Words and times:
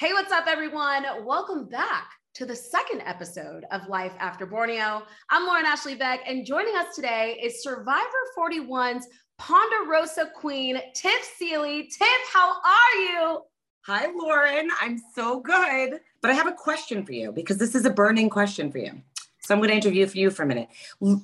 Hey, 0.00 0.14
what's 0.14 0.32
up, 0.32 0.46
everyone? 0.46 1.04
Welcome 1.26 1.66
back 1.66 2.12
to 2.32 2.46
the 2.46 2.56
second 2.56 3.02
episode 3.02 3.66
of 3.70 3.86
Life 3.86 4.14
After 4.18 4.46
Borneo. 4.46 5.02
I'm 5.28 5.44
Lauren 5.44 5.66
Ashley 5.66 5.94
Beck, 5.94 6.20
and 6.26 6.46
joining 6.46 6.74
us 6.74 6.96
today 6.96 7.38
is 7.42 7.62
Survivor 7.62 8.08
41's 8.34 9.06
Ponderosa 9.36 10.30
Queen, 10.34 10.80
Tiff 10.94 11.34
Seely. 11.36 11.82
Tiff, 11.82 12.32
how 12.32 12.62
are 12.64 12.98
you? 12.98 13.40
Hi, 13.82 14.10
Lauren. 14.16 14.70
I'm 14.80 14.96
so 15.14 15.38
good. 15.38 16.00
But 16.22 16.30
I 16.30 16.34
have 16.34 16.46
a 16.46 16.54
question 16.54 17.04
for 17.04 17.12
you 17.12 17.30
because 17.30 17.58
this 17.58 17.74
is 17.74 17.84
a 17.84 17.90
burning 17.90 18.30
question 18.30 18.72
for 18.72 18.78
you. 18.78 19.02
So 19.42 19.52
I'm 19.52 19.60
going 19.60 19.68
to 19.68 19.76
interview 19.76 20.06
for 20.06 20.16
you 20.16 20.30
for 20.30 20.44
a 20.44 20.46
minute. 20.46 20.68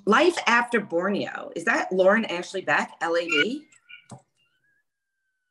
Life 0.05 0.37
After 0.47 0.81
Borneo, 0.81 1.51
is 1.57 1.65
that 1.65 1.91
Lauren 1.93 2.27
Ashley 2.27 2.61
Beck, 2.61 2.93
LAB? 3.01 3.63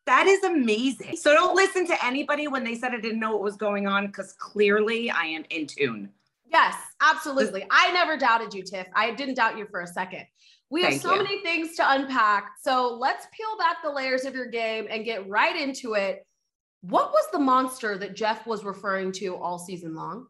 That 0.06 0.28
is 0.28 0.44
amazing. 0.44 1.18
So 1.18 1.34
don't 1.34 1.56
listen 1.56 1.88
to 1.88 2.06
anybody 2.06 2.48
when 2.48 2.64
they 2.64 2.76
said 2.76 2.94
I 2.94 3.00
didn't 3.00 3.20
know 3.20 3.32
what 3.32 3.42
was 3.42 3.56
going 3.56 3.88
on 3.88 4.08
because 4.08 4.34
clearly 4.34 5.10
I 5.10 5.25
am 5.25 5.46
in 5.50 5.66
tune. 5.66 6.10
Yes, 6.52 6.75
absolutely. 7.02 7.66
I 7.71 7.92
never 7.92 8.15
doubted 8.15 8.54
you, 8.54 8.64
Tiff. 8.64 8.88
I 8.93 9.12
didn't 9.12 9.36
doubt 9.36 9.57
you 9.57 9.65
for 9.65 9.82
a 9.82 9.88
second. 9.88 10.26
We 10.70 10.84
have 10.84 11.02
so 11.02 11.14
you. 11.14 11.24
many 11.24 11.42
things 11.42 11.76
to 11.78 11.92
unpack. 11.92 12.52
So 12.62 12.98
let's 13.00 13.28
peel 13.32 13.57
back 13.57 13.78
the 13.84 13.92
layers 13.92 14.26
of 14.26 14.36
your 14.36 14.48
game 14.48 14.88
and 14.89 15.06
get 15.06 15.28
right 15.28 15.56
into 15.56 15.93
it. 15.93 16.26
What 16.82 17.12
was 17.12 17.28
the 17.32 17.40
monster 17.40 17.98
that 17.98 18.15
Jeff 18.15 18.46
was 18.46 18.64
referring 18.64 19.12
to 19.14 19.36
all 19.36 19.57
season 19.57 19.96
long? 19.96 20.28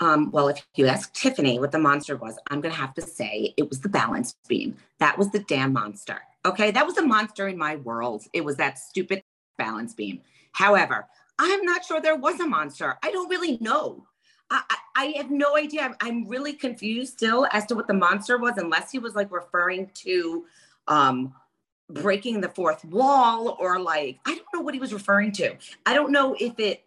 Um, 0.00 0.30
well, 0.30 0.48
if 0.48 0.66
you 0.76 0.86
ask 0.86 1.12
Tiffany 1.12 1.58
what 1.58 1.72
the 1.72 1.78
monster 1.78 2.16
was, 2.16 2.36
I'm 2.50 2.60
going 2.60 2.74
to 2.74 2.80
have 2.80 2.94
to 2.94 3.02
say 3.02 3.54
it 3.56 3.68
was 3.68 3.80
the 3.80 3.88
balance 3.88 4.34
beam. 4.48 4.76
That 4.98 5.18
was 5.18 5.30
the 5.30 5.40
damn 5.40 5.72
monster. 5.72 6.20
Okay. 6.44 6.70
That 6.70 6.86
was 6.86 6.96
a 6.98 7.06
monster 7.06 7.48
in 7.48 7.58
my 7.58 7.76
world. 7.76 8.24
It 8.32 8.44
was 8.44 8.56
that 8.56 8.78
stupid 8.78 9.22
balance 9.58 9.94
beam. 9.94 10.20
However, 10.52 11.06
I'm 11.38 11.64
not 11.64 11.84
sure 11.84 12.00
there 12.00 12.16
was 12.16 12.40
a 12.40 12.46
monster. 12.46 12.98
I 13.02 13.10
don't 13.10 13.28
really 13.28 13.58
know. 13.60 14.06
I, 14.50 14.62
I, 14.68 14.76
I 14.96 15.04
have 15.16 15.30
no 15.30 15.56
idea. 15.56 15.82
I'm, 15.82 15.94
I'm, 16.00 16.28
really 16.28 16.52
confused 16.52 17.14
still 17.14 17.46
as 17.52 17.64
to 17.66 17.74
what 17.74 17.86
the 17.86 17.94
monster 17.94 18.36
was, 18.36 18.54
unless 18.56 18.90
he 18.90 18.98
was 18.98 19.14
like 19.14 19.30
referring 19.30 19.90
to 19.94 20.44
um, 20.88 21.32
breaking 21.88 22.40
the 22.40 22.48
fourth 22.48 22.84
wall 22.84 23.56
or 23.60 23.78
like, 23.78 24.18
I 24.26 24.34
don't 24.34 24.46
know 24.52 24.60
what 24.60 24.74
he 24.74 24.80
was 24.80 24.92
referring 24.92 25.32
to. 25.32 25.56
I 25.86 25.94
don't 25.94 26.12
know 26.12 26.36
if 26.38 26.58
it 26.58 26.84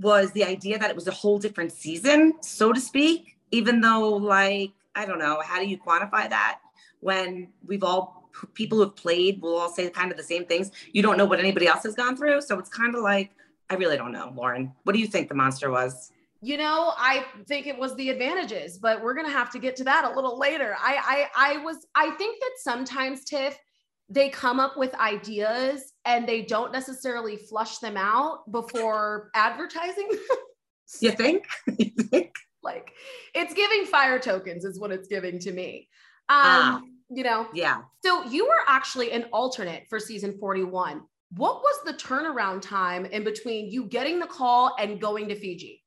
was 0.00 0.30
the 0.32 0.44
idea 0.44 0.78
that 0.78 0.90
it 0.90 0.96
was 0.96 1.08
a 1.08 1.12
whole 1.12 1.38
different 1.38 1.72
season, 1.72 2.34
so 2.42 2.72
to 2.72 2.80
speak, 2.80 3.36
even 3.50 3.80
though, 3.80 4.10
like, 4.10 4.72
I 4.94 5.06
don't 5.06 5.18
know, 5.18 5.40
how 5.44 5.58
do 5.58 5.66
you 5.66 5.78
quantify 5.78 6.28
that 6.28 6.60
when 7.00 7.48
we've 7.66 7.82
all 7.82 8.25
people 8.54 8.78
who've 8.78 8.94
played 8.94 9.40
will 9.40 9.56
all 9.56 9.68
say 9.68 9.88
kind 9.90 10.10
of 10.10 10.16
the 10.16 10.22
same 10.22 10.44
things. 10.44 10.70
You 10.92 11.02
don't 11.02 11.16
know 11.16 11.24
what 11.24 11.38
anybody 11.38 11.66
else 11.66 11.82
has 11.84 11.94
gone 11.94 12.16
through. 12.16 12.42
So 12.42 12.58
it's 12.58 12.68
kind 12.68 12.94
of 12.94 13.02
like, 13.02 13.30
I 13.70 13.74
really 13.74 13.96
don't 13.96 14.12
know, 14.12 14.32
Lauren. 14.34 14.72
What 14.84 14.92
do 14.92 14.98
you 14.98 15.06
think 15.06 15.28
the 15.28 15.34
monster 15.34 15.70
was? 15.70 16.12
You 16.42 16.58
know, 16.58 16.92
I 16.96 17.24
think 17.48 17.66
it 17.66 17.76
was 17.76 17.94
the 17.96 18.10
advantages, 18.10 18.78
but 18.78 19.02
we're 19.02 19.14
gonna 19.14 19.30
have 19.30 19.50
to 19.50 19.58
get 19.58 19.74
to 19.76 19.84
that 19.84 20.04
a 20.04 20.14
little 20.14 20.38
later. 20.38 20.76
I 20.78 21.28
I 21.34 21.54
I 21.54 21.64
was 21.64 21.86
I 21.94 22.10
think 22.10 22.40
that 22.40 22.52
sometimes 22.58 23.24
Tiff, 23.24 23.58
they 24.08 24.28
come 24.28 24.60
up 24.60 24.76
with 24.76 24.94
ideas 24.96 25.92
and 26.04 26.28
they 26.28 26.42
don't 26.42 26.72
necessarily 26.72 27.36
flush 27.36 27.78
them 27.78 27.96
out 27.96 28.50
before 28.52 29.30
advertising. 29.34 30.08
you 31.00 31.10
think? 31.10 31.46
you 31.78 31.90
think? 31.90 32.36
Like 32.62 32.92
it's 33.34 33.54
giving 33.54 33.86
fire 33.86 34.18
tokens 34.18 34.64
is 34.64 34.78
what 34.78 34.92
it's 34.92 35.08
giving 35.08 35.38
to 35.40 35.52
me. 35.52 35.88
Um, 36.28 36.36
ah, 36.38 36.80
you 37.10 37.22
know? 37.22 37.46
Yeah. 37.52 37.82
So 38.04 38.24
you 38.24 38.44
were 38.44 38.64
actually 38.66 39.12
an 39.12 39.24
alternate 39.32 39.86
for 39.88 39.98
season 39.98 40.36
41. 40.38 41.02
What 41.36 41.62
was 41.62 41.80
the 41.84 41.94
turnaround 41.94 42.62
time 42.62 43.04
in 43.06 43.24
between 43.24 43.70
you 43.70 43.84
getting 43.84 44.18
the 44.18 44.26
call 44.26 44.74
and 44.78 45.00
going 45.00 45.28
to 45.28 45.34
Fiji? 45.34 45.82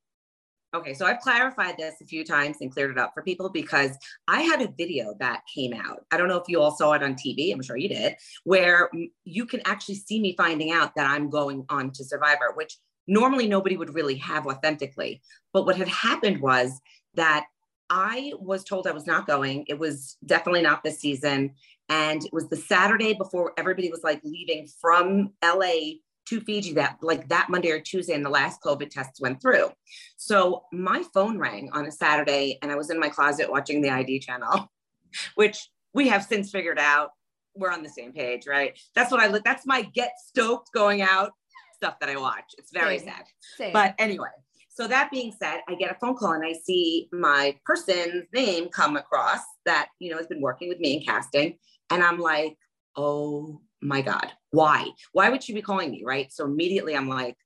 Okay, 0.72 0.94
so 0.94 1.04
I've 1.04 1.18
clarified 1.18 1.76
this 1.76 1.96
a 2.00 2.04
few 2.04 2.24
times 2.24 2.58
and 2.60 2.70
cleared 2.70 2.92
it 2.92 2.98
up 2.98 3.12
for 3.12 3.22
people 3.22 3.48
because 3.48 3.98
I 4.28 4.42
had 4.42 4.62
a 4.62 4.72
video 4.78 5.14
that 5.18 5.42
came 5.52 5.72
out. 5.72 6.04
I 6.12 6.16
don't 6.16 6.28
know 6.28 6.36
if 6.36 6.46
you 6.46 6.60
all 6.60 6.70
saw 6.70 6.92
it 6.92 7.02
on 7.02 7.14
TV, 7.14 7.52
I'm 7.52 7.62
sure 7.62 7.76
you 7.76 7.88
did, 7.88 8.14
where 8.44 8.88
you 9.24 9.46
can 9.46 9.62
actually 9.64 9.96
see 9.96 10.20
me 10.20 10.36
finding 10.36 10.70
out 10.70 10.94
that 10.94 11.10
I'm 11.10 11.28
going 11.28 11.64
on 11.70 11.90
to 11.92 12.04
Survivor, 12.04 12.52
which 12.54 12.76
normally 13.08 13.48
nobody 13.48 13.76
would 13.76 13.94
really 13.94 14.14
have 14.18 14.46
authentically. 14.46 15.22
But 15.52 15.66
what 15.66 15.74
had 15.74 15.88
happened 15.88 16.40
was 16.40 16.80
that 17.14 17.46
I 17.90 18.32
was 18.38 18.64
told 18.64 18.86
I 18.86 18.92
was 18.92 19.06
not 19.06 19.26
going. 19.26 19.64
It 19.68 19.78
was 19.78 20.16
definitely 20.24 20.62
not 20.62 20.84
this 20.84 21.00
season. 21.00 21.54
And 21.88 22.24
it 22.24 22.32
was 22.32 22.48
the 22.48 22.56
Saturday 22.56 23.14
before 23.14 23.52
everybody 23.58 23.90
was 23.90 24.04
like 24.04 24.20
leaving 24.22 24.68
from 24.80 25.32
LA 25.44 25.98
to 26.26 26.40
Fiji 26.40 26.72
that 26.74 26.98
like 27.02 27.28
that 27.28 27.48
Monday 27.50 27.72
or 27.72 27.80
Tuesday, 27.80 28.14
and 28.14 28.24
the 28.24 28.30
last 28.30 28.62
COVID 28.62 28.90
tests 28.90 29.20
went 29.20 29.42
through. 29.42 29.72
So 30.16 30.62
my 30.72 31.02
phone 31.12 31.38
rang 31.38 31.70
on 31.72 31.86
a 31.86 31.90
Saturday, 31.90 32.58
and 32.62 32.70
I 32.70 32.76
was 32.76 32.90
in 32.90 33.00
my 33.00 33.08
closet 33.08 33.50
watching 33.50 33.82
the 33.82 33.90
ID 33.90 34.20
channel, 34.20 34.70
which 35.34 35.68
we 35.92 36.06
have 36.06 36.22
since 36.22 36.52
figured 36.52 36.78
out 36.78 37.10
we're 37.56 37.72
on 37.72 37.82
the 37.82 37.88
same 37.88 38.12
page, 38.12 38.46
right? 38.46 38.78
That's 38.94 39.10
what 39.10 39.18
I 39.18 39.26
look. 39.26 39.42
That's 39.42 39.66
my 39.66 39.82
get 39.82 40.12
stoked 40.24 40.72
going 40.72 41.02
out 41.02 41.32
stuff 41.74 41.98
that 41.98 42.10
I 42.10 42.16
watch. 42.16 42.44
It's 42.58 42.70
very 42.72 42.98
Same. 42.98 43.08
sad. 43.08 43.24
Same. 43.56 43.72
But 43.72 43.94
anyway, 43.98 44.28
so 44.72 44.86
that 44.86 45.10
being 45.10 45.32
said, 45.32 45.60
I 45.68 45.74
get 45.74 45.90
a 45.90 45.98
phone 46.00 46.16
call 46.16 46.32
and 46.32 46.44
I 46.44 46.52
see 46.52 47.08
my 47.12 47.56
person's 47.64 48.24
name 48.32 48.68
come 48.68 48.96
across 48.96 49.40
that 49.66 49.88
you 49.98 50.10
know 50.10 50.16
has 50.16 50.28
been 50.28 50.40
working 50.40 50.68
with 50.68 50.78
me 50.78 50.96
in 50.96 51.02
casting, 51.02 51.58
and 51.90 52.02
I'm 52.02 52.18
like, 52.18 52.56
oh 52.96 53.60
my 53.82 54.02
God, 54.02 54.30
why? 54.50 54.88
Why 55.12 55.30
would 55.30 55.42
she 55.42 55.52
be 55.52 55.62
calling 55.62 55.90
me? 55.90 56.02
Right. 56.04 56.32
So 56.32 56.44
immediately 56.44 56.96
I'm 56.96 57.08
like, 57.08 57.36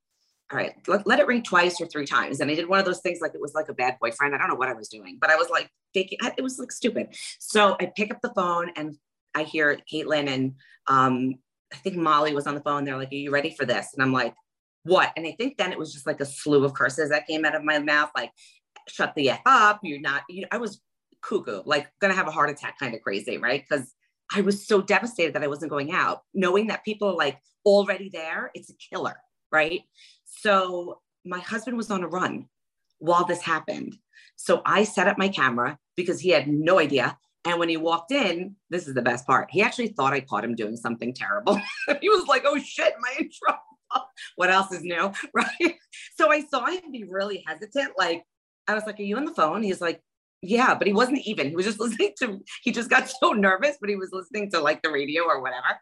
all 0.52 0.58
right, 0.58 0.74
let, 0.86 1.06
let 1.06 1.20
it 1.20 1.26
ring 1.26 1.42
twice 1.42 1.80
or 1.80 1.86
three 1.86 2.06
times. 2.06 2.40
And 2.40 2.50
I 2.50 2.54
did 2.54 2.68
one 2.68 2.78
of 2.78 2.84
those 2.84 3.00
things 3.00 3.20
like 3.20 3.34
it 3.34 3.40
was 3.40 3.54
like 3.54 3.68
a 3.68 3.74
bad 3.74 3.96
boyfriend. 4.00 4.34
I 4.34 4.38
don't 4.38 4.48
know 4.48 4.54
what 4.54 4.68
I 4.68 4.74
was 4.74 4.88
doing, 4.88 5.18
but 5.20 5.30
I 5.30 5.36
was 5.36 5.48
like 5.48 5.70
faking, 5.94 6.18
it 6.36 6.42
was 6.42 6.58
like 6.58 6.72
stupid. 6.72 7.16
So 7.38 7.76
I 7.80 7.92
pick 7.96 8.12
up 8.12 8.20
the 8.20 8.32
phone 8.34 8.70
and 8.76 8.96
I 9.34 9.44
hear 9.44 9.78
Caitlin 9.92 10.28
and 10.28 10.54
um, 10.86 11.34
I 11.72 11.76
think 11.76 11.96
Molly 11.96 12.34
was 12.34 12.46
on 12.46 12.54
the 12.54 12.60
phone. 12.60 12.84
They're 12.84 12.96
like, 12.96 13.12
Are 13.12 13.16
you 13.16 13.30
ready 13.30 13.50
for 13.50 13.64
this? 13.64 13.94
And 13.94 14.02
I'm 14.02 14.12
like, 14.12 14.34
What? 14.84 15.12
And 15.16 15.26
I 15.26 15.32
think 15.38 15.56
then 15.56 15.72
it 15.72 15.78
was 15.78 15.92
just 15.92 16.06
like 16.06 16.20
a 16.20 16.26
slew 16.26 16.64
of 16.64 16.74
curses 16.74 17.10
that 17.10 17.26
came 17.26 17.44
out 17.44 17.54
of 17.54 17.64
my 17.64 17.78
mouth, 17.78 18.10
like, 18.14 18.30
shut 18.88 19.14
the 19.14 19.30
F 19.30 19.40
up. 19.46 19.80
You're 19.82 20.00
not, 20.00 20.22
you 20.28 20.46
I 20.50 20.58
was 20.58 20.80
cuckoo, 21.22 21.62
like 21.64 21.88
gonna 22.00 22.14
have 22.14 22.28
a 22.28 22.30
heart 22.30 22.50
attack 22.50 22.78
kind 22.78 22.94
of 22.94 23.00
crazy, 23.00 23.38
right? 23.38 23.64
Because 23.68 23.94
I 24.34 24.40
was 24.42 24.66
so 24.66 24.80
devastated 24.80 25.34
that 25.34 25.42
I 25.42 25.48
wasn't 25.48 25.70
going 25.70 25.92
out, 25.92 26.22
knowing 26.34 26.66
that 26.68 26.84
people 26.84 27.08
are 27.08 27.16
like 27.16 27.38
already 27.64 28.10
there. 28.12 28.50
It's 28.54 28.70
a 28.70 28.74
killer, 28.74 29.16
right? 29.50 29.82
So 30.24 31.00
my 31.24 31.38
husband 31.40 31.76
was 31.76 31.90
on 31.90 32.04
a 32.04 32.08
run 32.08 32.46
while 32.98 33.24
this 33.24 33.42
happened. 33.42 33.96
So 34.36 34.62
I 34.66 34.84
set 34.84 35.08
up 35.08 35.18
my 35.18 35.28
camera 35.28 35.78
because 35.96 36.20
he 36.20 36.30
had 36.30 36.48
no 36.48 36.78
idea. 36.78 37.16
And 37.46 37.58
when 37.58 37.68
he 37.68 37.76
walked 37.76 38.10
in, 38.10 38.56
this 38.70 38.88
is 38.88 38.94
the 38.94 39.02
best 39.02 39.26
part. 39.26 39.48
He 39.50 39.62
actually 39.62 39.88
thought 39.88 40.14
I 40.14 40.20
caught 40.20 40.44
him 40.44 40.54
doing 40.54 40.76
something 40.76 41.12
terrible. 41.12 41.60
he 42.00 42.08
was 42.08 42.26
like, 42.26 42.42
oh 42.46 42.58
shit, 42.58 42.94
am 42.94 43.00
I 43.04 43.20
in 43.20 43.30
trouble? 43.30 43.60
what 44.36 44.50
else 44.50 44.72
is 44.72 44.82
new? 44.82 45.12
Right. 45.34 45.76
So 46.16 46.30
I 46.30 46.42
saw 46.42 46.66
him 46.66 46.92
be 46.92 47.04
really 47.04 47.42
hesitant. 47.46 47.92
Like, 47.98 48.24
I 48.68 48.74
was 48.74 48.84
like, 48.86 48.98
Are 48.98 49.02
you 49.02 49.16
on 49.16 49.24
the 49.24 49.34
phone? 49.34 49.62
He's 49.62 49.80
like, 49.80 50.00
yeah, 50.44 50.74
but 50.74 50.86
he 50.86 50.92
wasn't 50.92 51.26
even. 51.26 51.48
He 51.48 51.56
was 51.56 51.66
just 51.66 51.80
listening 51.80 52.12
to, 52.20 52.40
he 52.62 52.72
just 52.72 52.90
got 52.90 53.08
so 53.08 53.32
nervous, 53.32 53.76
but 53.80 53.90
he 53.90 53.96
was 53.96 54.10
listening 54.12 54.50
to 54.50 54.60
like 54.60 54.82
the 54.82 54.90
radio 54.90 55.24
or 55.24 55.40
whatever. 55.40 55.80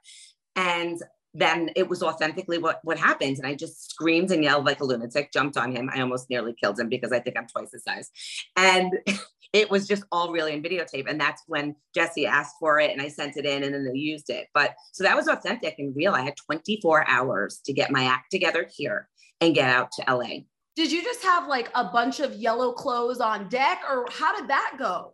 And 0.56 1.00
then 1.34 1.70
it 1.76 1.88
was 1.88 2.03
authentically 2.03 2.59
what, 2.59 2.81
what 2.82 2.98
happened. 2.98 3.38
And 3.38 3.47
I 3.47 3.54
just 3.54 3.91
screamed 3.91 4.31
and 4.31 4.44
yelled 4.44 4.66
like 4.66 4.81
a 4.81 4.84
lunatic, 4.84 5.32
jumped 5.32 5.56
on 5.56 5.75
him. 5.75 5.91
I 5.93 6.00
almost 6.00 6.28
nearly 6.28 6.54
killed 6.54 6.78
him 6.78 6.88
because 6.88 7.12
I 7.12 7.20
think 7.20 7.37
I'm 7.38 7.47
twice 7.47 7.72
his 7.72 7.84
size. 7.84 8.10
And 8.56 8.93
it 9.53 9.70
was 9.70 9.87
just 9.87 10.04
all 10.12 10.32
really 10.32 10.53
in 10.53 10.62
videotape. 10.62 11.09
And 11.09 11.20
that's 11.20 11.43
when 11.47 11.75
Jesse 11.94 12.26
asked 12.26 12.56
for 12.59 12.81
it 12.81 12.91
and 12.91 13.03
I 13.03 13.09
sent 13.09 13.37
it 13.37 13.44
in 13.44 13.62
and 13.62 13.75
then 13.75 13.84
they 13.84 13.98
used 13.98 14.31
it. 14.31 14.48
But 14.54 14.75
so 14.93 15.04
that 15.04 15.16
was 15.16 15.28
authentic 15.28 15.76
and 15.78 15.94
real. 15.97 16.12
I 16.12 16.22
had 16.22 16.37
24 16.37 17.09
hours 17.09 17.60
to 17.66 17.72
get 17.72 17.91
my 17.91 18.04
act 18.04 18.31
together 18.31 18.69
here 18.75 19.09
and 19.41 19.54
get 19.54 19.69
out 19.69 19.91
to 19.93 20.14
LA 20.14 20.43
did 20.75 20.91
you 20.91 21.03
just 21.03 21.23
have 21.23 21.49
like 21.49 21.70
a 21.75 21.85
bunch 21.85 22.20
of 22.20 22.35
yellow 22.35 22.73
clothes 22.73 23.20
on 23.20 23.49
deck 23.49 23.82
or 23.88 24.06
how 24.11 24.35
did 24.38 24.49
that 24.49 24.76
go? 24.78 25.12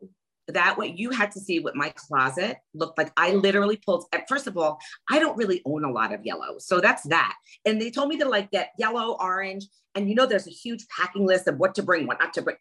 That 0.49 0.79
way 0.79 0.95
you 0.97 1.11
had 1.11 1.31
to 1.33 1.41
see 1.41 1.61
what 1.61 1.77
my 1.77 1.93
closet 1.95 2.57
looked 2.75 2.97
like. 2.97 3.13
I 3.17 3.33
literally 3.33 3.77
pulled, 3.77 4.07
first 4.29 4.47
of 4.47 4.57
all, 4.57 4.79
I 5.11 5.19
don't 5.19 5.37
really 5.37 5.61
own 5.67 5.85
a 5.85 5.91
lot 5.91 6.13
of 6.13 6.25
yellow. 6.25 6.59
So 6.59 6.81
that's 6.81 7.03
that. 7.05 7.35
And 7.67 7.81
they 7.81 7.91
told 7.91 8.09
me 8.09 8.19
to 8.19 8.29
like 8.29 8.51
get 8.51 8.73
yellow, 8.79 9.17
orange, 9.21 9.67
and 9.95 10.09
you 10.09 10.15
know, 10.15 10.27
there's 10.27 10.47
a 10.47 10.51
huge 10.51 10.87
packing 10.89 11.27
list 11.27 11.49
of 11.49 11.59
what 11.59 11.75
to 11.75 11.83
bring, 11.83 12.07
what 12.07 12.19
not 12.19 12.33
to 12.35 12.43
bring. 12.43 12.57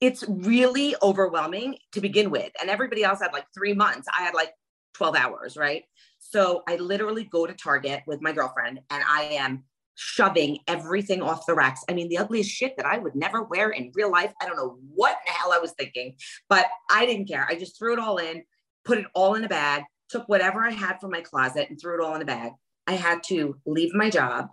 It's 0.00 0.24
really 0.28 0.94
overwhelming 1.02 1.76
to 1.92 2.00
begin 2.00 2.30
with. 2.30 2.52
And 2.60 2.70
everybody 2.70 3.04
else 3.04 3.20
had 3.20 3.32
like 3.32 3.46
three 3.54 3.74
months. 3.74 4.06
I 4.16 4.22
had 4.22 4.34
like 4.34 4.52
12 4.94 5.16
hours, 5.16 5.56
right? 5.56 5.84
So 6.18 6.62
I 6.68 6.76
literally 6.76 7.24
go 7.24 7.46
to 7.46 7.54
Target 7.54 8.02
with 8.06 8.22
my 8.22 8.32
girlfriend 8.32 8.80
and 8.90 9.04
I 9.06 9.22
am 9.32 9.64
shoving 9.96 10.58
everything 10.68 11.22
off 11.22 11.46
the 11.46 11.54
racks. 11.54 11.82
I 11.88 11.94
mean, 11.94 12.08
the 12.08 12.18
ugliest 12.18 12.50
shit 12.50 12.76
that 12.76 12.86
I 12.86 12.98
would 12.98 13.16
never 13.16 13.42
wear 13.42 13.70
in 13.70 13.90
real 13.94 14.10
life. 14.10 14.32
I 14.40 14.46
don't 14.46 14.56
know 14.56 14.78
what 14.94 15.18
the 15.26 15.32
hell 15.32 15.52
I 15.52 15.58
was 15.58 15.72
thinking, 15.72 16.14
but 16.48 16.66
I 16.90 17.06
didn't 17.06 17.28
care. 17.28 17.46
I 17.48 17.56
just 17.56 17.78
threw 17.78 17.94
it 17.94 17.98
all 17.98 18.18
in, 18.18 18.44
put 18.84 18.98
it 18.98 19.06
all 19.14 19.34
in 19.34 19.44
a 19.44 19.48
bag, 19.48 19.84
took 20.08 20.28
whatever 20.28 20.64
I 20.64 20.70
had 20.70 21.00
from 21.00 21.10
my 21.10 21.22
closet 21.22 21.68
and 21.68 21.80
threw 21.80 22.00
it 22.00 22.04
all 22.04 22.14
in 22.14 22.22
a 22.22 22.26
bag. 22.26 22.52
I 22.86 22.92
had 22.92 23.22
to 23.24 23.56
leave 23.66 23.94
my 23.94 24.10
job, 24.10 24.48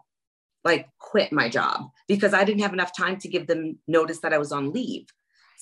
like 0.63 0.87
quit 0.97 1.31
my 1.31 1.49
job 1.49 1.89
because 2.07 2.33
I 2.33 2.43
didn't 2.43 2.61
have 2.61 2.73
enough 2.73 2.95
time 2.95 3.17
to 3.19 3.27
give 3.27 3.45
them 3.45 3.77
notice 3.87 4.19
that 4.19 4.33
I 4.33 4.39
was 4.39 4.51
on 4.51 4.71
leave. 4.71 5.05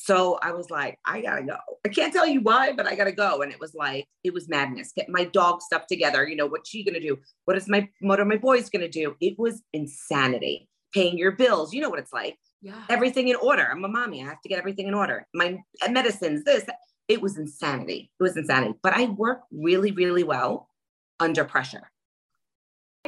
So 0.03 0.39
I 0.41 0.51
was 0.51 0.71
like, 0.71 0.97
I 1.05 1.21
gotta 1.21 1.43
go. 1.43 1.57
I 1.85 1.89
can't 1.89 2.11
tell 2.11 2.25
you 2.25 2.41
why, 2.41 2.73
but 2.73 2.87
I 2.87 2.95
gotta 2.95 3.11
go. 3.11 3.43
And 3.43 3.51
it 3.51 3.59
was 3.59 3.75
like, 3.75 4.07
it 4.23 4.33
was 4.33 4.49
madness. 4.49 4.91
Get 4.95 5.09
my 5.09 5.25
dog 5.25 5.61
stuff 5.61 5.85
together. 5.85 6.27
You 6.27 6.35
know, 6.35 6.47
what's 6.47 6.71
she 6.71 6.83
gonna 6.83 6.99
do? 6.99 7.19
What 7.45 7.55
is 7.55 7.67
my 7.67 7.87
what 7.99 8.19
are 8.19 8.25
my 8.25 8.37
boys 8.37 8.67
gonna 8.71 8.89
do? 8.89 9.15
It 9.21 9.37
was 9.37 9.61
insanity. 9.73 10.67
Paying 10.91 11.19
your 11.19 11.33
bills, 11.33 11.71
you 11.71 11.81
know 11.81 11.89
what 11.89 11.99
it's 11.99 12.11
like. 12.11 12.35
Yeah. 12.63 12.81
Everything 12.89 13.27
in 13.27 13.35
order. 13.35 13.67
I'm 13.71 13.85
a 13.85 13.87
mommy. 13.87 14.23
I 14.23 14.25
have 14.25 14.41
to 14.41 14.49
get 14.49 14.57
everything 14.57 14.87
in 14.87 14.95
order. 14.95 15.27
My 15.35 15.59
uh, 15.85 15.91
medicines, 15.91 16.43
this. 16.45 16.65
It 17.07 17.21
was 17.21 17.37
insanity. 17.37 18.11
It 18.19 18.23
was 18.23 18.35
insanity. 18.35 18.79
But 18.81 18.93
I 18.93 19.05
work 19.05 19.41
really, 19.51 19.91
really 19.91 20.23
well 20.23 20.67
under 21.19 21.45
pressure. 21.45 21.90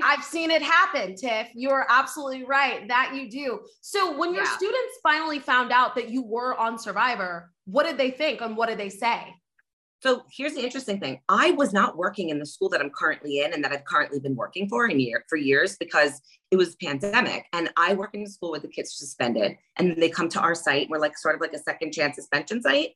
I've 0.02 0.24
seen 0.24 0.52
it 0.52 0.62
happen, 0.62 1.16
Tiff. 1.16 1.50
You're 1.54 1.86
absolutely 1.90 2.44
right 2.44 2.88
that 2.88 3.14
you 3.16 3.30
do. 3.30 3.62
So 3.82 4.18
when 4.18 4.34
your 4.34 4.44
yeah. 4.44 4.56
students 4.56 5.00
finally 5.02 5.40
found 5.40 5.72
out 5.72 5.96
that 5.96 6.10
you 6.10 6.24
were 6.24 6.58
on 6.58 6.78
Survivor, 6.78 7.52
what 7.66 7.86
did 7.86 7.98
they 7.98 8.12
think 8.12 8.42
and 8.42 8.58
what 8.58 8.70
did 8.70 8.78
they 8.78 8.90
say? 8.90 9.34
So 10.02 10.24
here's 10.30 10.54
the 10.54 10.62
interesting 10.62 11.00
thing. 11.00 11.22
I 11.30 11.52
was 11.52 11.72
not 11.72 11.96
working 11.96 12.28
in 12.28 12.38
the 12.38 12.46
school 12.46 12.68
that 12.70 12.82
I'm 12.82 12.90
currently 12.90 13.40
in 13.40 13.54
and 13.54 13.64
that 13.64 13.72
I've 13.72 13.86
currently 13.86 14.20
been 14.20 14.36
working 14.36 14.68
for 14.68 14.86
in 14.86 15.00
year 15.00 15.24
for 15.30 15.38
years 15.38 15.78
because 15.78 16.20
it 16.52 16.58
was 16.58 16.76
pandemic. 16.76 17.46
And 17.54 17.70
I 17.78 17.94
work 17.94 18.14
in 18.14 18.26
the 18.26 18.30
school 18.30 18.52
where 18.52 18.60
the 18.60 18.68
kids 18.68 18.90
are 18.90 19.00
suspended 19.06 19.56
and 19.78 19.96
they 19.96 20.10
come 20.10 20.28
to 20.30 20.42
our 20.42 20.56
site. 20.56 20.90
We're 20.90 21.00
like 21.00 21.18
sort 21.18 21.36
of 21.36 21.42
like 21.42 21.54
a 21.54 21.60
second 21.60 21.94
chance 21.94 22.18
suspension 22.18 22.62
site. 22.62 22.90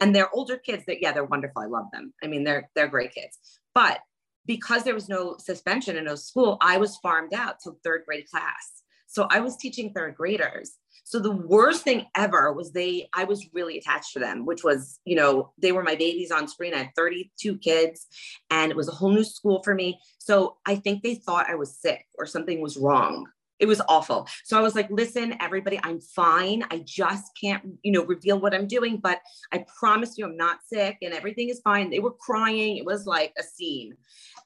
And 0.00 0.16
they're 0.16 0.34
older 0.34 0.56
kids 0.56 0.84
that, 0.86 1.02
yeah, 1.02 1.12
they're 1.12 1.24
wonderful. 1.24 1.60
I 1.60 1.66
love 1.66 1.86
them. 1.92 2.14
I 2.22 2.28
mean, 2.28 2.44
they're 2.44 2.70
they're 2.74 2.88
great 2.88 3.12
kids. 3.12 3.38
But 3.74 3.98
because 4.46 4.84
there 4.84 4.94
was 4.94 5.08
no 5.08 5.36
suspension 5.38 5.96
in 5.96 6.04
no 6.04 6.14
school, 6.14 6.56
I 6.60 6.78
was 6.78 6.96
farmed 6.98 7.34
out 7.34 7.60
to 7.64 7.76
third 7.82 8.02
grade 8.06 8.28
class. 8.30 8.82
So 9.06 9.26
I 9.30 9.40
was 9.40 9.56
teaching 9.56 9.92
third 9.92 10.16
graders. 10.16 10.72
So 11.04 11.20
the 11.20 11.30
worst 11.30 11.82
thing 11.82 12.06
ever 12.16 12.52
was 12.52 12.72
they, 12.72 13.08
I 13.12 13.24
was 13.24 13.46
really 13.52 13.76
attached 13.78 14.14
to 14.14 14.18
them, 14.18 14.46
which 14.46 14.64
was, 14.64 14.98
you 15.04 15.16
know, 15.16 15.52
they 15.58 15.70
were 15.70 15.82
my 15.82 15.94
babies 15.94 16.30
on 16.30 16.48
screen. 16.48 16.74
I 16.74 16.78
had 16.78 16.90
32 16.96 17.58
kids 17.58 18.06
and 18.50 18.70
it 18.70 18.76
was 18.76 18.88
a 18.88 18.92
whole 18.92 19.10
new 19.10 19.22
school 19.22 19.62
for 19.62 19.74
me. 19.74 20.00
So 20.18 20.56
I 20.66 20.76
think 20.76 21.02
they 21.02 21.14
thought 21.14 21.48
I 21.48 21.56
was 21.56 21.78
sick 21.78 22.06
or 22.18 22.26
something 22.26 22.60
was 22.60 22.78
wrong 22.78 23.26
it 23.60 23.66
was 23.66 23.80
awful. 23.88 24.28
So 24.44 24.58
I 24.58 24.62
was 24.62 24.74
like, 24.74 24.88
listen, 24.90 25.36
everybody, 25.40 25.78
I'm 25.82 26.00
fine. 26.00 26.64
I 26.70 26.78
just 26.84 27.30
can't, 27.40 27.62
you 27.82 27.92
know, 27.92 28.04
reveal 28.04 28.40
what 28.40 28.54
I'm 28.54 28.66
doing, 28.66 28.96
but 28.96 29.20
I 29.52 29.64
promise 29.78 30.18
you 30.18 30.26
I'm 30.26 30.36
not 30.36 30.58
sick 30.66 30.98
and 31.02 31.14
everything 31.14 31.50
is 31.50 31.60
fine. 31.62 31.90
They 31.90 32.00
were 32.00 32.12
crying. 32.12 32.76
It 32.76 32.84
was 32.84 33.06
like 33.06 33.32
a 33.38 33.42
scene. 33.42 33.96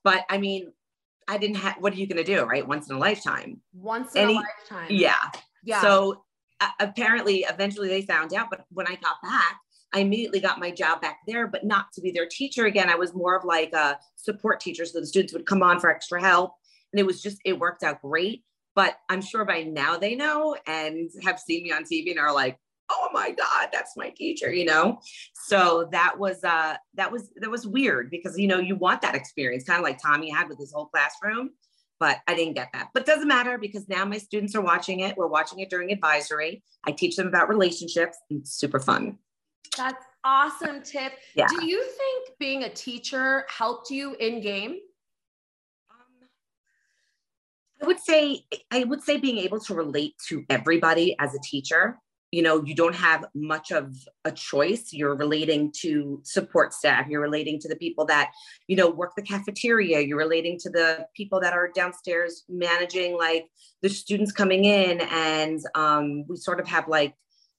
But 0.04 0.24
I 0.28 0.38
mean, 0.38 0.72
I 1.26 1.38
didn't 1.38 1.56
have, 1.56 1.76
what 1.80 1.92
are 1.92 1.96
you 1.96 2.06
going 2.06 2.22
to 2.22 2.24
do? 2.24 2.44
Right. 2.44 2.66
Once 2.66 2.90
in 2.90 2.96
a 2.96 2.98
lifetime. 2.98 3.60
Once 3.74 4.14
in 4.14 4.24
Any, 4.24 4.34
a 4.34 4.36
lifetime. 4.36 4.86
Yeah. 4.90 5.30
Yeah. 5.64 5.80
So 5.80 6.24
uh, 6.60 6.68
apparently, 6.80 7.46
eventually 7.48 7.88
they 7.88 8.02
found 8.02 8.34
out. 8.34 8.48
But 8.50 8.64
when 8.70 8.86
I 8.86 8.94
got 8.96 9.16
back, 9.22 9.58
I 9.94 10.00
immediately 10.00 10.40
got 10.40 10.60
my 10.60 10.70
job 10.70 11.00
back 11.00 11.20
there, 11.26 11.46
but 11.46 11.64
not 11.64 11.86
to 11.94 12.02
be 12.02 12.10
their 12.10 12.26
teacher 12.26 12.66
again. 12.66 12.90
I 12.90 12.94
was 12.94 13.14
more 13.14 13.36
of 13.36 13.44
like 13.44 13.72
a 13.72 13.98
support 14.16 14.60
teacher. 14.60 14.84
So 14.84 15.00
the 15.00 15.06
students 15.06 15.32
would 15.32 15.46
come 15.46 15.62
on 15.62 15.80
for 15.80 15.88
extra 15.90 16.20
help. 16.20 16.52
And 16.92 17.00
it 17.00 17.06
was 17.06 17.22
just, 17.22 17.38
it 17.44 17.58
worked 17.58 17.82
out 17.82 18.02
great 18.02 18.44
but 18.78 19.00
I'm 19.08 19.20
sure 19.20 19.44
by 19.44 19.64
now 19.64 19.98
they 19.98 20.14
know 20.14 20.56
and 20.68 21.10
have 21.24 21.40
seen 21.40 21.64
me 21.64 21.72
on 21.72 21.82
TV 21.82 22.12
and 22.12 22.20
are 22.20 22.32
like, 22.32 22.60
oh 22.92 23.08
my 23.12 23.32
God, 23.32 23.70
that's 23.72 23.96
my 23.96 24.10
teacher, 24.10 24.52
you 24.52 24.66
know? 24.66 25.00
So 25.48 25.88
that 25.90 26.16
was, 26.16 26.44
uh, 26.44 26.76
that 26.94 27.10
was, 27.10 27.32
that 27.40 27.50
was 27.50 27.66
weird 27.66 28.08
because, 28.08 28.38
you 28.38 28.46
know, 28.46 28.60
you 28.60 28.76
want 28.76 29.02
that 29.02 29.16
experience 29.16 29.64
kind 29.64 29.80
of 29.80 29.82
like 29.82 30.00
Tommy 30.00 30.30
had 30.30 30.48
with 30.48 30.60
his 30.60 30.72
whole 30.72 30.86
classroom, 30.86 31.50
but 31.98 32.18
I 32.28 32.36
didn't 32.36 32.54
get 32.54 32.68
that, 32.72 32.90
but 32.94 33.04
doesn't 33.04 33.26
matter 33.26 33.58
because 33.58 33.88
now 33.88 34.04
my 34.04 34.18
students 34.18 34.54
are 34.54 34.62
watching 34.62 35.00
it. 35.00 35.16
We're 35.16 35.26
watching 35.26 35.58
it 35.58 35.70
during 35.70 35.90
advisory. 35.90 36.62
I 36.86 36.92
teach 36.92 37.16
them 37.16 37.26
about 37.26 37.48
relationships 37.48 38.16
and 38.30 38.42
it's 38.42 38.54
super 38.54 38.78
fun. 38.78 39.18
That's 39.76 40.04
awesome 40.22 40.84
Tiff 40.84 41.14
Yeah. 41.34 41.48
Do 41.48 41.66
you 41.66 41.82
think 41.82 42.38
being 42.38 42.62
a 42.62 42.70
teacher 42.70 43.44
helped 43.48 43.90
you 43.90 44.14
in 44.20 44.40
game? 44.40 44.78
I 47.80 47.86
would 47.86 48.00
say 48.00 48.44
I 48.70 48.84
would 48.84 49.02
say 49.02 49.18
being 49.18 49.38
able 49.38 49.60
to 49.60 49.74
relate 49.74 50.14
to 50.28 50.44
everybody 50.50 51.16
as 51.18 51.34
a 51.34 51.38
teacher. 51.42 51.98
You 52.30 52.42
know, 52.42 52.62
you 52.62 52.74
don't 52.74 52.94
have 52.94 53.24
much 53.34 53.70
of 53.70 53.96
a 54.26 54.30
choice. 54.30 54.92
You're 54.92 55.16
relating 55.16 55.72
to 55.80 56.20
support 56.24 56.74
staff. 56.74 57.06
You're 57.08 57.22
relating 57.22 57.58
to 57.60 57.68
the 57.68 57.76
people 57.76 58.04
that, 58.06 58.32
you 58.66 58.76
know, 58.76 58.90
work 58.90 59.14
the 59.16 59.22
cafeteria. 59.22 60.00
You're 60.00 60.18
relating 60.18 60.58
to 60.58 60.68
the 60.68 61.06
people 61.16 61.40
that 61.40 61.54
are 61.54 61.70
downstairs 61.74 62.44
managing 62.46 63.16
like 63.16 63.46
the 63.80 63.88
students 63.88 64.30
coming 64.30 64.66
in. 64.66 65.00
And 65.00 65.60
um, 65.74 66.26
we 66.28 66.36
sort 66.36 66.60
of 66.60 66.68
have 66.68 66.86
like 66.86 67.14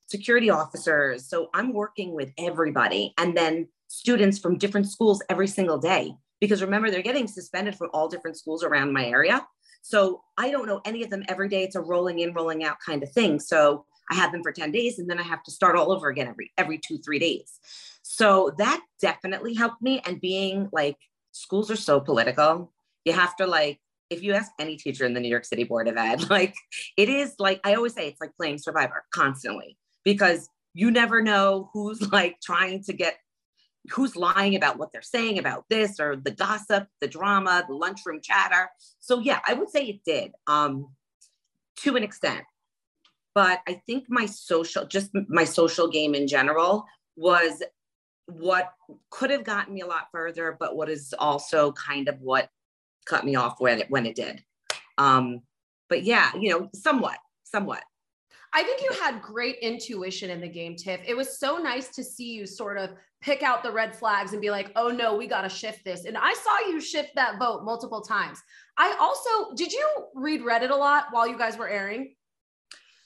security 0.06 0.52
officers. 0.52 1.28
So 1.28 1.50
I'm 1.56 1.74
working 1.74 2.14
with 2.14 2.32
everybody 2.38 3.14
and 3.18 3.36
then 3.36 3.70
students 3.88 4.38
from 4.38 4.60
different 4.60 4.88
schools 4.88 5.24
every 5.30 5.48
single 5.48 5.80
day. 5.80 6.14
Because 6.40 6.62
remember, 6.62 6.92
they're 6.92 7.02
getting 7.02 7.28
suspended 7.28 7.76
from 7.76 7.90
all 7.92 8.08
different 8.08 8.38
schools 8.38 8.64
around 8.64 8.94
my 8.94 9.06
area. 9.06 9.46
So 9.82 10.22
I 10.38 10.52
don't 10.52 10.68
know 10.68 10.82
any 10.86 11.04
of 11.04 11.10
them 11.10 11.24
every 11.28 11.50
day. 11.50 11.64
It's 11.64 11.76
a 11.76 11.82
rolling 11.82 12.20
in, 12.20 12.34
rolling 12.34 12.64
out 12.64 12.78
kind 12.86 13.04
of 13.04 13.12
thing. 13.12 13.40
So 13.40 13.86
I 14.12 14.16
have 14.16 14.32
them 14.32 14.44
for 14.44 14.52
10 14.52 14.72
days 14.72 15.00
and 15.00 15.10
then 15.10 15.20
I 15.20 15.24
have 15.24 15.44
to 15.44 15.52
start 15.52 15.76
all 15.76 15.92
over 15.92 16.10
again 16.10 16.28
every 16.28 16.52
every 16.58 16.78
two, 16.78 16.98
three 16.98 17.20
days. 17.20 17.60
So 18.02 18.54
that 18.58 18.82
definitely 19.02 19.54
helped 19.54 19.82
me. 19.82 20.02
And 20.06 20.20
being 20.20 20.70
like 20.72 20.98
schools 21.32 21.70
are 21.70 21.76
so 21.76 22.00
political. 22.00 22.72
You 23.06 23.14
have 23.14 23.36
to 23.38 23.48
like, 23.48 23.80
if 24.10 24.24
you 24.24 24.34
ask 24.34 24.52
any 24.60 24.78
teacher 24.78 25.06
in 25.06 25.14
the 25.14 25.20
New 25.20 25.30
York 25.30 25.46
City 25.46 25.64
Board 25.64 25.88
of 25.88 25.98
Ed, 25.98 26.30
like 26.30 26.56
it 26.98 27.10
is 27.10 27.36
like 27.40 27.60
I 27.64 27.76
always 27.76 27.94
say 27.94 28.08
it's 28.08 28.22
like 28.22 28.36
playing 28.36 28.58
survivor 28.58 29.06
constantly 29.14 29.78
because 30.04 30.50
you 30.74 30.92
never 30.92 31.22
know 31.22 31.70
who's 31.74 32.12
like 32.12 32.38
trying 32.42 32.84
to 32.84 32.94
get 32.94 33.18
who's 33.92 34.16
lying 34.16 34.56
about 34.56 34.78
what 34.78 34.92
they're 34.92 35.02
saying 35.02 35.40
about 35.40 35.66
this 35.70 36.00
or 36.00 36.16
the 36.16 36.32
gossip, 36.32 36.88
the 37.02 37.08
drama, 37.08 37.64
the 37.68 37.76
lunchroom 37.76 38.20
chatter. 38.22 38.70
So 39.00 39.20
yeah, 39.20 39.40
I 39.48 39.54
would 39.54 39.70
say 39.70 39.86
it 39.86 40.04
did 40.04 40.32
um, 40.48 40.90
to 41.78 41.96
an 41.96 42.04
extent. 42.04 42.44
But 43.36 43.62
I 43.68 43.82
think 43.86 44.06
my 44.10 44.26
social, 44.26 44.86
just 44.86 45.12
my 45.28 45.44
social 45.44 45.88
game 45.88 46.14
in 46.14 46.28
general 46.28 46.86
was 47.16 47.64
what 48.26 48.74
could 49.10 49.30
have 49.30 49.44
gotten 49.44 49.74
me 49.74 49.82
a 49.82 49.88
lot 49.88 50.08
further, 50.12 50.56
but 50.60 50.76
what 50.76 50.90
is 50.90 51.14
also 51.18 51.72
kind 51.74 52.08
of 52.08 52.20
what 52.22 52.50
cut 53.06 53.26
me 53.26 53.36
off 53.36 53.60
when 53.60 53.80
it 53.80 53.90
when 53.90 54.06
it 54.06 54.16
did. 54.16 54.44
Um, 54.98 55.42
but 55.88 56.04
yeah, 56.04 56.32
you 56.38 56.50
know, 56.50 56.70
somewhat, 56.74 57.18
somewhat. 57.44 57.84
I 58.54 58.64
think 58.64 58.82
you 58.82 58.92
had 59.00 59.22
great 59.22 59.58
intuition 59.62 60.30
in 60.30 60.42
the 60.42 60.48
game, 60.48 60.76
Tiff. 60.76 61.02
It 61.06 61.16
was 61.16 61.40
so 61.40 61.58
nice 61.58 61.90
to 61.90 62.04
see 62.04 62.32
you 62.32 62.48
sort 62.48 62.78
of 62.78 62.92
pick 63.22 63.44
out 63.44 63.64
the 63.64 63.72
red 63.72 63.96
flags 63.96 64.34
and 64.34 64.42
be 64.42 64.50
like, 64.50 64.72
oh 64.76 64.90
no, 64.90 65.16
we 65.16 65.28
got 65.28 65.42
to 65.42 65.50
shift 65.50 65.84
this. 65.84 66.06
And 66.06 66.18
I 66.18 66.34
saw 66.34 66.70
you 66.70 66.80
shift 66.80 67.16
that 67.16 67.38
vote 67.38 67.64
multiple 67.64 68.02
times. 68.02 68.40
I 68.78 68.96
also, 69.00 69.54
did 69.56 69.72
you 69.72 69.88
read 70.16 70.42
Reddit 70.42 70.72
a 70.72 70.76
lot 70.76 71.08
while 71.12 71.28
you 71.28 71.38
guys 71.38 71.58
were 71.58 71.68
airing? 71.68 72.16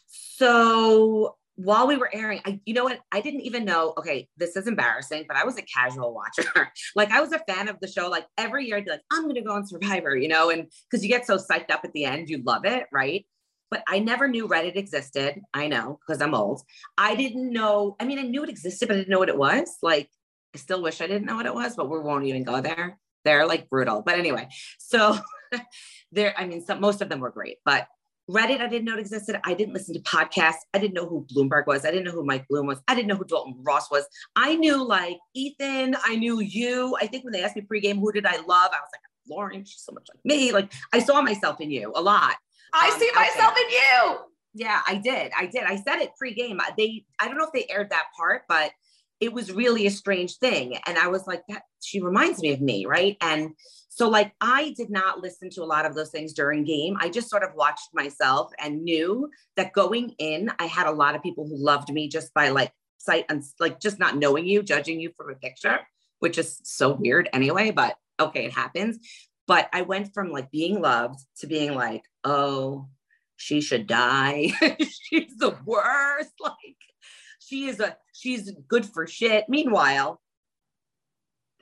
So 0.07 1.35
while 1.55 1.87
we 1.87 1.97
were 1.97 2.09
airing, 2.13 2.41
I, 2.45 2.59
you 2.65 2.73
know 2.73 2.83
what? 2.83 2.99
I 3.11 3.21
didn't 3.21 3.41
even 3.41 3.65
know. 3.65 3.93
Okay, 3.97 4.27
this 4.37 4.55
is 4.55 4.67
embarrassing, 4.67 5.25
but 5.27 5.37
I 5.37 5.43
was 5.43 5.57
a 5.57 5.61
casual 5.63 6.13
watcher. 6.13 6.71
like 6.95 7.11
I 7.11 7.21
was 7.21 7.31
a 7.31 7.39
fan 7.39 7.67
of 7.67 7.79
the 7.79 7.87
show. 7.87 8.09
Like 8.09 8.25
every 8.37 8.65
year, 8.65 8.77
I'd 8.77 8.85
be 8.85 8.91
like, 8.91 9.01
I'm 9.11 9.31
to 9.33 9.41
go 9.41 9.53
on 9.53 9.65
Survivor, 9.65 10.15
you 10.15 10.27
know, 10.27 10.49
and 10.49 10.67
because 10.89 11.03
you 11.03 11.09
get 11.09 11.25
so 11.25 11.37
psyched 11.37 11.71
up 11.71 11.81
at 11.83 11.93
the 11.93 12.05
end, 12.05 12.29
you 12.29 12.41
love 12.43 12.65
it, 12.65 12.85
right? 12.91 13.25
But 13.73 13.81
I 13.87 13.97
never 13.97 14.27
knew 14.27 14.47
Reddit 14.47 14.75
existed. 14.75 15.41
I 15.51 15.67
know 15.67 15.99
because 16.05 16.21
I'm 16.21 16.35
old. 16.35 16.61
I 16.95 17.15
didn't 17.15 17.51
know. 17.51 17.95
I 17.99 18.05
mean, 18.05 18.19
I 18.19 18.21
knew 18.21 18.43
it 18.43 18.49
existed, 18.51 18.87
but 18.87 18.93
I 18.93 18.97
didn't 18.97 19.09
know 19.09 19.17
what 19.17 19.29
it 19.29 19.37
was. 19.37 19.79
Like, 19.81 20.11
I 20.53 20.59
still 20.59 20.83
wish 20.83 21.01
I 21.01 21.07
didn't 21.07 21.25
know 21.25 21.37
what 21.37 21.47
it 21.47 21.55
was, 21.55 21.75
but 21.75 21.89
we 21.89 21.97
won't 21.97 22.25
even 22.25 22.43
go 22.43 22.61
there. 22.61 22.99
They're 23.25 23.47
like 23.47 23.71
brutal. 23.71 24.03
But 24.03 24.19
anyway, 24.19 24.47
so 24.77 25.17
there, 26.11 26.35
I 26.37 26.45
mean, 26.45 26.63
some, 26.63 26.81
most 26.81 27.01
of 27.01 27.09
them 27.09 27.19
were 27.19 27.31
great, 27.31 27.57
but 27.65 27.87
Reddit, 28.29 28.61
I 28.61 28.67
didn't 28.67 28.85
know 28.85 28.93
it 28.93 28.99
existed. 28.99 29.41
I 29.43 29.55
didn't 29.55 29.73
listen 29.73 29.95
to 29.95 30.01
podcasts. 30.01 30.61
I 30.75 30.77
didn't 30.77 30.93
know 30.93 31.07
who 31.07 31.25
Bloomberg 31.35 31.65
was. 31.65 31.83
I 31.83 31.89
didn't 31.89 32.05
know 32.05 32.11
who 32.11 32.23
Mike 32.23 32.47
Bloom 32.47 32.67
was. 32.67 32.79
I 32.87 32.93
didn't 32.93 33.07
know 33.07 33.15
who 33.15 33.25
Dalton 33.25 33.55
Ross 33.63 33.89
was. 33.89 34.05
I 34.35 34.55
knew 34.55 34.85
like 34.85 35.17
Ethan. 35.33 35.95
I 36.05 36.15
knew 36.15 36.41
you. 36.41 36.95
I 37.01 37.07
think 37.07 37.23
when 37.23 37.33
they 37.33 37.43
asked 37.43 37.55
me 37.55 37.63
pregame, 37.63 37.99
who 37.99 38.11
did 38.11 38.27
I 38.27 38.35
love? 38.35 38.69
I 38.71 38.79
was 38.79 38.89
like, 38.93 39.01
Lauren, 39.27 39.65
she's 39.65 39.81
so 39.81 39.93
much 39.93 40.07
like 40.13 40.23
me. 40.23 40.51
Like 40.51 40.71
I 40.93 40.99
saw 40.99 41.23
myself 41.23 41.59
in 41.59 41.71
you 41.71 41.91
a 41.95 42.01
lot. 42.01 42.35
I 42.73 42.89
um, 42.89 42.99
see 42.99 43.11
myself 43.15 43.53
in 43.57 43.69
you. 43.69 44.17
Yeah, 44.55 44.81
I 44.87 44.95
did. 44.95 45.31
I 45.37 45.45
did. 45.47 45.63
I 45.63 45.77
said 45.77 45.99
it 45.99 46.11
pre-game. 46.17 46.59
They, 46.77 47.05
I 47.19 47.27
don't 47.27 47.37
know 47.37 47.45
if 47.45 47.53
they 47.53 47.65
aired 47.69 47.89
that 47.89 48.05
part, 48.15 48.43
but 48.47 48.71
it 49.19 49.33
was 49.33 49.51
really 49.51 49.87
a 49.87 49.91
strange 49.91 50.37
thing. 50.37 50.77
And 50.85 50.97
I 50.97 51.07
was 51.07 51.25
like, 51.25 51.43
that 51.49 51.63
she 51.81 52.01
reminds 52.01 52.41
me 52.41 52.51
of 52.51 52.61
me, 52.61 52.85
right? 52.85 53.17
And 53.21 53.51
so 53.89 54.09
like 54.09 54.33
I 54.41 54.73
did 54.75 54.89
not 54.89 55.21
listen 55.21 55.49
to 55.51 55.63
a 55.63 55.65
lot 55.65 55.85
of 55.85 55.95
those 55.95 56.09
things 56.09 56.33
during 56.33 56.63
game. 56.63 56.97
I 56.99 57.09
just 57.09 57.29
sort 57.29 57.43
of 57.43 57.53
watched 57.55 57.89
myself 57.93 58.51
and 58.59 58.83
knew 58.83 59.29
that 59.55 59.73
going 59.73 60.15
in, 60.17 60.51
I 60.59 60.65
had 60.65 60.87
a 60.87 60.91
lot 60.91 61.15
of 61.15 61.21
people 61.21 61.47
who 61.47 61.57
loved 61.57 61.93
me 61.93 62.09
just 62.09 62.33
by 62.33 62.49
like 62.49 62.73
sight 62.97 63.25
and 63.29 63.43
like 63.59 63.79
just 63.79 63.99
not 63.99 64.17
knowing 64.17 64.45
you, 64.45 64.63
judging 64.63 64.99
you 64.99 65.11
from 65.15 65.29
a 65.29 65.35
picture, 65.35 65.79
which 66.19 66.37
is 66.37 66.59
so 66.63 66.93
weird 66.93 67.29
anyway, 67.33 67.71
but 67.71 67.95
okay, 68.19 68.45
it 68.45 68.53
happens. 68.53 68.99
But 69.47 69.69
I 69.73 69.81
went 69.81 70.13
from 70.13 70.31
like 70.31 70.51
being 70.51 70.81
loved 70.81 71.19
to 71.39 71.47
being 71.47 71.75
like, 71.75 72.03
oh, 72.23 72.87
she 73.35 73.61
should 73.61 73.87
die. 73.87 74.51
she's 74.79 75.35
the 75.37 75.57
worst. 75.65 76.31
Like 76.41 76.77
she 77.39 77.65
is 77.65 77.79
a 77.79 77.97
she's 78.13 78.51
good 78.67 78.85
for 78.85 79.05
shit. 79.05 79.45
Meanwhile, 79.49 80.21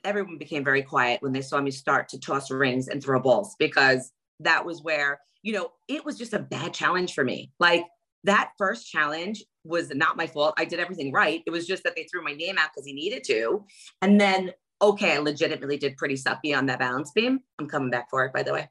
everyone 0.04 0.38
became 0.38 0.64
very 0.64 0.82
quiet 0.82 1.22
when 1.22 1.32
they 1.32 1.42
saw 1.42 1.60
me 1.60 1.70
start 1.70 2.08
to 2.10 2.20
toss 2.20 2.50
rings 2.50 2.88
and 2.88 3.02
throw 3.02 3.20
balls 3.20 3.54
because 3.58 4.12
that 4.40 4.64
was 4.64 4.82
where, 4.82 5.20
you 5.42 5.52
know, 5.52 5.72
it 5.88 6.04
was 6.04 6.18
just 6.18 6.34
a 6.34 6.38
bad 6.38 6.72
challenge 6.72 7.14
for 7.14 7.24
me. 7.24 7.52
Like 7.58 7.84
that 8.24 8.52
first 8.58 8.88
challenge 8.90 9.44
was 9.64 9.90
not 9.94 10.16
my 10.16 10.26
fault. 10.26 10.54
I 10.56 10.64
did 10.64 10.80
everything 10.80 11.12
right. 11.12 11.42
It 11.46 11.50
was 11.50 11.66
just 11.66 11.84
that 11.84 11.94
they 11.96 12.04
threw 12.04 12.22
my 12.22 12.32
name 12.32 12.58
out 12.58 12.70
because 12.72 12.86
he 12.86 12.92
needed 12.92 13.24
to. 13.24 13.64
And 14.00 14.20
then, 14.20 14.52
okay, 14.82 15.14
I 15.14 15.18
legitimately 15.18 15.78
did 15.78 15.96
pretty 15.96 16.16
sucky 16.16 16.56
on 16.56 16.66
that 16.66 16.80
balance 16.80 17.12
beam. 17.12 17.40
I'm 17.58 17.68
coming 17.68 17.90
back 17.90 18.10
for 18.10 18.24
it, 18.24 18.32
by 18.32 18.42
the 18.42 18.52
way. 18.52 18.68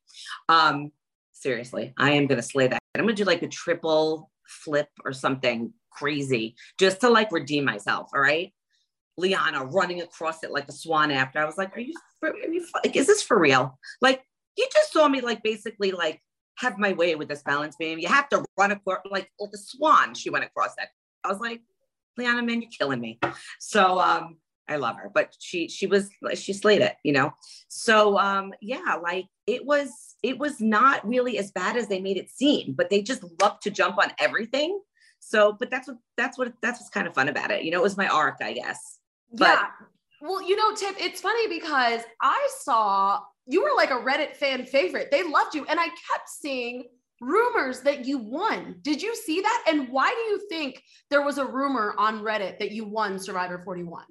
Um, 0.50 0.92
seriously, 1.32 1.94
I 1.98 2.12
am 2.12 2.28
gonna 2.28 2.42
slay 2.42 2.68
that. 2.68 2.80
I'm 2.96 3.06
gonna 3.06 3.14
do 3.14 3.24
like 3.24 3.42
a 3.42 3.48
triple 3.48 4.30
flip 4.46 4.90
or 5.06 5.14
something 5.14 5.74
crazy 5.92 6.56
just 6.78 7.02
to 7.02 7.10
like 7.10 7.32
redeem 7.32 7.66
myself. 7.66 8.10
All 8.14 8.22
right. 8.22 8.54
Liana 9.18 9.66
running 9.66 10.02
across 10.02 10.44
it 10.44 10.52
like 10.52 10.68
a 10.68 10.72
swan 10.72 11.12
after. 11.12 11.40
I 11.40 11.46
was 11.46 11.58
like, 11.58 11.76
are 11.76 11.82
you, 11.82 11.94
are 12.24 12.34
you 12.36 12.66
like, 12.84 12.96
is 12.96 13.08
this 13.08 13.22
for 13.22 13.38
real? 13.38 13.78
Like, 14.02 14.24
you 14.58 14.68
just 14.74 14.94
saw 14.94 15.08
me 15.08 15.22
like 15.22 15.44
basically 15.44 15.92
like 15.92 16.22
have 16.58 16.78
my 16.78 16.94
way 16.94 17.16
with 17.16 17.28
this 17.28 17.44
balance 17.44 17.76
beam. 17.76 18.00
You 18.00 18.08
have 18.08 18.30
to 18.30 18.44
run 18.58 18.72
across 18.72 19.00
like 19.10 19.30
like 19.40 19.52
a 19.54 19.58
swan. 19.58 20.14
She 20.14 20.30
went 20.30 20.46
across 20.46 20.76
that. 20.76 20.90
I 21.24 21.30
was 21.30 21.40
like, 21.40 21.62
Liana, 22.18 22.42
man, 22.44 22.62
you're 22.62 22.72
killing 22.78 23.00
me. 23.00 23.20
So 23.60 24.00
um, 24.00 24.38
I 24.72 24.78
love 24.78 24.96
her, 24.98 25.12
but 25.14 25.36
she 25.40 25.68
she 25.68 25.88
was 25.88 26.10
she 26.36 26.54
slayed 26.54 26.82
it, 26.82 26.96
you 27.04 27.14
know. 27.14 27.34
So 27.68 28.18
um, 28.18 28.54
yeah, 28.62 28.98
like 29.02 29.26
it 29.48 29.66
was 29.66 29.90
it 30.24 30.38
was 30.38 30.60
not 30.62 31.08
really 31.08 31.38
as 31.38 31.52
bad 31.52 31.76
as 31.78 31.88
they 31.88 32.00
made 32.00 32.18
it 32.18 32.30
seem, 32.30 32.74
but 32.74 32.90
they 32.90 33.02
just 33.02 33.24
love 33.42 33.60
to 33.62 33.70
jump 33.70 33.98
on 33.98 34.12
everything. 34.18 34.80
So, 35.20 35.54
but 35.54 35.70
that's 35.70 35.88
what 35.88 35.98
that's 36.18 36.38
what 36.38 36.54
that's 36.62 36.80
what's 36.80 36.90
kind 36.90 37.08
of 37.08 37.14
fun 37.14 37.30
about 37.30 37.52
it. 37.52 37.64
You 37.64 37.72
know, 37.72 37.80
it 37.80 37.84
was 37.84 37.98
my 37.98 38.08
arc, 38.08 38.38
I 38.42 38.54
guess. 38.54 39.00
But, 39.34 39.60
yeah. 39.60 39.68
Well, 40.22 40.42
you 40.42 40.56
know, 40.56 40.76
Tiff, 40.76 40.96
it's 41.00 41.22
funny 41.22 41.48
because 41.48 42.02
I 42.22 42.50
saw 42.60 43.22
you 43.48 43.64
were 43.64 43.76
like 43.76 43.92
a 43.92 43.96
Reddit 43.96 44.36
fan 44.36 44.66
favorite. 44.66 45.10
They 45.12 45.24
loved 45.24 45.56
you. 45.56 45.66
And 45.66 45.80
I 45.80 45.86
kept 45.86 46.30
seeing 46.30 46.86
rumors 47.22 47.82
that 47.82 48.06
you 48.06 48.18
won. 48.18 48.76
Did 48.82 49.02
you 49.02 49.16
see 49.16 49.42
that? 49.42 49.66
And 49.68 49.90
why 49.90 50.10
do 50.10 50.22
you 50.32 50.48
think 50.50 50.84
there 51.10 51.24
was 51.24 51.38
a 51.38 51.46
rumor 51.46 51.94
on 51.98 52.22
Reddit 52.22 52.60
that 52.60 52.72
you 52.72 52.86
won 52.86 53.20
Survivor 53.20 53.62
41? 53.64 54.04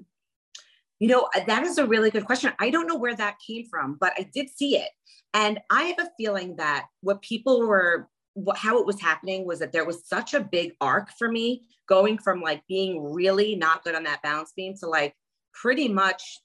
You 1.01 1.09
know, 1.09 1.29
uh, 1.35 1.41
that 1.47 1.65
is 1.65 1.79
a 1.79 1.87
really 1.87 2.11
good 2.11 2.27
question. 2.27 2.53
I 2.61 2.71
don't 2.71 2.87
know 2.87 2.97
where 2.97 3.17
that 3.17 3.39
came 3.45 3.67
from, 3.69 3.97
but 4.01 4.13
I 4.17 4.31
did 4.33 4.51
see 4.51 4.77
it. 4.77 4.91
And 5.35 5.59
I 5.71 5.85
have 5.85 5.99
a 5.99 6.11
feeling 6.19 6.57
that 6.57 6.87
what 7.01 7.23
people 7.23 7.67
were, 7.67 8.09
what, 8.35 8.59
how 8.59 8.79
it 8.79 8.87
was 8.87 9.01
happening 9.01 9.47
was 9.47 9.59
that 9.61 9.73
there 9.73 9.87
was 9.87 10.07
such 10.07 10.35
a 10.35 10.41
big 10.41 10.73
arc 10.81 11.11
for 11.19 11.31
me 11.31 11.63
going 11.89 12.19
from 12.19 12.41
like 12.41 12.63
being 12.69 13.03
really 13.03 13.57
not 13.57 13.83
good 13.83 13.95
on 13.95 14.05
that 14.05 14.23
balance 14.23 14.53
beam 14.55 14.75
to 14.81 14.87
like 14.87 15.15
pretty 15.53 15.89
much 15.89 16.41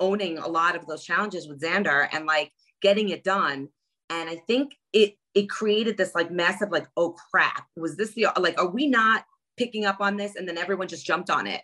owning 0.00 0.38
a 0.38 0.46
lot 0.46 0.76
of 0.76 0.86
those 0.86 1.04
challenges 1.04 1.48
with 1.48 1.60
Xander 1.60 2.08
and 2.12 2.26
like 2.26 2.52
getting 2.82 3.08
it 3.08 3.24
done. 3.24 3.68
And 4.10 4.28
I 4.28 4.36
think 4.46 4.72
it 4.92 5.14
it 5.34 5.50
created 5.50 5.96
this 5.96 6.14
like 6.14 6.30
massive 6.30 6.70
like 6.70 6.86
oh 6.96 7.14
crap 7.30 7.66
was 7.76 7.96
this 7.96 8.14
the 8.14 8.28
like 8.38 8.60
are 8.60 8.68
we 8.68 8.86
not 8.86 9.24
picking 9.56 9.84
up 9.84 10.00
on 10.00 10.16
this 10.16 10.36
and 10.36 10.48
then 10.48 10.56
everyone 10.56 10.88
just 10.88 11.06
jumped 11.06 11.30
on 11.30 11.46
it. 11.46 11.62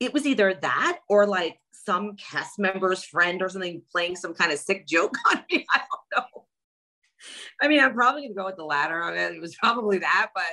It 0.00 0.12
was 0.12 0.26
either 0.26 0.54
that 0.54 0.98
or 1.08 1.26
like 1.26 1.58
some 1.72 2.16
cast 2.16 2.58
member's 2.58 3.04
friend 3.04 3.40
or 3.42 3.48
something 3.48 3.82
playing 3.90 4.16
some 4.16 4.34
kind 4.34 4.52
of 4.52 4.58
sick 4.58 4.86
joke 4.86 5.14
on 5.30 5.44
me. 5.50 5.64
I 5.74 5.78
don't 5.78 6.24
know. 6.24 6.44
I 7.60 7.68
mean, 7.68 7.80
I'm 7.80 7.94
probably 7.94 8.22
gonna 8.22 8.34
go 8.34 8.44
with 8.44 8.56
the 8.56 8.64
latter 8.64 9.00
of 9.00 9.14
it. 9.14 9.34
It 9.34 9.40
was 9.40 9.56
probably 9.56 9.98
that, 9.98 10.28
but 10.34 10.44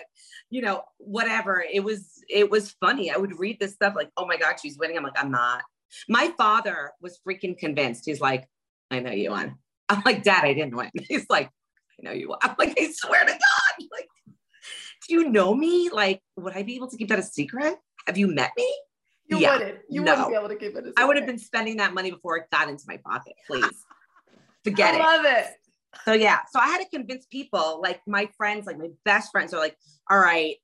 you 0.49 0.61
know, 0.61 0.83
whatever. 0.97 1.63
It 1.71 1.83
was 1.83 2.09
it 2.29 2.49
was 2.49 2.75
funny. 2.79 3.11
I 3.11 3.17
would 3.17 3.37
read 3.37 3.59
this 3.59 3.73
stuff 3.73 3.93
like, 3.95 4.09
oh 4.17 4.25
my 4.25 4.37
God, 4.37 4.55
she's 4.61 4.77
winning. 4.77 4.97
I'm 4.97 5.03
like, 5.03 5.21
I'm 5.21 5.31
not. 5.31 5.63
My 6.07 6.33
father 6.37 6.91
was 7.01 7.19
freaking 7.27 7.57
convinced. 7.57 8.03
He's 8.05 8.21
like, 8.21 8.47
I 8.89 8.99
know 8.99 9.11
you 9.11 9.31
won. 9.31 9.57
I'm 9.89 10.01
like, 10.05 10.23
Dad, 10.23 10.43
I 10.43 10.53
didn't 10.53 10.75
win. 10.75 10.89
He's 11.07 11.25
like, 11.29 11.47
I 11.47 12.03
know 12.03 12.11
you 12.11 12.29
won. 12.29 12.39
I'm 12.41 12.55
like, 12.57 12.77
I 12.79 12.91
swear 12.91 13.25
to 13.25 13.31
God. 13.31 13.39
Like, 13.91 14.07
do 15.07 15.15
you 15.15 15.29
know 15.29 15.53
me? 15.53 15.89
Like, 15.91 16.21
would 16.37 16.55
I 16.55 16.63
be 16.63 16.75
able 16.75 16.87
to 16.87 16.97
keep 16.97 17.09
that 17.09 17.19
a 17.19 17.23
secret? 17.23 17.75
Have 18.07 18.17
you 18.17 18.27
met 18.27 18.51
me? 18.55 18.73
You 19.27 19.39
yeah, 19.39 19.57
wouldn't. 19.57 19.79
You 19.89 20.03
no. 20.03 20.11
wouldn't 20.11 20.29
be 20.29 20.35
able 20.35 20.49
to 20.49 20.55
keep 20.55 20.75
it 20.75 20.87
a. 20.87 20.93
I 20.97 21.05
would 21.05 21.15
have 21.15 21.25
been 21.25 21.39
spending 21.39 21.77
that 21.77 21.93
money 21.93 22.11
before 22.11 22.37
it 22.37 22.45
got 22.51 22.69
into 22.69 22.83
my 22.87 22.97
pocket. 22.97 23.33
Please. 23.47 23.85
Forget 24.63 24.95
I 24.95 24.97
it. 24.97 25.01
I 25.01 25.15
love 25.15 25.25
it. 25.25 25.47
So 26.05 26.13
yeah, 26.13 26.39
so 26.51 26.59
I 26.59 26.67
had 26.67 26.79
to 26.79 26.89
convince 26.89 27.25
people, 27.27 27.79
like 27.81 28.01
my 28.07 28.27
friends, 28.37 28.65
like 28.65 28.77
my 28.77 28.89
best 29.05 29.31
friends 29.31 29.53
are 29.53 29.59
like, 29.59 29.77
all 30.09 30.19
right. 30.19 30.55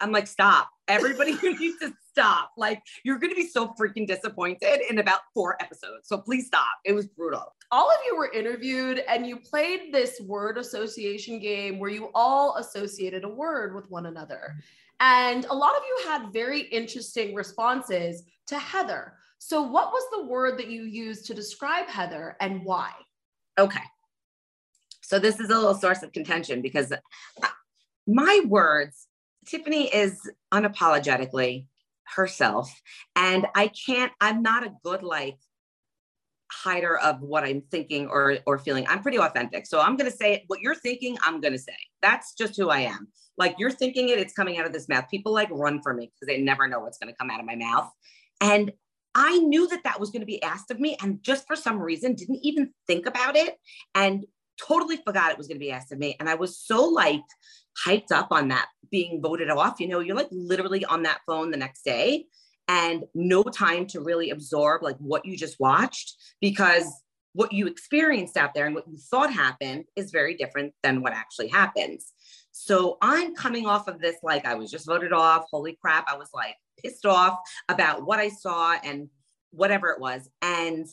I'm 0.00 0.10
like, 0.10 0.26
stop. 0.26 0.68
Everybody 0.88 1.32
needs 1.42 1.78
to 1.78 1.92
stop. 2.10 2.50
Like, 2.56 2.82
you're 3.04 3.18
going 3.18 3.30
to 3.30 3.36
be 3.36 3.46
so 3.46 3.68
freaking 3.78 4.06
disappointed 4.06 4.80
in 4.90 4.98
about 4.98 5.20
four 5.32 5.60
episodes. 5.62 6.08
So 6.08 6.18
please 6.18 6.46
stop. 6.46 6.66
It 6.84 6.92
was 6.92 7.06
brutal. 7.06 7.54
All 7.70 7.88
of 7.88 7.98
you 8.06 8.16
were 8.16 8.32
interviewed 8.32 9.02
and 9.08 9.26
you 9.26 9.36
played 9.36 9.92
this 9.92 10.20
word 10.20 10.58
association 10.58 11.38
game 11.38 11.78
where 11.78 11.90
you 11.90 12.10
all 12.14 12.56
associated 12.56 13.24
a 13.24 13.28
word 13.28 13.74
with 13.74 13.88
one 13.90 14.06
another. 14.06 14.56
And 15.00 15.44
a 15.46 15.54
lot 15.54 15.76
of 15.76 15.82
you 15.86 16.08
had 16.08 16.32
very 16.32 16.60
interesting 16.60 17.34
responses 17.34 18.24
to 18.46 18.58
Heather. 18.58 19.14
So, 19.38 19.62
what 19.62 19.92
was 19.92 20.04
the 20.12 20.26
word 20.26 20.58
that 20.58 20.68
you 20.68 20.84
used 20.84 21.26
to 21.26 21.34
describe 21.34 21.88
Heather 21.88 22.36
and 22.40 22.64
why? 22.64 22.92
Okay. 23.58 23.82
So, 25.02 25.18
this 25.18 25.38
is 25.40 25.50
a 25.50 25.54
little 25.54 25.74
source 25.74 26.02
of 26.02 26.12
contention 26.12 26.62
because 26.62 26.92
uh, 26.92 27.46
my 28.06 28.40
words, 28.46 29.06
Tiffany 29.46 29.94
is 29.94 30.30
unapologetically 30.52 31.66
herself. 32.14 32.72
And 33.14 33.46
I 33.54 33.68
can't, 33.68 34.12
I'm 34.20 34.42
not 34.42 34.64
a 34.64 34.72
good 34.82 35.02
like 35.02 35.36
hider 36.50 36.98
of 36.98 37.20
what 37.20 37.44
I'm 37.44 37.60
thinking 37.70 38.08
or 38.08 38.38
or 38.46 38.58
feeling. 38.58 38.86
I'm 38.88 39.02
pretty 39.02 39.18
authentic. 39.18 39.66
So 39.66 39.80
I'm 39.80 39.96
gonna 39.96 40.10
say 40.10 40.44
what 40.46 40.60
you're 40.60 40.74
thinking, 40.74 41.16
I'm 41.22 41.40
gonna 41.40 41.58
say. 41.58 41.76
That's 42.02 42.34
just 42.34 42.56
who 42.56 42.70
I 42.70 42.80
am. 42.80 43.08
Like 43.38 43.56
you're 43.58 43.70
thinking 43.70 44.08
it, 44.08 44.18
it's 44.18 44.32
coming 44.32 44.58
out 44.58 44.66
of 44.66 44.72
this 44.72 44.88
mouth. 44.88 45.04
People 45.10 45.32
like 45.32 45.48
run 45.50 45.82
for 45.82 45.92
me 45.92 46.06
because 46.06 46.34
they 46.34 46.40
never 46.40 46.66
know 46.68 46.80
what's 46.80 46.98
gonna 46.98 47.14
come 47.14 47.30
out 47.30 47.40
of 47.40 47.46
my 47.46 47.56
mouth. 47.56 47.90
And 48.40 48.72
I 49.18 49.38
knew 49.38 49.66
that 49.68 49.82
that 49.84 49.98
was 49.98 50.10
going 50.10 50.20
to 50.20 50.26
be 50.26 50.42
asked 50.42 50.70
of 50.70 50.78
me, 50.78 50.94
and 51.00 51.22
just 51.22 51.46
for 51.46 51.56
some 51.56 51.78
reason, 51.78 52.14
didn't 52.14 52.40
even 52.42 52.74
think 52.86 53.06
about 53.06 53.34
it, 53.34 53.56
and 53.94 54.26
totally 54.62 54.98
forgot 54.98 55.30
it 55.30 55.38
was 55.38 55.46
going 55.46 55.56
to 55.56 55.64
be 55.64 55.72
asked 55.72 55.90
of 55.90 55.98
me. 55.98 56.16
And 56.20 56.28
I 56.28 56.34
was 56.34 56.58
so 56.58 56.84
like 56.84 57.22
hyped 57.82 58.12
up 58.12 58.28
on 58.30 58.48
that 58.48 58.68
being 58.90 59.22
voted 59.22 59.50
off. 59.50 59.80
You 59.80 59.88
know, 59.88 60.00
you're 60.00 60.16
like 60.16 60.28
literally 60.30 60.84
on 60.84 61.02
that 61.04 61.20
phone 61.26 61.50
the 61.50 61.56
next 61.56 61.82
day 61.82 62.26
and 62.68 63.04
no 63.14 63.42
time 63.42 63.86
to 63.86 64.00
really 64.00 64.30
absorb 64.30 64.82
like 64.82 64.96
what 64.98 65.24
you 65.24 65.36
just 65.36 65.58
watched 65.60 66.16
because 66.40 66.90
what 67.32 67.52
you 67.52 67.66
experienced 67.66 68.36
out 68.36 68.54
there 68.54 68.66
and 68.66 68.74
what 68.74 68.88
you 68.88 68.96
thought 68.98 69.32
happened 69.32 69.84
is 69.94 70.10
very 70.10 70.34
different 70.34 70.72
than 70.82 71.02
what 71.02 71.12
actually 71.12 71.48
happens. 71.48 72.12
So 72.58 72.96
I'm 73.02 73.34
coming 73.34 73.66
off 73.66 73.86
of 73.86 74.00
this 74.00 74.16
like 74.22 74.46
I 74.46 74.54
was 74.54 74.70
just 74.70 74.86
voted 74.86 75.12
off. 75.12 75.44
Holy 75.50 75.76
crap. 75.78 76.06
I 76.10 76.16
was 76.16 76.30
like 76.32 76.56
pissed 76.82 77.04
off 77.04 77.38
about 77.68 78.06
what 78.06 78.18
I 78.18 78.30
saw 78.30 78.76
and 78.82 79.10
whatever 79.50 79.90
it 79.90 80.00
was. 80.00 80.30
And 80.40 80.86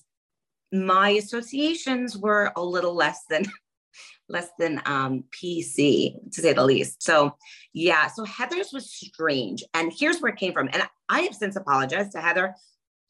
my 0.73 1.11
associations 1.11 2.17
were 2.17 2.51
a 2.57 2.61
little 2.63 2.93
less 2.93 3.21
than 3.29 3.45
less 4.29 4.49
than 4.59 4.81
um, 4.85 5.23
PC 5.31 6.15
to 6.33 6.41
say 6.41 6.51
the 6.51 6.65
least. 6.65 7.01
So 7.01 7.37
yeah, 7.71 8.07
so 8.07 8.25
Heather's 8.25 8.73
was 8.73 8.91
strange, 8.91 9.63
and 9.73 9.91
here's 9.97 10.19
where 10.19 10.33
it 10.33 10.39
came 10.39 10.51
from. 10.51 10.69
And 10.73 10.83
I 11.07 11.21
have 11.21 11.35
since 11.35 11.55
apologized 11.55 12.11
to 12.11 12.19
Heather 12.19 12.55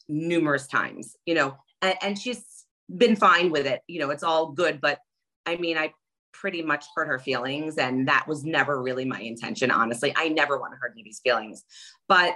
numerous 0.07 0.67
times, 0.67 1.15
you 1.25 1.33
know, 1.33 1.55
and, 1.81 1.95
and 2.03 2.19
she's 2.19 2.65
been 2.95 3.15
fine 3.15 3.49
with 3.49 3.65
it. 3.65 3.81
You 3.87 3.99
know, 3.99 4.11
it's 4.11 4.23
all 4.23 4.51
good, 4.51 4.79
but 4.79 4.99
I 5.45 5.55
mean, 5.57 5.77
I 5.77 5.93
pretty 6.33 6.61
much 6.61 6.85
hurt 6.95 7.07
her 7.07 7.19
feelings, 7.19 7.77
and 7.77 8.07
that 8.07 8.27
was 8.27 8.43
never 8.43 8.81
really 8.81 9.05
my 9.05 9.19
intention. 9.19 9.71
Honestly, 9.71 10.13
I 10.15 10.29
never 10.29 10.59
want 10.59 10.73
to 10.73 10.77
hurt 10.81 10.91
anybody's 10.93 11.19
feelings, 11.19 11.63
but 12.07 12.35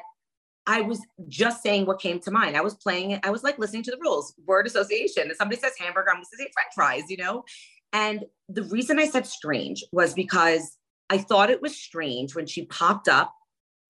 I 0.67 0.81
was 0.81 1.01
just 1.29 1.63
saying 1.63 1.85
what 1.85 2.01
came 2.01 2.19
to 2.19 2.31
mind. 2.31 2.57
I 2.57 2.61
was 2.61 2.75
playing. 2.75 3.19
I 3.23 3.29
was 3.29 3.41
like 3.41 3.57
listening 3.57 3.83
to 3.83 3.91
the 3.91 3.99
rules, 4.01 4.33
word 4.45 4.67
association. 4.67 5.31
If 5.31 5.37
somebody 5.37 5.59
says 5.59 5.73
hamburger, 5.79 6.09
I'm 6.09 6.17
going 6.17 6.25
to 6.25 6.37
say 6.37 6.49
French 6.53 6.73
fries, 6.75 7.09
you 7.09 7.17
know? 7.17 7.45
And 7.93 8.25
the 8.49 8.63
reason 8.63 8.99
I 8.99 9.07
said 9.07 9.25
strange 9.25 9.83
was 9.93 10.13
because 10.13 10.77
I 11.09 11.19
thought 11.19 11.49
it 11.49 11.61
was 11.61 11.75
strange 11.75 12.35
when 12.35 12.45
she 12.45 12.65
popped 12.65 13.07
up 13.07 13.33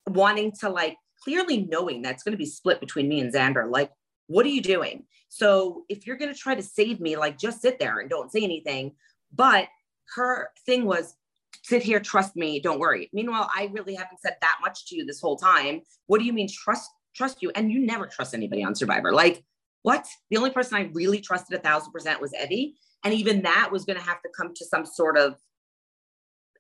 wanting 0.07 0.51
to 0.59 0.69
like 0.69 0.97
clearly 1.23 1.63
knowing 1.63 2.03
that's 2.03 2.21
going 2.21 2.33
to 2.33 2.37
be 2.37 2.45
split 2.45 2.79
between 2.79 3.09
me 3.09 3.19
and 3.19 3.33
Xander. 3.33 3.69
Like, 3.69 3.91
what 4.27 4.45
are 4.45 4.49
you 4.49 4.61
doing? 4.61 5.05
So 5.29 5.83
if 5.89 6.05
you're 6.05 6.17
going 6.17 6.33
to 6.33 6.39
try 6.39 6.53
to 6.53 6.63
save 6.63 6.99
me, 6.99 7.17
like 7.17 7.39
just 7.39 7.61
sit 7.61 7.79
there 7.79 7.99
and 7.99 8.09
don't 8.09 8.31
say 8.31 8.41
anything. 8.41 8.93
But 9.33 9.67
her 10.15 10.49
thing 10.65 10.85
was 10.85 11.15
sit 11.63 11.83
here, 11.83 11.99
trust 11.99 12.35
me, 12.35 12.59
don't 12.59 12.79
worry. 12.79 13.09
Meanwhile, 13.13 13.49
I 13.53 13.69
really 13.73 13.95
haven't 13.95 14.21
said 14.21 14.37
that 14.41 14.59
much 14.61 14.87
to 14.87 14.95
you 14.95 15.05
this 15.05 15.19
whole 15.19 15.35
time. 15.35 15.81
What 16.07 16.19
do 16.19 16.25
you 16.25 16.33
mean 16.33 16.47
trust 16.47 16.89
trust 17.15 17.41
you? 17.41 17.51
And 17.55 17.71
you 17.71 17.79
never 17.79 18.05
trust 18.05 18.33
anybody 18.33 18.63
on 18.63 18.75
Survivor. 18.75 19.11
Like, 19.11 19.43
what? 19.81 20.05
The 20.29 20.37
only 20.37 20.51
person 20.51 20.77
I 20.77 20.89
really 20.93 21.19
trusted 21.19 21.57
a 21.57 21.61
thousand 21.61 21.91
percent 21.91 22.21
was 22.21 22.33
Eddie. 22.33 22.75
And 23.03 23.13
even 23.13 23.41
that 23.43 23.69
was 23.71 23.85
going 23.85 23.97
to 23.97 24.03
have 24.03 24.21
to 24.21 24.29
come 24.35 24.53
to 24.53 24.65
some 24.65 24.85
sort 24.85 25.17
of, 25.17 25.35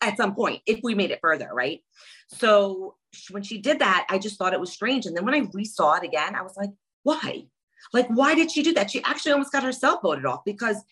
at 0.01 0.17
some 0.17 0.35
point 0.35 0.61
if 0.65 0.79
we 0.83 0.93
made 0.93 1.11
it 1.11 1.19
further, 1.21 1.49
right? 1.53 1.81
So 2.27 2.95
when 3.31 3.43
she 3.43 3.59
did 3.59 3.79
that, 3.79 4.05
I 4.09 4.17
just 4.17 4.37
thought 4.37 4.53
it 4.53 4.59
was 4.59 4.71
strange. 4.71 5.05
And 5.05 5.15
then 5.15 5.25
when 5.25 5.33
I 5.33 5.41
resaw 5.41 5.97
it 5.97 6.03
again, 6.03 6.35
I 6.35 6.41
was 6.41 6.55
like, 6.57 6.69
why? 7.03 7.45
Like, 7.93 8.07
why 8.07 8.35
did 8.35 8.51
she 8.51 8.63
do 8.63 8.73
that? 8.73 8.91
She 8.91 9.01
actually 9.03 9.31
almost 9.31 9.51
got 9.51 9.63
herself 9.63 10.01
voted 10.01 10.25
off 10.25 10.41
because 10.45 10.83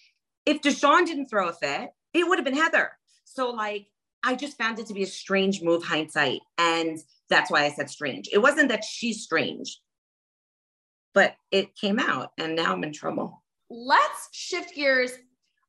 if 0.45 0.61
Deshawn 0.61 1.05
didn't 1.05 1.27
throw 1.27 1.49
a 1.49 1.53
fit, 1.53 1.89
it 2.15 2.27
would 2.27 2.37
have 2.37 2.45
been 2.45 2.55
Heather. 2.55 2.91
So, 3.25 3.51
like, 3.51 3.87
I 4.23 4.35
just 4.35 4.57
found 4.57 4.79
it 4.79 4.87
to 4.87 4.93
be 4.93 5.03
a 5.03 5.07
strange 5.07 5.61
move, 5.61 5.83
hindsight. 5.83 6.41
And 6.57 6.99
that's 7.29 7.51
why 7.51 7.65
I 7.65 7.69
said 7.69 7.89
strange. 7.89 8.29
It 8.31 8.39
wasn't 8.39 8.69
that 8.69 8.83
she's 8.83 9.23
strange, 9.23 9.79
but 11.13 11.35
it 11.51 11.75
came 11.75 11.99
out 11.99 12.31
and 12.37 12.55
now 12.55 12.73
I'm 12.73 12.83
in 12.83 12.93
trouble. 12.93 13.43
Let's 13.69 14.29
shift 14.31 14.75
gears. 14.75 15.11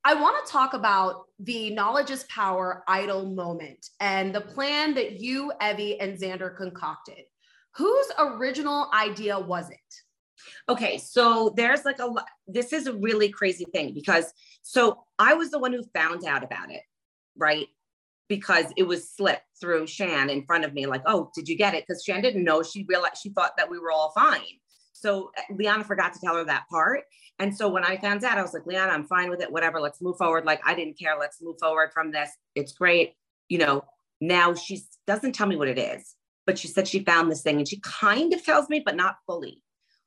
I 0.05 0.15
want 0.15 0.45
to 0.47 0.53
talk 0.53 0.75
about 0.75 1.25
the 1.41 1.71
knowledge 1.71 2.11
is 2.11 2.25
power 2.25 2.85
idol 2.87 3.27
moment 3.27 3.89
and 4.01 4.35
the 4.35 4.41
plan 4.41 4.95
that 4.95 5.21
you, 5.21 5.53
Evvie, 5.61 5.97
and 6.01 6.17
Xander 6.17 6.57
concocted. 6.57 7.25
Whose 7.75 8.07
original 8.19 8.89
idea 8.95 9.39
was 9.39 9.69
it? 9.69 10.06
Okay, 10.69 10.99
so 10.99 11.53
there's 11.57 11.85
like 11.85 11.99
a 11.99 12.07
lot. 12.07 12.27
this 12.47 12.73
is 12.73 12.87
a 12.87 12.93
really 12.93 13.29
crazy 13.29 13.67
thing 13.73 13.95
because 13.95 14.33
so 14.63 15.05
I 15.19 15.35
was 15.35 15.51
the 15.51 15.59
one 15.59 15.73
who 15.73 15.83
found 15.95 16.25
out 16.25 16.45
about 16.45 16.71
it, 16.71 16.83
right? 17.37 17.67
Because 18.29 18.67
it 18.77 18.83
was 18.83 19.09
slipped 19.09 19.45
through 19.61 19.87
Shan 19.87 20.31
in 20.31 20.45
front 20.45 20.65
of 20.65 20.75
me, 20.75 20.87
like, 20.87 21.03
oh, 21.07 21.31
did 21.35 21.49
you 21.49 21.57
get 21.57 21.75
it? 21.75 21.85
Because 21.87 22.03
Shan 22.03 22.23
didn't 22.23 22.45
know. 22.45 22.63
She 22.63 22.85
realized 22.89 23.19
she 23.23 23.31
thought 23.31 23.57
that 23.57 23.71
we 23.71 23.79
were 23.79 23.93
all 23.93 24.13
fine. 24.13 24.41
So 24.93 25.31
uh, 25.37 25.55
Liana 25.55 25.85
forgot 25.85 26.13
to 26.15 26.21
tell 26.21 26.35
her 26.35 26.45
that 26.45 26.65
part. 26.71 27.05
And 27.39 27.55
so 27.55 27.69
when 27.69 27.85
I 27.85 27.97
found 27.99 28.25
out, 28.25 28.39
I 28.39 28.43
was 28.43 28.55
like, 28.55 28.67
Liana, 28.67 28.93
I'm 28.93 29.07
fine 29.07 29.31
with 29.31 29.43
it. 29.43 29.53
Whatever. 29.53 29.81
Let's 29.81 30.01
move 30.01 30.17
forward. 30.17 30.45
Like 30.45 30.61
I 30.65 30.75
didn't 30.75 30.99
care. 30.99 31.17
Let's 31.19 31.43
move 31.43 31.57
forward 31.61 31.91
from 31.93 32.11
this. 32.11 32.31
It's 32.55 32.73
great. 32.73 33.15
You 33.49 33.59
know, 33.59 33.85
now 34.21 34.55
she 34.55 34.81
doesn't 35.07 35.35
tell 35.35 35.47
me 35.47 35.57
what 35.57 35.69
it 35.69 35.79
is, 35.79 36.15
but 36.47 36.59
she 36.59 36.69
said 36.69 36.89
she 36.89 37.05
found 37.05 37.31
this 37.31 37.43
thing 37.43 37.59
and 37.59 37.69
she 37.69 37.81
kind 37.81 38.33
of 38.33 38.45
tells 38.45 38.69
me, 38.69 38.83
but 38.85 38.97
not 38.97 39.17
fully. 39.27 39.63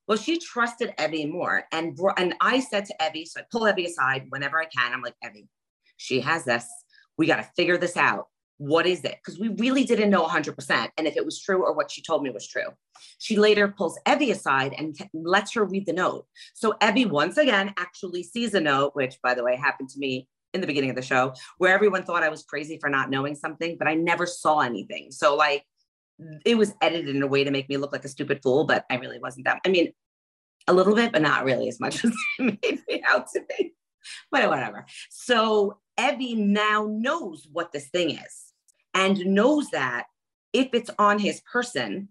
Well, 0.09 0.17
she 0.17 0.39
trusted 0.39 0.91
Evvie 0.97 1.31
more. 1.31 1.65
And, 1.71 1.97
and 2.17 2.33
I 2.41 2.59
said 2.61 2.85
to 2.85 2.95
Evvie, 2.99 3.27
so 3.27 3.41
I 3.41 3.43
pull 3.51 3.61
Evvie 3.61 3.85
aside 3.85 4.25
whenever 4.29 4.59
I 4.59 4.65
can. 4.65 4.91
I'm 4.91 5.03
like, 5.03 5.13
Evvie, 5.23 5.47
she 5.97 6.19
has 6.21 6.45
this. 6.45 6.67
We 7.19 7.27
got 7.27 7.35
to 7.35 7.49
figure 7.55 7.77
this 7.77 7.95
out. 7.95 8.25
What 8.57 8.87
is 8.87 9.03
it? 9.05 9.17
Because 9.23 9.39
we 9.39 9.49
really 9.49 9.83
didn't 9.83 10.09
know 10.09 10.25
100% 10.25 10.89
and 10.97 11.07
if 11.07 11.15
it 11.15 11.23
was 11.23 11.39
true 11.39 11.63
or 11.63 11.73
what 11.73 11.91
she 11.91 12.01
told 12.01 12.23
me 12.23 12.31
was 12.31 12.47
true. 12.47 12.69
She 13.19 13.37
later 13.37 13.67
pulls 13.67 13.99
Evvie 14.07 14.31
aside 14.31 14.73
and 14.77 14.97
lets 15.13 15.53
her 15.53 15.63
read 15.63 15.85
the 15.85 15.93
note. 15.93 16.25
So 16.55 16.73
Evvie, 16.81 17.07
once 17.07 17.37
again, 17.37 17.73
actually 17.77 18.23
sees 18.23 18.55
a 18.55 18.59
note, 18.59 18.95
which, 18.95 19.19
by 19.21 19.35
the 19.35 19.43
way, 19.43 19.55
happened 19.55 19.89
to 19.89 19.99
me 19.99 20.27
in 20.55 20.61
the 20.61 20.67
beginning 20.67 20.89
of 20.89 20.95
the 20.95 21.03
show, 21.03 21.33
where 21.59 21.73
everyone 21.73 22.01
thought 22.01 22.23
I 22.23 22.29
was 22.29 22.41
crazy 22.43 22.79
for 22.81 22.89
not 22.89 23.11
knowing 23.11 23.35
something, 23.35 23.77
but 23.77 23.87
I 23.87 23.93
never 23.93 24.25
saw 24.25 24.61
anything. 24.61 25.11
So, 25.11 25.35
like, 25.35 25.63
it 26.45 26.55
was 26.55 26.73
edited 26.81 27.15
in 27.15 27.23
a 27.23 27.27
way 27.27 27.43
to 27.43 27.51
make 27.51 27.69
me 27.69 27.77
look 27.77 27.91
like 27.91 28.05
a 28.05 28.09
stupid 28.09 28.41
fool, 28.43 28.65
but 28.65 28.85
I 28.89 28.95
really 28.95 29.19
wasn't 29.19 29.45
that. 29.45 29.61
I 29.65 29.69
mean, 29.69 29.93
a 30.67 30.73
little 30.73 30.95
bit, 30.95 31.11
but 31.11 31.21
not 31.21 31.45
really 31.45 31.67
as 31.67 31.79
much 31.79 32.03
as 32.05 32.13
it 32.39 32.59
made 32.63 32.81
me 32.87 33.03
out 33.07 33.27
to 33.33 33.41
be. 33.57 33.73
But 34.31 34.49
whatever. 34.49 34.85
So 35.09 35.79
Evvie 35.99 36.37
now 36.37 36.87
knows 36.89 37.47
what 37.51 37.71
this 37.71 37.89
thing 37.89 38.11
is 38.11 38.53
and 38.93 39.17
knows 39.25 39.69
that 39.71 40.05
if 40.53 40.69
it's 40.73 40.89
on 40.97 41.19
his 41.19 41.41
person, 41.41 42.09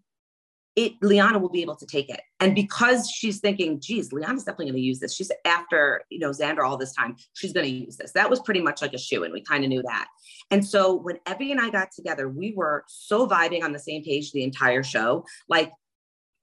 it 0.78 0.92
Liana 1.02 1.40
will 1.40 1.48
be 1.48 1.60
able 1.60 1.74
to 1.74 1.86
take 1.86 2.08
it. 2.08 2.20
And 2.38 2.54
because 2.54 3.10
she's 3.10 3.40
thinking, 3.40 3.80
geez, 3.80 4.12
Liana's 4.12 4.44
definitely 4.44 4.66
going 4.66 4.76
to 4.76 4.80
use 4.80 5.00
this. 5.00 5.12
She's 5.12 5.32
after, 5.44 6.04
you 6.08 6.20
know, 6.20 6.30
Xander 6.30 6.64
all 6.64 6.76
this 6.76 6.94
time. 6.94 7.16
She's 7.34 7.52
going 7.52 7.66
to 7.66 7.72
use 7.72 7.96
this. 7.96 8.12
That 8.12 8.30
was 8.30 8.38
pretty 8.38 8.60
much 8.60 8.80
like 8.80 8.94
a 8.94 8.98
shoe, 8.98 9.24
and 9.24 9.32
we 9.32 9.42
kind 9.42 9.64
of 9.64 9.70
knew 9.70 9.82
that. 9.82 10.06
And 10.52 10.64
so 10.64 10.94
when 10.94 11.16
Evvie 11.26 11.50
and 11.50 11.60
I 11.60 11.70
got 11.70 11.90
together, 11.90 12.28
we 12.28 12.54
were 12.56 12.84
so 12.86 13.26
vibing 13.26 13.64
on 13.64 13.72
the 13.72 13.78
same 13.80 14.04
page 14.04 14.30
the 14.30 14.44
entire 14.44 14.84
show. 14.84 15.26
Like 15.48 15.72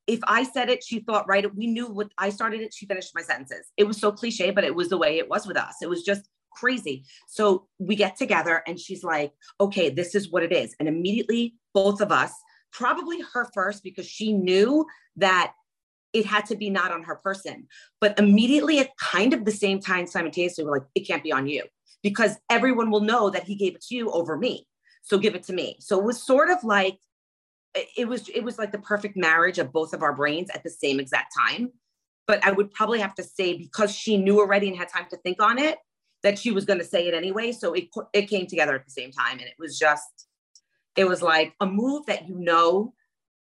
if 0.05 0.19
I 0.27 0.43
said 0.43 0.69
it, 0.69 0.83
she 0.83 0.99
thought 0.99 1.29
right. 1.29 1.55
We 1.55 1.67
knew 1.67 1.87
what 1.87 2.11
I 2.17 2.29
started 2.29 2.59
it, 2.59 2.73
she 2.73 2.85
finished 2.85 3.11
my 3.15 3.21
sentences. 3.21 3.71
It 3.77 3.85
was 3.85 3.97
so 3.97 4.11
cliche, 4.11 4.51
but 4.51 4.65
it 4.65 4.75
was 4.75 4.89
the 4.89 4.97
way 4.97 5.17
it 5.17 5.29
was 5.29 5.47
with 5.47 5.55
us. 5.55 5.75
It 5.81 5.87
was 5.87 6.03
just 6.03 6.29
crazy. 6.51 7.05
So 7.27 7.67
we 7.79 7.95
get 7.95 8.17
together 8.17 8.63
and 8.67 8.77
she's 8.77 9.03
like, 9.03 9.31
okay, 9.61 9.89
this 9.89 10.13
is 10.13 10.29
what 10.29 10.43
it 10.43 10.51
is. 10.51 10.75
And 10.79 10.89
immediately, 10.89 11.55
both 11.73 12.01
of 12.01 12.11
us, 12.11 12.33
probably 12.77 13.19
her 13.33 13.49
first, 13.53 13.83
because 13.83 14.05
she 14.05 14.33
knew 14.33 14.85
that 15.17 15.53
it 16.13 16.25
had 16.25 16.45
to 16.45 16.55
be 16.55 16.69
not 16.69 16.91
on 16.91 17.03
her 17.03 17.15
person. 17.15 17.67
But 17.99 18.17
immediately 18.17 18.79
at 18.79 18.95
kind 18.97 19.33
of 19.33 19.45
the 19.45 19.51
same 19.51 19.79
time, 19.79 20.07
simultaneously, 20.07 20.63
we're 20.65 20.79
like, 20.79 20.87
it 20.95 21.01
can't 21.01 21.23
be 21.23 21.31
on 21.31 21.47
you 21.47 21.63
because 22.03 22.37
everyone 22.49 22.91
will 22.91 23.01
know 23.01 23.29
that 23.29 23.43
he 23.43 23.55
gave 23.55 23.75
it 23.75 23.81
to 23.81 23.95
you 23.95 24.11
over 24.11 24.37
me. 24.37 24.67
So 25.03 25.17
give 25.17 25.35
it 25.35 25.43
to 25.43 25.53
me. 25.53 25.77
So 25.79 25.99
it 25.99 26.05
was 26.05 26.21
sort 26.21 26.49
of 26.49 26.63
like 26.63 26.99
it 27.97 28.07
was 28.07 28.29
it 28.29 28.41
was 28.41 28.57
like 28.57 28.71
the 28.71 28.79
perfect 28.79 29.17
marriage 29.17 29.59
of 29.59 29.71
both 29.71 29.93
of 29.93 30.01
our 30.01 30.13
brains 30.13 30.49
at 30.53 30.63
the 30.63 30.69
same 30.69 30.99
exact 30.99 31.33
time 31.35 31.71
but 32.27 32.43
i 32.45 32.51
would 32.51 32.71
probably 32.71 32.99
have 32.99 33.13
to 33.15 33.23
say 33.23 33.57
because 33.57 33.93
she 33.93 34.17
knew 34.17 34.39
already 34.39 34.67
and 34.67 34.77
had 34.77 34.87
time 34.87 35.05
to 35.09 35.17
think 35.17 35.41
on 35.41 35.57
it 35.57 35.77
that 36.23 36.39
she 36.39 36.51
was 36.51 36.65
going 36.65 36.79
to 36.79 36.85
say 36.85 37.07
it 37.07 37.13
anyway 37.13 37.51
so 37.51 37.73
it 37.73 37.89
it 38.13 38.23
came 38.23 38.47
together 38.47 38.75
at 38.75 38.85
the 38.85 38.91
same 38.91 39.11
time 39.11 39.33
and 39.33 39.47
it 39.47 39.55
was 39.59 39.77
just 39.77 40.27
it 40.95 41.05
was 41.05 41.21
like 41.21 41.53
a 41.59 41.65
move 41.65 42.05
that 42.05 42.27
you 42.27 42.35
know 42.39 42.93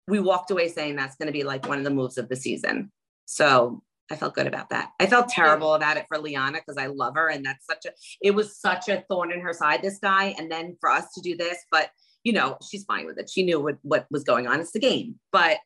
we 0.08 0.20
walked 0.20 0.50
away 0.50 0.68
saying 0.68 0.96
that's 0.96 1.16
going 1.16 1.26
to 1.26 1.32
be 1.32 1.44
like 1.44 1.66
one 1.66 1.78
of 1.78 1.84
the 1.84 1.90
moves 1.90 2.18
of 2.18 2.28
the 2.28 2.36
season 2.36 2.90
so 3.26 3.82
I 4.10 4.16
felt 4.16 4.34
good 4.34 4.46
about 4.46 4.68
that. 4.68 4.90
I 5.00 5.06
felt 5.06 5.30
terrible 5.30 5.72
about 5.72 5.96
it 5.96 6.04
for 6.08 6.18
Liana 6.18 6.58
because 6.58 6.76
I 6.76 6.88
love 6.88 7.14
her 7.14 7.30
and 7.30 7.42
that's 7.42 7.64
such 7.64 7.86
a 7.86 7.92
it 8.20 8.32
was 8.32 8.60
such 8.60 8.90
a 8.90 9.02
thorn 9.08 9.32
in 9.32 9.40
her 9.40 9.54
side 9.54 9.80
this 9.80 9.98
guy 9.98 10.34
and 10.36 10.52
then 10.52 10.76
for 10.78 10.90
us 10.90 11.10
to 11.14 11.22
do 11.22 11.34
this 11.34 11.56
but 11.70 11.88
you 12.24 12.32
know, 12.32 12.56
she's 12.68 12.84
fine 12.84 13.06
with 13.06 13.18
it. 13.18 13.30
She 13.30 13.44
knew 13.44 13.60
what, 13.60 13.76
what 13.82 14.06
was 14.10 14.24
going 14.24 14.46
on. 14.46 14.58
It's 14.58 14.72
the 14.72 14.80
game. 14.80 15.20
But 15.30 15.58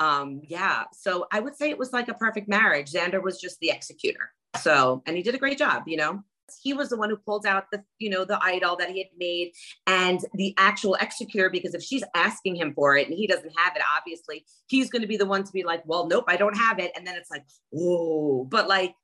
um, 0.00 0.42
yeah, 0.44 0.84
so 0.92 1.26
I 1.32 1.40
would 1.40 1.56
say 1.56 1.70
it 1.70 1.78
was 1.78 1.92
like 1.92 2.08
a 2.08 2.14
perfect 2.14 2.48
marriage. 2.48 2.92
Xander 2.92 3.22
was 3.22 3.40
just 3.40 3.60
the 3.60 3.70
executor. 3.70 4.32
So, 4.60 5.02
and 5.06 5.16
he 5.16 5.22
did 5.22 5.34
a 5.34 5.38
great 5.38 5.58
job, 5.58 5.84
you 5.86 5.96
know. 5.96 6.22
He 6.62 6.72
was 6.72 6.88
the 6.88 6.96
one 6.96 7.10
who 7.10 7.16
pulled 7.16 7.46
out 7.46 7.64
the, 7.72 7.82
you 7.98 8.10
know, 8.10 8.24
the 8.24 8.42
idol 8.42 8.76
that 8.76 8.90
he 8.90 8.98
had 8.98 9.08
made 9.18 9.52
and 9.86 10.20
the 10.34 10.54
actual 10.58 10.94
executor, 10.94 11.50
because 11.50 11.74
if 11.74 11.82
she's 11.82 12.04
asking 12.14 12.56
him 12.56 12.72
for 12.74 12.96
it 12.96 13.08
and 13.08 13.16
he 13.16 13.26
doesn't 13.26 13.52
have 13.56 13.76
it, 13.76 13.82
obviously 13.96 14.44
he's 14.68 14.90
going 14.90 15.02
to 15.02 15.08
be 15.08 15.16
the 15.16 15.26
one 15.26 15.44
to 15.44 15.52
be 15.52 15.64
like, 15.64 15.82
well, 15.86 16.06
nope, 16.06 16.24
I 16.28 16.36
don't 16.36 16.56
have 16.56 16.78
it. 16.78 16.92
And 16.96 17.06
then 17.06 17.16
it's 17.16 17.30
like, 17.30 17.44
whoa, 17.70 18.46
but 18.50 18.68
like 18.68 18.94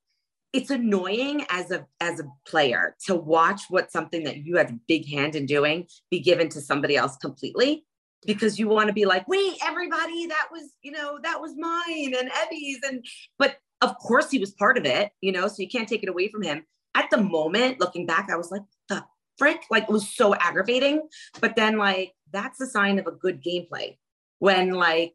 it's 0.53 0.69
annoying 0.69 1.45
as 1.49 1.71
a 1.71 1.85
as 1.99 2.19
a 2.19 2.27
player 2.45 2.95
to 3.05 3.15
watch 3.15 3.61
what 3.69 3.91
something 3.91 4.23
that 4.23 4.37
you 4.37 4.57
have 4.57 4.71
a 4.71 4.79
big 4.87 5.07
hand 5.07 5.35
in 5.35 5.45
doing 5.45 5.85
be 6.09 6.19
given 6.19 6.49
to 6.49 6.61
somebody 6.61 6.95
else 6.95 7.17
completely 7.17 7.85
because 8.25 8.57
you 8.57 8.67
want 8.67 8.87
to 8.87 8.93
be 8.93 9.05
like 9.05 9.27
wait 9.27 9.53
everybody 9.63 10.25
that 10.27 10.47
was 10.51 10.71
you 10.81 10.91
know 10.91 11.19
that 11.21 11.41
was 11.41 11.53
mine 11.57 12.13
and 12.17 12.31
Evvie's 12.31 12.79
and 12.87 13.05
but 13.37 13.57
of 13.81 13.97
course 13.99 14.31
he 14.31 14.39
was 14.39 14.51
part 14.51 14.77
of 14.77 14.85
it 14.85 15.11
you 15.21 15.31
know 15.31 15.47
so 15.47 15.61
you 15.61 15.69
can't 15.69 15.87
take 15.87 16.03
it 16.03 16.09
away 16.09 16.29
from 16.29 16.43
him 16.43 16.65
at 16.97 17.09
the 17.09 17.17
moment 17.17 17.79
looking 17.79 18.05
back 18.05 18.29
I 18.31 18.35
was 18.35 18.51
like 18.51 18.63
the 18.89 19.03
frick 19.37 19.61
like 19.69 19.83
it 19.83 19.91
was 19.91 20.09
so 20.09 20.33
aggravating 20.33 21.07
but 21.39 21.55
then 21.55 21.77
like 21.77 22.13
that's 22.33 22.59
a 22.59 22.65
sign 22.65 22.97
of 22.97 23.07
a 23.07 23.11
good 23.11 23.43
gameplay 23.43 23.97
when 24.39 24.71
like 24.71 25.13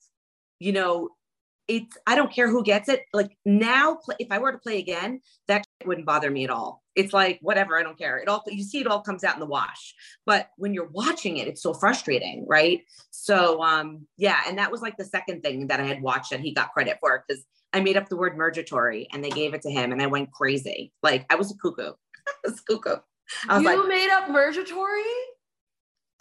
you 0.61 0.73
know 0.73 1.11
it's 1.69 1.97
I 2.07 2.17
don't 2.17 2.33
care 2.33 2.51
who 2.51 2.63
gets 2.63 2.89
it. 2.89 3.05
Like 3.13 3.37
now, 3.45 4.01
if 4.19 4.29
I 4.31 4.39
were 4.39 4.53
to 4.53 4.59
play 4.59 4.79
again, 4.79 5.21
that 5.49 5.65
wouldn't 5.85 6.07
bother 6.07 6.31
me 6.31 6.45
at 6.45 6.51
all. 6.51 6.83
It's 6.95 7.13
like 7.13 7.39
whatever, 7.41 7.79
I 7.79 7.83
don't 7.83 7.97
care. 7.97 8.19
It 8.19 8.29
all 8.29 8.43
you 8.47 8.63
see, 8.63 8.81
it 8.81 8.87
all 8.87 9.01
comes 9.01 9.25
out 9.25 9.35
in 9.35 9.41
the 9.41 9.47
wash. 9.47 9.95
But 10.27 10.49
when 10.57 10.75
you're 10.75 10.91
watching 10.91 11.39
it, 11.39 11.49
it's 11.49 11.63
so 11.63 11.73
frustrating, 11.73 12.45
right? 12.49 12.83
So 13.11 13.63
um, 13.63 14.07
yeah, 14.17 14.41
and 14.47 14.59
that 14.59 14.71
was 14.71 14.83
like 14.83 14.97
the 14.97 15.05
second 15.05 15.43
thing 15.43 15.69
that 15.69 15.81
I 15.81 15.85
had 15.85 16.03
watched 16.03 16.31
that 16.31 16.41
he 16.41 16.53
got 16.53 16.73
credit 16.73 16.99
for 17.01 17.25
because 17.27 17.45
I 17.73 17.81
made 17.81 17.97
up 17.97 18.09
the 18.09 18.17
word 18.17 18.37
mergatory 18.37 19.09
and 19.13 19.25
they 19.25 19.31
gave 19.31 19.55
it 19.55 19.63
to 19.63 19.71
him, 19.71 19.93
and 19.93 20.03
I 20.03 20.07
went 20.07 20.33
crazy. 20.33 20.93
Like 21.03 21.27
I 21.31 21.37
was 21.37 21.51
a 21.51 21.57
cuckoo. 21.57 21.93
I 22.29 22.33
was 22.45 22.61
cuckoo. 22.61 22.97
I 23.49 23.55
was 23.59 23.63
you 23.63 23.79
like, 23.79 23.89
made 23.89 24.11
up 24.11 24.31
mergatory? 24.31 25.03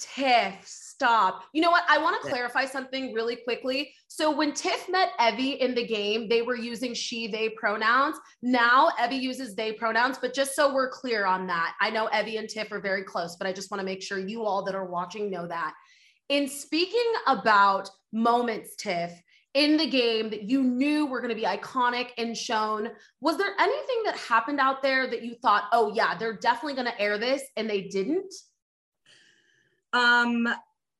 Tiff, 0.02 0.56
stop. 0.66 1.44
You 1.54 1.62
know 1.62 1.70
what? 1.70 1.84
I 1.88 2.00
want 2.00 2.20
to 2.22 2.28
clarify 2.28 2.66
something 2.66 3.14
really 3.14 3.36
quickly. 3.36 3.94
So 4.08 4.36
when 4.36 4.52
Tiff 4.52 4.90
met 4.90 5.10
Evvie 5.20 5.60
in 5.60 5.76
the 5.76 5.86
game, 5.86 6.28
they 6.28 6.42
were 6.42 6.56
using 6.56 6.96
she, 6.96 7.28
they 7.28 7.50
pronouns. 7.50 8.16
Now 8.42 8.90
Evvie 9.00 9.22
uses 9.22 9.54
they 9.54 9.74
pronouns, 9.74 10.18
but 10.20 10.34
just 10.34 10.56
so 10.56 10.74
we're 10.74 10.90
clear 10.90 11.28
on 11.28 11.46
that, 11.48 11.76
I 11.80 11.92
know 11.92 12.10
Evvie 12.12 12.40
and 12.40 12.50
Tiff 12.50 12.72
are 12.72 12.80
very 12.80 13.04
close, 13.04 13.36
but 13.36 13.46
I 13.46 13.54
just 13.54 13.70
want 13.70 13.80
to 13.80 13.86
make 13.86 14.02
sure 14.02 14.18
you 14.18 14.44
all 14.44 14.64
that 14.64 14.74
are 14.74 14.86
watching 14.86 15.30
know 15.30 15.48
that. 15.48 15.74
In 16.30 16.48
speaking 16.48 17.12
about 17.28 17.90
moments, 18.12 18.76
Tiff, 18.76 19.12
in 19.54 19.78
the 19.78 19.88
game 19.88 20.30
that 20.30 20.44
you 20.44 20.64
knew 20.64 21.06
were 21.06 21.20
going 21.20 21.30
to 21.30 21.36
be 21.36 21.44
iconic 21.44 22.10
and 22.18 22.38
shown. 22.38 22.90
Was 23.20 23.38
there 23.38 23.54
anything 23.60 24.04
that 24.06 24.16
happened 24.16 24.60
out 24.60 24.82
there 24.82 25.08
that 25.08 25.24
you 25.24 25.36
thought, 25.36 25.66
oh, 25.72 25.94
yeah, 25.94 26.16
they're 26.18 26.38
definitely 26.38 26.76
going 26.76 26.92
to 26.92 27.02
air 27.02 27.18
this 27.18 27.44
and 27.58 27.70
they 27.70 27.82
didn't? 27.82 28.34
Um, 29.94 30.48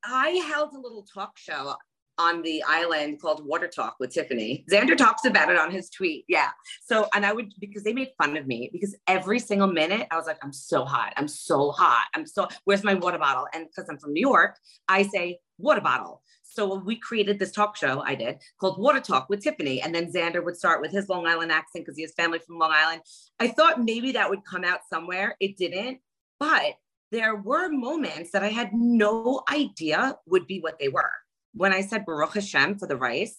I 0.04 0.28
held 0.48 0.74
a 0.74 0.78
little 0.78 1.02
talk 1.02 1.38
show 1.38 1.74
on 2.18 2.42
the 2.42 2.62
island 2.66 3.20
called 3.20 3.44
Water 3.44 3.68
Talk 3.68 3.96
with 3.98 4.12
Tiffany. 4.12 4.64
Xander 4.70 4.96
talks 4.96 5.24
about 5.24 5.50
it 5.50 5.56
on 5.56 5.70
his 5.70 5.88
tweet. 5.88 6.24
Yeah. 6.28 6.50
So, 6.84 7.08
and 7.14 7.24
I 7.24 7.32
would, 7.32 7.54
because 7.58 7.84
they 7.84 7.94
made 7.94 8.10
fun 8.18 8.36
of 8.36 8.46
me 8.46 8.68
because 8.70 8.94
every 9.06 9.38
single 9.38 9.66
minute 9.66 10.06
I 10.10 10.16
was 10.16 10.26
like, 10.26 10.38
I'm 10.42 10.52
so 10.52 10.84
hot. 10.84 11.14
I'm 11.16 11.26
so 11.26 11.70
hot. 11.70 12.06
I'm 12.14 12.26
so, 12.26 12.48
where's 12.64 12.84
my 12.84 12.94
water 12.94 13.18
bottle? 13.18 13.46
And 13.54 13.66
because 13.66 13.88
I'm 13.88 13.98
from 13.98 14.12
New 14.12 14.20
York, 14.20 14.58
I 14.88 15.04
say 15.04 15.38
water 15.58 15.80
bottle. 15.80 16.21
So 16.54 16.74
we 16.74 16.96
created 16.96 17.38
this 17.38 17.52
talk 17.52 17.76
show 17.76 18.00
I 18.00 18.14
did 18.14 18.38
called 18.60 18.78
Water 18.78 19.00
Talk 19.00 19.28
with 19.28 19.42
Tiffany. 19.42 19.80
And 19.80 19.94
then 19.94 20.12
Xander 20.12 20.44
would 20.44 20.56
start 20.56 20.80
with 20.80 20.92
his 20.92 21.08
Long 21.08 21.26
Island 21.26 21.52
accent 21.52 21.84
because 21.84 21.96
he 21.96 22.02
has 22.02 22.12
family 22.12 22.38
from 22.38 22.58
Long 22.58 22.72
Island. 22.72 23.02
I 23.40 23.48
thought 23.48 23.82
maybe 23.82 24.12
that 24.12 24.30
would 24.30 24.44
come 24.44 24.64
out 24.64 24.80
somewhere. 24.90 25.36
It 25.40 25.56
didn't. 25.56 26.00
But 26.38 26.74
there 27.10 27.36
were 27.36 27.68
moments 27.68 28.32
that 28.32 28.42
I 28.42 28.48
had 28.48 28.70
no 28.72 29.42
idea 29.50 30.16
would 30.26 30.46
be 30.46 30.60
what 30.60 30.78
they 30.78 30.88
were 30.88 31.10
when 31.54 31.72
I 31.72 31.82
said 31.82 32.04
Baruch 32.06 32.34
Hashem 32.34 32.78
for 32.78 32.86
the 32.86 32.96
rice, 32.96 33.36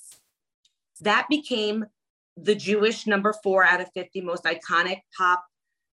that 1.02 1.28
became 1.30 1.86
the 2.38 2.56
Jewish 2.56 3.06
number 3.06 3.34
four 3.44 3.64
out 3.64 3.82
of 3.82 3.92
50 3.94 4.22
most 4.22 4.44
iconic 4.44 5.02
pop 5.18 5.46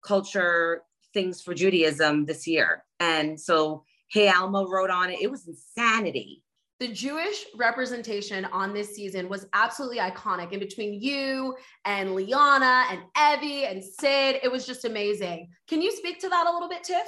culture 0.03 0.83
things 1.13 1.41
for 1.41 1.53
Judaism 1.53 2.25
this 2.25 2.47
year. 2.47 2.83
And 2.99 3.39
so 3.39 3.83
Hey 4.09 4.29
Alma 4.29 4.65
wrote 4.67 4.89
on 4.89 5.09
it. 5.09 5.21
It 5.21 5.31
was 5.31 5.47
insanity. 5.47 6.43
The 6.79 6.89
Jewish 6.89 7.45
representation 7.55 8.45
on 8.45 8.71
this 8.71 8.95
season 8.95 9.29
was 9.29 9.47
absolutely 9.53 9.97
iconic 9.97 10.51
in 10.51 10.59
between 10.59 11.01
you 11.01 11.55
and 11.85 12.13
Liana 12.13 12.85
and 12.91 13.01
Evvie 13.17 13.69
and 13.69 13.83
Sid. 13.83 14.41
It 14.43 14.51
was 14.51 14.67
just 14.67 14.85
amazing. 14.85 15.49
Can 15.67 15.81
you 15.81 15.91
speak 15.91 16.19
to 16.19 16.29
that 16.29 16.45
a 16.47 16.53
little 16.53 16.69
bit, 16.69 16.83
Tiff? 16.83 17.07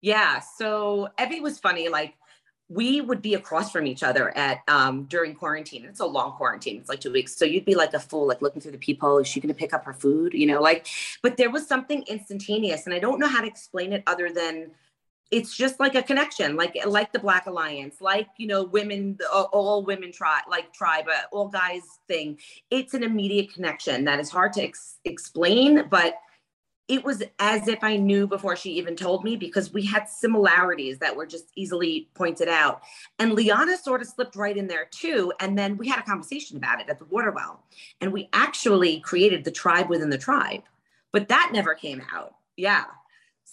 Yeah. 0.00 0.40
So 0.56 1.08
Evvie 1.18 1.42
was 1.42 1.58
funny. 1.58 1.90
Like 1.90 2.14
we 2.68 3.02
would 3.02 3.20
be 3.20 3.34
across 3.34 3.70
from 3.70 3.86
each 3.86 4.02
other 4.02 4.34
at 4.36 4.60
um, 4.66 5.04
during 5.04 5.34
quarantine. 5.34 5.84
It's 5.84 6.00
a 6.00 6.06
long 6.06 6.32
quarantine. 6.32 6.78
It's 6.78 6.88
like 6.88 7.00
two 7.00 7.12
weeks. 7.12 7.36
So 7.36 7.44
you'd 7.44 7.66
be 7.66 7.74
like 7.74 7.92
a 7.92 8.00
fool, 8.00 8.26
like 8.26 8.40
looking 8.40 8.62
through 8.62 8.72
the 8.72 8.78
peephole. 8.78 9.18
Is 9.18 9.28
she 9.28 9.40
going 9.40 9.52
to 9.52 9.58
pick 9.58 9.74
up 9.74 9.84
her 9.84 9.92
food? 9.92 10.32
You 10.32 10.46
know, 10.46 10.60
like. 10.60 10.86
But 11.22 11.36
there 11.36 11.50
was 11.50 11.66
something 11.66 12.02
instantaneous, 12.08 12.86
and 12.86 12.94
I 12.94 12.98
don't 12.98 13.18
know 13.18 13.28
how 13.28 13.42
to 13.42 13.46
explain 13.46 13.92
it 13.92 14.02
other 14.06 14.32
than 14.32 14.70
it's 15.32 15.56
just 15.56 15.80
like 15.80 15.94
a 15.94 16.02
connection, 16.02 16.56
like 16.56 16.76
like 16.86 17.10
the 17.10 17.18
Black 17.18 17.46
Alliance, 17.46 18.02
like 18.02 18.28
you 18.36 18.46
know, 18.46 18.64
women, 18.64 19.18
all 19.32 19.82
women 19.82 20.12
tribe, 20.12 20.44
like 20.48 20.72
tribe, 20.74 21.06
uh, 21.08 21.22
all 21.32 21.48
guys 21.48 21.82
thing. 22.06 22.38
It's 22.70 22.92
an 22.92 23.02
immediate 23.02 23.52
connection 23.52 24.04
that 24.04 24.20
is 24.20 24.28
hard 24.28 24.52
to 24.54 24.62
ex- 24.62 24.98
explain, 25.06 25.88
but 25.88 26.16
it 26.86 27.02
was 27.02 27.22
as 27.38 27.66
if 27.66 27.82
I 27.82 27.96
knew 27.96 28.26
before 28.26 28.56
she 28.56 28.72
even 28.72 28.94
told 28.94 29.24
me 29.24 29.36
because 29.36 29.72
we 29.72 29.86
had 29.86 30.06
similarities 30.06 30.98
that 30.98 31.16
were 31.16 31.24
just 31.24 31.46
easily 31.56 32.10
pointed 32.12 32.48
out. 32.48 32.82
And 33.18 33.32
Liana 33.32 33.78
sort 33.78 34.02
of 34.02 34.08
slipped 34.08 34.36
right 34.36 34.56
in 34.56 34.66
there 34.66 34.88
too. 34.90 35.32
And 35.40 35.56
then 35.56 35.78
we 35.78 35.88
had 35.88 36.00
a 36.00 36.02
conversation 36.02 36.58
about 36.58 36.82
it 36.82 36.90
at 36.90 36.98
the 36.98 37.06
water 37.06 37.30
well. 37.30 37.64
And 38.02 38.12
we 38.12 38.28
actually 38.34 39.00
created 39.00 39.44
the 39.44 39.50
tribe 39.50 39.88
within 39.88 40.10
the 40.10 40.18
tribe, 40.18 40.62
but 41.12 41.28
that 41.28 41.50
never 41.54 41.74
came 41.74 42.02
out. 42.12 42.34
Yeah. 42.56 42.84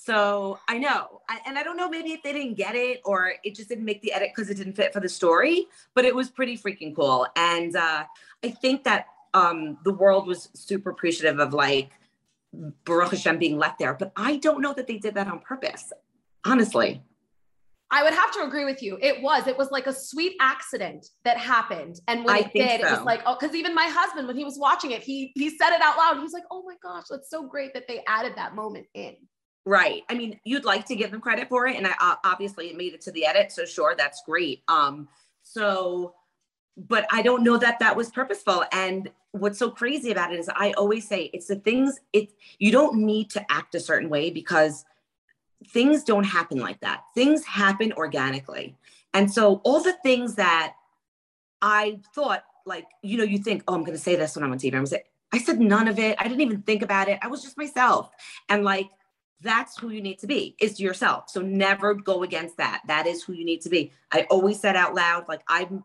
So 0.01 0.59
I 0.69 0.77
know. 0.77 1.21
I, 1.27 1.39
and 1.45 1.57
I 1.57 1.63
don't 1.63 1.75
know 1.75 1.89
maybe 1.89 2.11
if 2.11 2.23
they 2.23 2.31
didn't 2.31 2.55
get 2.55 2.73
it 2.75 3.01
or 3.03 3.33
it 3.43 3.53
just 3.53 3.67
didn't 3.67 3.83
make 3.83 4.01
the 4.01 4.13
edit 4.13 4.29
because 4.33 4.49
it 4.49 4.55
didn't 4.55 4.73
fit 4.73 4.93
for 4.93 5.01
the 5.01 5.09
story, 5.09 5.67
but 5.93 6.05
it 6.05 6.15
was 6.15 6.29
pretty 6.29 6.57
freaking 6.57 6.95
cool. 6.95 7.27
And 7.35 7.75
uh, 7.75 8.05
I 8.43 8.49
think 8.49 8.85
that 8.85 9.07
um, 9.33 9.77
the 9.83 9.93
world 9.93 10.25
was 10.25 10.49
super 10.53 10.91
appreciative 10.91 11.39
of 11.39 11.53
like, 11.53 11.91
Baruch 12.83 13.11
Hashem 13.11 13.37
being 13.37 13.59
left 13.59 13.77
there. 13.77 13.93
But 13.93 14.11
I 14.15 14.37
don't 14.37 14.61
know 14.61 14.73
that 14.73 14.87
they 14.87 14.97
did 14.97 15.13
that 15.13 15.27
on 15.27 15.39
purpose, 15.39 15.93
honestly. 16.45 17.03
I 17.91 18.03
would 18.03 18.13
have 18.13 18.31
to 18.33 18.41
agree 18.41 18.65
with 18.65 18.81
you. 18.81 18.97
It 19.01 19.21
was. 19.21 19.47
It 19.47 19.57
was 19.57 19.69
like 19.69 19.85
a 19.85 19.93
sweet 19.93 20.35
accident 20.39 21.07
that 21.25 21.37
happened. 21.37 21.99
And 22.07 22.23
when 22.23 22.35
I 22.35 22.39
it 22.39 22.53
did, 22.53 22.81
so. 22.81 22.87
it 22.87 22.91
was 22.91 23.01
like, 23.01 23.21
oh, 23.25 23.35
because 23.39 23.55
even 23.55 23.75
my 23.75 23.85
husband, 23.85 24.27
when 24.27 24.37
he 24.37 24.43
was 24.43 24.57
watching 24.57 24.91
it, 24.91 25.03
he 25.03 25.31
he 25.35 25.49
said 25.49 25.75
it 25.75 25.81
out 25.81 25.97
loud. 25.97 26.15
He 26.15 26.23
was 26.23 26.33
like, 26.33 26.45
oh 26.49 26.63
my 26.63 26.75
gosh, 26.81 27.05
that's 27.09 27.29
so 27.29 27.47
great 27.47 27.73
that 27.73 27.87
they 27.87 28.01
added 28.07 28.33
that 28.35 28.55
moment 28.55 28.87
in. 28.93 29.15
Right. 29.65 30.03
I 30.09 30.15
mean, 30.15 30.39
you'd 30.45 30.65
like 30.65 30.85
to 30.87 30.95
give 30.95 31.11
them 31.11 31.21
credit 31.21 31.49
for 31.49 31.67
it. 31.67 31.75
And 31.75 31.85
I 31.87 32.15
obviously 32.23 32.69
it 32.69 32.77
made 32.77 32.93
it 32.93 33.01
to 33.01 33.11
the 33.11 33.25
edit. 33.25 33.51
So 33.51 33.65
sure, 33.65 33.93
that's 33.97 34.23
great. 34.25 34.63
Um, 34.67 35.07
so 35.43 36.15
but 36.87 37.05
I 37.11 37.21
don't 37.21 37.43
know 37.43 37.57
that 37.57 37.79
that 37.79 37.95
was 37.95 38.09
purposeful. 38.09 38.63
And 38.71 39.09
what's 39.31 39.59
so 39.59 39.69
crazy 39.69 40.11
about 40.11 40.33
it 40.33 40.39
is 40.39 40.49
I 40.49 40.71
always 40.71 41.07
say 41.07 41.29
it's 41.33 41.47
the 41.47 41.57
things 41.57 41.99
it 42.13 42.31
you 42.57 42.71
don't 42.71 42.99
need 42.99 43.29
to 43.31 43.51
act 43.51 43.75
a 43.75 43.79
certain 43.79 44.09
way 44.09 44.29
because 44.29 44.85
things 45.67 46.03
don't 46.03 46.23
happen 46.23 46.59
like 46.59 46.79
that. 46.79 47.03
Things 47.13 47.45
happen 47.45 47.91
organically. 47.93 48.77
And 49.13 49.31
so 49.31 49.61
all 49.65 49.81
the 49.81 49.97
things 50.03 50.35
that 50.35 50.75
I 51.61 51.99
thought 52.15 52.43
like, 52.65 52.87
you 53.01 53.17
know, 53.17 53.23
you 53.23 53.39
think, 53.39 53.63
oh, 53.67 53.73
I'm 53.73 53.81
going 53.81 53.93
to 53.93 53.97
say 53.97 54.15
this 54.15 54.35
when 54.35 54.45
I'm 54.45 54.51
on 54.51 54.59
TV. 54.59 54.67
I'm 54.67 54.71
going 54.71 54.85
to 54.85 54.91
say, 54.91 55.03
I 55.33 55.39
said 55.39 55.59
none 55.59 55.87
of 55.87 55.99
it. 55.99 56.15
I 56.19 56.23
didn't 56.23 56.41
even 56.41 56.61
think 56.61 56.81
about 56.81 57.09
it. 57.09 57.19
I 57.21 57.27
was 57.27 57.41
just 57.41 57.57
myself. 57.57 58.09
And 58.47 58.63
like, 58.63 58.89
that's 59.41 59.77
who 59.77 59.89
you 59.89 60.01
need 60.01 60.19
to 60.19 60.27
be 60.27 60.55
is 60.59 60.79
yourself. 60.79 61.29
So 61.29 61.41
never 61.41 61.93
go 61.93 62.23
against 62.23 62.57
that. 62.57 62.81
That 62.87 63.07
is 63.07 63.23
who 63.23 63.33
you 63.33 63.45
need 63.45 63.61
to 63.61 63.69
be. 63.69 63.91
I 64.11 64.27
always 64.29 64.59
said 64.59 64.75
out 64.75 64.95
loud, 64.95 65.27
like 65.27 65.41
I'm 65.47 65.83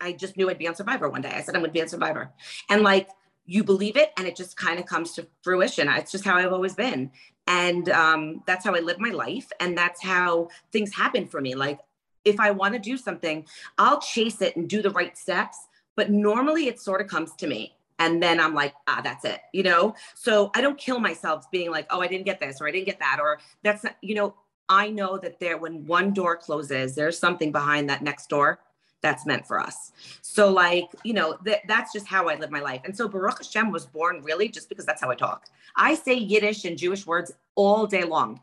I 0.00 0.12
just 0.12 0.36
knew 0.36 0.50
I'd 0.50 0.58
be 0.58 0.66
on 0.66 0.74
Survivor 0.74 1.08
one 1.08 1.22
day. 1.22 1.30
I 1.30 1.42
said 1.42 1.54
I 1.54 1.60
would 1.60 1.72
be 1.72 1.80
on 1.80 1.88
Survivor. 1.88 2.32
And 2.68 2.82
like 2.82 3.08
you 3.44 3.64
believe 3.64 3.96
it 3.96 4.12
and 4.16 4.26
it 4.26 4.36
just 4.36 4.56
kind 4.56 4.78
of 4.78 4.86
comes 4.86 5.12
to 5.12 5.26
fruition. 5.42 5.88
It's 5.88 6.12
just 6.12 6.24
how 6.24 6.36
I've 6.36 6.52
always 6.52 6.74
been. 6.74 7.10
And 7.46 7.88
um, 7.88 8.42
that's 8.46 8.64
how 8.64 8.74
I 8.74 8.80
live 8.80 8.98
my 8.98 9.10
life. 9.10 9.50
And 9.60 9.78
that's 9.78 10.02
how 10.02 10.48
things 10.72 10.94
happen 10.94 11.26
for 11.26 11.40
me. 11.40 11.54
Like 11.54 11.80
if 12.24 12.38
I 12.40 12.50
want 12.50 12.74
to 12.74 12.80
do 12.80 12.96
something, 12.96 13.46
I'll 13.78 14.00
chase 14.00 14.42
it 14.42 14.56
and 14.56 14.68
do 14.68 14.82
the 14.82 14.90
right 14.90 15.16
steps. 15.16 15.58
But 15.96 16.10
normally 16.10 16.68
it 16.68 16.80
sort 16.80 17.00
of 17.00 17.06
comes 17.06 17.34
to 17.36 17.46
me. 17.46 17.76
And 18.02 18.20
then 18.20 18.40
I'm 18.40 18.52
like, 18.52 18.74
ah, 18.88 19.00
that's 19.02 19.24
it, 19.24 19.40
you 19.52 19.62
know? 19.62 19.94
So 20.14 20.50
I 20.56 20.60
don't 20.60 20.76
kill 20.76 20.98
myself 20.98 21.48
being 21.52 21.70
like, 21.70 21.86
oh, 21.90 22.00
I 22.00 22.08
didn't 22.08 22.24
get 22.24 22.40
this 22.40 22.60
or 22.60 22.66
I 22.66 22.72
didn't 22.72 22.86
get 22.86 22.98
that. 22.98 23.18
Or 23.20 23.38
that's 23.62 23.84
not, 23.84 23.96
you 24.02 24.16
know, 24.16 24.34
I 24.68 24.90
know 24.90 25.18
that 25.18 25.38
there, 25.38 25.56
when 25.56 25.86
one 25.86 26.12
door 26.12 26.36
closes, 26.36 26.96
there's 26.96 27.16
something 27.16 27.52
behind 27.52 27.88
that 27.90 28.02
next 28.02 28.28
door 28.28 28.58
that's 29.02 29.24
meant 29.24 29.46
for 29.46 29.60
us. 29.60 29.92
So 30.20 30.50
like, 30.50 30.88
you 31.04 31.14
know, 31.14 31.36
th- 31.44 31.60
that's 31.68 31.92
just 31.92 32.08
how 32.08 32.28
I 32.28 32.34
live 32.34 32.50
my 32.50 32.58
life. 32.60 32.80
And 32.84 32.96
so 32.96 33.06
Baruch 33.06 33.38
Hashem 33.38 33.70
was 33.70 33.86
born 33.86 34.20
really 34.22 34.48
just 34.48 34.68
because 34.68 34.84
that's 34.84 35.00
how 35.00 35.10
I 35.10 35.14
talk. 35.14 35.44
I 35.76 35.94
say 35.94 36.14
Yiddish 36.14 36.64
and 36.64 36.76
Jewish 36.76 37.06
words 37.06 37.30
all 37.54 37.86
day 37.86 38.02
long. 38.02 38.40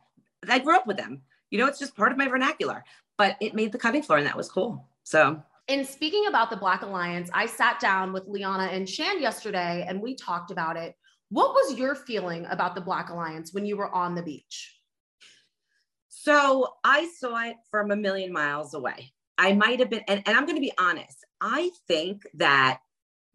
I 0.47 0.59
grew 0.59 0.75
up 0.77 0.87
with 0.87 0.95
them. 0.95 1.21
You 1.51 1.59
know, 1.59 1.65
it's 1.65 1.79
just 1.79 1.97
part 1.97 2.13
of 2.13 2.17
my 2.17 2.29
vernacular, 2.29 2.85
but 3.17 3.35
it 3.41 3.55
made 3.55 3.73
the 3.73 3.77
cutting 3.77 4.03
floor 4.03 4.19
and 4.19 4.27
that 4.27 4.37
was 4.37 4.49
cool. 4.49 4.85
So 5.03 5.43
in 5.69 5.85
speaking 5.85 6.25
about 6.27 6.49
the 6.49 6.57
Black 6.57 6.81
Alliance, 6.81 7.29
I 7.31 7.45
sat 7.45 7.79
down 7.79 8.11
with 8.11 8.25
Liana 8.27 8.63
and 8.63 8.89
Shan 8.89 9.21
yesterday 9.21 9.85
and 9.87 10.01
we 10.01 10.15
talked 10.15 10.49
about 10.49 10.75
it. 10.75 10.95
What 11.29 11.53
was 11.53 11.77
your 11.77 11.93
feeling 11.93 12.47
about 12.49 12.73
the 12.73 12.81
Black 12.81 13.11
Alliance 13.11 13.53
when 13.53 13.67
you 13.67 13.77
were 13.77 13.93
on 13.93 14.15
the 14.15 14.23
beach? 14.23 14.75
So 16.07 16.73
I 16.83 17.09
saw 17.19 17.45
it 17.45 17.55
from 17.69 17.91
a 17.91 17.95
million 17.95 18.33
miles 18.33 18.73
away. 18.73 19.13
I 19.37 19.53
might 19.53 19.79
have 19.79 19.91
been, 19.91 20.01
and, 20.07 20.23
and 20.25 20.35
I'm 20.35 20.45
going 20.45 20.57
to 20.57 20.61
be 20.61 20.73
honest, 20.79 21.23
I 21.39 21.69
think 21.87 22.23
that 22.33 22.79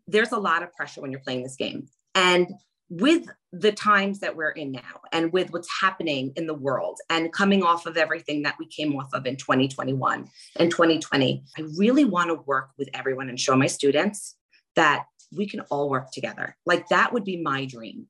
there's 0.09 0.33
a 0.33 0.38
lot 0.38 0.64
of 0.64 0.73
pressure 0.73 1.01
when 1.01 1.12
you're 1.12 1.20
playing 1.20 1.44
this 1.44 1.57
game. 1.57 1.87
And 2.16 2.49
with 2.90 3.27
the 3.53 3.73
times 3.73 4.20
that 4.20 4.37
we're 4.37 4.51
in 4.51 4.73
now 4.73 5.01
and 5.12 5.33
with 5.33 5.53
what's 5.53 5.68
happening 5.81 6.33
in 6.37 6.47
the 6.47 6.55
world 6.55 6.99
and 7.09 7.33
coming 7.33 7.62
off 7.62 7.87
of 7.87 7.97
everything 7.97 8.42
that 8.42 8.57
we 8.59 8.66
came 8.66 8.94
off 8.97 9.12
of 9.12 9.27
in 9.27 9.37
2021 9.37 10.29
and 10.57 10.70
2020, 10.70 11.44
I 11.57 11.62
really 11.77 12.05
want 12.05 12.29
to 12.29 12.35
work 12.35 12.70
with 12.79 12.88
everyone 12.92 13.29
and 13.29 13.40
show 13.40 13.57
my 13.57 13.66
students 13.66 14.37
that 14.77 15.07
we 15.35 15.47
can 15.47 15.61
all 15.70 15.88
work 15.88 16.11
together. 16.11 16.57
Like 16.66 16.88
that 16.88 17.12
would 17.12 17.25
be 17.25 17.40
my 17.40 17.64
dream. 17.64 18.07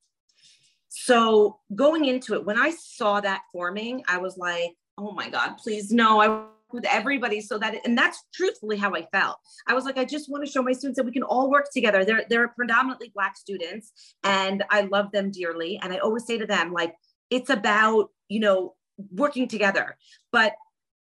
So 0.89 1.59
going 1.75 2.05
into 2.05 2.35
it, 2.35 2.45
when 2.45 2.59
I 2.59 2.71
saw 2.71 3.21
that 3.21 3.43
forming, 3.53 4.03
I 4.09 4.19
was 4.19 4.37
like, 4.37 4.75
oh 4.97 5.13
my 5.13 5.29
God, 5.29 5.57
please 5.59 5.91
no, 5.91 6.21
I 6.21 6.45
with 6.75 6.85
everybody 6.87 7.41
so 7.41 7.59
that, 7.59 7.75
and 7.85 7.97
that's 7.97 8.23
truthfully 8.35 8.77
how 8.77 8.95
I 8.95 9.07
felt. 9.13 9.39
I 9.67 9.75
was 9.75 9.85
like, 9.85 9.97
I 9.97 10.05
just 10.05 10.31
want 10.31 10.45
to 10.45 10.51
show 10.51 10.63
my 10.63 10.73
students 10.73 10.99
that 10.99 11.07
we 11.07 11.13
can 11.13 11.23
all 11.23 11.51
work 11.51 11.67
together. 11.73 12.05
They're, 12.05 12.25
they're 12.29 12.49
predominantly 12.49 13.11
Black 13.15 13.37
students 13.37 13.93
and 14.25 14.65
I 14.71 14.83
love 14.83 15.13
them 15.13 15.31
dearly. 15.31 15.81
And 15.83 15.93
I 15.93 15.99
always 15.99 16.27
say 16.27 16.39
to 16.39 16.47
them, 16.47 16.73
like, 16.73 16.95
it's 17.31 17.51
about, 17.51 18.11
you 18.29 18.41
know, 18.41 18.75
working 19.13 19.49
together, 19.49 19.97
but 20.33 20.55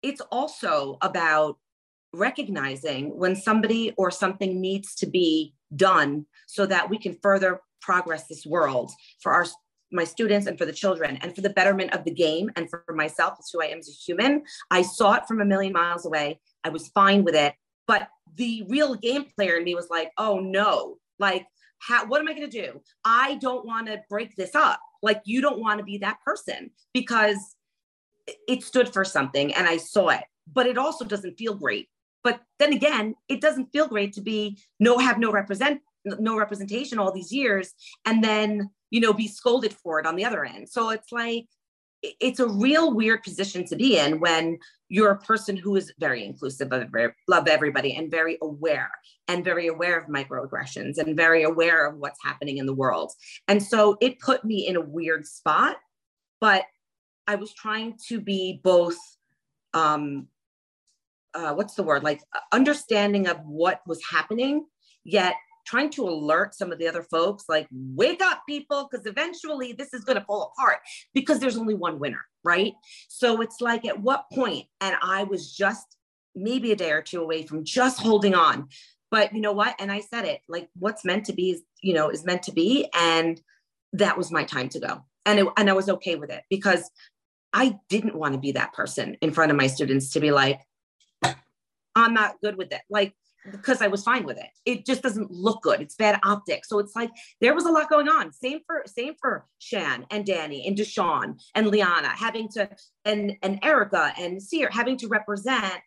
it's 0.02 0.22
also 0.32 0.98
about 1.02 1.58
recognizing 2.14 3.18
when 3.18 3.36
somebody 3.36 3.94
or 3.98 4.10
something 4.10 4.62
needs 4.62 4.96
to 4.96 5.06
be 5.06 5.54
done 5.76 6.26
so 6.48 6.66
that 6.66 6.90
we 6.90 6.98
can 6.98 7.18
further 7.22 7.60
progress 7.82 8.28
this 8.28 8.46
world 8.46 8.92
for 9.22 9.34
our 9.34 9.46
my 9.96 10.04
students 10.04 10.48
and 10.48 10.58
for 10.58 10.66
the 10.66 10.74
children 10.74 11.18
and 11.22 11.34
for 11.34 11.42
the 11.42 11.50
betterment 11.50 11.94
of 11.94 12.04
the 12.04 12.12
game 12.12 12.52
and 12.56 12.70
for 12.70 12.84
myself 12.94 13.36
as 13.40 13.50
who 13.52 13.62
I 13.62 13.68
am 13.68 13.80
as 13.80 13.90
a 13.90 13.92
human. 13.92 14.44
I 14.70 14.82
saw 14.82 15.14
it 15.14 15.28
from 15.28 15.42
a 15.42 15.46
million 15.46 15.74
miles 15.74 16.06
away. 16.06 16.40
I 16.64 16.70
was 16.70 16.90
fine 16.90 17.24
with 17.24 17.36
it. 17.36 17.54
But 17.88 18.10
the 18.36 18.66
real 18.68 18.96
game 18.96 19.26
player 19.36 19.58
in 19.58 19.64
me 19.64 19.76
was 19.76 19.90
like, 19.90 20.12
oh 20.18 20.40
no, 20.40 20.98
like, 21.20 21.46
how, 21.80 22.06
what 22.08 22.20
am 22.20 22.28
I 22.28 22.34
going 22.34 22.50
to 22.50 22.62
do? 22.62 22.82
I 23.04 23.36
don't 23.36 23.66
want 23.66 23.88
to 23.88 24.02
break 24.10 24.36
this 24.36 24.56
up. 24.56 24.80
Like, 25.02 25.22
you 25.26 25.42
don't 25.42 25.60
want 25.60 25.78
to 25.80 25.86
be 25.86 26.00
that 26.00 26.18
person 26.26 26.72
because 26.94 27.56
it 28.48 28.64
stood 28.64 28.92
for 28.92 29.06
something 29.06 29.54
and 29.54 29.68
I 29.68 29.78
saw 29.78 30.10
it, 30.10 30.24
but 30.52 30.66
it 30.66 30.78
also 30.78 31.06
doesn't 31.06 31.38
feel 31.38 31.54
great 31.54 31.90
But 32.26 32.42
then 32.58 32.74
again, 32.74 33.14
it 33.30 33.40
doesn't 33.40 33.72
feel 33.72 33.88
great 33.88 34.14
to 34.14 34.22
be 34.22 34.58
no 34.80 34.98
have 34.98 35.20
no 35.20 35.32
represent 35.32 35.82
no 36.06 36.38
representation 36.38 37.00
all 37.00 37.12
these 37.12 37.32
years 37.32 37.74
and 38.06 38.24
then 38.24 38.70
you 38.90 39.00
know 39.00 39.14
be 39.14 39.28
scolded 39.28 39.74
for 39.74 40.00
it 40.00 40.06
on 40.06 40.16
the 40.16 40.26
other 40.26 40.46
end. 40.46 40.70
So 40.70 40.90
it's 40.90 41.12
like 41.12 41.46
it's 42.20 42.40
a 42.40 42.48
real 42.48 42.94
weird 42.94 43.24
position 43.24 43.66
to 43.66 43.76
be 43.76 43.98
in 43.98 44.20
when 44.20 44.60
you're 44.90 45.12
a 45.12 45.20
person 45.20 45.58
who 45.58 45.76
is 45.76 45.92
very 46.00 46.24
inclusive 46.24 46.72
of 46.72 46.94
love 47.28 47.48
everybody 47.48 47.96
and 47.96 48.12
very 48.12 48.38
aware 48.42 48.92
and 49.28 49.44
very 49.44 49.68
aware 49.68 49.98
of 49.98 50.08
microaggressions 50.08 50.98
and 50.98 51.18
very 51.18 51.44
aware 51.44 51.88
of 51.88 51.98
what's 51.98 52.20
happening 52.24 52.58
in 52.58 52.66
the 52.66 52.74
world. 52.74 53.12
And 53.48 53.62
so 53.62 53.98
it 54.02 54.20
put 54.20 54.46
me 54.46 54.68
in 54.68 54.76
a 54.76 54.82
weird 54.82 55.26
spot, 55.26 55.78
but 56.40 56.66
I 57.28 57.36
was 57.36 57.54
trying 57.54 57.98
to 58.08 58.20
be 58.20 58.60
both 58.64 58.98
um 59.74 60.28
uh, 61.34 61.54
what's 61.54 61.76
the 61.76 61.84
word 61.84 62.02
like 62.02 62.22
understanding 62.54 63.28
of 63.28 63.38
what 63.46 63.82
was 63.86 64.02
happening 64.10 64.66
yet 65.04 65.36
trying 65.66 65.90
to 65.90 66.04
alert 66.04 66.56
some 66.56 66.72
of 66.72 66.78
the 66.80 66.88
other 66.88 67.04
folks 67.04 67.46
like 67.50 67.68
wake 67.72 68.22
up 68.22 68.44
people 68.48 68.88
because 68.90 69.06
eventually 69.06 69.74
this 69.74 69.94
is 69.94 70.04
going 70.04 70.18
to 70.18 70.26
fall 70.26 70.54
apart 70.54 70.80
because 71.14 71.40
there's 71.40 71.58
only 71.58 71.74
one 71.74 72.00
winner 72.00 72.26
right? 72.46 72.74
So 73.08 73.42
it's 73.42 73.60
like 73.60 73.86
at 73.86 74.00
what 74.00 74.26
point 74.32 74.68
and 74.80 74.96
i 75.02 75.24
was 75.24 75.54
just 75.54 75.98
maybe 76.36 76.72
a 76.72 76.76
day 76.76 76.92
or 76.92 77.02
two 77.02 77.22
away 77.22 77.44
from 77.44 77.66
just 77.66 78.00
holding 78.00 78.36
on 78.36 78.68
but 79.12 79.34
you 79.34 79.42
know 79.42 79.54
what? 79.54 79.76
And 79.80 79.92
i 79.92 80.00
said 80.00 80.26
it 80.26 80.42
like 80.48 80.70
what's 80.78 81.04
meant 81.04 81.26
to 81.26 81.34
be 81.34 81.52
is 81.52 81.62
you 81.82 81.94
know 81.94 82.10
is 82.10 82.24
meant 82.24 82.44
to 82.44 82.52
be 82.52 82.88
and 82.94 83.42
that 83.94 84.18
was 84.18 84.32
my 84.32 84.44
time 84.44 84.70
to 84.70 84.80
go. 84.80 85.04
And 85.26 85.40
it, 85.40 85.48
and 85.58 85.70
i 85.70 85.74
was 85.74 85.90
okay 85.90 86.16
with 86.16 86.30
it 86.30 86.44
because 86.50 86.90
i 87.52 87.80
didn't 87.90 88.16
want 88.16 88.34
to 88.34 88.40
be 88.40 88.52
that 88.54 88.74
person 88.74 89.18
in 89.22 89.32
front 89.32 89.52
of 89.52 89.58
my 89.58 89.68
students 89.68 90.12
to 90.12 90.20
be 90.20 90.32
like 90.32 90.62
i'm 91.96 92.14
not 92.14 92.36
good 92.44 92.58
with 92.58 92.72
it. 92.72 92.82
Like 92.90 93.16
because 93.52 93.82
I 93.82 93.88
was 93.88 94.04
fine 94.04 94.26
with 94.26 94.38
it. 94.38 94.48
It 94.66 94.86
just 94.86 95.02
doesn't 95.02 95.32
look 95.32 95.62
good. 95.62 95.82
It's 95.82 95.96
bad 95.96 96.20
optics. 96.24 96.70
So 96.70 96.80
it's 96.80 96.96
like 96.96 97.12
there 97.42 97.54
was 97.54 97.66
a 97.66 97.72
lot 97.72 97.90
going 97.90 98.08
on. 98.08 98.32
Same 98.32 98.60
for 98.66 98.84
same 98.86 99.14
for 99.20 99.46
Shan 99.60 100.06
and 100.12 100.26
Danny 100.26 100.68
and 100.68 100.78
Deshawn 100.78 101.42
and 101.54 101.68
Liana 101.68 102.10
having 102.10 102.50
to 102.50 102.70
and 103.04 103.34
and 103.42 103.60
Erika 103.64 104.14
and 104.20 104.42
Sear 104.42 104.70
having 104.72 104.98
to 104.98 105.08
represent 105.08 105.82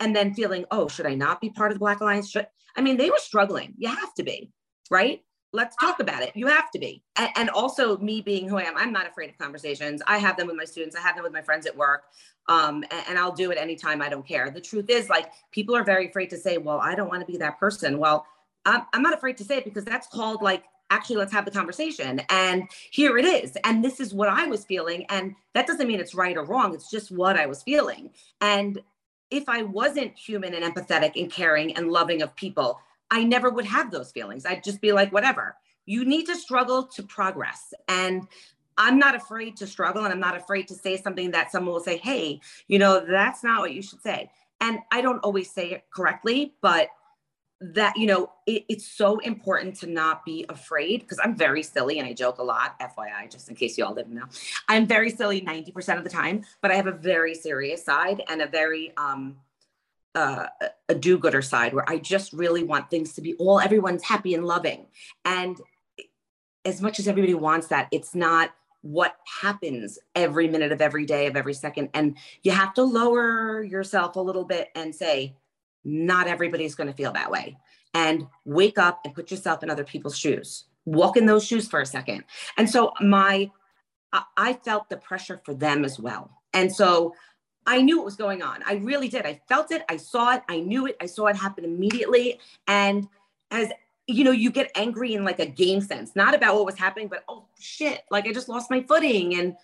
and 0.00 0.14
then 0.14 0.34
feeling, 0.34 0.64
oh, 0.70 0.88
should 0.88 1.06
I 1.06 1.14
not 1.14 1.40
be 1.40 1.50
part 1.50 1.72
of 1.72 1.76
the 1.76 1.80
Black 1.80 2.00
Alliance? 2.00 2.30
Should 2.30 2.46
I 2.76 2.80
mean 2.80 2.96
they 2.96 3.10
were 3.10 3.18
struggling. 3.18 3.74
You 3.78 3.88
have 3.88 4.14
to 4.14 4.22
be, 4.22 4.52
right? 4.90 5.20
Let's 5.52 5.76
talk 5.76 6.00
about 6.00 6.22
it. 6.22 6.32
You 6.34 6.46
have 6.46 6.70
to 6.72 6.78
be. 6.78 7.02
And, 7.16 7.48
also 7.50 7.96
me 7.98 8.20
being 8.20 8.48
who 8.48 8.56
I 8.58 8.62
am, 8.62 8.76
I'm 8.76 8.92
not 8.92 9.06
afraid 9.06 9.30
of 9.30 9.38
conversations. 9.38 10.02
I 10.06 10.18
have 10.18 10.36
them 10.36 10.46
with 10.46 10.56
my 10.56 10.64
students. 10.64 10.94
I 10.94 11.00
have 11.00 11.14
them 11.14 11.24
with 11.24 11.32
my 11.32 11.42
friends 11.42 11.66
at 11.66 11.76
work. 11.76 12.04
Um, 12.48 12.84
and, 13.08 13.18
I'll 13.18 13.32
do 13.32 13.50
it 13.50 13.58
anytime. 13.58 14.02
I 14.02 14.08
don't 14.08 14.26
care. 14.26 14.50
The 14.50 14.60
truth 14.60 14.90
is 14.90 15.08
like, 15.08 15.30
people 15.50 15.74
are 15.74 15.84
very 15.84 16.08
afraid 16.08 16.30
to 16.30 16.36
say, 16.36 16.58
well, 16.58 16.80
I 16.80 16.94
don't 16.94 17.08
want 17.08 17.26
to 17.26 17.30
be 17.30 17.38
that 17.38 17.58
person. 17.58 17.98
Well, 17.98 18.26
I'm, 18.66 18.82
I'm 18.92 19.02
not 19.02 19.14
afraid 19.14 19.36
to 19.38 19.44
say 19.44 19.56
it 19.58 19.64
because 19.64 19.84
that's 19.84 20.06
called 20.06 20.42
like, 20.42 20.64
actually, 20.90 21.16
let's 21.16 21.32
have 21.32 21.44
the 21.44 21.50
conversation. 21.50 22.20
And 22.30 22.64
here 22.90 23.18
it 23.18 23.24
is. 23.24 23.56
And 23.64 23.84
this 23.84 24.00
is 24.00 24.14
what 24.14 24.28
I 24.28 24.46
was 24.46 24.64
feeling. 24.64 25.04
And 25.08 25.34
that 25.54 25.66
doesn't 25.66 25.86
mean 25.86 26.00
it's 26.00 26.14
right 26.14 26.36
or 26.36 26.44
wrong. 26.44 26.74
It's 26.74 26.90
just 26.90 27.10
what 27.10 27.38
I 27.38 27.46
was 27.46 27.62
feeling. 27.62 28.10
And 28.40 28.80
if 29.30 29.48
I 29.48 29.62
wasn't 29.62 30.16
human 30.16 30.54
and 30.54 30.64
empathetic 30.64 31.20
and 31.20 31.30
caring 31.30 31.76
and 31.76 31.90
loving 31.90 32.22
of 32.22 32.34
people, 32.34 32.80
I 33.10 33.24
never 33.24 33.50
would 33.50 33.64
have 33.64 33.90
those 33.90 34.12
feelings. 34.12 34.46
I'd 34.46 34.64
just 34.64 34.80
be 34.80 34.92
like, 34.92 35.12
whatever. 35.12 35.56
You 35.86 36.04
need 36.04 36.26
to 36.26 36.36
struggle 36.36 36.84
to 36.84 37.02
progress. 37.02 37.72
And 37.88 38.28
I'm 38.76 38.98
not 38.98 39.14
afraid 39.14 39.56
to 39.56 39.66
struggle 39.66 40.04
and 40.04 40.12
I'm 40.12 40.20
not 40.20 40.36
afraid 40.36 40.68
to 40.68 40.74
say 40.74 40.96
something 40.96 41.32
that 41.32 41.50
someone 41.50 41.72
will 41.72 41.80
say, 41.80 41.96
hey, 41.96 42.40
you 42.68 42.78
know, 42.78 43.04
that's 43.04 43.42
not 43.42 43.60
what 43.60 43.72
you 43.72 43.82
should 43.82 44.02
say. 44.02 44.30
And 44.60 44.78
I 44.92 45.00
don't 45.00 45.18
always 45.18 45.50
say 45.50 45.72
it 45.72 45.84
correctly, 45.90 46.54
but 46.60 46.88
that, 47.60 47.96
you 47.96 48.06
know, 48.06 48.30
it, 48.46 48.64
it's 48.68 48.86
so 48.86 49.18
important 49.18 49.74
to 49.76 49.88
not 49.88 50.24
be 50.24 50.46
afraid 50.48 51.00
because 51.00 51.18
I'm 51.22 51.34
very 51.34 51.62
silly 51.62 51.98
and 51.98 52.06
I 52.08 52.12
joke 52.12 52.38
a 52.38 52.42
lot, 52.42 52.78
FYI, 52.78 53.30
just 53.30 53.48
in 53.48 53.56
case 53.56 53.76
you 53.76 53.84
all 53.84 53.94
didn't 53.94 54.14
know. 54.14 54.26
I'm 54.68 54.86
very 54.86 55.10
silly 55.10 55.40
90% 55.40 55.98
of 55.98 56.04
the 56.04 56.10
time, 56.10 56.44
but 56.60 56.70
I 56.70 56.74
have 56.74 56.86
a 56.86 56.92
very 56.92 57.34
serious 57.34 57.84
side 57.84 58.22
and 58.28 58.42
a 58.42 58.46
very, 58.46 58.92
um, 58.96 59.36
uh, 60.18 60.46
a 60.88 60.94
do-gooder 60.96 61.42
side 61.42 61.72
where 61.72 61.88
I 61.88 61.98
just 61.98 62.32
really 62.32 62.64
want 62.64 62.90
things 62.90 63.12
to 63.12 63.20
be 63.20 63.34
all 63.34 63.60
everyone's 63.60 64.02
happy 64.02 64.34
and 64.34 64.44
loving. 64.44 64.86
And 65.24 65.56
as 66.64 66.82
much 66.82 66.98
as 66.98 67.06
everybody 67.06 67.34
wants 67.34 67.68
that, 67.68 67.86
it's 67.92 68.16
not 68.16 68.50
what 68.82 69.16
happens 69.42 69.96
every 70.16 70.48
minute 70.48 70.72
of 70.72 70.80
every 70.80 71.06
day 71.06 71.26
of 71.26 71.36
every 71.36 71.54
second. 71.54 71.90
And 71.94 72.16
you 72.42 72.50
have 72.50 72.74
to 72.74 72.82
lower 72.82 73.62
yourself 73.62 74.16
a 74.16 74.20
little 74.20 74.44
bit 74.44 74.68
and 74.74 74.92
say, 74.92 75.36
not 75.84 76.26
everybody's 76.26 76.74
going 76.74 76.88
to 76.88 76.96
feel 76.96 77.12
that 77.12 77.30
way. 77.30 77.56
And 77.94 78.26
wake 78.44 78.78
up 78.78 79.00
and 79.04 79.14
put 79.14 79.30
yourself 79.30 79.62
in 79.62 79.70
other 79.70 79.84
people's 79.84 80.18
shoes. 80.18 80.64
Walk 80.84 81.16
in 81.16 81.26
those 81.26 81.44
shoes 81.46 81.68
for 81.68 81.80
a 81.80 81.86
second. 81.86 82.24
And 82.56 82.68
so 82.68 82.92
my 83.00 83.50
I 84.38 84.54
felt 84.64 84.88
the 84.88 84.96
pressure 84.96 85.40
for 85.44 85.54
them 85.54 85.84
as 85.84 86.00
well. 86.00 86.30
And 86.54 86.74
so 86.74 87.14
I 87.68 87.82
knew 87.82 87.98
what 87.98 88.06
was 88.06 88.16
going 88.16 88.42
on. 88.42 88.62
I 88.66 88.76
really 88.76 89.08
did. 89.08 89.26
I 89.26 89.42
felt 89.46 89.70
it. 89.70 89.84
I 89.90 89.98
saw 89.98 90.32
it. 90.32 90.42
I 90.48 90.58
knew 90.58 90.86
it. 90.86 90.96
I 91.02 91.06
saw 91.06 91.26
it 91.26 91.36
happen 91.36 91.64
immediately. 91.64 92.40
And 92.66 93.06
as 93.50 93.70
you 94.06 94.24
know, 94.24 94.30
you 94.30 94.50
get 94.50 94.70
angry 94.74 95.12
in 95.12 95.22
like 95.22 95.38
a 95.38 95.44
game 95.44 95.82
sense, 95.82 96.16
not 96.16 96.34
about 96.34 96.54
what 96.54 96.64
was 96.64 96.78
happening, 96.78 97.08
but 97.08 97.24
oh 97.28 97.44
shit, 97.60 98.04
like 98.10 98.26
I 98.26 98.32
just 98.32 98.48
lost 98.48 98.70
my 98.70 98.82
footing. 98.82 99.34
And 99.34 99.54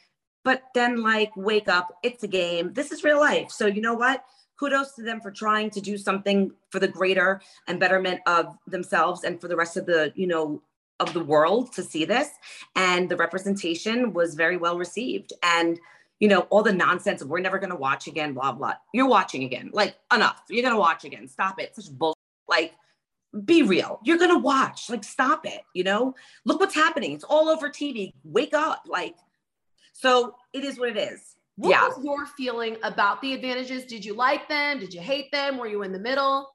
but 0.45 0.65
then 0.75 1.03
like 1.03 1.35
wake 1.35 1.67
up, 1.67 1.97
it's 2.03 2.23
a 2.23 2.29
game. 2.29 2.75
This 2.75 2.93
is 2.93 3.05
real 3.05 3.19
life. 3.19 3.51
So 3.51 3.65
you 3.67 3.81
know 3.81 3.95
what? 3.95 4.23
Kudos 4.61 4.93
to 4.97 5.03
them 5.03 5.23
for 5.23 5.31
trying 5.31 5.71
to 5.71 5.81
do 5.81 5.97
something 5.97 6.53
for 6.69 6.81
the 6.81 6.89
greater 6.89 7.41
and 7.69 7.81
betterment 7.81 8.21
of 8.27 8.55
themselves 8.67 9.25
and 9.25 9.41
for 9.41 9.49
the 9.49 9.57
rest 9.57 9.79
of 9.79 9.87
the, 9.87 10.13
you 10.15 10.27
know, 10.27 10.63
of 11.01 11.15
the 11.15 11.25
world 11.25 11.73
to 11.73 11.83
see 11.83 12.05
this. 12.05 12.29
And 12.77 13.09
the 13.09 13.17
representation 13.17 14.13
was 14.13 14.35
very 14.35 14.59
well 14.59 14.77
received. 14.77 15.33
And 15.43 15.81
you 16.21 16.29
know, 16.29 16.41
all 16.51 16.63
the 16.63 16.73
nonsense 16.73 17.23
of 17.23 17.29
we're 17.29 17.41
never 17.41 17.59
going 17.59 17.71
to 17.71 17.77
watch 17.77 18.07
again, 18.07 18.35
blah, 18.35 18.53
blah. 18.53 18.75
You're 18.93 19.09
watching 19.09 19.45
again. 19.45 19.71
Like, 19.73 19.97
enough. 20.13 20.43
You're 20.49 20.63
going 20.63 20.75
to 20.75 20.81
watch 20.81 21.05
again. 21.05 21.29
Stop 21.29 21.61
it. 21.61 21.75
Such 21.75 21.91
bullshit. 21.91 22.19
Like, 22.49 22.73
be 23.45 23.63
real. 23.63 23.99
You're 24.05 24.19
going 24.19 24.31
to 24.31 24.39
watch. 24.39 24.89
Like, 24.89 25.05
stop 25.05 25.45
it. 25.45 25.63
You 25.75 25.85
know, 25.85 26.15
look 26.45 26.61
what's 26.61 26.75
happening. 26.75 27.13
It's 27.13 27.25
all 27.25 27.49
over 27.49 27.69
TV. 27.69 28.13
Wake 28.23 28.55
up. 28.55 28.85
Like, 28.87 29.17
so 29.93 30.37
it 30.53 30.65
is 30.65 30.79
what 30.79 30.91
it 30.91 30.97
is. 30.97 31.35
What 31.57 31.71
yeah. 31.71 31.89
was 31.89 32.05
your 32.05 32.27
feeling 32.27 32.77
about 32.83 33.21
the 33.23 33.33
advantages? 33.33 33.85
Did 33.85 34.05
you 34.05 34.15
like 34.15 34.49
them? 34.49 34.81
Did 34.81 34.93
you 34.93 35.01
hate 35.01 35.31
them? 35.31 35.57
Were 35.57 35.69
you 35.69 35.83
in 35.83 35.93
the 35.93 36.01
middle? 36.01 36.55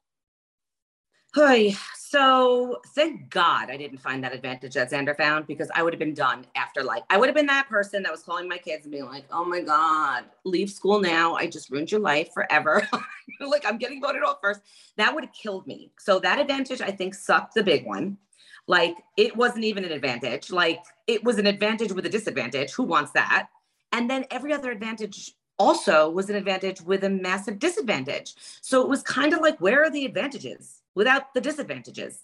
Hey, 1.34 1.74
so 2.10 2.80
thank 2.88 3.30
God 3.30 3.70
I 3.70 3.76
didn't 3.76 3.98
find 3.98 4.24
that 4.24 4.34
advantage 4.34 4.74
that 4.74 4.90
Xander 4.90 5.16
found 5.16 5.46
because 5.46 5.70
I 5.76 5.84
would 5.84 5.92
have 5.92 6.00
been 6.00 6.12
done 6.12 6.44
after 6.56 6.82
like 6.82 7.04
I 7.08 7.16
would 7.16 7.28
have 7.28 7.36
been 7.36 7.46
that 7.46 7.68
person 7.68 8.02
that 8.02 8.10
was 8.10 8.24
calling 8.24 8.48
my 8.48 8.58
kids 8.58 8.84
and 8.84 8.90
being 8.90 9.04
like, 9.04 9.26
"Oh 9.30 9.44
my 9.44 9.60
God, 9.60 10.24
leave 10.42 10.70
school 10.70 11.00
now! 11.00 11.36
I 11.36 11.46
just 11.46 11.70
ruined 11.70 11.92
your 11.92 12.00
life 12.00 12.32
forever." 12.34 12.84
like 13.40 13.64
I'm 13.64 13.78
getting 13.78 14.00
voted 14.00 14.24
off 14.24 14.38
first. 14.42 14.60
That 14.96 15.14
would 15.14 15.22
have 15.22 15.32
killed 15.32 15.68
me. 15.68 15.92
So 16.00 16.18
that 16.18 16.40
advantage 16.40 16.80
I 16.80 16.90
think 16.90 17.14
sucked 17.14 17.54
the 17.54 17.62
big 17.62 17.86
one. 17.86 18.18
Like 18.66 18.96
it 19.16 19.36
wasn't 19.36 19.66
even 19.66 19.84
an 19.84 19.92
advantage. 19.92 20.50
Like 20.50 20.82
it 21.06 21.22
was 21.22 21.38
an 21.38 21.46
advantage 21.46 21.92
with 21.92 22.06
a 22.06 22.10
disadvantage. 22.10 22.72
Who 22.72 22.82
wants 22.82 23.12
that? 23.12 23.50
And 23.92 24.10
then 24.10 24.24
every 24.32 24.52
other 24.52 24.72
advantage 24.72 25.32
also 25.60 26.10
was 26.10 26.28
an 26.28 26.34
advantage 26.34 26.80
with 26.80 27.04
a 27.04 27.08
massive 27.08 27.60
disadvantage. 27.60 28.34
So 28.62 28.82
it 28.82 28.88
was 28.88 29.00
kind 29.04 29.32
of 29.32 29.40
like, 29.40 29.60
where 29.60 29.84
are 29.84 29.90
the 29.90 30.06
advantages? 30.06 30.79
Without 30.94 31.34
the 31.34 31.40
disadvantages. 31.40 32.20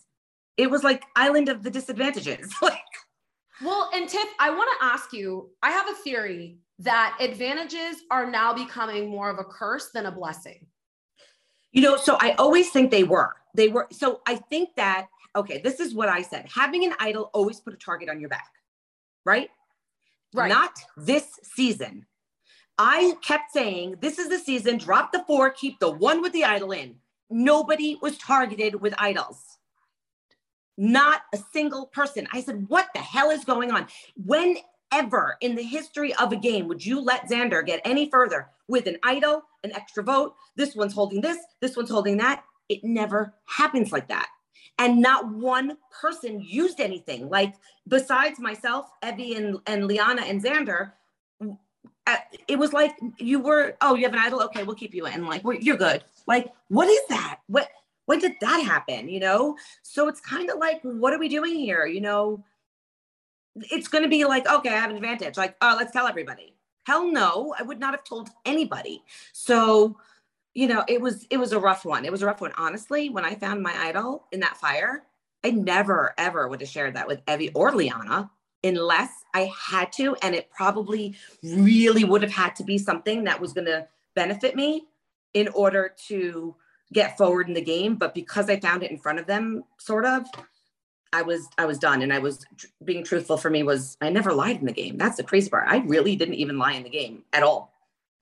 It 0.56 0.70
was 0.70 0.82
like 0.82 1.04
island 1.14 1.48
of 1.48 1.62
the 1.62 1.70
disadvantages. 1.70 2.52
like 2.62 2.80
well, 3.62 3.90
and 3.94 4.08
Tiff, 4.08 4.28
I 4.38 4.50
want 4.50 4.68
to 4.78 4.84
ask 4.84 5.12
you, 5.12 5.50
I 5.62 5.70
have 5.70 5.88
a 5.88 5.94
theory 5.94 6.58
that 6.80 7.16
advantages 7.20 8.02
are 8.10 8.30
now 8.30 8.52
becoming 8.52 9.08
more 9.08 9.30
of 9.30 9.38
a 9.38 9.44
curse 9.44 9.90
than 9.92 10.06
a 10.06 10.12
blessing. 10.12 10.66
You 11.72 11.82
know, 11.82 11.96
so 11.96 12.18
I 12.20 12.32
always 12.32 12.70
think 12.70 12.90
they 12.90 13.04
were. 13.04 13.34
They 13.54 13.68
were. 13.68 13.86
So 13.92 14.20
I 14.26 14.36
think 14.36 14.70
that, 14.76 15.08
okay, 15.34 15.60
this 15.62 15.80
is 15.80 15.94
what 15.94 16.08
I 16.08 16.22
said. 16.22 16.46
Having 16.54 16.84
an 16.84 16.94
idol 17.00 17.30
always 17.32 17.60
put 17.60 17.72
a 17.72 17.76
target 17.78 18.10
on 18.10 18.20
your 18.20 18.28
back, 18.28 18.50
right? 19.24 19.48
Right. 20.34 20.48
Not 20.48 20.72
this 20.96 21.26
season. 21.42 22.06
I 22.78 23.14
kept 23.22 23.52
saying, 23.52 23.96
this 24.00 24.18
is 24.18 24.28
the 24.28 24.38
season, 24.38 24.76
drop 24.76 25.12
the 25.12 25.24
four, 25.26 25.48
keep 25.50 25.78
the 25.78 25.90
one 25.90 26.20
with 26.20 26.34
the 26.34 26.44
idol 26.44 26.72
in 26.72 26.96
nobody 27.30 27.98
was 28.00 28.18
targeted 28.18 28.80
with 28.80 28.94
idols. 28.98 29.58
Not 30.78 31.22
a 31.32 31.38
single 31.52 31.86
person. 31.86 32.28
I 32.32 32.42
said, 32.42 32.68
What 32.68 32.88
the 32.94 33.00
hell 33.00 33.30
is 33.30 33.44
going 33.44 33.70
on? 33.70 33.86
Whenever 34.16 35.36
in 35.40 35.54
the 35.54 35.62
history 35.62 36.14
of 36.14 36.32
a 36.32 36.36
game 36.36 36.68
would 36.68 36.84
you 36.84 37.00
let 37.00 37.28
Xander 37.28 37.64
get 37.64 37.80
any 37.84 38.10
further 38.10 38.48
with 38.68 38.86
an 38.86 38.98
idol, 39.02 39.42
an 39.64 39.74
extra 39.74 40.02
vote? 40.02 40.34
This 40.56 40.74
one's 40.74 40.92
holding 40.92 41.20
this, 41.20 41.38
this 41.60 41.76
one's 41.76 41.90
holding 41.90 42.18
that. 42.18 42.44
It 42.68 42.84
never 42.84 43.34
happens 43.46 43.92
like 43.92 44.08
that. 44.08 44.28
And 44.78 45.00
not 45.00 45.32
one 45.32 45.78
person 46.02 46.40
used 46.40 46.80
anything. 46.80 47.30
Like, 47.30 47.54
besides 47.88 48.38
myself, 48.38 48.90
Evvie, 49.02 49.36
and, 49.36 49.58
and 49.66 49.86
Liana 49.86 50.22
and 50.22 50.42
Xander, 50.42 50.92
it 52.48 52.58
was 52.58 52.72
like 52.72 52.96
you 53.18 53.40
were, 53.40 53.76
oh, 53.80 53.94
you 53.94 54.04
have 54.04 54.12
an 54.12 54.18
idol. 54.18 54.42
Okay, 54.44 54.62
we'll 54.62 54.76
keep 54.76 54.94
you 54.94 55.06
in. 55.06 55.26
Like, 55.26 55.42
you're 55.60 55.76
good. 55.76 56.04
Like, 56.26 56.52
what 56.68 56.88
is 56.88 57.00
that? 57.08 57.40
What, 57.48 57.68
when 58.06 58.20
did 58.20 58.34
that 58.40 58.62
happen? 58.62 59.08
You 59.08 59.20
know? 59.20 59.56
So 59.82 60.08
it's 60.08 60.20
kind 60.20 60.50
of 60.50 60.58
like, 60.58 60.80
what 60.82 61.12
are 61.12 61.18
we 61.18 61.28
doing 61.28 61.54
here? 61.54 61.86
You 61.86 62.00
know, 62.00 62.44
it's 63.70 63.88
going 63.88 64.04
to 64.04 64.08
be 64.08 64.24
like, 64.24 64.48
okay, 64.48 64.70
I 64.70 64.78
have 64.78 64.90
an 64.90 64.96
advantage. 64.96 65.36
Like, 65.36 65.56
oh, 65.60 65.74
let's 65.78 65.92
tell 65.92 66.06
everybody. 66.06 66.54
Hell 66.84 67.10
no, 67.10 67.54
I 67.58 67.62
would 67.62 67.80
not 67.80 67.94
have 67.94 68.04
told 68.04 68.28
anybody. 68.44 69.02
So, 69.32 69.96
you 70.54 70.68
know, 70.68 70.84
it 70.88 71.00
was 71.00 71.26
it 71.30 71.36
was 71.36 71.52
a 71.52 71.58
rough 71.58 71.84
one. 71.84 72.04
It 72.04 72.12
was 72.12 72.22
a 72.22 72.26
rough 72.26 72.40
one. 72.40 72.52
Honestly, 72.56 73.10
when 73.10 73.24
I 73.24 73.34
found 73.34 73.62
my 73.62 73.74
idol 73.76 74.26
in 74.30 74.40
that 74.40 74.56
fire, 74.56 75.02
I 75.44 75.50
never 75.50 76.14
ever 76.16 76.48
would 76.48 76.60
have 76.60 76.70
shared 76.70 76.94
that 76.94 77.08
with 77.08 77.24
Evvie 77.26 77.50
or 77.54 77.72
Liana 77.72 78.30
unless 78.64 79.10
I 79.34 79.52
had 79.70 79.92
to. 79.94 80.16
And 80.22 80.34
it 80.34 80.50
probably 80.50 81.16
really 81.42 82.04
would 82.04 82.22
have 82.22 82.32
had 82.32 82.56
to 82.56 82.64
be 82.64 82.78
something 82.78 83.24
that 83.24 83.40
was 83.40 83.52
going 83.52 83.66
to 83.66 83.86
benefit 84.14 84.56
me 84.56 84.86
in 85.34 85.48
order 85.48 85.94
to 86.08 86.54
get 86.92 87.16
forward 87.18 87.48
in 87.48 87.54
the 87.54 87.60
game. 87.60 87.96
But 87.96 88.14
because 88.14 88.48
I 88.48 88.58
found 88.58 88.82
it 88.82 88.90
in 88.90 88.98
front 88.98 89.18
of 89.18 89.26
them, 89.26 89.64
sort 89.78 90.04
of, 90.04 90.26
I 91.12 91.22
was 91.22 91.48
I 91.58 91.66
was 91.66 91.78
done. 91.78 92.02
And 92.02 92.12
I 92.12 92.18
was 92.18 92.44
being 92.84 93.04
truthful 93.04 93.36
for 93.36 93.50
me 93.50 93.62
was 93.62 93.96
I 94.00 94.10
never 94.10 94.32
lied 94.32 94.60
in 94.60 94.66
the 94.66 94.72
game. 94.72 94.98
That's 94.98 95.16
the 95.16 95.22
crazy 95.22 95.50
part. 95.50 95.68
I 95.68 95.78
really 95.78 96.16
didn't 96.16 96.34
even 96.34 96.58
lie 96.58 96.72
in 96.72 96.82
the 96.82 96.90
game 96.90 97.22
at 97.32 97.42
all. 97.42 97.75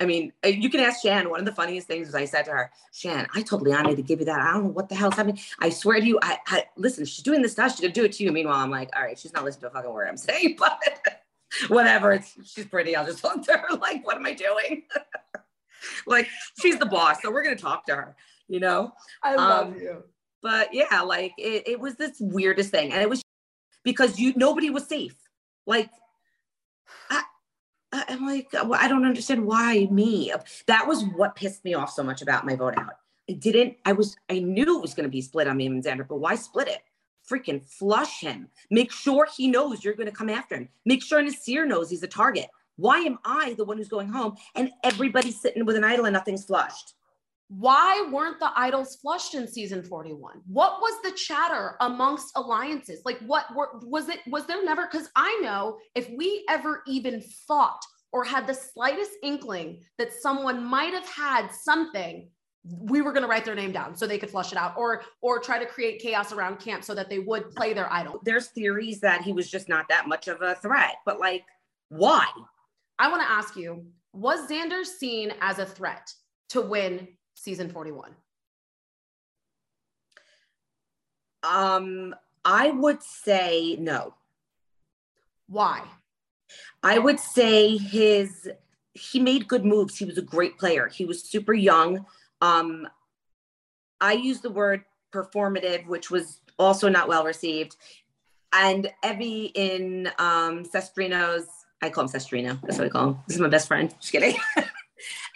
I 0.04 0.06
mean, 0.06 0.34
uh, 0.44 0.48
you 0.48 0.68
can 0.68 0.80
ask 0.80 1.00
Shan. 1.00 1.30
One 1.30 1.40
of 1.40 1.46
the 1.46 1.54
funniest 1.54 1.86
things 1.86 2.08
was 2.08 2.14
I 2.14 2.26
said 2.26 2.42
to 2.42 2.50
her, 2.50 2.70
Shan, 2.92 3.26
I 3.34 3.40
told 3.40 3.62
Liana 3.62 3.96
to 3.96 4.02
give 4.02 4.18
you 4.18 4.26
that. 4.26 4.38
I 4.38 4.52
don't 4.52 4.64
know 4.64 4.70
what 4.70 4.90
the 4.90 4.94
hell's 4.94 5.14
happening. 5.14 5.40
I 5.60 5.70
swear 5.70 5.98
to 5.98 6.06
you, 6.06 6.18
I, 6.22 6.38
I 6.46 6.64
listen, 6.76 7.06
she's 7.06 7.22
doing 7.22 7.40
this 7.40 7.52
stuff. 7.52 7.72
She's 7.72 7.80
gonna 7.80 7.94
do 7.94 8.04
it 8.04 8.12
to 8.12 8.24
you. 8.24 8.30
Meanwhile, 8.30 8.58
I'm 8.58 8.70
like, 8.70 8.90
all 8.94 9.02
right, 9.02 9.18
she's 9.18 9.32
not 9.32 9.44
listening 9.44 9.62
to 9.62 9.66
a 9.68 9.70
fucking 9.70 9.90
word 9.90 10.08
I'm 10.08 10.18
saying, 10.18 10.56
but 10.58 10.78
whatever. 11.68 12.12
It's 12.12 12.36
she's 12.44 12.66
pretty. 12.66 12.94
I'll 12.94 13.06
just 13.06 13.18
talk 13.22 13.42
to 13.46 13.56
her. 13.56 13.76
Like, 13.76 14.06
what 14.06 14.16
am 14.16 14.26
I 14.26 14.34
doing? 14.34 14.82
like, 16.06 16.28
she's 16.60 16.78
the 16.78 16.86
boss, 16.86 17.22
so 17.22 17.30
we're 17.30 17.42
gonna 17.42 17.56
talk 17.56 17.86
to 17.86 17.94
her. 17.94 18.16
You 18.46 18.60
know. 18.60 18.92
I 19.22 19.36
love 19.36 19.68
um, 19.68 19.80
you. 19.80 20.04
But 20.42 20.74
yeah, 20.74 21.00
like 21.00 21.32
it, 21.38 21.66
it 21.66 21.80
was 21.80 21.94
this 21.94 22.18
weirdest 22.20 22.70
thing, 22.70 22.92
and 22.92 23.00
it 23.00 23.08
was 23.08 23.22
because 23.84 24.18
you 24.18 24.34
nobody 24.36 24.68
was 24.68 24.86
safe. 24.86 25.16
Like 25.66 25.88
I'm 28.08 28.26
like, 28.26 28.52
I 28.54 28.88
don't 28.88 29.04
understand 29.04 29.44
why 29.44 29.86
me. 29.90 30.32
That 30.66 30.86
was 30.86 31.04
what 31.16 31.36
pissed 31.36 31.64
me 31.64 31.74
off 31.74 31.90
so 31.90 32.02
much 32.02 32.22
about 32.22 32.44
my 32.44 32.56
vote 32.56 32.76
out. 32.76 32.94
I 33.28 33.34
didn't, 33.34 33.76
I 33.84 33.92
was, 33.92 34.16
I 34.28 34.40
knew 34.40 34.78
it 34.78 34.82
was 34.82 34.94
going 34.94 35.04
to 35.04 35.10
be 35.10 35.20
split 35.20 35.48
on 35.48 35.56
me 35.56 35.66
and 35.66 35.82
Xander, 35.82 36.06
but 36.06 36.16
why 36.16 36.34
split 36.34 36.68
it? 36.68 36.80
Freaking 37.28 37.64
flush 37.64 38.20
him. 38.20 38.48
Make 38.70 38.92
sure 38.92 39.26
he 39.34 39.48
knows 39.48 39.82
you're 39.82 39.94
going 39.94 40.10
to 40.10 40.12
come 40.12 40.28
after 40.28 40.56
him. 40.56 40.68
Make 40.84 41.02
sure 41.02 41.22
Naseer 41.22 41.66
knows 41.66 41.88
he's 41.88 42.02
a 42.02 42.08
target. 42.08 42.48
Why 42.76 42.98
am 42.98 43.18
I 43.24 43.54
the 43.54 43.64
one 43.64 43.78
who's 43.78 43.88
going 43.88 44.08
home 44.08 44.36
and 44.54 44.70
everybody's 44.82 45.40
sitting 45.40 45.64
with 45.64 45.76
an 45.76 45.84
idol 45.84 46.06
and 46.06 46.12
nothing's 46.12 46.44
flushed? 46.44 46.94
Why 47.48 48.08
weren't 48.10 48.40
the 48.40 48.50
idols 48.56 48.96
flushed 48.96 49.34
in 49.34 49.46
season 49.46 49.82
41? 49.82 50.40
What 50.46 50.80
was 50.80 51.02
the 51.02 51.16
chatter 51.16 51.76
amongst 51.80 52.32
alliances? 52.36 53.02
Like, 53.04 53.18
what 53.18 53.54
were, 53.54 53.68
was 53.82 54.08
it? 54.08 54.20
Was 54.26 54.46
there 54.46 54.64
never? 54.64 54.88
Because 54.90 55.08
I 55.14 55.40
know 55.42 55.78
if 55.94 56.08
we 56.16 56.44
ever 56.48 56.82
even 56.86 57.22
thought 57.46 57.80
or 58.12 58.24
had 58.24 58.46
the 58.46 58.54
slightest 58.54 59.12
inkling 59.22 59.82
that 59.98 60.12
someone 60.12 60.64
might 60.64 60.94
have 60.94 61.08
had 61.08 61.48
something, 61.50 62.30
we 62.64 63.02
were 63.02 63.12
going 63.12 63.22
to 63.22 63.28
write 63.28 63.44
their 63.44 63.54
name 63.54 63.72
down 63.72 63.94
so 63.94 64.06
they 64.06 64.18
could 64.18 64.30
flush 64.30 64.50
it 64.50 64.58
out 64.58 64.74
or 64.78 65.02
or 65.20 65.38
try 65.38 65.58
to 65.58 65.66
create 65.66 66.00
chaos 66.00 66.32
around 66.32 66.58
camp 66.58 66.82
so 66.82 66.94
that 66.94 67.10
they 67.10 67.18
would 67.18 67.50
play 67.50 67.74
their 67.74 67.92
idol. 67.92 68.20
There's 68.24 68.48
theories 68.48 69.00
that 69.00 69.20
he 69.20 69.34
was 69.34 69.50
just 69.50 69.68
not 69.68 69.86
that 69.90 70.08
much 70.08 70.28
of 70.28 70.40
a 70.40 70.54
threat, 70.54 70.94
but 71.04 71.20
like, 71.20 71.44
why? 71.90 72.26
I 72.98 73.10
want 73.10 73.22
to 73.22 73.30
ask 73.30 73.54
you, 73.56 73.84
was 74.14 74.48
Xander 74.48 74.84
seen 74.84 75.34
as 75.42 75.58
a 75.58 75.66
threat 75.66 76.08
to 76.50 76.62
win 76.62 77.08
season 77.44 77.68
41? 77.68 78.10
Um, 81.42 82.14
I 82.44 82.70
would 82.70 83.02
say 83.02 83.76
no. 83.78 84.14
Why? 85.48 85.82
I 86.82 86.98
would 86.98 87.20
say 87.20 87.76
his 87.76 88.48
he 88.94 89.18
made 89.18 89.48
good 89.48 89.64
moves. 89.64 89.98
He 89.98 90.04
was 90.04 90.18
a 90.18 90.22
great 90.22 90.56
player. 90.58 90.88
He 90.88 91.04
was 91.04 91.22
super 91.22 91.52
young. 91.52 92.06
Um, 92.40 92.88
I 94.00 94.12
use 94.12 94.40
the 94.40 94.50
word 94.50 94.84
performative, 95.12 95.86
which 95.86 96.10
was 96.10 96.40
also 96.58 96.88
not 96.88 97.08
well 97.08 97.24
received. 97.24 97.76
And 98.52 98.90
Evvie 99.04 99.50
in 99.54 100.08
um, 100.18 100.64
Cesternino's, 100.64 101.48
I 101.82 101.90
call 101.90 102.04
him 102.04 102.10
Sestrino. 102.10 102.60
That's 102.62 102.78
what 102.78 102.86
I 102.86 102.90
call 102.90 103.08
him. 103.08 103.18
This 103.26 103.36
is 103.36 103.40
my 103.40 103.48
best 103.48 103.66
friend. 103.66 103.92
Just 104.00 104.12
kidding. 104.12 104.36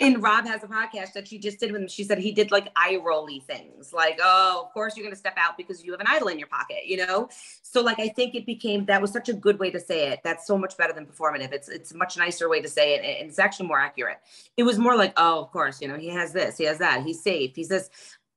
and 0.01 0.23
Rob 0.23 0.47
has 0.47 0.63
a 0.63 0.67
podcast 0.67 1.13
that 1.15 1.27
she 1.27 1.39
just 1.39 1.59
did 1.59 1.73
with 1.73 1.83
him. 1.83 1.89
She 1.89 2.05
said 2.05 2.19
he 2.19 2.33
did 2.33 2.51
like 2.51 2.69
eye 2.77 3.01
rolly 3.05 3.41
things, 3.41 3.93
like, 3.93 4.19
oh, 4.23 4.63
of 4.65 4.73
course 4.73 4.97
you're 4.97 5.05
going 5.05 5.15
to 5.15 5.19
step 5.19 5.37
out 5.37 5.57
because 5.57 5.85
you 5.85 5.93
have 5.93 6.01
an 6.01 6.07
idol 6.09 6.29
in 6.29 6.39
your 6.39 6.49
pocket, 6.49 6.87
you 6.87 6.97
know? 6.97 7.29
So 7.63 7.83
like, 7.83 7.99
I 7.99 8.09
think 8.09 8.35
it 8.35 8.47
became, 8.47 8.85
that 8.87 9.03
was 9.03 9.13
such 9.13 9.29
a 9.29 9.33
good 9.33 9.59
way 9.59 9.71
to 9.71 9.81
say 9.81 10.09
it. 10.09 10.21
That's 10.25 10.47
so 10.47 10.57
much 10.57 10.77
better 10.77 10.93
than 10.93 11.07
performative. 11.07 11.53
It's, 11.53 11.69
it's 11.69 11.93
a 11.93 11.97
much 11.97 12.17
nicer 12.17 12.49
way 12.49 12.61
to 12.61 12.69
say 12.69 12.95
it. 12.95 13.21
And 13.21 13.29
it's 13.29 13.39
actually 13.39 13.69
more 13.69 13.81
accurate. 13.81 14.19
It 14.57 14.63
was 14.63 14.79
more 14.79 14.97
like, 14.97 15.13
oh, 15.17 15.41
of 15.43 15.51
course, 15.51 15.81
you 15.81 15.89
know, 15.89 15.97
he 15.97 16.09
has 16.09 16.33
this, 16.33 16.57
he 16.57 16.65
has 16.65 16.79
that, 16.79 17.05
he's 17.05 17.23
safe, 17.23 17.55
he's 17.55 17.69
this. 17.69 17.91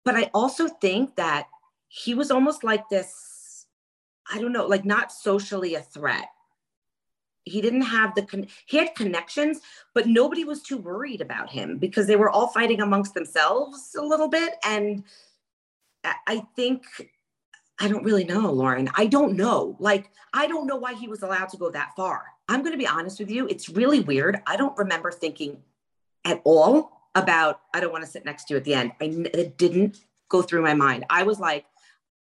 But 0.03 0.15
I 0.15 0.29
also 0.33 0.67
think 0.67 1.15
that 1.15 1.47
he 1.87 2.13
was 2.13 2.31
almost 2.31 2.63
like 2.63 2.89
this, 2.89 3.65
I 4.31 4.39
don't 4.39 4.53
know, 4.53 4.65
like 4.65 4.85
not 4.85 5.11
socially 5.11 5.75
a 5.75 5.81
threat 5.81 6.29
he 7.43 7.61
didn't 7.61 7.81
have 7.81 8.13
the 8.15 8.21
con- 8.21 8.47
he 8.65 8.77
had 8.77 8.95
connections 8.95 9.59
but 9.93 10.07
nobody 10.07 10.43
was 10.43 10.61
too 10.61 10.77
worried 10.77 11.21
about 11.21 11.49
him 11.49 11.77
because 11.77 12.07
they 12.07 12.15
were 12.15 12.29
all 12.29 12.47
fighting 12.47 12.81
amongst 12.81 13.13
themselves 13.13 13.95
a 13.97 14.01
little 14.01 14.27
bit. 14.27 14.55
And 14.65 15.03
i 16.03 16.43
think 16.55 16.83
i 17.79 17.87
don't 17.87 18.03
really 18.03 18.23
know 18.23 18.51
lauren. 18.51 18.89
I 18.95 19.05
don't 19.05 19.35
know. 19.35 19.75
Like 19.79 20.11
i 20.33 20.47
don't 20.47 20.67
know 20.67 20.77
why 20.77 20.93
he 20.93 21.07
was 21.07 21.23
allowed 21.23 21.49
to 21.49 21.57
go 21.57 21.69
that 21.71 21.91
far. 21.95 22.25
I'm 22.47 22.61
going 22.61 22.73
to 22.73 22.77
be 22.77 22.87
honest 22.87 23.19
with 23.19 23.31
you. 23.31 23.47
It's 23.47 23.69
really 23.69 24.01
weird. 24.01 24.41
I 24.45 24.57
don't 24.57 24.77
remember 24.77 25.11
thinking 25.11 25.57
at 26.25 26.41
all 26.43 27.01
about 27.15 27.61
i 27.73 27.79
don't 27.81 27.91
want 27.91 28.05
to 28.05 28.09
sit 28.09 28.23
next 28.23 28.45
to 28.45 28.53
you 28.53 28.57
at 28.57 28.63
the 28.63 28.73
end. 28.73 28.91
I, 29.01 29.05
it 29.33 29.57
didn't 29.57 29.99
go 30.29 30.41
through 30.41 30.61
my 30.61 30.73
mind. 30.73 31.05
I 31.09 31.23
was 31.23 31.39
like 31.39 31.65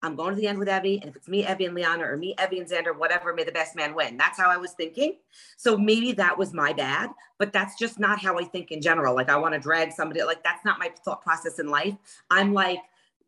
I'm 0.02 0.16
going 0.16 0.34
to 0.34 0.40
the 0.40 0.48
end 0.48 0.60
with 0.60 0.68
Evvie. 0.68 1.02
And 1.02 1.10
if 1.10 1.16
it's 1.16 1.28
me, 1.28 1.44
Evvie, 1.44 1.66
and 1.66 1.76
Liana, 1.76 2.06
or 2.06 2.18
me, 2.18 2.36
Evvie, 2.38 2.60
and 2.60 2.70
Xander, 2.70 2.98
whatever, 2.98 3.34
may 3.34 3.44
the 3.44 3.52
best 3.52 3.76
man 3.76 3.94
win. 3.94 4.18
That's 4.18 4.40
how 4.40 4.50
I 4.50 4.58
was 4.58 4.72
thinking. 4.72 5.18
So 5.58 5.78
maybe 5.78 6.14
that 6.14 6.38
was 6.38 6.54
my 6.54 6.74
bad, 6.74 7.10
but 7.38 7.52
that's 7.52 7.78
just 7.78 8.00
not 8.00 8.20
how 8.20 8.38
I 8.40 8.44
think 8.44 8.72
in 8.72 8.82
general. 8.82 9.14
Like, 9.14 9.30
I 9.30 9.36
want 9.38 9.54
to 9.56 9.60
drag 9.60 9.92
somebody, 9.92 10.24
like, 10.24 10.44
that's 10.44 10.64
not 10.64 10.80
my 10.80 10.92
thought 11.04 11.22
process 11.22 11.60
in 11.60 11.68
life. 11.68 11.96
I'm 12.30 12.54
like, 12.54 12.80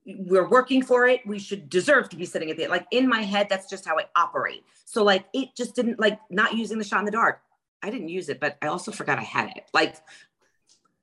we're 0.05 0.47
working 0.47 0.81
for 0.81 1.07
it. 1.07 1.21
We 1.25 1.39
should 1.39 1.69
deserve 1.69 2.09
to 2.09 2.15
be 2.15 2.25
sitting 2.25 2.49
at 2.49 2.57
the 2.57 2.67
like 2.67 2.87
in 2.91 3.07
my 3.07 3.21
head. 3.21 3.47
That's 3.49 3.69
just 3.69 3.85
how 3.85 3.97
I 3.99 4.05
operate. 4.15 4.63
So 4.85 5.03
like 5.03 5.25
it 5.33 5.55
just 5.55 5.75
didn't 5.75 5.99
like 5.99 6.19
not 6.29 6.55
using 6.55 6.77
the 6.77 6.83
shot 6.83 6.99
in 6.99 7.05
the 7.05 7.11
dark. 7.11 7.41
I 7.83 7.89
didn't 7.89 8.09
use 8.09 8.29
it, 8.29 8.39
but 8.39 8.57
I 8.61 8.67
also 8.67 8.91
forgot 8.91 9.19
I 9.19 9.23
had 9.23 9.49
it. 9.55 9.65
Like, 9.73 9.95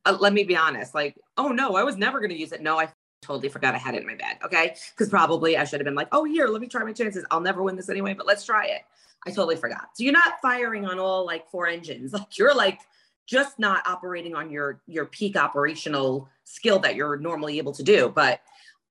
uh, 0.04 0.16
let 0.20 0.32
me 0.32 0.44
be 0.44 0.56
honest. 0.56 0.94
Like, 0.94 1.16
oh 1.36 1.48
no, 1.48 1.76
I 1.76 1.84
was 1.84 1.96
never 1.96 2.18
going 2.18 2.30
to 2.30 2.38
use 2.38 2.52
it. 2.52 2.62
No, 2.62 2.78
I 2.78 2.88
totally 3.22 3.48
forgot 3.48 3.74
I 3.74 3.78
had 3.78 3.94
it 3.94 4.02
in 4.02 4.06
my 4.06 4.14
bag. 4.14 4.38
Okay. 4.44 4.76
Because 4.90 5.08
probably 5.08 5.56
I 5.56 5.64
should 5.64 5.80
have 5.80 5.84
been 5.84 5.94
like, 5.94 6.08
oh, 6.12 6.24
here, 6.24 6.46
let 6.48 6.60
me 6.60 6.68
try 6.68 6.82
my 6.84 6.92
chances. 6.92 7.24
I'll 7.30 7.40
never 7.40 7.62
win 7.62 7.76
this 7.76 7.88
anyway, 7.88 8.14
but 8.14 8.26
let's 8.26 8.44
try 8.44 8.66
it. 8.66 8.82
I 9.26 9.30
totally 9.30 9.56
forgot. 9.56 9.88
So 9.94 10.04
you're 10.04 10.12
not 10.12 10.40
firing 10.40 10.86
on 10.86 10.98
all 10.98 11.26
like 11.26 11.50
four 11.50 11.66
engines. 11.66 12.12
Like 12.18 12.38
you're 12.38 12.54
like 12.54 12.80
just 13.26 13.58
not 13.58 13.86
operating 13.86 14.34
on 14.34 14.50
your 14.50 14.80
your 14.86 15.04
peak 15.04 15.36
operational 15.36 16.28
skill 16.44 16.78
that 16.80 16.94
you're 16.94 17.18
normally 17.18 17.58
able 17.58 17.72
to 17.72 17.82
do. 17.82 18.10
But 18.14 18.40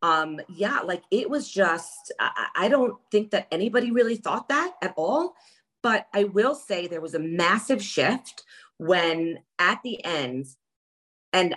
um 0.04 0.40
yeah, 0.48 0.82
like 0.82 1.04
it 1.10 1.30
was 1.30 1.50
just 1.50 2.14
I, 2.20 2.48
I 2.56 2.68
don't 2.68 2.96
think 3.12 3.32
that 3.32 3.48
anybody 3.52 3.92
really 3.92 4.16
thought 4.16 4.50
that 4.50 4.74
at 4.82 4.94
all. 4.96 5.36
But 5.82 6.08
I 6.14 6.26
will 6.26 6.56
say 6.56 6.88
there 6.88 7.02
was 7.02 7.16
a 7.16 7.20
massive 7.20 7.82
shift 7.82 8.44
when 8.78 9.40
at 9.58 9.82
the 9.84 10.04
end, 10.04 10.48
and 11.34 11.56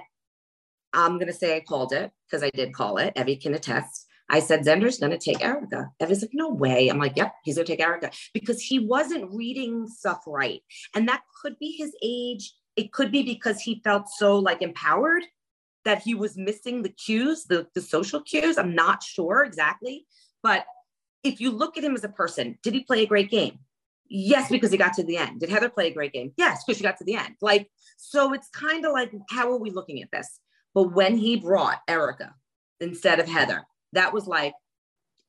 I'm 0.92 1.14
going 1.14 1.28
to 1.28 1.32
say 1.32 1.56
I 1.56 1.60
called 1.60 1.92
it 1.92 2.10
because 2.28 2.42
I 2.42 2.50
did 2.50 2.72
call 2.74 2.98
it. 2.98 3.14
Evvie 3.14 3.40
can 3.40 3.54
attest. 3.54 4.06
I 4.30 4.38
said, 4.40 4.64
Xander's 4.64 4.98
going 4.98 5.10
to 5.10 5.18
take 5.18 5.44
Erika. 5.44 5.90
Evvie's 6.00 6.22
like, 6.22 6.30
no 6.32 6.50
way. 6.50 6.88
I'm 6.88 6.98
like, 6.98 7.16
yep, 7.16 7.34
he's 7.42 7.56
going 7.56 7.66
to 7.66 7.72
take 7.72 7.84
Erika 7.84 8.10
because 8.32 8.62
he 8.62 8.78
wasn't 8.78 9.34
reading 9.34 9.88
stuff 9.88 10.22
right. 10.26 10.62
And 10.94 11.08
that 11.08 11.22
could 11.42 11.58
be 11.58 11.72
his 11.72 11.92
age. 12.02 12.52
It 12.76 12.92
could 12.92 13.10
be 13.10 13.22
because 13.22 13.60
he 13.60 13.80
felt 13.82 14.08
so 14.08 14.38
like 14.38 14.62
empowered 14.62 15.24
that 15.84 16.02
he 16.02 16.14
was 16.14 16.36
missing 16.36 16.82
the 16.82 16.90
cues, 16.90 17.44
the, 17.44 17.66
the 17.74 17.80
social 17.80 18.20
cues. 18.20 18.56
I'm 18.56 18.74
not 18.74 19.02
sure 19.02 19.42
exactly. 19.42 20.06
But 20.42 20.64
if 21.24 21.40
you 21.40 21.50
look 21.50 21.76
at 21.76 21.84
him 21.84 21.94
as 21.94 22.04
a 22.04 22.08
person, 22.08 22.58
did 22.62 22.74
he 22.74 22.84
play 22.84 23.02
a 23.02 23.06
great 23.06 23.30
game? 23.30 23.58
Yes, 24.08 24.50
because 24.50 24.70
he 24.70 24.78
got 24.78 24.94
to 24.94 25.04
the 25.04 25.16
end. 25.16 25.40
Did 25.40 25.50
Heather 25.50 25.68
play 25.68 25.88
a 25.88 25.94
great 25.94 26.12
game? 26.12 26.32
Yes, 26.36 26.64
because 26.64 26.78
she 26.78 26.84
got 26.84 26.98
to 26.98 27.04
the 27.04 27.14
end. 27.14 27.34
Like, 27.40 27.68
so 27.96 28.32
it's 28.32 28.48
kind 28.48 28.84
of 28.84 28.92
like, 28.92 29.12
how 29.28 29.50
are 29.50 29.58
we 29.58 29.70
looking 29.70 30.02
at 30.02 30.10
this? 30.12 30.40
But 30.74 30.94
when 30.94 31.16
he 31.16 31.36
brought 31.36 31.80
Erika 31.88 32.34
instead 32.80 33.20
of 33.20 33.28
Heather, 33.28 33.64
that 33.92 34.12
was 34.12 34.26
like, 34.26 34.54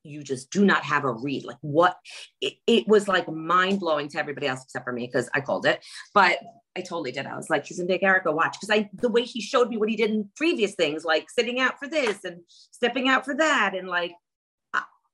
you 0.03 0.23
just 0.23 0.49
do 0.49 0.65
not 0.65 0.83
have 0.83 1.03
a 1.03 1.11
read. 1.11 1.45
Like 1.45 1.57
what 1.61 1.95
it, 2.41 2.53
it 2.65 2.87
was 2.87 3.07
like 3.07 3.31
mind 3.31 3.79
blowing 3.79 4.07
to 4.09 4.19
everybody 4.19 4.47
else 4.47 4.63
except 4.63 4.85
for 4.85 4.93
me 4.93 5.05
because 5.05 5.29
I 5.33 5.41
called 5.41 5.65
it. 5.65 5.83
But 6.13 6.39
I 6.75 6.81
totally 6.81 7.11
did. 7.11 7.25
I 7.25 7.35
was 7.35 7.49
like, 7.49 7.65
he's 7.65 7.79
in 7.79 7.87
Big 7.87 8.03
Erika, 8.03 8.31
watch. 8.31 8.57
Because 8.59 8.75
I 8.75 8.89
the 8.93 9.09
way 9.09 9.23
he 9.23 9.41
showed 9.41 9.69
me 9.69 9.77
what 9.77 9.89
he 9.89 9.95
did 9.95 10.09
in 10.09 10.29
previous 10.35 10.73
things, 10.75 11.05
like 11.05 11.29
sitting 11.29 11.59
out 11.59 11.77
for 11.77 11.87
this 11.87 12.23
and 12.23 12.41
stepping 12.71 13.09
out 13.09 13.25
for 13.25 13.35
that. 13.35 13.75
And 13.75 13.87
like 13.87 14.13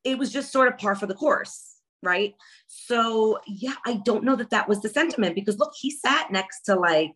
it 0.04 0.18
was 0.18 0.32
just 0.32 0.52
sort 0.52 0.70
of 0.70 0.78
par 0.78 0.96
for 0.96 1.06
the 1.06 1.14
course. 1.14 1.76
Right. 2.04 2.36
So 2.68 3.40
yeah, 3.48 3.76
I 3.86 3.96
don't 4.06 4.24
know 4.24 4.36
that 4.36 4.52
that 4.52 4.70
was 4.70 4.82
the 4.82 4.90
sentiment 4.90 5.36
because 5.36 5.58
look, 5.58 5.74
he 5.78 5.92
sat 5.92 6.32
next 6.32 6.62
to 6.66 6.76
like 6.76 7.12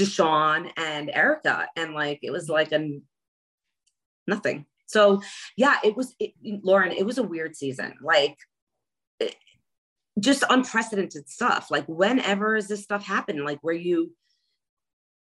Deshawn 0.00 0.70
and 0.76 1.10
Erika, 1.12 1.68
and 1.76 1.94
like 1.94 2.20
it 2.22 2.30
was 2.30 2.48
like 2.48 2.72
a 2.72 3.00
nothing. 4.26 4.66
So 4.86 5.22
yeah, 5.56 5.76
it 5.84 5.96
was 5.96 6.14
it, 6.18 6.32
Lauren. 6.42 6.92
It 6.92 7.06
was 7.06 7.18
a 7.18 7.22
weird 7.22 7.54
season. 7.54 7.94
Like 8.02 8.36
it, 9.20 9.36
just 10.18 10.44
unprecedented 10.48 11.28
stuff. 11.28 11.70
Like 11.70 11.86
whenever 11.86 12.56
is 12.56 12.68
this 12.68 12.82
stuff 12.82 13.04
happen? 13.04 13.44
Like 13.44 13.58
where 13.62 13.74
you 13.74 14.12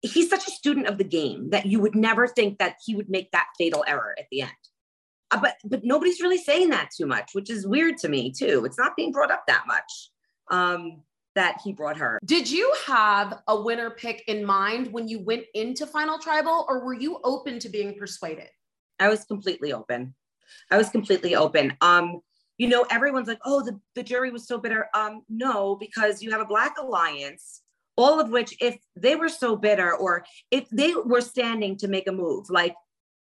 he's 0.03 0.29
such 0.31 0.47
a 0.47 0.51
student 0.51 0.87
of 0.87 0.99
the 0.99 1.05
game 1.05 1.51
that 1.51 1.67
you 1.67 1.81
would 1.81 1.95
never 1.95 2.29
think 2.29 2.59
that 2.59 2.77
he 2.85 2.95
would 2.95 3.09
make 3.09 3.31
that 3.33 3.47
fatal 3.59 3.85
error 3.89 4.15
at 4.19 4.27
the 4.31 4.43
end. 4.43 4.53
Uh, 5.31 5.41
but 5.41 5.57
but 5.65 5.81
nobody's 5.85 6.21
really 6.21 6.39
saying 6.39 6.71
that 6.71 6.91
too 6.97 7.07
much, 7.07 7.31
which 7.33 7.51
is 7.51 7.67
weird 7.67 7.97
to 7.99 8.09
me 8.09 8.31
too. 8.31 8.65
It's 8.65 8.79
not 8.79 8.97
being 8.97 9.11
brought 9.11 9.31
up 9.31 9.45
that 9.49 9.65
much. 9.67 10.11
Um, 10.51 11.03
that 11.37 11.61
he 11.63 11.73
brought 11.73 11.97
her. 11.99 12.19
Did 12.25 12.51
you 12.51 12.75
have 12.87 13.41
a 13.47 13.61
winner 13.61 13.91
pick 13.91 14.25
in 14.27 14.45
mind 14.45 14.93
when 14.93 15.07
you 15.07 15.21
went 15.21 15.45
into 15.55 15.87
Final 15.87 16.19
Tribal, 16.19 16.67
or 16.69 16.85
were 16.85 16.95
you 16.95 17.21
open 17.23 17.61
to 17.61 17.69
being 17.69 17.97
persuaded? 17.97 18.49
I 18.99 19.09
was 19.09 19.25
completely 19.25 19.73
open. 19.73 20.15
I 20.71 20.79
was 20.79 20.89
completely 20.89 21.37
open. 21.37 21.77
Um, 21.81 22.21
you 22.59 22.69
know, 22.69 22.87
everyone's 22.91 23.29
like, 23.29 23.41
oh, 23.45 23.63
the, 23.63 23.79
the 23.95 24.03
jury 24.03 24.31
was 24.31 24.49
so 24.49 24.59
bitter. 24.59 24.89
Um, 24.95 25.23
no, 25.29 25.77
because 25.77 26.23
you 26.23 26.31
have 26.31 26.41
a 26.41 26.47
black 26.47 26.77
alliance, 26.79 27.61
all 27.97 28.19
of 28.19 28.31
which, 28.31 28.57
if 28.61 28.79
they 28.97 29.15
were 29.15 29.29
so 29.29 29.57
bitter 29.57 29.95
or 29.95 30.25
if 30.51 30.69
they 30.71 30.95
were 30.95 31.21
standing 31.21 31.77
to 31.79 31.89
make 31.89 32.09
a 32.09 32.13
move, 32.13 32.49
like 32.49 32.75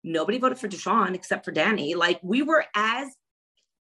nobody 0.04 0.40
voted 0.40 0.58
for 0.58 0.68
Deshawn 0.68 1.14
except 1.14 1.46
for 1.46 1.52
Danny. 1.52 1.94
Like 1.94 2.20
we 2.24 2.42
were 2.42 2.66
as 2.74 3.10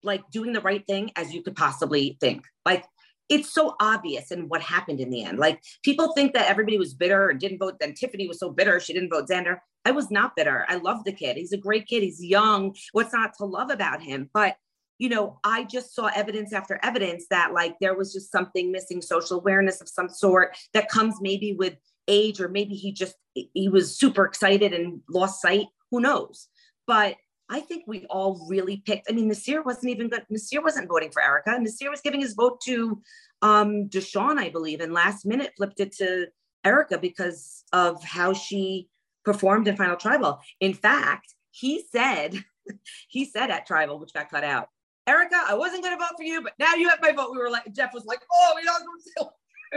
like 0.01 0.23
doing 0.31 0.53
the 0.53 0.61
right 0.61 0.85
thing 0.87 1.11
as 1.15 1.33
you 1.33 1.43
could 1.43 1.55
possibly 1.55 2.17
think. 2.19 2.43
Like 2.65 2.85
it's 3.29 3.53
so 3.53 3.75
obvious 3.79 4.31
and 4.31 4.49
what 4.49 4.61
happened 4.61 4.99
in 4.99 5.09
the 5.09 5.23
end. 5.23 5.39
Like 5.39 5.61
people 5.83 6.13
think 6.13 6.33
that 6.33 6.49
everybody 6.49 6.77
was 6.77 6.93
bitter 6.93 7.29
and 7.29 7.39
didn't 7.39 7.59
vote. 7.59 7.75
Then 7.79 7.93
Tiffany 7.93 8.27
was 8.27 8.39
so 8.39 8.51
bitter 8.51 8.79
she 8.79 8.93
didn't 8.93 9.09
vote 9.09 9.27
Xander. 9.27 9.57
I 9.83 9.91
was 9.91 10.11
not 10.11 10.35
bitter. 10.35 10.65
I 10.67 10.75
love 10.75 11.03
the 11.03 11.11
kid. 11.11 11.37
He's 11.37 11.51
a 11.51 11.57
great 11.57 11.87
kid. 11.87 12.03
He's 12.03 12.23
young. 12.23 12.75
What's 12.91 13.13
not 13.13 13.33
to 13.37 13.45
love 13.45 13.69
about 13.69 14.01
him? 14.01 14.29
But 14.33 14.55
you 14.97 15.09
know, 15.09 15.39
I 15.43 15.65
just 15.65 15.93
saw 15.93 16.09
evidence 16.15 16.53
after 16.53 16.79
evidence 16.81 17.25
that 17.29 17.53
like 17.53 17.75
there 17.81 17.95
was 17.95 18.13
just 18.13 18.31
something 18.31 18.71
missing, 18.71 19.01
social 19.01 19.39
awareness 19.39 19.81
of 19.81 19.89
some 19.89 20.07
sort 20.07 20.55
that 20.73 20.89
comes 20.89 21.15
maybe 21.19 21.53
with 21.53 21.75
age, 22.07 22.39
or 22.39 22.47
maybe 22.47 22.75
he 22.75 22.93
just 22.93 23.15
he 23.33 23.67
was 23.67 23.97
super 23.97 24.25
excited 24.25 24.73
and 24.73 25.01
lost 25.09 25.41
sight. 25.41 25.65
Who 25.91 25.99
knows? 25.99 26.47
But 26.87 27.15
I 27.49 27.59
think 27.59 27.83
we 27.85 28.05
all 28.09 28.45
really 28.49 28.77
picked. 28.77 29.09
I 29.09 29.13
mean, 29.13 29.29
Naseer 29.29 29.63
wasn't 29.63 29.91
even 29.91 30.09
good. 30.09 30.25
Naseer 30.31 30.63
wasn't 30.63 30.87
voting 30.87 31.11
for 31.11 31.21
Erika. 31.21 31.51
Naseer 31.51 31.91
was 31.91 32.01
giving 32.01 32.21
his 32.21 32.33
vote 32.33 32.59
to 32.61 33.01
um, 33.41 33.87
Deshawn, 33.87 34.37
I 34.37 34.49
believe, 34.49 34.81
and 34.81 34.93
last 34.93 35.25
minute 35.25 35.53
flipped 35.55 35.79
it 35.79 35.91
to 35.97 36.27
Erika 36.63 36.97
because 36.97 37.63
of 37.71 38.03
how 38.03 38.33
she 38.33 38.89
performed 39.23 39.67
in 39.67 39.75
Final 39.75 39.95
Tribal. 39.95 40.39
In 40.59 40.73
fact, 40.73 41.35
he 41.51 41.83
said, 41.91 42.43
he 43.07 43.25
said 43.25 43.51
at 43.51 43.67
Tribal, 43.67 43.99
which 43.99 44.13
got 44.13 44.29
cut 44.29 44.43
out, 44.43 44.69
Erika, 45.07 45.37
I 45.47 45.53
wasn't 45.53 45.83
going 45.83 45.95
to 45.95 46.03
vote 46.03 46.17
for 46.17 46.23
you, 46.23 46.41
but 46.41 46.53
now 46.57 46.73
you 46.73 46.89
have 46.89 46.99
my 47.01 47.11
vote. 47.11 47.29
We 47.31 47.37
were 47.37 47.51
like, 47.51 47.71
Jeff 47.73 47.93
was 47.93 48.05
like, 48.05 48.21
oh, 48.31 48.53
you 48.59 48.65
know, 48.65 49.31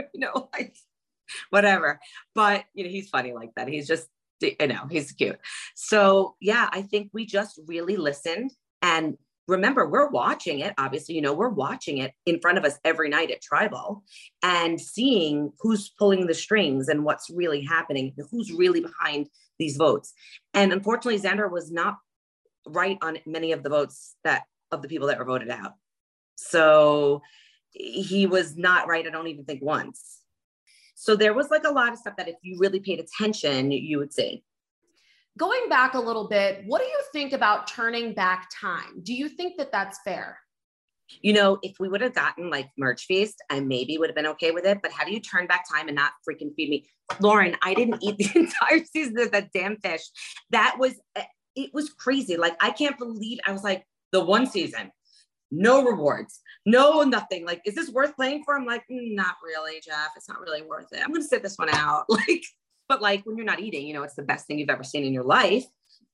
you 0.13 0.19
know, 0.19 0.49
like 0.53 0.75
whatever. 1.51 1.99
But 2.33 2.65
you 2.73 2.83
know, 2.83 2.89
he's 2.89 3.09
funny 3.09 3.33
like 3.33 3.51
that. 3.55 3.67
He's 3.67 3.87
just 3.87 4.07
you 4.41 4.67
know, 4.67 4.87
he's 4.89 5.11
cute. 5.11 5.39
So 5.75 6.35
yeah, 6.39 6.69
I 6.71 6.81
think 6.81 7.09
we 7.13 7.25
just 7.25 7.59
really 7.67 7.97
listened. 7.97 8.51
And 8.81 9.17
remember, 9.47 9.87
we're 9.87 10.09
watching 10.09 10.59
it. 10.59 10.73
Obviously, 10.77 11.15
you 11.15 11.21
know, 11.21 11.33
we're 11.33 11.49
watching 11.49 11.97
it 11.97 12.13
in 12.25 12.39
front 12.39 12.57
of 12.57 12.65
us 12.65 12.77
every 12.83 13.09
night 13.09 13.31
at 13.31 13.41
Tribal 13.41 14.03
and 14.43 14.79
seeing 14.79 15.51
who's 15.59 15.89
pulling 15.89 16.27
the 16.27 16.33
strings 16.33 16.87
and 16.87 17.03
what's 17.03 17.29
really 17.29 17.61
happening, 17.61 18.13
who's 18.31 18.51
really 18.51 18.81
behind 18.81 19.27
these 19.57 19.75
votes. 19.75 20.13
And 20.53 20.71
unfortunately, 20.71 21.19
Xander 21.19 21.51
was 21.51 21.71
not 21.71 21.97
right 22.67 22.97
on 23.01 23.17
many 23.25 23.51
of 23.51 23.63
the 23.63 23.69
votes 23.69 24.15
that 24.23 24.43
of 24.71 24.81
the 24.81 24.87
people 24.87 25.07
that 25.07 25.17
were 25.17 25.25
voted 25.25 25.49
out. 25.49 25.73
So 26.35 27.21
he 27.71 28.25
was 28.25 28.55
not 28.55 28.87
right, 28.87 29.05
I 29.05 29.09
don't 29.09 29.27
even 29.27 29.45
think 29.45 29.61
once. 29.61 30.18
So 31.01 31.15
there 31.15 31.33
was 31.33 31.49
like 31.49 31.63
a 31.63 31.71
lot 31.71 31.93
of 31.93 31.97
stuff 31.97 32.17
that 32.17 32.27
if 32.27 32.35
you 32.41 32.57
really 32.59 32.81
paid 32.81 32.99
attention, 32.99 33.71
you 33.71 33.99
would 33.99 34.11
see. 34.11 34.43
Going 35.37 35.69
back 35.69 35.93
a 35.93 35.99
little 35.99 36.27
bit, 36.27 36.63
what 36.65 36.81
do 36.81 36.87
you 36.87 37.01
think 37.13 37.31
about 37.31 37.69
turning 37.69 38.13
back 38.13 38.49
time? 38.53 38.99
Do 39.01 39.13
you 39.13 39.29
think 39.29 39.55
that 39.57 39.71
that's 39.71 39.97
fair? 40.03 40.39
You 41.21 41.31
know, 41.31 41.57
if 41.63 41.77
we 41.79 41.87
would 41.87 42.01
have 42.01 42.13
gotten 42.13 42.49
like 42.49 42.69
merge 42.77 43.05
feast, 43.05 43.41
I 43.49 43.61
maybe 43.61 43.97
would 43.97 44.09
have 44.09 44.15
been 44.15 44.27
okay 44.27 44.51
with 44.51 44.65
it. 44.65 44.79
But 44.83 44.91
how 44.91 45.05
do 45.05 45.13
you 45.13 45.21
turn 45.21 45.47
back 45.47 45.63
time 45.73 45.87
and 45.87 45.95
not 45.95 46.11
freaking 46.29 46.53
feed 46.53 46.69
me? 46.69 46.89
Lauren, 47.21 47.55
I 47.61 47.73
didn't 47.75 48.03
eat 48.03 48.17
the 48.17 48.29
entire 48.35 48.83
season 48.83 49.17
of 49.19 49.31
that 49.31 49.53
damn 49.53 49.77
fish. 49.77 50.01
That 50.49 50.75
was, 50.77 50.95
eh, 51.15 51.23
it 51.55 51.69
was 51.73 51.91
crazy. 51.91 52.35
Like, 52.35 52.57
I 52.61 52.71
can't 52.71 52.97
believe 52.97 53.39
I 53.47 53.53
was 53.53 53.63
like, 53.63 53.85
the 54.11 54.21
one 54.21 54.47
season, 54.47 54.91
no 55.49 55.81
rewards, 55.81 56.41
no 56.65 57.03
nothing. 57.03 57.45
Like, 57.45 57.61
is 57.65 57.75
this 57.75 57.89
worth 57.89 58.15
playing 58.15 58.43
for? 58.43 58.55
I'm 58.55 58.65
like, 58.65 58.83
mm, 58.91 59.15
not 59.15 59.35
really, 59.43 59.81
Jeff. 59.83 60.11
It's 60.15 60.29
not 60.29 60.41
really 60.41 60.61
worth 60.61 60.91
it. 60.91 61.01
I'm 61.03 61.11
gonna 61.11 61.23
sit 61.23 61.43
this 61.43 61.57
one 61.57 61.69
out. 61.69 62.05
Like, 62.09 62.43
but 62.87 63.01
like 63.03 63.23
when 63.25 63.37
you're 63.37 63.45
not 63.45 63.59
eating, 63.59 63.85
you 63.85 63.93
know, 63.93 64.01
it's 64.01 64.15
the 64.15 64.23
best 64.23 64.47
thing 64.47 64.57
you've 64.57 64.69
ever 64.69 64.83
seen 64.83 65.03
in 65.03 65.13
your 65.13 65.23
life. 65.23 65.63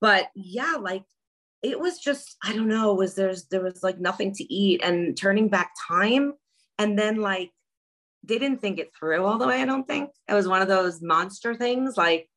But 0.01 0.27
yeah, 0.35 0.75
like 0.79 1.03
it 1.63 1.79
was 1.79 1.99
just, 1.99 2.35
I 2.43 2.53
don't 2.53 2.67
know, 2.67 2.93
was 2.93 3.15
there's 3.15 3.45
there 3.45 3.63
was 3.63 3.81
like 3.81 3.97
nothing 3.97 4.33
to 4.33 4.53
eat 4.53 4.81
and 4.83 5.15
turning 5.15 5.47
back 5.47 5.71
time. 5.87 6.33
And 6.77 6.99
then 6.99 7.21
like 7.21 7.51
they 8.23 8.37
didn't 8.37 8.59
think 8.59 8.77
it 8.77 8.91
through 8.97 9.23
all 9.23 9.37
the 9.37 9.47
way, 9.47 9.61
I 9.61 9.65
don't 9.65 9.87
think. 9.87 10.09
It 10.27 10.33
was 10.33 10.47
one 10.47 10.61
of 10.61 10.67
those 10.67 11.01
monster 11.01 11.55
things. 11.55 11.95
Like 11.95 12.29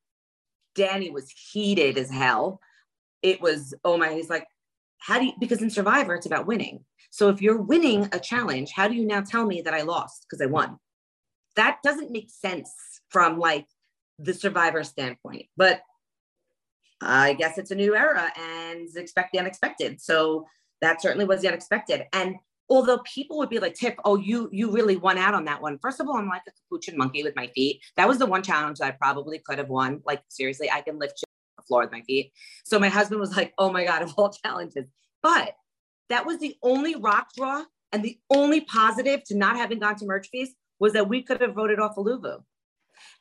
Danny 0.77 1.11
was 1.11 1.31
heated 1.31 1.99
as 1.99 2.09
hell. 2.09 2.61
It 3.23 3.41
was, 3.41 3.75
oh 3.85 3.99
my, 3.99 4.13
he's 4.13 4.31
like, 4.31 4.47
how 4.99 5.19
do 5.19 5.27
you 5.27 5.33
because 5.41 5.63
in 5.63 5.71
survivor 5.71 6.15
it's 6.15 6.27
about 6.27 6.47
winning 6.47 6.85
so 7.11 7.29
if 7.29 7.41
you're 7.43 7.61
winning 7.61 8.09
a 8.13 8.21
challenge 8.21 8.73
how 8.75 8.89
do 8.89 8.95
you 8.95 9.07
now 9.07 9.21
tell 9.21 9.47
me 9.47 9.63
that 9.63 9.75
i 9.75 9.83
lost 9.83 10.27
because 10.29 10.43
i 10.43 10.47
won? 10.47 10.79
That 11.57 11.79
doesn't 11.83 12.13
make 12.13 12.31
sense 12.31 12.73
from 13.09 13.39
like 13.39 13.67
the 14.19 14.35
survivor 14.35 14.85
standpoint 14.85 15.47
but 15.57 15.81
i 17.01 17.33
guess 17.35 17.59
it's 17.59 17.71
a 17.71 17.75
new 17.75 17.95
era 17.95 18.31
and 18.37 18.89
expect 18.97 19.33
the 19.33 19.39
unexpected. 19.39 20.01
So 20.01 20.47
that 20.81 21.03
certainly 21.03 21.25
was 21.25 21.43
the 21.43 21.49
unexpected. 21.49 22.05
And 22.13 22.37
although 22.71 22.99
people 22.99 23.39
would 23.39 23.49
be 23.49 23.59
like 23.59 23.75
tip 23.75 23.97
oh 24.05 24.17
you 24.17 24.49
you 24.53 24.71
really 24.71 24.97
won 24.97 25.19
out 25.19 25.35
on 25.35 25.45
that 25.47 25.63
one. 25.63 25.79
First 25.79 26.01
of 26.01 26.09
all 26.09 26.17
i'm 26.17 26.29
like 26.29 26.43
a 26.47 26.53
capuchin 26.53 26.97
monkey 26.97 27.23
with 27.23 27.37
my 27.37 27.47
feet. 27.49 27.81
That 27.97 28.09
was 28.09 28.19
the 28.19 28.27
one 28.27 28.43
challenge 28.43 28.79
that 28.79 28.87
i 28.87 28.91
probably 28.91 29.39
could 29.39 29.59
have 29.59 29.69
won. 29.69 30.03
Like 30.05 30.23
seriously 30.29 30.71
i 30.71 30.81
can 30.81 30.99
lift 30.99 31.21
the 31.57 31.63
floor 31.63 31.83
with 31.83 31.93
my 31.93 32.03
feet. 32.03 32.33
So 32.65 32.79
my 32.79 32.89
husband 32.89 33.21
was 33.21 33.37
like, 33.37 33.55
oh 33.59 33.73
my 33.73 33.85
God, 33.85 34.03
of 34.03 34.15
all 34.17 34.31
challenges. 34.31 34.87
But 35.23 35.55
that 36.09 36.27
was 36.27 36.39
the 36.39 36.57
only 36.63 36.95
rock 36.97 37.29
draw 37.37 37.65
and 37.93 38.03
the 38.03 38.19
only 38.31 38.61
positive 38.61 39.25
to 39.25 39.37
not 39.37 39.57
having 39.57 39.79
gone 39.79 39.97
to 39.97 40.07
Merge 40.07 40.29
Feast 40.29 40.55
was 40.79 40.93
that 40.93 41.09
we 41.09 41.23
could 41.23 41.41
have 41.41 41.55
voted 41.55 41.79
off 41.79 41.97
Aluvu. 41.97 42.43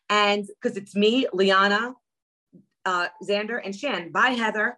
And 0.09 0.47
because 0.47 0.77
it's 0.77 0.95
me, 0.95 1.27
Liana, 1.33 1.93
uh, 2.85 3.07
Xander, 3.23 3.59
and 3.63 3.75
Shan 3.75 4.11
by 4.11 4.29
Heather, 4.29 4.77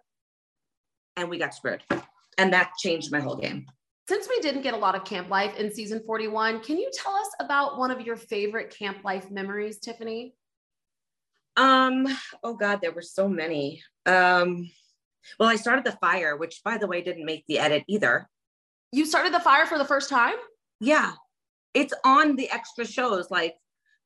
and 1.16 1.28
we 1.28 1.38
got 1.38 1.54
screwed. 1.54 1.82
And 2.38 2.52
that 2.52 2.72
changed 2.78 3.12
my 3.12 3.20
whole 3.20 3.36
game. 3.36 3.66
Since 4.08 4.28
we 4.28 4.40
didn't 4.40 4.62
get 4.62 4.74
a 4.74 4.78
lot 4.78 4.96
of 4.96 5.04
camp 5.04 5.30
life 5.30 5.56
in 5.56 5.72
season 5.72 6.02
41, 6.04 6.62
can 6.62 6.78
you 6.78 6.90
tell 6.92 7.14
us 7.14 7.28
about 7.38 7.78
one 7.78 7.90
of 7.90 8.00
your 8.00 8.16
favorite 8.16 8.74
camp 8.76 9.04
life 9.04 9.30
memories, 9.30 9.78
Tiffany? 9.78 10.34
Um, 11.56 12.06
oh 12.42 12.54
God, 12.54 12.80
there 12.80 12.92
were 12.92 13.02
so 13.02 13.28
many. 13.28 13.82
Um, 14.06 14.68
well, 15.38 15.48
I 15.48 15.56
started 15.56 15.84
the 15.84 15.92
fire, 15.92 16.36
which 16.36 16.62
by 16.64 16.78
the 16.78 16.86
way 16.86 17.02
didn't 17.02 17.24
make 17.24 17.44
the 17.46 17.58
edit 17.58 17.84
either. 17.88 18.28
You 18.92 19.06
started 19.06 19.32
the 19.32 19.40
fire 19.40 19.66
for 19.66 19.78
the 19.78 19.84
first 19.84 20.08
time? 20.08 20.34
Yeah. 20.80 21.12
It's 21.74 21.94
on 22.04 22.36
the 22.36 22.50
extra 22.50 22.84
shows, 22.86 23.30
like, 23.30 23.56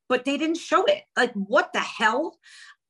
but 0.08 0.24
they 0.24 0.36
didn't 0.36 0.58
show 0.58 0.84
it. 0.84 1.02
Like, 1.16 1.32
what 1.32 1.72
the 1.72 1.80
hell? 1.80 2.38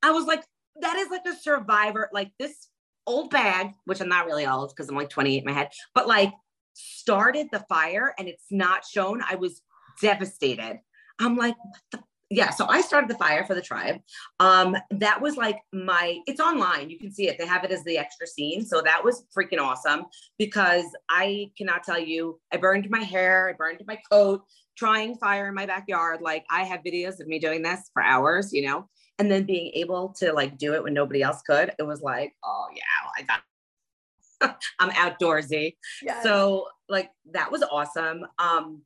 I 0.02 0.10
was 0.10 0.26
like, 0.26 0.44
that 0.80 0.96
is 0.96 1.10
like 1.10 1.24
a 1.26 1.36
survivor, 1.36 2.10
like 2.12 2.32
this 2.38 2.68
old 3.06 3.30
bag, 3.30 3.70
which 3.84 4.00
I'm 4.00 4.08
not 4.08 4.26
really 4.26 4.46
old 4.46 4.70
because 4.70 4.88
I'm 4.88 4.96
like 4.96 5.10
28 5.10 5.38
in 5.38 5.44
my 5.44 5.52
head, 5.52 5.68
but 5.94 6.08
like 6.08 6.32
started 6.72 7.48
the 7.52 7.64
fire 7.68 8.14
and 8.18 8.28
it's 8.28 8.46
not 8.50 8.84
shown. 8.84 9.22
I 9.28 9.36
was 9.36 9.62
devastated. 10.00 10.80
I'm 11.20 11.36
like, 11.36 11.56
what 11.56 11.80
the 11.92 12.02
yeah, 12.34 12.50
so 12.50 12.66
I 12.68 12.80
started 12.80 13.08
the 13.08 13.14
fire 13.14 13.44
for 13.44 13.54
the 13.54 13.62
tribe. 13.62 14.00
Um, 14.40 14.76
that 14.90 15.20
was 15.20 15.36
like 15.36 15.60
my, 15.72 16.18
it's 16.26 16.40
online. 16.40 16.90
You 16.90 16.98
can 16.98 17.12
see 17.12 17.28
it. 17.28 17.38
They 17.38 17.46
have 17.46 17.62
it 17.62 17.70
as 17.70 17.84
the 17.84 17.96
extra 17.96 18.26
scene. 18.26 18.64
So 18.64 18.82
that 18.82 19.02
was 19.04 19.24
freaking 19.36 19.60
awesome 19.60 20.06
because 20.36 20.84
I 21.08 21.52
cannot 21.56 21.84
tell 21.84 21.98
you, 21.98 22.40
I 22.52 22.56
burned 22.56 22.90
my 22.90 23.02
hair, 23.02 23.48
I 23.48 23.52
burned 23.52 23.82
my 23.86 23.98
coat, 24.10 24.42
trying 24.76 25.16
fire 25.16 25.48
in 25.48 25.54
my 25.54 25.66
backyard. 25.66 26.20
Like 26.22 26.44
I 26.50 26.64
have 26.64 26.80
videos 26.80 27.20
of 27.20 27.28
me 27.28 27.38
doing 27.38 27.62
this 27.62 27.88
for 27.92 28.02
hours, 28.02 28.52
you 28.52 28.66
know, 28.66 28.88
and 29.20 29.30
then 29.30 29.44
being 29.44 29.70
able 29.74 30.08
to 30.18 30.32
like 30.32 30.58
do 30.58 30.74
it 30.74 30.82
when 30.82 30.92
nobody 30.94 31.22
else 31.22 31.40
could. 31.42 31.72
It 31.78 31.84
was 31.84 32.02
like, 32.02 32.32
oh 32.44 32.66
yeah, 32.74 32.82
I 33.16 34.50
got, 34.50 34.58
I'm 34.80 34.90
outdoorsy. 34.90 35.76
Yes. 36.02 36.24
So 36.24 36.66
like 36.88 37.10
that 37.30 37.52
was 37.52 37.62
awesome. 37.62 38.26
Um, 38.40 38.82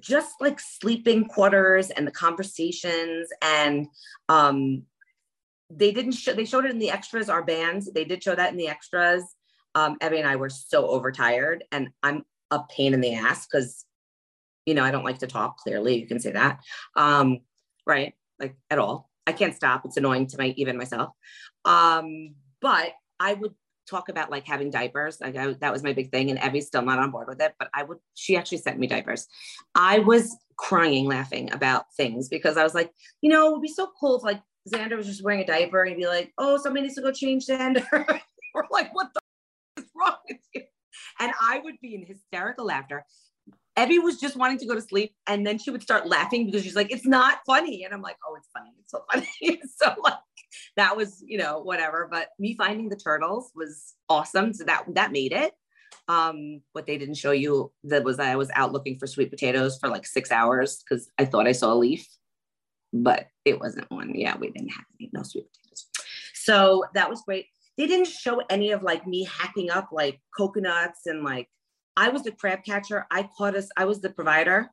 just 0.00 0.34
like 0.40 0.60
sleeping 0.60 1.24
quarters 1.24 1.90
and 1.90 2.06
the 2.06 2.12
conversations 2.12 3.28
and 3.42 3.86
um 4.28 4.82
they 5.70 5.92
didn't 5.92 6.12
show 6.12 6.32
they 6.32 6.44
showed 6.44 6.64
it 6.64 6.70
in 6.70 6.78
the 6.78 6.90
extras 6.90 7.28
our 7.28 7.42
bands 7.42 7.90
they 7.92 8.04
did 8.04 8.22
show 8.22 8.34
that 8.34 8.52
in 8.52 8.58
the 8.58 8.68
extras. 8.68 9.22
Um 9.74 9.98
Evvie 10.00 10.18
and 10.18 10.28
I 10.28 10.36
were 10.36 10.50
so 10.50 10.86
overtired 10.88 11.64
and 11.72 11.90
I'm 12.02 12.24
a 12.50 12.60
pain 12.64 12.94
in 12.94 13.00
the 13.00 13.14
ass 13.14 13.46
because 13.46 13.84
you 14.66 14.74
know 14.74 14.84
I 14.84 14.90
don't 14.90 15.04
like 15.04 15.18
to 15.18 15.26
talk 15.26 15.58
clearly 15.58 15.98
you 16.00 16.06
can 16.06 16.20
say 16.20 16.32
that. 16.32 16.60
Um 16.96 17.40
right 17.86 18.14
like 18.38 18.56
at 18.70 18.78
all. 18.78 19.10
I 19.26 19.32
can't 19.32 19.54
stop 19.54 19.84
it's 19.84 19.96
annoying 19.96 20.26
to 20.28 20.38
my 20.38 20.48
even 20.56 20.76
myself. 20.76 21.10
Um 21.64 22.34
but 22.60 22.92
I 23.18 23.34
would 23.34 23.54
talk 23.88 24.08
about 24.08 24.30
like 24.30 24.46
having 24.46 24.70
diapers. 24.70 25.20
Like 25.20 25.36
I, 25.36 25.52
that 25.60 25.72
was 25.72 25.82
my 25.82 25.92
big 25.92 26.10
thing, 26.10 26.30
and 26.30 26.38
Evvie's 26.38 26.66
still 26.66 26.82
not 26.82 26.98
on 26.98 27.10
board 27.10 27.28
with 27.28 27.40
it. 27.40 27.54
But 27.58 27.68
I 27.74 27.82
would. 27.82 27.98
She 28.14 28.36
actually 28.36 28.58
sent 28.58 28.78
me 28.78 28.86
diapers. 28.86 29.26
I 29.74 30.00
was 30.00 30.36
crying, 30.56 31.06
laughing 31.06 31.52
about 31.52 31.86
things 31.96 32.28
because 32.28 32.56
I 32.56 32.62
was 32.62 32.74
like, 32.74 32.92
you 33.20 33.30
know, 33.30 33.48
it 33.48 33.52
would 33.52 33.62
be 33.62 33.68
so 33.68 33.90
cool 33.98 34.16
if 34.16 34.22
like 34.22 34.40
Xander 34.72 34.96
was 34.96 35.06
just 35.06 35.22
wearing 35.22 35.40
a 35.40 35.46
diaper 35.46 35.82
and 35.84 35.96
be 35.96 36.06
like, 36.06 36.32
oh, 36.38 36.56
somebody 36.56 36.82
needs 36.82 36.94
to 36.94 37.02
go 37.02 37.12
change 37.12 37.46
Xander. 37.46 37.84
We're 38.54 38.64
like, 38.70 38.94
what 38.94 39.08
the 39.14 39.20
is 39.82 39.90
wrong 39.96 40.16
with 40.28 40.38
you? 40.54 40.62
And 41.20 41.32
I 41.40 41.60
would 41.62 41.74
be 41.80 41.94
in 41.94 42.04
hysterical 42.04 42.66
laughter. 42.66 43.04
Evvie 43.76 44.02
was 44.02 44.20
just 44.20 44.36
wanting 44.36 44.58
to 44.58 44.66
go 44.66 44.74
to 44.74 44.80
sleep, 44.80 45.14
and 45.26 45.44
then 45.44 45.58
she 45.58 45.70
would 45.70 45.82
start 45.82 46.06
laughing 46.06 46.46
because 46.46 46.62
she's 46.62 46.76
like, 46.76 46.92
"It's 46.92 47.06
not 47.06 47.40
funny," 47.44 47.82
and 47.84 47.92
I'm 47.92 48.02
like, 48.02 48.16
"Oh, 48.26 48.36
it's 48.36 48.48
funny. 48.56 48.72
It's 48.78 48.92
so 48.92 49.04
funny." 49.12 49.60
so 49.76 49.92
like, 50.00 50.14
that 50.76 50.96
was, 50.96 51.22
you 51.26 51.38
know, 51.38 51.60
whatever. 51.60 52.08
But 52.10 52.28
me 52.38 52.54
finding 52.56 52.88
the 52.88 52.96
turtles 52.96 53.52
was 53.54 53.94
awesome. 54.08 54.52
So 54.52 54.64
that 54.64 54.84
that 54.94 55.12
made 55.12 55.32
it. 55.32 55.52
Um, 56.08 56.60
what 56.72 56.86
they 56.86 56.98
didn't 56.98 57.16
show 57.16 57.30
you 57.30 57.72
that 57.84 58.04
was 58.04 58.18
that 58.18 58.28
I 58.30 58.36
was 58.36 58.50
out 58.54 58.72
looking 58.72 58.98
for 58.98 59.06
sweet 59.06 59.30
potatoes 59.30 59.78
for 59.78 59.88
like 59.88 60.06
six 60.06 60.30
hours 60.30 60.82
because 60.82 61.08
I 61.18 61.24
thought 61.24 61.46
I 61.46 61.52
saw 61.52 61.72
a 61.72 61.74
leaf, 61.74 62.06
but 62.92 63.26
it 63.44 63.58
wasn't 63.58 63.90
one. 63.90 64.14
Yeah, 64.14 64.36
we 64.36 64.50
didn't 64.50 64.70
have 64.70 64.84
any, 65.00 65.10
no 65.12 65.22
sweet 65.22 65.46
potatoes. 65.52 65.86
So 66.34 66.84
that 66.94 67.08
was 67.08 67.22
great. 67.22 67.46
They 67.78 67.86
didn't 67.86 68.08
show 68.08 68.42
any 68.50 68.72
of 68.72 68.82
like 68.82 69.06
me 69.06 69.24
hacking 69.24 69.70
up 69.70 69.88
like 69.92 70.20
coconuts 70.36 71.06
and 71.06 71.24
like 71.24 71.48
I 71.96 72.08
was 72.08 72.22
the 72.22 72.32
crab 72.32 72.64
catcher. 72.64 73.06
I 73.10 73.28
caught 73.36 73.56
us, 73.56 73.68
I 73.76 73.84
was 73.84 74.00
the 74.00 74.10
provider. 74.10 74.70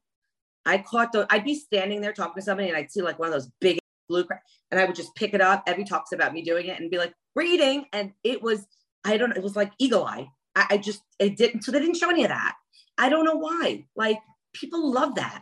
I 0.66 0.80
caught 0.80 1.12
the, 1.12 1.26
I'd 1.30 1.46
be 1.46 1.56
standing 1.56 2.02
there 2.02 2.14
talking 2.14 2.36
to 2.36 2.42
somebody 2.42 2.70
and 2.70 2.78
I'd 2.78 2.92
see 2.92 3.02
like 3.02 3.20
one 3.20 3.28
of 3.28 3.34
those 3.34 3.50
big 3.60 3.80
blue 4.12 4.26
crab 4.26 4.42
and 4.70 4.80
I 4.80 4.86
would 4.86 4.96
just 4.96 5.16
pick 5.16 5.34
it 5.34 5.42
up. 5.42 5.66
Evvie 5.66 5.88
talks 5.88 6.12
about 6.12 6.34
me 6.34 6.42
doing 6.42 6.68
it 6.68 6.80
and 6.80 6.92
be 6.92 6.98
like, 6.98 7.14
we're. 7.36 7.86
And 7.94 8.12
it 8.24 8.42
was, 8.42 8.66
I 9.06 9.18
don't 9.18 9.30
know, 9.30 9.36
it 9.36 9.44
was 9.44 9.56
like 9.56 9.72
eagle 9.80 10.06
eye. 10.06 10.28
I, 10.56 10.66
I 10.72 10.78
just, 10.78 11.02
it 11.20 11.38
didn't, 11.38 11.64
so 11.64 11.72
they 11.72 11.80
didn't 11.80 11.98
show 11.98 12.10
any 12.10 12.24
of 12.24 12.30
that. 12.30 12.56
I 12.98 13.10
don't 13.10 13.26
know 13.26 13.36
why. 13.36 13.86
Like 13.96 14.20
people 14.54 14.92
love 14.92 15.16
that. 15.16 15.42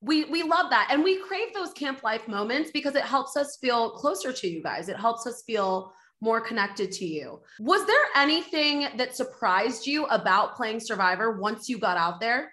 We, 0.00 0.24
we 0.26 0.42
love 0.42 0.70
that. 0.70 0.88
And 0.90 1.02
we 1.04 1.20
crave 1.22 1.52
those 1.54 1.72
camp 1.72 2.02
life 2.02 2.28
moments 2.28 2.70
because 2.70 2.94
it 2.94 3.04
helps 3.04 3.36
us 3.36 3.58
feel 3.60 3.90
closer 3.90 4.32
to 4.32 4.48
you 4.48 4.62
guys. 4.62 4.88
It 4.88 4.96
helps 4.96 5.26
us 5.26 5.42
feel 5.46 5.92
more 6.20 6.40
connected 6.40 6.92
to 6.92 7.04
you. 7.04 7.40
Was 7.60 7.86
there 7.86 7.96
anything 8.14 8.88
that 8.96 9.14
surprised 9.14 9.86
you 9.86 10.06
about 10.06 10.56
playing 10.56 10.80
Survivor 10.80 11.38
once 11.38 11.68
you 11.68 11.78
got 11.78 11.96
out 11.96 12.20
there? 12.20 12.52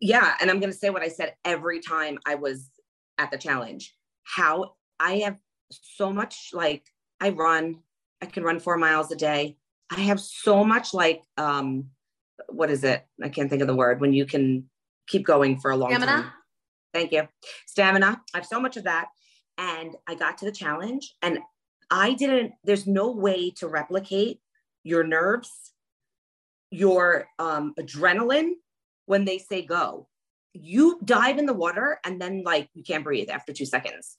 Yeah. 0.00 0.34
And 0.40 0.50
I'm 0.50 0.60
going 0.60 0.72
to 0.72 0.78
say 0.78 0.90
what 0.90 1.02
I 1.02 1.08
said 1.08 1.34
every 1.44 1.80
time 1.80 2.18
I 2.26 2.34
was 2.34 2.68
at 3.18 3.30
the 3.30 3.38
challenge 3.38 3.94
how 4.24 4.74
I 4.98 5.18
have 5.18 5.38
so 5.70 6.12
much 6.12 6.50
like 6.52 6.84
I 7.20 7.30
run, 7.30 7.80
I 8.20 8.26
can 8.26 8.42
run 8.42 8.60
four 8.60 8.76
miles 8.76 9.10
a 9.10 9.16
day. 9.16 9.56
I 9.90 10.00
have 10.00 10.20
so 10.20 10.64
much 10.64 10.94
like, 10.94 11.22
um, 11.36 11.90
what 12.48 12.70
is 12.70 12.84
it? 12.84 13.04
I 13.22 13.28
can't 13.28 13.50
think 13.50 13.62
of 13.62 13.68
the 13.68 13.76
word 13.76 14.00
when 14.00 14.12
you 14.12 14.26
can 14.26 14.68
keep 15.06 15.24
going 15.24 15.58
for 15.58 15.70
a 15.70 15.76
long 15.76 15.90
Stamina? 15.90 16.12
time. 16.12 16.32
Thank 16.92 17.12
you. 17.12 17.28
Stamina. 17.66 18.20
I 18.34 18.38
have 18.38 18.46
so 18.46 18.60
much 18.60 18.76
of 18.76 18.84
that. 18.84 19.08
And 19.58 19.94
I 20.08 20.14
got 20.14 20.38
to 20.38 20.44
the 20.44 20.52
challenge 20.52 21.14
and 21.22 21.38
I 21.90 22.14
didn't, 22.14 22.52
there's 22.64 22.86
no 22.86 23.10
way 23.10 23.50
to 23.56 23.68
replicate 23.68 24.40
your 24.82 25.04
nerves, 25.04 25.50
your 26.70 27.28
um, 27.38 27.74
adrenaline 27.78 28.52
when 29.06 29.24
they 29.24 29.38
say 29.38 29.62
go. 29.62 30.08
You 30.52 31.00
dive 31.04 31.38
in 31.38 31.46
the 31.46 31.54
water 31.54 31.98
and 32.04 32.20
then, 32.20 32.42
like, 32.44 32.68
you 32.74 32.82
can't 32.82 33.04
breathe 33.04 33.30
after 33.30 33.52
two 33.52 33.66
seconds. 33.66 34.18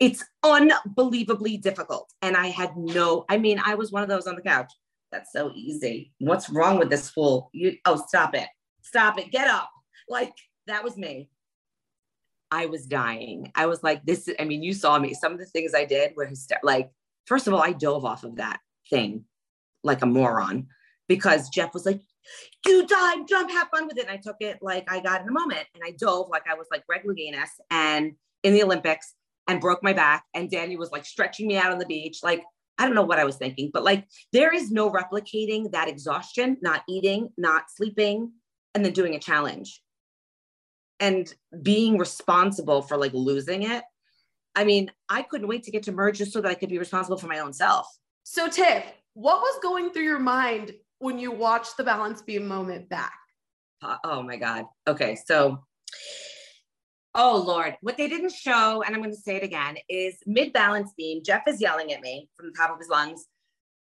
It's 0.00 0.24
unbelievably 0.42 1.58
difficult. 1.58 2.12
And 2.22 2.36
I 2.36 2.48
had 2.48 2.76
no, 2.76 3.24
I 3.28 3.38
mean, 3.38 3.60
I 3.64 3.74
was 3.74 3.92
one 3.92 4.02
of 4.02 4.08
those 4.08 4.26
on 4.26 4.36
the 4.36 4.42
couch. 4.42 4.72
That's 5.10 5.32
so 5.32 5.52
easy. 5.54 6.12
What's 6.18 6.50
wrong 6.50 6.78
with 6.78 6.90
this 6.90 7.10
fool? 7.10 7.50
You, 7.52 7.76
oh, 7.84 8.02
stop 8.06 8.34
it. 8.34 8.48
Stop 8.82 9.18
it. 9.18 9.30
Get 9.30 9.48
up. 9.48 9.70
Like, 10.08 10.34
that 10.66 10.84
was 10.84 10.96
me. 10.96 11.30
I 12.50 12.66
was 12.66 12.86
dying. 12.86 13.52
I 13.54 13.66
was 13.66 13.82
like, 13.82 14.04
this, 14.04 14.28
I 14.38 14.44
mean, 14.44 14.62
you 14.62 14.72
saw 14.72 14.98
me. 14.98 15.14
Some 15.14 15.32
of 15.32 15.38
the 15.38 15.46
things 15.46 15.74
I 15.74 15.84
did 15.84 16.12
were 16.16 16.26
hyster- 16.26 16.62
like, 16.62 16.90
First 17.28 17.46
of 17.46 17.52
all, 17.52 17.60
I 17.60 17.72
dove 17.72 18.06
off 18.06 18.24
of 18.24 18.36
that 18.36 18.58
thing 18.88 19.24
like 19.84 20.00
a 20.00 20.06
moron 20.06 20.68
because 21.08 21.50
Jeff 21.50 21.74
was 21.74 21.84
like, 21.84 22.00
you 22.66 22.86
dive, 22.86 23.26
jump, 23.26 23.50
have 23.50 23.68
fun 23.68 23.86
with 23.86 23.98
it. 23.98 24.02
And 24.02 24.10
I 24.10 24.16
took 24.16 24.36
it 24.40 24.58
like 24.62 24.90
I 24.90 25.00
got 25.00 25.22
in 25.22 25.28
a 25.28 25.32
moment 25.32 25.66
and 25.74 25.82
I 25.84 25.92
dove 25.92 26.28
like 26.30 26.44
I 26.48 26.54
was 26.54 26.66
like 26.70 26.86
Greg 26.86 27.02
Louganis 27.04 27.48
and 27.70 28.12
in 28.42 28.54
the 28.54 28.62
Olympics 28.62 29.14
and 29.46 29.60
broke 29.60 29.82
my 29.82 29.92
back. 29.92 30.24
And 30.34 30.50
Danny 30.50 30.76
was 30.76 30.90
like 30.90 31.04
stretching 31.04 31.46
me 31.46 31.56
out 31.56 31.72
on 31.72 31.78
the 31.78 31.86
beach. 31.86 32.18
Like, 32.22 32.42
I 32.78 32.86
don't 32.86 32.94
know 32.94 33.02
what 33.02 33.18
I 33.18 33.24
was 33.24 33.36
thinking, 33.36 33.70
but 33.72 33.84
like 33.84 34.06
there 34.32 34.54
is 34.54 34.70
no 34.70 34.90
replicating 34.90 35.72
that 35.72 35.88
exhaustion, 35.88 36.58
not 36.60 36.82
eating, 36.88 37.30
not 37.36 37.64
sleeping, 37.74 38.32
and 38.74 38.84
then 38.84 38.92
doing 38.92 39.14
a 39.14 39.18
challenge 39.18 39.82
and 41.00 41.32
being 41.62 41.98
responsible 41.98 42.82
for 42.82 42.96
like 42.96 43.12
losing 43.14 43.62
it 43.62 43.84
I 44.58 44.64
mean, 44.64 44.90
I 45.08 45.22
couldn't 45.22 45.46
wait 45.46 45.62
to 45.64 45.70
get 45.70 45.84
to 45.84 45.92
merge 45.92 46.18
just 46.18 46.32
so 46.32 46.40
that 46.40 46.48
I 46.48 46.54
could 46.54 46.68
be 46.68 46.80
responsible 46.80 47.16
for 47.16 47.28
my 47.28 47.38
own 47.38 47.52
self. 47.52 47.86
So, 48.24 48.48
Tiff, 48.48 48.82
what 49.14 49.40
was 49.40 49.60
going 49.62 49.90
through 49.90 50.02
your 50.02 50.18
mind 50.18 50.72
when 50.98 51.18
you 51.18 51.32
watch 51.32 51.68
the 51.76 51.84
balance 51.84 52.22
beam 52.22 52.46
moment 52.46 52.88
back? 52.88 53.18
Uh, 53.82 53.96
oh 54.04 54.22
my 54.22 54.36
God. 54.36 54.64
Okay. 54.86 55.16
So, 55.26 55.64
oh 57.14 57.44
Lord, 57.46 57.76
what 57.80 57.96
they 57.96 58.08
didn't 58.08 58.32
show, 58.32 58.82
and 58.82 58.94
I'm 58.94 59.02
going 59.02 59.14
to 59.14 59.20
say 59.20 59.36
it 59.36 59.42
again, 59.42 59.76
is 59.88 60.16
mid 60.26 60.52
balance 60.52 60.92
beam. 60.96 61.22
Jeff 61.24 61.42
is 61.46 61.60
yelling 61.60 61.92
at 61.92 62.00
me 62.00 62.28
from 62.36 62.46
the 62.46 62.54
top 62.56 62.70
of 62.70 62.78
his 62.78 62.88
lungs. 62.88 63.26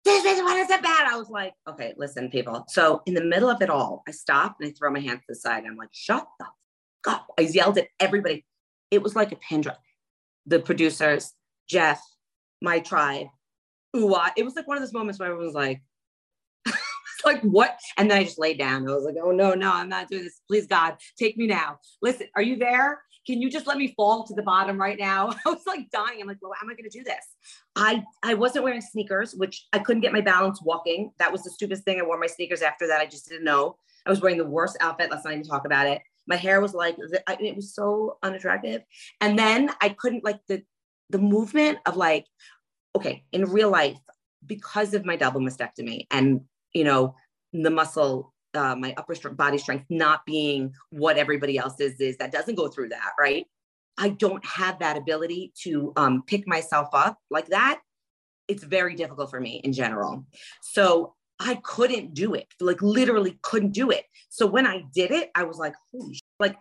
This 0.05 0.23
is 0.23 0.41
what 0.41 0.57
is 0.57 0.69
it 0.69 0.81
bad? 0.81 1.07
I 1.11 1.17
was 1.17 1.29
like, 1.29 1.53
okay, 1.67 1.93
listen, 1.97 2.29
people. 2.29 2.65
So, 2.69 3.01
in 3.05 3.13
the 3.13 3.23
middle 3.23 3.49
of 3.49 3.61
it 3.61 3.69
all, 3.69 4.03
I 4.07 4.11
stop 4.11 4.57
and 4.59 4.69
I 4.69 4.73
throw 4.73 4.91
my 4.91 4.99
hands 4.99 5.19
to 5.19 5.25
the 5.29 5.35
side. 5.35 5.63
I'm 5.65 5.75
like, 5.75 5.89
shut 5.91 6.27
the 6.39 6.45
fuck 7.05 7.15
up. 7.15 7.27
I 7.37 7.41
yelled 7.41 7.77
at 7.77 7.87
everybody. 7.99 8.45
It 8.91 9.03
was 9.03 9.15
like 9.15 9.31
a 9.31 9.35
pin 9.35 9.61
drop 9.61 9.79
the 10.49 10.59
producers, 10.59 11.33
Jeff, 11.67 12.01
my 12.61 12.79
tribe, 12.79 13.27
Uwa. 13.95 14.31
It 14.35 14.43
was 14.43 14.55
like 14.55 14.67
one 14.67 14.77
of 14.77 14.83
those 14.83 14.93
moments 14.93 15.19
where 15.19 15.29
everyone 15.29 15.45
was 15.45 15.55
like, 15.55 15.81
like 17.25 17.41
what? 17.41 17.79
And 17.97 18.09
then 18.09 18.19
I 18.19 18.23
just 18.23 18.39
laid 18.39 18.57
down. 18.57 18.87
I 18.87 18.93
was 18.93 19.05
like, 19.05 19.15
oh 19.21 19.31
no, 19.31 19.53
no, 19.53 19.71
I'm 19.71 19.89
not 19.89 20.09
doing 20.09 20.23
this. 20.23 20.41
Please 20.47 20.67
God, 20.67 20.95
take 21.17 21.37
me 21.37 21.47
now. 21.47 21.79
Listen, 22.01 22.27
are 22.35 22.41
you 22.41 22.57
there? 22.57 23.01
Can 23.27 23.41
you 23.41 23.49
just 23.49 23.67
let 23.67 23.77
me 23.77 23.93
fall 23.95 24.23
to 24.25 24.33
the 24.33 24.41
bottom 24.41 24.79
right 24.79 24.97
now? 24.97 25.29
I 25.45 25.49
was 25.49 25.65
like 25.67 25.89
dying. 25.91 26.21
I'm 26.21 26.27
like, 26.27 26.37
well, 26.41 26.53
how 26.59 26.65
am 26.65 26.71
I 26.71 26.73
going 26.73 26.89
to 26.89 26.97
do 26.97 27.03
this? 27.03 27.25
I 27.75 28.03
I 28.23 28.33
wasn't 28.33 28.63
wearing 28.63 28.81
sneakers, 28.81 29.33
which 29.35 29.67
I 29.73 29.79
couldn't 29.79 30.01
get 30.01 30.13
my 30.13 30.21
balance 30.21 30.61
walking. 30.61 31.11
That 31.19 31.31
was 31.31 31.43
the 31.43 31.51
stupidest 31.51 31.83
thing. 31.83 31.99
I 31.99 32.03
wore 32.03 32.19
my 32.19 32.27
sneakers 32.27 32.61
after 32.61 32.87
that. 32.87 33.01
I 33.01 33.05
just 33.05 33.29
didn't 33.29 33.45
know. 33.45 33.77
I 34.05 34.09
was 34.09 34.21
wearing 34.21 34.37
the 34.37 34.45
worst 34.45 34.77
outfit. 34.79 35.11
Let's 35.11 35.25
not 35.25 35.33
even 35.33 35.43
talk 35.43 35.65
about 35.65 35.87
it. 35.87 36.01
My 36.27 36.35
hair 36.35 36.61
was 36.61 36.73
like, 36.73 36.95
it 36.99 37.55
was 37.55 37.73
so 37.73 38.17
unattractive. 38.23 38.83
And 39.19 39.37
then 39.37 39.71
I 39.81 39.89
couldn't 39.89 40.23
like 40.23 40.39
the, 40.47 40.63
the 41.09 41.17
movement 41.17 41.79
of 41.87 41.97
like, 41.97 42.25
okay, 42.95 43.23
in 43.31 43.45
real 43.45 43.71
life, 43.71 43.97
because 44.45 44.93
of 44.93 45.05
my 45.05 45.15
double 45.15 45.41
mastectomy 45.41 46.05
and, 46.11 46.41
you 46.73 46.83
know, 46.83 47.15
the 47.53 47.69
muscle, 47.69 48.33
uh, 48.53 48.75
my 48.75 48.93
upper 48.97 49.29
body 49.29 49.57
strength 49.57 49.85
not 49.89 50.25
being 50.25 50.73
what 50.91 51.17
everybody 51.17 51.57
else 51.57 51.79
is, 51.79 51.99
is 51.99 52.17
that 52.17 52.31
doesn't 52.31 52.55
go 52.55 52.67
through 52.67 52.89
that, 52.89 53.11
right? 53.19 53.45
I 53.97 54.09
don't 54.09 54.45
have 54.45 54.79
that 54.79 54.97
ability 54.97 55.51
to 55.63 55.91
um, 55.97 56.23
pick 56.25 56.47
myself 56.47 56.89
up 56.93 57.17
like 57.29 57.47
that. 57.47 57.81
It's 58.47 58.63
very 58.63 58.95
difficult 58.95 59.29
for 59.29 59.39
me 59.39 59.61
in 59.63 59.73
general. 59.73 60.25
So 60.61 61.15
I 61.39 61.55
couldn't 61.63 62.13
do 62.13 62.33
it, 62.33 62.47
like 62.59 62.81
literally 62.81 63.39
couldn't 63.41 63.71
do 63.71 63.91
it. 63.91 64.05
So 64.29 64.45
when 64.47 64.65
I 64.65 64.83
did 64.93 65.11
it, 65.11 65.29
I 65.35 65.43
was 65.43 65.57
like, 65.57 65.73
holy, 65.91 66.15
sh-. 66.15 66.21
like 66.39 66.57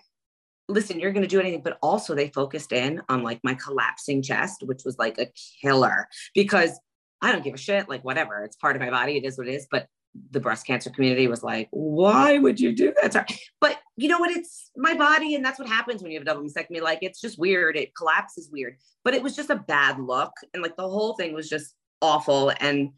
listen, 0.69 1.01
you're 1.01 1.13
going 1.13 1.23
to 1.23 1.29
do 1.29 1.41
anything. 1.41 1.63
But 1.63 1.79
also, 1.83 2.15
they 2.15 2.29
focused 2.29 2.73
in 2.73 3.03
on 3.09 3.23
like 3.23 3.41
my 3.43 3.55
collapsing 3.55 4.23
chest, 4.23 4.63
which 4.65 4.83
was 4.85 4.99
like 4.99 5.19
a 5.19 5.27
killer 5.63 6.09
because 6.35 6.79
I 7.21 7.33
don't 7.33 7.43
give 7.43 7.55
a 7.55 7.59
shit. 7.59 7.89
Like, 7.89 8.05
whatever, 8.05 8.45
it's 8.45 8.57
part 8.57 8.77
of 8.77 8.83
my 8.83 8.91
body. 8.91 9.17
It 9.17 9.25
is 9.25 9.39
what 9.39 9.49
it 9.49 9.55
is. 9.55 9.67
But 9.71 9.87
the 10.31 10.41
breast 10.41 10.67
cancer 10.67 10.91
community 10.91 11.29
was 11.29 11.43
like, 11.43 11.69
why 11.71 12.39
would 12.39 12.61
you 12.61 12.75
do 12.75 12.93
that? 13.01 13.31
But 13.61 13.79
you 13.97 14.09
know 14.09 14.19
what? 14.19 14.31
It's 14.31 14.71
my 14.77 14.95
body. 14.95 15.35
And 15.35 15.45
that's 15.45 15.59
what 15.59 15.69
happens 15.69 16.03
when 16.03 16.11
you 16.11 16.19
have 16.19 16.23
a 16.23 16.27
double 16.27 16.43
mastectomy. 16.43 16.81
Like, 16.81 17.01
it's 17.03 17.21
just 17.21 17.39
weird. 17.39 17.77
It 17.77 17.95
collapses 17.95 18.51
weird. 18.53 18.77
But 19.05 19.15
it 19.15 19.23
was 19.23 19.35
just 19.35 19.51
a 19.51 19.57
bad 19.57 19.99
look. 19.99 20.33
And 20.55 20.63
like 20.63 20.77
the 20.77 20.89
whole 20.89 21.15
thing 21.15 21.35
was 21.35 21.49
just 21.49 21.75
awful. 22.01 22.53
And 22.61 22.91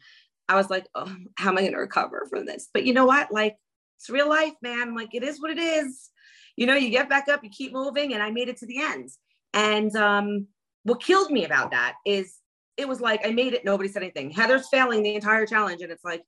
I 0.47 0.55
was 0.55 0.69
like, 0.69 0.87
oh, 0.95 1.13
how 1.37 1.49
am 1.49 1.57
I 1.57 1.61
going 1.61 1.73
to 1.73 1.79
recover 1.79 2.27
from 2.29 2.45
this? 2.45 2.69
But 2.73 2.85
you 2.85 2.93
know 2.93 3.05
what? 3.05 3.31
Like, 3.31 3.55
it's 3.97 4.09
real 4.09 4.29
life, 4.29 4.53
man. 4.61 4.95
Like, 4.95 5.13
it 5.13 5.23
is 5.23 5.41
what 5.41 5.51
it 5.51 5.59
is. 5.59 6.09
You 6.55 6.65
know, 6.65 6.75
you 6.75 6.89
get 6.89 7.09
back 7.09 7.27
up, 7.29 7.43
you 7.43 7.49
keep 7.49 7.73
moving. 7.73 8.13
And 8.13 8.21
I 8.21 8.31
made 8.31 8.49
it 8.49 8.57
to 8.57 8.65
the 8.65 8.81
end. 8.81 9.09
And 9.53 9.95
um, 9.95 10.47
what 10.83 11.01
killed 11.01 11.31
me 11.31 11.45
about 11.45 11.71
that 11.71 11.95
is 12.05 12.37
it 12.77 12.87
was 12.87 13.01
like 13.01 13.25
I 13.25 13.31
made 13.31 13.53
it, 13.53 13.65
nobody 13.65 13.89
said 13.89 14.03
anything. 14.03 14.31
Heather's 14.31 14.67
failing 14.69 15.03
the 15.03 15.15
entire 15.15 15.45
challenge. 15.45 15.81
And 15.81 15.91
it's 15.91 16.03
like, 16.03 16.23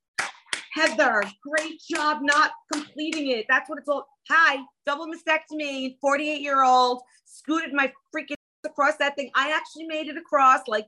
Heather, 0.74 1.22
great 1.40 1.80
job 1.88 2.18
not 2.22 2.50
completing 2.72 3.30
it. 3.30 3.46
That's 3.48 3.70
what 3.70 3.78
it's 3.78 3.88
all. 3.88 4.08
Hi, 4.28 4.58
double 4.84 5.06
mastectomy, 5.06 5.96
48 6.00 6.40
year 6.40 6.64
old, 6.64 7.02
scooted 7.24 7.72
my 7.72 7.92
freaking 8.14 8.34
across 8.66 8.96
that 8.96 9.14
thing. 9.14 9.30
I 9.36 9.52
actually 9.52 9.86
made 9.86 10.08
it 10.08 10.16
across. 10.16 10.62
Like, 10.66 10.86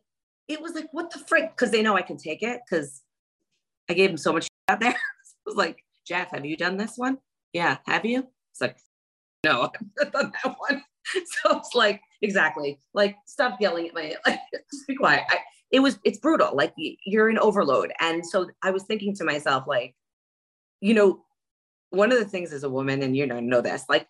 it 0.49 0.61
was 0.61 0.75
like, 0.75 0.89
what 0.91 1.13
the 1.13 1.21
frick? 1.21 1.53
Because 1.57 1.71
they 1.71 1.83
know 1.83 1.97
I 1.97 2.03
can 2.03 2.17
take 2.17 2.43
it 2.43 2.63
because 2.69 3.03
I 3.89 3.95
gave 3.95 4.11
them 4.11 4.17
so 4.17 4.33
much 4.33 4.49
out 4.69 4.81
there. 4.81 4.91
it 4.91 4.97
was 5.47 5.55
like, 5.55 5.85
Jeff, 6.05 6.33
have 6.33 6.45
you 6.45 6.57
done 6.57 6.77
this 6.77 6.95
one? 6.97 7.19
Yeah, 7.53 7.79
have 7.87 8.05
you? 8.05 8.27
It's 8.53 8.61
like, 8.61 8.79
no, 9.45 9.71
I've 10.03 10.13
done 10.13 10.33
that 10.43 10.57
one. 10.59 10.83
So 11.45 11.59
it's 11.59 11.73
like, 11.73 12.01
exactly. 12.21 12.81
Like, 12.93 13.15
stop 13.27 13.61
yelling 13.61 13.87
at 13.87 13.95
my, 13.95 14.17
like, 14.27 14.41
just 14.73 14.89
be 14.89 14.97
quiet. 14.97 15.23
I, 15.31 15.39
it 15.71 15.81
was 15.81 15.99
it's 16.05 16.19
brutal 16.19 16.55
like 16.55 16.73
you're 16.77 17.29
in 17.29 17.39
overload. 17.39 17.93
And 18.01 18.25
so 18.25 18.49
i 18.63 18.71
was 18.71 18.85
thinking 18.85 19.15
to 19.17 19.25
myself 19.25 19.65
like 19.67 19.95
you 20.81 20.95
know 20.95 21.25
one 21.91 22.13
of 22.13 22.19
the 22.19 22.25
things 22.25 22.53
as 22.53 22.65
a 22.65 22.71
woman 22.71 23.03
and 23.03 23.17
you 23.17 23.27
know 23.27 23.41
know 23.41 23.61
this 23.61 23.85
like 23.89 24.07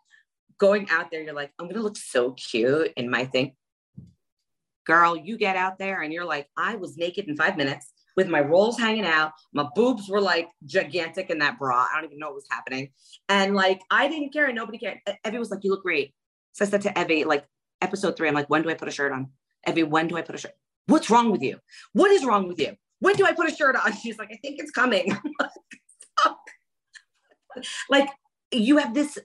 going 0.59 0.89
out 0.91 1.11
there 1.11 1.23
you're 1.23 1.35
like 1.35 1.53
i'm 1.59 1.69
gonna 1.69 1.83
look 1.83 1.97
so 1.97 2.33
cute 2.33 2.93
in 2.97 3.11
my 3.11 3.25
thing. 3.25 3.55
Girl 4.87 5.17
you 5.17 5.37
get 5.37 5.57
out 5.57 5.79
there 5.79 6.03
and 6.03 6.13
you're 6.13 6.25
like 6.25 6.49
i 6.57 6.77
was 6.77 6.97
naked 6.97 7.29
in 7.29 7.37
five 7.37 7.57
minutes 7.57 7.93
with 8.17 8.29
my 8.29 8.41
rolls 8.41 8.79
hanging 8.79 9.05
out. 9.05 9.33
My 9.53 9.69
boobs 9.75 10.09
were 10.09 10.23
like 10.23 10.49
gigantic 10.65 11.29
in 11.29 11.39
that 11.41 11.59
bra. 11.59 11.87
I 11.93 11.97
don't 11.97 12.07
even 12.07 12.19
know 12.19 12.29
what 12.29 12.37
was 12.37 12.47
happening. 12.51 12.91
And 13.29 13.55
like 13.55 13.81
i 13.91 14.09
didn't 14.09 14.33
care. 14.33 14.47
And 14.47 14.57
nobody 14.57 14.79
cared. 14.79 14.99
Evvie 15.25 15.39
was 15.39 15.51
like 15.51 15.65
you 15.65 15.71
look 15.71 15.83
great. 15.83 16.15
So 16.53 16.65
i 16.65 16.69
said 16.69 16.83
to 16.83 16.91
evvie 16.91 17.27
like 17.27 17.47
episode 17.83 18.17
three 18.17 18.29
i'm 18.29 18.35
like 18.35 18.49
when 18.49 18.63
do 18.63 18.71
i 18.71 18.75
put 18.75 18.89
a 18.89 18.93
shirt 18.93 19.13
on? 19.13 19.31
Evvie 19.67 19.89
when 19.89 20.09
do 20.09 20.17
i 20.17 20.23
put 20.23 20.35
a 20.35 20.39
shirt 20.39 20.53
What's 20.87 21.11
wrong 21.11 21.31
with 21.31 21.43
you? 21.43 21.59
What 21.93 22.11
is 22.11 22.25
wrong 22.25 22.49
with 22.49 22.61
you? 22.61 22.77
When 23.01 23.17
do 23.17 23.27
I 23.27 23.33
put 23.33 23.51
a 23.51 23.55
shirt 23.55 23.77
on? 23.77 23.93
She's 24.03 24.19
like, 24.19 24.31
I 24.33 24.37
think 24.37 24.59
it's 24.59 24.71
coming. 24.71 25.17
like, 27.91 28.09
you 28.53 28.79
have 28.79 28.95
this 28.95 29.19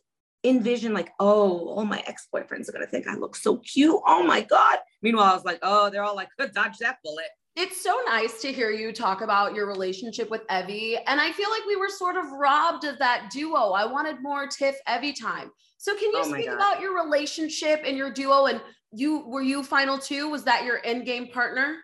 envision, 0.44 0.94
like, 0.94 1.12
oh, 1.20 1.70
all 1.70 1.86
my 1.86 2.04
ex 2.08 2.28
boyfriends 2.34 2.68
are 2.68 2.72
going 2.72 2.86
to 2.86 2.92
think 2.92 3.08
I 3.08 3.16
look 3.16 3.36
so 3.36 3.58
cute. 3.58 4.00
Oh 4.08 4.24
my 4.24 4.42
God. 4.42 4.80
Meanwhile, 5.02 5.32
I 5.32 5.36
was 5.36 5.46
like, 5.46 5.60
oh, 5.62 5.90
they're 5.90 6.04
all 6.04 6.16
like, 6.16 6.30
dodge 6.54 6.78
that 6.80 6.98
bullet. 7.04 7.28
It's 7.58 7.84
so 7.84 8.00
nice 8.08 8.42
to 8.42 8.52
hear 8.52 8.72
you 8.72 8.94
talk 8.94 9.22
about 9.22 9.54
your 9.54 9.68
relationship 9.68 10.32
with 10.32 10.48
Evvie. 10.48 10.98
And 11.06 11.20
I 11.20 11.34
feel 11.34 11.50
like 11.50 11.66
we 11.68 11.76
were 11.76 11.90
sort 11.90 12.16
of 12.16 12.32
robbed 12.32 12.86
of 12.86 12.98
that 13.00 13.30
duo. 13.30 13.72
I 13.72 13.86
wanted 13.86 14.22
more 14.22 14.48
Tiff 14.48 14.78
Evvie 14.88 15.20
time. 15.20 15.52
So 15.78 15.94
can 15.94 16.12
you 16.12 16.20
oh 16.20 16.32
speak 16.32 16.46
God. 16.46 16.56
about 16.56 16.82
your 16.82 16.96
relationship 17.04 17.82
and 17.86 17.98
your 17.98 18.12
duo 18.12 18.46
and 18.46 18.62
you 18.92 19.26
were 19.26 19.42
you 19.42 19.64
final 19.64 19.98
two? 19.98 20.30
Was 20.30 20.44
that 20.46 20.66
your 20.66 20.80
end 20.84 21.06
game 21.06 21.28
partner? 21.28 21.78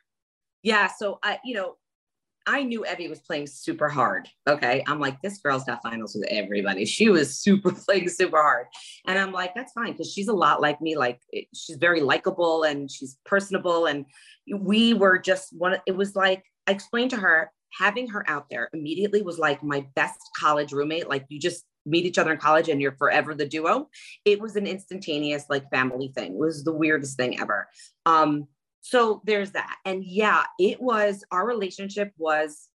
Yeah. 0.63 0.87
So 0.87 1.19
I, 1.23 1.39
you 1.45 1.55
know, 1.55 1.75
I 2.47 2.63
knew 2.63 2.85
Evvie 2.87 3.09
was 3.09 3.19
playing 3.19 3.47
super 3.47 3.89
hard. 3.89 4.29
Okay. 4.47 4.81
I'm 4.87 4.99
like, 5.01 5.21
this 5.21 5.37
girl's 5.39 5.65
got 5.65 5.83
finals 5.83 6.15
with 6.15 6.27
everybody. 6.29 6.85
She 6.85 7.09
was 7.09 7.37
super 7.37 7.71
playing 7.87 8.07
super 8.07 8.41
hard. 8.41 8.67
And 9.05 9.19
I'm 9.19 9.33
like, 9.33 9.53
that's 9.53 9.73
fine 9.73 9.91
because 9.91 10.11
she's 10.11 10.29
a 10.29 10.33
lot 10.33 10.61
like 10.61 10.81
me. 10.81 10.95
Like 10.95 11.19
she's 11.53 11.75
very 11.77 12.01
likable 12.01 12.63
and 12.63 12.89
she's 12.89 13.17
personable. 13.25 13.85
And 13.85 14.05
we 14.57 14.93
were 14.93 15.19
just 15.19 15.49
one, 15.57 15.77
it 15.85 15.95
was 15.95 16.15
like, 16.15 16.43
I 16.67 16.71
explained 16.71 17.11
to 17.11 17.17
her, 17.17 17.51
having 17.77 18.07
her 18.07 18.23
out 18.29 18.45
there 18.49 18.69
immediately 18.73 19.21
was 19.21 19.37
like 19.37 19.61
my 19.61 19.85
best 19.95 20.19
college 20.37 20.71
roommate. 20.71 21.09
Like 21.09 21.25
you 21.27 21.39
just 21.39 21.65
meet 21.87 22.05
each 22.05 22.17
other 22.17 22.31
in 22.31 22.37
college 22.37 22.69
and 22.69 22.81
you're 22.81 22.95
forever 22.97 23.33
the 23.33 23.47
duo. 23.47 23.89
It 24.25 24.39
was 24.39 24.55
an 24.55 24.67
instantaneous 24.67 25.45
like 25.49 25.69
family 25.69 26.11
thing. 26.15 26.33
It 26.33 26.37
was 26.37 26.63
the 26.63 26.73
weirdest 26.73 27.17
thing 27.17 27.39
ever. 27.39 27.67
Um, 28.05 28.47
so 28.81 29.21
there's 29.25 29.51
that. 29.51 29.77
And 29.85 30.03
yeah, 30.03 30.43
it 30.59 30.81
was 30.81 31.23
our 31.31 31.45
relationship 31.45 32.11
was, 32.17 32.69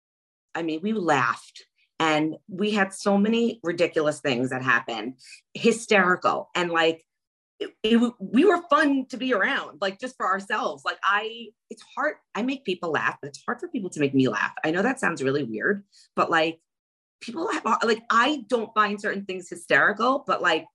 I 0.55 0.63
mean, 0.63 0.79
we 0.81 0.93
laughed 0.93 1.65
and 1.99 2.35
we 2.47 2.71
had 2.71 2.93
so 2.93 3.17
many 3.17 3.59
ridiculous 3.63 4.19
things 4.19 4.49
that 4.51 4.63
happened, 4.63 5.15
hysterical 5.53 6.49
and 6.55 6.71
like 6.71 7.03
it, 7.59 7.71
it, 7.83 8.13
we 8.19 8.45
were 8.45 8.61
fun 8.69 9.05
to 9.07 9.17
be 9.17 9.33
around, 9.33 9.79
like 9.81 9.99
just 9.99 10.15
for 10.15 10.25
ourselves. 10.25 10.83
Like 10.85 10.97
I, 11.03 11.47
it's 11.69 11.83
hard. 11.95 12.15
I 12.33 12.41
make 12.41 12.63
people 12.63 12.91
laugh, 12.91 13.17
but 13.21 13.27
it's 13.27 13.43
hard 13.45 13.59
for 13.59 13.67
people 13.67 13.89
to 13.91 13.99
make 13.99 14.13
me 14.13 14.29
laugh. 14.29 14.53
I 14.63 14.71
know 14.71 14.81
that 14.81 14.99
sounds 14.99 15.21
really 15.21 15.43
weird, 15.43 15.83
but 16.15 16.31
like 16.31 16.61
people 17.21 17.51
have 17.51 17.65
uh, 17.65 17.77
like 17.83 18.03
I 18.09 18.43
don't 18.47 18.73
find 18.73 18.99
certain 18.99 19.25
things 19.25 19.49
hysterical, 19.49 20.23
but 20.25 20.41
like 20.41 20.65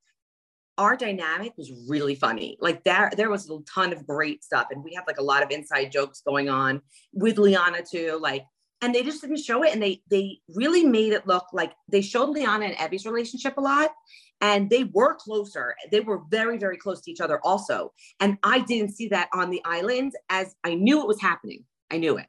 our 0.77 0.97
dynamic 0.97 1.53
was 1.57 1.73
really 1.89 2.15
funny. 2.15 2.57
Like 2.61 2.83
there, 2.85 3.11
there 3.17 3.31
was 3.31 3.49
a 3.49 3.59
ton 3.73 3.93
of 3.93 4.07
great 4.07 4.43
stuff, 4.43 4.69
and 4.71 4.83
we 4.83 4.95
had 4.95 5.05
like 5.07 5.19
a 5.19 5.23
lot 5.23 5.43
of 5.43 5.51
inside 5.51 5.93
jokes 5.93 6.23
going 6.27 6.49
on 6.49 6.83
with 7.13 7.39
Liana 7.39 7.83
too. 7.83 8.19
Like, 8.21 8.45
and 8.83 8.95
they 8.95 9.03
just 9.03 9.21
didn't 9.21 9.39
show 9.39 9.63
it, 9.63 9.73
and 9.73 9.83
they 9.83 10.03
they 10.11 10.41
really 10.55 10.85
made 10.85 11.13
it 11.13 11.27
look 11.27 11.47
like 11.53 11.73
they 11.89 12.01
showed 12.01 12.31
Liana 12.31 12.67
and 12.67 12.77
Evvie's 12.77 13.07
relationship 13.07 13.57
a 13.57 13.61
lot, 13.61 13.91
and 14.41 14.69
they 14.69 14.85
were 14.85 15.15
closer. 15.15 15.75
They 15.91 16.01
were 16.01 16.23
very 16.29 16.59
very 16.59 16.77
close 16.77 17.01
to 17.03 17.11
each 17.11 17.21
other 17.21 17.41
also, 17.45 17.93
and 18.21 18.39
I 18.43 18.61
didn't 18.61 18.95
see 18.95 19.09
that 19.09 19.29
on 19.33 19.51
the 19.51 19.63
island 19.65 20.13
as 20.29 20.55
I 20.65 20.75
knew 20.75 21.01
it 21.01 21.09
was 21.09 21.21
happening. 21.21 21.65
I 21.91 21.99
knew 21.99 22.19
it, 22.19 22.27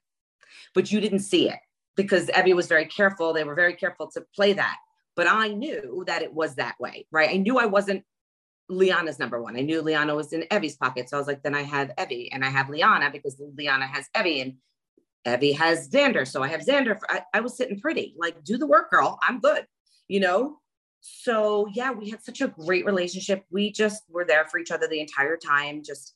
but 0.74 0.92
you 0.92 1.02
didn't 1.02 1.20
see 1.20 1.50
it 1.50 1.60
because 1.96 2.28
Evvie 2.28 2.56
was 2.56 2.68
very 2.68 2.86
careful. 2.86 3.34
They 3.34 3.44
were 3.44 3.56
very 3.56 3.76
careful 3.76 4.10
to 4.12 4.22
play 4.36 4.54
that. 4.54 4.78
But 5.16 5.28
I 5.28 5.48
knew 5.50 6.04
that 6.08 6.22
it 6.22 6.34
was 6.34 6.56
that 6.56 6.76
way, 6.80 7.08
right? 7.12 7.30
I 7.30 7.38
knew 7.38 7.58
I 7.58 7.66
wasn't 7.66 8.04
Liana's 8.68 9.20
number 9.20 9.42
one. 9.42 9.56
I 9.56 9.62
knew 9.62 9.82
Liana 9.82 10.16
was 10.16 10.34
in 10.34 10.42
Evvie's 10.52 10.76
pocket. 10.76 11.10
So 11.10 11.18
I 11.18 11.20
was 11.20 11.28
like, 11.28 11.44
then 11.44 11.56
I 11.56 11.62
have 11.62 11.92
Evvie 11.98 12.30
and 12.32 12.44
I 12.44 12.50
have 12.50 12.70
Liana 12.70 13.10
because 13.12 13.40
Liana 13.58 13.88
has 13.88 14.10
Evvie 14.16 14.42
and 14.42 14.56
Evvie 15.26 15.56
has 15.56 15.88
Xander. 15.88 16.28
So 16.28 16.44
I 16.44 16.48
have 16.50 16.62
Xander. 16.62 17.00
For, 17.00 17.10
I, 17.10 17.22
I 17.34 17.40
was 17.40 17.56
sitting 17.56 17.80
pretty, 17.80 18.16
like, 18.18 18.44
do 18.44 18.58
the 18.58 18.68
work, 18.68 18.92
girl. 18.92 19.20
I'm 19.22 19.40
good, 19.40 19.66
you 20.08 20.20
know? 20.20 20.60
So 21.02 21.68
yeah, 21.72 21.92
we 21.92 22.10
had 22.10 22.24
such 22.24 22.42
a 22.42 22.48
great 22.48 22.84
relationship. 22.86 23.46
We 23.52 23.72
just 23.72 24.04
were 24.10 24.26
there 24.26 24.46
for 24.46 24.58
each 24.58 24.72
other 24.72 24.88
the 24.88 25.00
entire 25.00 25.38
time, 25.38 25.84
just 25.84 26.15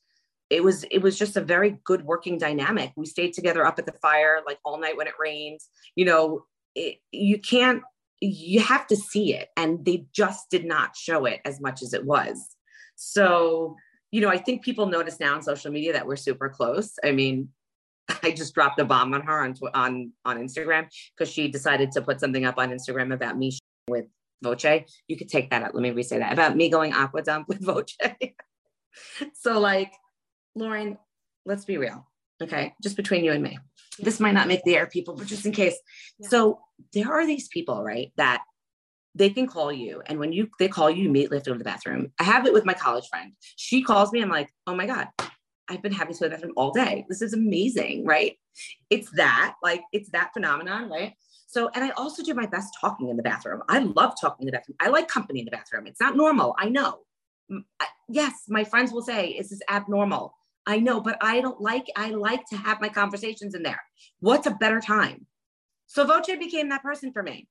it 0.49 0.63
was 0.63 0.83
it 0.91 0.99
was 0.99 1.17
just 1.17 1.37
a 1.37 1.41
very 1.41 1.79
good 1.83 2.03
working 2.03 2.37
dynamic. 2.37 2.91
We 2.95 3.05
stayed 3.05 3.33
together 3.33 3.65
up 3.65 3.79
at 3.79 3.85
the 3.85 3.93
fire 3.93 4.41
like 4.45 4.59
all 4.63 4.79
night 4.79 4.97
when 4.97 5.07
it 5.07 5.13
rains 5.19 5.69
you 5.95 6.05
know 6.05 6.45
it, 6.75 6.97
you 7.11 7.39
can't 7.39 7.83
you 8.21 8.59
have 8.59 8.85
to 8.87 8.95
see 8.95 9.33
it 9.33 9.49
and 9.55 9.85
they 9.85 10.05
just 10.13 10.49
did 10.49 10.65
not 10.65 10.95
show 10.95 11.25
it 11.25 11.39
as 11.45 11.61
much 11.61 11.81
as 11.81 11.93
it 11.93 12.05
was. 12.05 12.55
So 12.95 13.75
you 14.11 14.21
know 14.21 14.29
i 14.29 14.37
think 14.37 14.63
people 14.63 14.87
notice 14.87 15.19
now 15.19 15.35
on 15.35 15.43
social 15.43 15.71
media 15.71 15.93
that 15.93 16.07
we're 16.07 16.15
super 16.15 16.49
close. 16.49 16.97
I 17.03 17.11
mean 17.11 17.49
i 18.23 18.31
just 18.31 18.53
dropped 18.55 18.79
a 18.79 18.85
bomb 18.85 19.13
on 19.13 19.21
her 19.21 19.43
on 19.43 19.55
on 19.73 20.11
on 20.25 20.37
instagram 20.37 20.87
because 21.15 21.31
she 21.31 21.47
decided 21.47 21.91
to 21.91 22.01
put 22.01 22.19
something 22.19 22.43
up 22.45 22.57
on 22.57 22.71
instagram 22.71 23.13
about 23.13 23.37
me 23.37 23.57
with 23.87 24.05
voce. 24.41 24.65
You 25.07 25.17
could 25.17 25.29
take 25.29 25.49
that 25.49 25.63
out. 25.63 25.75
Let 25.75 25.81
me 25.81 25.91
re-say 25.91 26.19
that. 26.19 26.33
About 26.33 26.55
me 26.55 26.69
going 26.69 26.93
aqua 26.93 27.21
dump 27.21 27.47
with 27.47 27.63
voce. 27.63 27.97
So 29.35 29.59
like 29.59 29.93
Lauren, 30.55 30.97
let's 31.45 31.65
be 31.65 31.77
real. 31.77 32.05
Okay. 32.41 32.73
Just 32.81 32.95
between 32.95 33.23
you 33.23 33.31
and 33.31 33.43
me. 33.43 33.59
Yeah. 33.97 34.05
This 34.05 34.19
might 34.19 34.33
not 34.33 34.47
make 34.47 34.63
the 34.63 34.75
air 34.75 34.87
people, 34.87 35.15
but 35.15 35.27
just 35.27 35.45
in 35.45 35.51
case. 35.51 35.77
Yeah. 36.19 36.29
So 36.29 36.59
there 36.93 37.11
are 37.11 37.25
these 37.25 37.47
people, 37.49 37.83
right, 37.83 38.11
that 38.17 38.43
they 39.15 39.29
can 39.29 39.47
call 39.47 39.73
you. 39.73 40.01
And 40.05 40.19
when 40.19 40.31
you 40.31 40.49
they 40.59 40.69
call 40.69 40.89
you, 40.89 41.03
you 41.03 41.09
immediately 41.09 41.37
have 41.37 41.43
to 41.43 41.49
go 41.49 41.53
to 41.55 41.57
the 41.57 41.65
bathroom. 41.65 42.13
I 42.19 42.23
have 42.23 42.45
it 42.45 42.53
with 42.53 42.65
my 42.65 42.73
college 42.73 43.07
friend. 43.09 43.33
She 43.57 43.83
calls 43.83 44.11
me, 44.11 44.21
I'm 44.21 44.29
like, 44.29 44.49
oh 44.67 44.75
my 44.75 44.85
God, 44.85 45.07
I've 45.67 45.81
been 45.81 45.91
having 45.91 46.13
to 46.13 46.19
go 46.19 46.25
to 46.25 46.29
the 46.29 46.35
bathroom 46.35 46.53
all 46.55 46.71
day. 46.71 47.05
This 47.09 47.21
is 47.21 47.33
amazing, 47.33 48.05
right? 48.05 48.37
It's 48.89 49.11
that, 49.11 49.55
like, 49.61 49.81
it's 49.91 50.09
that 50.11 50.31
phenomenon, 50.33 50.89
right? 50.89 51.13
So, 51.47 51.69
and 51.73 51.83
I 51.83 51.89
also 51.91 52.23
do 52.23 52.33
my 52.35 52.45
best 52.45 52.77
talking 52.79 53.09
in 53.09 53.17
the 53.17 53.23
bathroom. 53.23 53.63
I 53.67 53.79
love 53.79 54.13
talking 54.21 54.43
in 54.43 54.45
the 54.45 54.57
bathroom. 54.57 54.77
I 54.79 54.89
like 54.89 55.07
company 55.07 55.39
in 55.39 55.45
the 55.45 55.51
bathroom. 55.51 55.87
It's 55.87 55.99
not 55.99 56.15
normal. 56.15 56.55
I 56.57 56.69
know. 56.69 56.99
Yes, 58.07 58.33
my 58.47 58.63
friends 58.63 58.91
will 58.91 59.01
say, 59.01 59.29
is 59.29 59.49
this 59.49 59.61
abnormal? 59.69 60.35
I 60.65 60.79
know, 60.79 61.01
but 61.01 61.17
I 61.21 61.41
don't 61.41 61.59
like, 61.59 61.87
I 61.95 62.11
like 62.11 62.45
to 62.47 62.57
have 62.57 62.81
my 62.81 62.89
conversations 62.89 63.55
in 63.55 63.63
there. 63.63 63.81
What's 64.19 64.47
a 64.47 64.51
better 64.51 64.79
time? 64.79 65.25
So 65.87 66.05
Voce 66.05 66.37
became 66.37 66.69
that 66.69 66.83
person 66.83 67.11
for 67.11 67.23
me. 67.23 67.47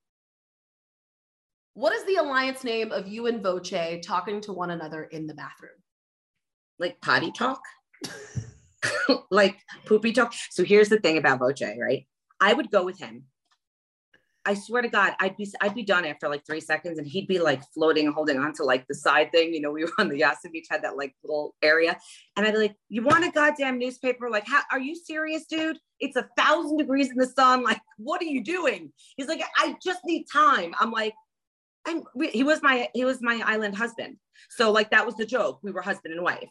What 1.74 1.92
is 1.92 2.04
the 2.04 2.16
alliance 2.16 2.64
name 2.64 2.92
of 2.92 3.08
you 3.08 3.26
and 3.26 3.42
Voce 3.42 4.00
talking 4.02 4.40
to 4.42 4.52
one 4.52 4.70
another 4.70 5.04
in 5.04 5.26
the 5.26 5.34
bathroom? 5.34 5.70
Like 6.78 7.00
potty 7.00 7.32
talk? 7.32 7.60
like 9.30 9.58
poopy 9.86 10.12
talk. 10.12 10.34
So 10.50 10.64
here's 10.64 10.88
the 10.88 11.00
thing 11.00 11.18
about 11.18 11.40
Voce, 11.40 11.62
right? 11.62 12.06
I 12.40 12.52
would 12.52 12.70
go 12.70 12.84
with 12.84 12.98
him 12.98 13.24
I 14.48 14.54
swear 14.54 14.80
to 14.80 14.88
God, 14.88 15.12
I'd 15.20 15.36
be 15.36 15.46
I'd 15.60 15.74
be 15.74 15.82
done 15.82 16.06
after 16.06 16.26
like 16.26 16.46
three 16.46 16.62
seconds, 16.62 16.96
and 16.96 17.06
he'd 17.06 17.28
be 17.28 17.38
like 17.38 17.62
floating, 17.74 18.10
holding 18.10 18.38
on 18.38 18.54
to 18.54 18.64
like 18.64 18.86
the 18.88 18.94
side 18.94 19.30
thing. 19.30 19.52
You 19.52 19.60
know, 19.60 19.70
we 19.70 19.84
were 19.84 19.92
on 19.98 20.08
the 20.08 20.16
Yase 20.16 20.38
Beach, 20.50 20.68
had 20.70 20.82
that 20.84 20.96
like 20.96 21.14
little 21.22 21.54
area, 21.60 21.98
and 22.34 22.46
I'd 22.46 22.54
be 22.54 22.58
like, 22.58 22.76
"You 22.88 23.02
want 23.02 23.26
a 23.26 23.30
goddamn 23.30 23.78
newspaper? 23.78 24.30
Like, 24.30 24.48
how 24.48 24.62
are 24.72 24.80
you 24.80 24.94
serious, 24.94 25.44
dude? 25.44 25.78
It's 26.00 26.16
a 26.16 26.26
thousand 26.38 26.78
degrees 26.78 27.10
in 27.10 27.18
the 27.18 27.26
sun. 27.26 27.62
Like, 27.62 27.78
what 27.98 28.22
are 28.22 28.24
you 28.24 28.42
doing?" 28.42 28.90
He's 29.18 29.28
like, 29.28 29.42
"I 29.58 29.76
just 29.84 30.00
need 30.06 30.24
time." 30.32 30.74
I'm 30.80 30.92
like, 30.92 31.12
"I'm." 31.86 32.04
He 32.32 32.42
was 32.42 32.62
my 32.62 32.88
he 32.94 33.04
was 33.04 33.20
my 33.20 33.42
island 33.44 33.76
husband, 33.76 34.16
so 34.48 34.72
like 34.72 34.90
that 34.92 35.04
was 35.04 35.16
the 35.16 35.26
joke. 35.26 35.60
We 35.62 35.72
were 35.72 35.82
husband 35.82 36.14
and 36.14 36.24
wife. 36.24 36.48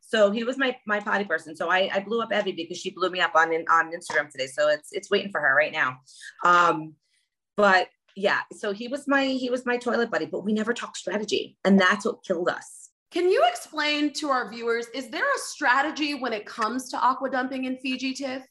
So 0.00 0.30
he 0.30 0.44
was 0.44 0.56
my 0.56 0.76
my 0.86 1.00
potty 1.00 1.24
person. 1.24 1.56
So 1.56 1.68
I, 1.68 1.90
I 1.92 1.98
blew 1.98 2.22
up 2.22 2.30
Evvie 2.30 2.54
because 2.56 2.78
she 2.78 2.90
blew 2.90 3.10
me 3.10 3.18
up 3.20 3.34
on 3.34 3.52
on 3.68 3.90
Instagram 3.92 4.30
today. 4.30 4.46
So 4.46 4.68
it's 4.68 4.92
it's 4.92 5.10
waiting 5.10 5.32
for 5.32 5.40
her 5.40 5.52
right 5.52 5.72
now. 5.72 5.98
Um, 6.44 6.94
but 7.56 7.88
yeah, 8.16 8.40
so 8.52 8.72
he 8.72 8.88
was 8.88 9.06
my 9.06 9.24
he 9.24 9.50
was 9.50 9.64
my 9.66 9.76
toilet 9.76 10.10
buddy, 10.10 10.26
but 10.26 10.44
we 10.44 10.52
never 10.52 10.72
talked 10.72 10.96
strategy, 10.96 11.56
and 11.64 11.80
that's 11.80 12.04
what 12.04 12.24
killed 12.24 12.48
us. 12.48 12.90
Can 13.10 13.28
you 13.28 13.44
explain 13.48 14.12
to 14.14 14.28
our 14.28 14.48
viewers 14.48 14.86
is 14.94 15.08
there 15.08 15.24
a 15.24 15.38
strategy 15.38 16.14
when 16.14 16.32
it 16.32 16.46
comes 16.46 16.88
to 16.90 16.98
aqua 16.98 17.30
dumping 17.30 17.64
in 17.64 17.76
Fiji, 17.78 18.14
Tiff? 18.14 18.44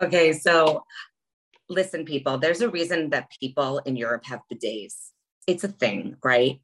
Okay, 0.00 0.32
so 0.32 0.84
listen, 1.68 2.04
people, 2.04 2.38
there's 2.38 2.60
a 2.60 2.68
reason 2.68 3.10
that 3.10 3.30
people 3.40 3.78
in 3.80 3.96
Europe 3.96 4.24
have 4.26 4.40
bidets. 4.52 5.10
It's 5.46 5.64
a 5.64 5.68
thing, 5.68 6.16
right? 6.22 6.60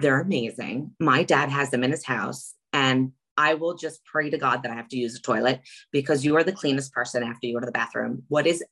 They're 0.00 0.20
amazing. 0.20 0.92
My 0.98 1.24
dad 1.24 1.50
has 1.50 1.70
them 1.70 1.84
in 1.84 1.90
his 1.90 2.04
house, 2.04 2.54
and 2.72 3.12
I 3.36 3.54
will 3.54 3.74
just 3.74 4.04
pray 4.04 4.30
to 4.30 4.38
God 4.38 4.62
that 4.62 4.72
I 4.72 4.74
have 4.74 4.88
to 4.88 4.98
use 4.98 5.16
a 5.16 5.20
toilet 5.20 5.60
because 5.92 6.24
you 6.24 6.36
are 6.36 6.44
the 6.44 6.52
cleanest 6.52 6.92
person 6.92 7.22
after 7.22 7.46
you 7.46 7.54
go 7.54 7.60
to 7.60 7.66
the 7.66 7.72
bathroom. 7.72 8.22
What 8.28 8.46
is 8.46 8.64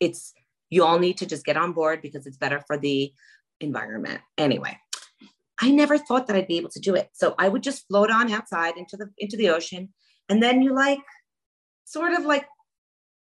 it's 0.00 0.34
you 0.70 0.84
all 0.84 0.98
need 0.98 1.18
to 1.18 1.26
just 1.26 1.44
get 1.44 1.56
on 1.56 1.72
board 1.72 2.02
because 2.02 2.26
it's 2.26 2.36
better 2.36 2.62
for 2.66 2.76
the 2.76 3.12
environment. 3.60 4.20
Anyway, 4.36 4.76
I 5.60 5.70
never 5.70 5.98
thought 5.98 6.26
that 6.26 6.36
I'd 6.36 6.48
be 6.48 6.58
able 6.58 6.70
to 6.70 6.80
do 6.80 6.94
it. 6.94 7.10
So 7.12 7.34
I 7.38 7.48
would 7.48 7.62
just 7.62 7.86
float 7.88 8.10
on 8.10 8.32
outside 8.32 8.76
into 8.76 8.96
the 8.96 9.10
into 9.18 9.36
the 9.36 9.50
ocean 9.50 9.90
and 10.28 10.42
then 10.42 10.62
you 10.62 10.74
like 10.74 11.00
sort 11.84 12.12
of 12.12 12.24
like 12.24 12.46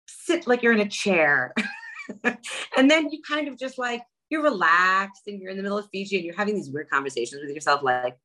sit 0.07 0.47
like 0.47 0.63
you're 0.63 0.73
in 0.73 0.79
a 0.79 0.89
chair. 0.89 1.53
and 2.77 2.89
then 2.89 3.09
you 3.09 3.21
kind 3.27 3.47
of 3.47 3.57
just 3.57 3.77
like 3.77 4.01
you're 4.29 4.43
relaxed 4.43 5.23
and 5.27 5.41
you're 5.41 5.51
in 5.51 5.57
the 5.57 5.63
middle 5.63 5.77
of 5.77 5.87
Fiji 5.91 6.15
and 6.15 6.25
you're 6.25 6.35
having 6.35 6.55
these 6.55 6.71
weird 6.71 6.89
conversations 6.89 7.41
with 7.41 7.53
yourself 7.53 7.83
like 7.83 8.17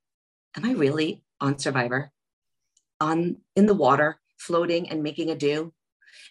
am 0.56 0.64
I 0.64 0.72
really 0.72 1.22
on 1.40 1.58
survivor 1.58 2.10
on 3.00 3.36
in 3.54 3.66
the 3.66 3.74
water 3.74 4.18
floating 4.38 4.88
and 4.88 5.02
making 5.02 5.30
a 5.30 5.36
do 5.36 5.72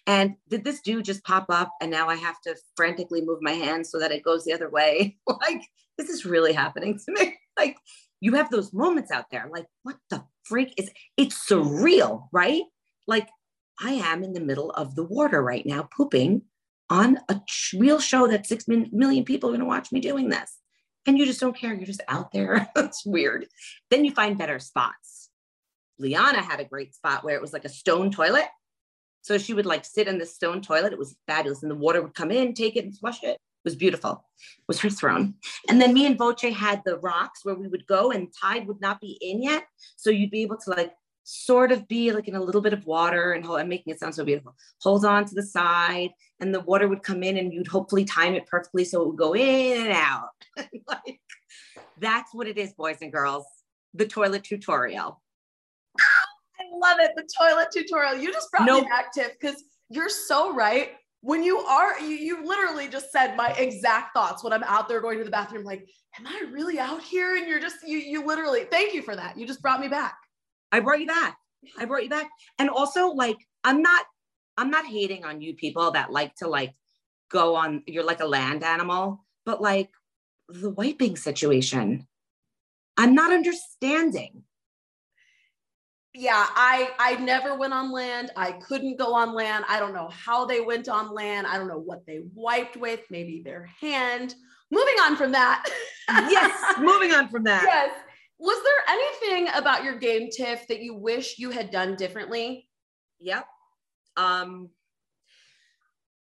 and 0.05 0.35
did 0.49 0.63
this 0.63 0.81
dude 0.81 1.05
just 1.05 1.23
pop 1.23 1.45
up 1.49 1.73
and 1.81 1.91
now 1.91 2.07
I 2.07 2.15
have 2.15 2.39
to 2.41 2.55
frantically 2.75 3.21
move 3.21 3.39
my 3.41 3.51
hand 3.51 3.85
so 3.85 3.99
that 3.99 4.11
it 4.11 4.23
goes 4.23 4.43
the 4.43 4.53
other 4.53 4.69
way? 4.69 5.17
like, 5.27 5.61
this 5.97 6.09
is 6.09 6.25
really 6.25 6.53
happening 6.53 6.99
to 7.05 7.11
me? 7.11 7.37
Like, 7.57 7.77
you 8.21 8.35
have 8.35 8.51
those 8.51 8.71
moments 8.71 9.09
out 9.09 9.31
there. 9.31 9.49
Like, 9.51 9.65
what 9.81 9.95
the 10.11 10.23
freak 10.43 10.75
is 10.77 10.91
it's 11.17 11.49
surreal, 11.49 12.27
right? 12.31 12.61
Like, 13.07 13.27
I 13.81 13.93
am 13.93 14.23
in 14.23 14.33
the 14.33 14.39
middle 14.39 14.69
of 14.69 14.93
the 14.93 15.03
water 15.03 15.41
right 15.41 15.65
now, 15.65 15.89
pooping 15.95 16.43
on 16.89 17.17
a 17.29 17.41
real 17.77 17.99
show 17.99 18.27
that 18.27 18.47
six 18.47 18.65
million 18.67 19.25
people 19.25 19.49
are 19.49 19.53
going 19.53 19.59
to 19.61 19.65
watch 19.65 19.91
me 19.91 19.99
doing 19.99 20.29
this. 20.29 20.57
And 21.05 21.17
you 21.17 21.25
just 21.25 21.39
don't 21.39 21.57
care. 21.57 21.73
You're 21.73 21.85
just 21.85 22.03
out 22.07 22.31
there. 22.31 22.69
It's 22.77 23.05
weird. 23.05 23.47
Then 23.89 24.05
you 24.05 24.11
find 24.11 24.37
better 24.37 24.59
spots. 24.59 25.29
Liana 25.99 26.41
had 26.41 26.59
a 26.59 26.65
great 26.65 26.93
spot 26.93 27.23
where 27.23 27.35
it 27.35 27.41
was 27.41 27.53
like 27.53 27.65
a 27.65 27.69
stone 27.69 28.11
toilet 28.11 28.45
so 29.27 29.37
she 29.37 29.53
would 29.53 29.65
like 29.65 29.83
sit 29.83 30.07
in 30.07 30.19
the 30.19 30.25
stone 30.25 30.61
toilet. 30.61 30.93
It 30.93 30.99
was 30.99 31.17
fabulous. 31.27 31.61
And 31.61 31.69
the 31.69 31.75
water 31.75 32.01
would 32.01 32.15
come 32.15 32.31
in, 32.31 32.53
take 32.53 32.77
it 32.77 32.85
and 32.85 32.97
flush 32.97 33.23
it. 33.23 33.35
It 33.35 33.65
was 33.65 33.75
beautiful. 33.75 34.23
It 34.59 34.63
was 34.69 34.79
her 34.79 34.89
throne. 34.89 35.33
And 35.67 35.81
then 35.81 35.93
me 35.93 36.05
and 36.05 36.17
Voce 36.17 36.43
had 36.43 36.81
the 36.85 36.97
rocks 36.99 37.43
where 37.43 37.55
we 37.55 37.67
would 37.67 37.85
go 37.87 38.11
and 38.11 38.33
tide 38.41 38.65
would 38.67 38.79
not 38.79 39.01
be 39.01 39.17
in 39.19 39.43
yet. 39.43 39.65
So 39.97 40.11
you'd 40.11 40.31
be 40.31 40.43
able 40.43 40.55
to 40.55 40.69
like 40.69 40.93
sort 41.25 41.73
of 41.73 41.89
be 41.89 42.13
like 42.13 42.29
in 42.29 42.35
a 42.35 42.41
little 42.41 42.61
bit 42.61 42.71
of 42.71 42.85
water 42.85 43.33
and 43.33 43.45
hold, 43.45 43.59
I'm 43.59 43.67
making 43.67 43.91
it 43.91 43.99
sound 43.99 44.15
so 44.15 44.23
beautiful. 44.23 44.55
Hold 44.81 45.03
on 45.03 45.25
to 45.25 45.35
the 45.35 45.43
side 45.43 46.11
and 46.39 46.55
the 46.55 46.61
water 46.61 46.87
would 46.87 47.03
come 47.03 47.21
in 47.21 47.35
and 47.35 47.51
you'd 47.51 47.67
hopefully 47.67 48.05
time 48.05 48.33
it 48.33 48.45
perfectly 48.45 48.85
so 48.85 49.01
it 49.01 49.07
would 49.07 49.17
go 49.17 49.35
in 49.35 49.87
and 49.87 49.91
out. 49.91 50.29
like 50.87 51.19
that's 51.99 52.33
what 52.33 52.47
it 52.47 52.57
is, 52.57 52.71
boys 52.71 52.99
and 53.01 53.11
girls. 53.11 53.43
The 53.93 54.07
toilet 54.07 54.45
tutorial 54.45 55.21
love 56.73 56.99
it. 56.99 57.11
The 57.15 57.27
toilet 57.37 57.69
tutorial. 57.71 58.15
You 58.15 58.31
just 58.31 58.51
brought 58.51 58.65
nope. 58.65 58.83
me 58.83 58.89
back, 58.89 59.13
Tiff, 59.13 59.31
because 59.39 59.63
you're 59.89 60.09
so 60.09 60.53
right. 60.53 60.91
When 61.21 61.43
you 61.43 61.57
are, 61.59 61.99
you, 61.99 62.15
you 62.15 62.45
literally 62.45 62.87
just 62.87 63.11
said 63.11 63.35
my 63.35 63.49
exact 63.53 64.13
thoughts 64.13 64.43
when 64.43 64.53
I'm 64.53 64.63
out 64.63 64.87
there 64.87 65.01
going 65.01 65.17
to 65.17 65.23
the 65.23 65.31
bathroom, 65.31 65.63
like, 65.63 65.87
am 66.17 66.27
I 66.27 66.45
really 66.51 66.79
out 66.79 67.01
here? 67.01 67.35
And 67.35 67.47
you're 67.47 67.59
just, 67.59 67.77
you, 67.85 67.97
you 67.97 68.25
literally, 68.25 68.65
thank 68.71 68.93
you 68.93 69.01
for 69.01 69.15
that. 69.15 69.37
You 69.37 69.47
just 69.47 69.61
brought 69.61 69.79
me 69.79 69.87
back. 69.87 70.15
I 70.71 70.79
brought 70.79 70.99
you 70.99 71.07
back. 71.07 71.37
I 71.77 71.85
brought 71.85 72.03
you 72.03 72.09
back. 72.09 72.29
And 72.59 72.69
also, 72.69 73.07
like, 73.07 73.37
I'm 73.63 73.81
not, 73.81 74.05
I'm 74.57 74.69
not 74.69 74.85
hating 74.85 75.25
on 75.25 75.41
you 75.41 75.55
people 75.55 75.91
that 75.91 76.11
like 76.11 76.35
to 76.35 76.47
like 76.47 76.73
go 77.29 77.55
on, 77.55 77.83
you're 77.87 78.05
like 78.05 78.21
a 78.21 78.25
land 78.25 78.63
animal, 78.63 79.25
but 79.45 79.61
like 79.61 79.89
the 80.49 80.69
wiping 80.69 81.15
situation, 81.17 82.07
I'm 82.95 83.13
not 83.13 83.33
understanding 83.33 84.43
yeah, 86.17 86.47
I 86.55 86.89
I 86.97 87.15
never 87.17 87.55
went 87.55 87.73
on 87.73 87.91
land. 87.91 88.31
I 88.35 88.53
couldn't 88.53 88.97
go 88.97 89.13
on 89.13 89.35
land. 89.35 89.65
I 89.69 89.79
don't 89.79 89.93
know 89.93 90.09
how 90.09 90.45
they 90.45 90.61
went 90.61 90.89
on 90.89 91.13
land. 91.13 91.45
I 91.45 91.59
don't 91.59 91.67
know 91.67 91.77
what 91.77 92.07
they 92.07 92.21
wiped 92.33 92.75
with, 92.75 93.01
maybe 93.11 93.43
their 93.43 93.69
hand. 93.79 94.33
Moving 94.71 94.95
on 95.01 95.15
from 95.15 95.31
that. 95.33 95.69
yes, 96.09 96.77
moving 96.79 97.13
on 97.13 97.29
from 97.29 97.43
that. 97.43 97.63
Yes. 97.63 97.93
Was 98.39 98.63
there 98.63 98.95
anything 98.95 99.53
about 99.53 99.83
your 99.83 99.99
game 99.99 100.29
Tiff 100.31 100.67
that 100.67 100.81
you 100.81 100.95
wish 100.95 101.37
you 101.37 101.51
had 101.51 101.69
done 101.69 101.95
differently? 101.95 102.67
Yep. 103.19 103.45
Um 104.17 104.69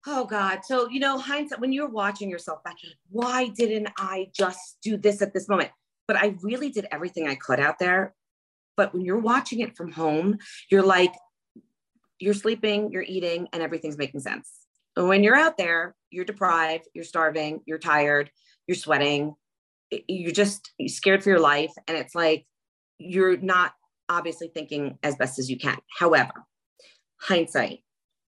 Oh 0.05 0.25
God. 0.25 0.59
So, 0.63 0.89
you 0.89 0.99
know, 0.99 1.17
hindsight, 1.17 1.59
when 1.59 1.73
you're 1.73 1.89
watching 1.89 2.29
yourself 2.29 2.63
back, 2.63 2.75
why 3.09 3.49
didn't 3.49 3.89
I 3.97 4.27
just 4.31 4.77
do 4.83 4.95
this 4.95 5.23
at 5.23 5.33
this 5.33 5.49
moment? 5.49 5.71
But 6.07 6.17
I 6.17 6.35
really 6.43 6.69
did 6.69 6.87
everything 6.91 7.27
I 7.27 7.35
could 7.35 7.59
out 7.59 7.79
there 7.79 8.13
but 8.77 8.93
when 8.93 9.03
you're 9.03 9.19
watching 9.19 9.59
it 9.59 9.75
from 9.75 9.91
home, 9.91 10.37
you're 10.71 10.83
like, 10.83 11.13
you're 12.19 12.33
sleeping, 12.33 12.91
you're 12.91 13.03
eating, 13.03 13.47
and 13.51 13.61
everything's 13.61 13.97
making 13.97 14.21
sense. 14.21 14.51
But 14.95 15.05
when 15.05 15.23
you're 15.23 15.35
out 15.35 15.57
there, 15.57 15.95
you're 16.09 16.25
deprived, 16.25 16.87
you're 16.93 17.03
starving, 17.03 17.61
you're 17.65 17.77
tired, 17.77 18.31
you're 18.67 18.75
sweating, 18.75 19.35
you're 20.07 20.31
just 20.31 20.71
scared 20.87 21.23
for 21.23 21.29
your 21.29 21.39
life. 21.39 21.71
And 21.87 21.97
it's 21.97 22.15
like, 22.15 22.45
you're 22.97 23.37
not 23.37 23.73
obviously 24.09 24.47
thinking 24.47 24.97
as 25.03 25.15
best 25.15 25.37
as 25.37 25.49
you 25.49 25.57
can. 25.57 25.77
However, 25.99 26.45
hindsight, 27.17 27.79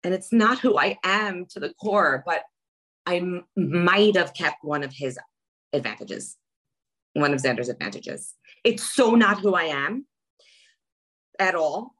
and 0.03 0.13
it's 0.13 0.31
not 0.31 0.59
who 0.59 0.77
I 0.77 0.97
am 1.03 1.45
to 1.49 1.59
the 1.59 1.73
core, 1.73 2.23
but 2.25 2.43
I 3.05 3.17
m- 3.17 3.45
might 3.55 4.15
have 4.15 4.33
kept 4.33 4.63
one 4.63 4.83
of 4.83 4.93
his 4.93 5.19
advantages, 5.73 6.37
one 7.13 7.33
of 7.33 7.41
Xander's 7.41 7.69
advantages. 7.69 8.33
It's 8.63 8.83
so 8.83 9.11
not 9.11 9.39
who 9.41 9.53
I 9.53 9.63
am 9.63 10.05
at 11.39 11.55
all, 11.55 11.95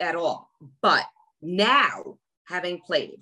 at 0.00 0.16
all. 0.16 0.50
But 0.80 1.04
now, 1.40 2.18
having 2.44 2.80
played, 2.80 3.20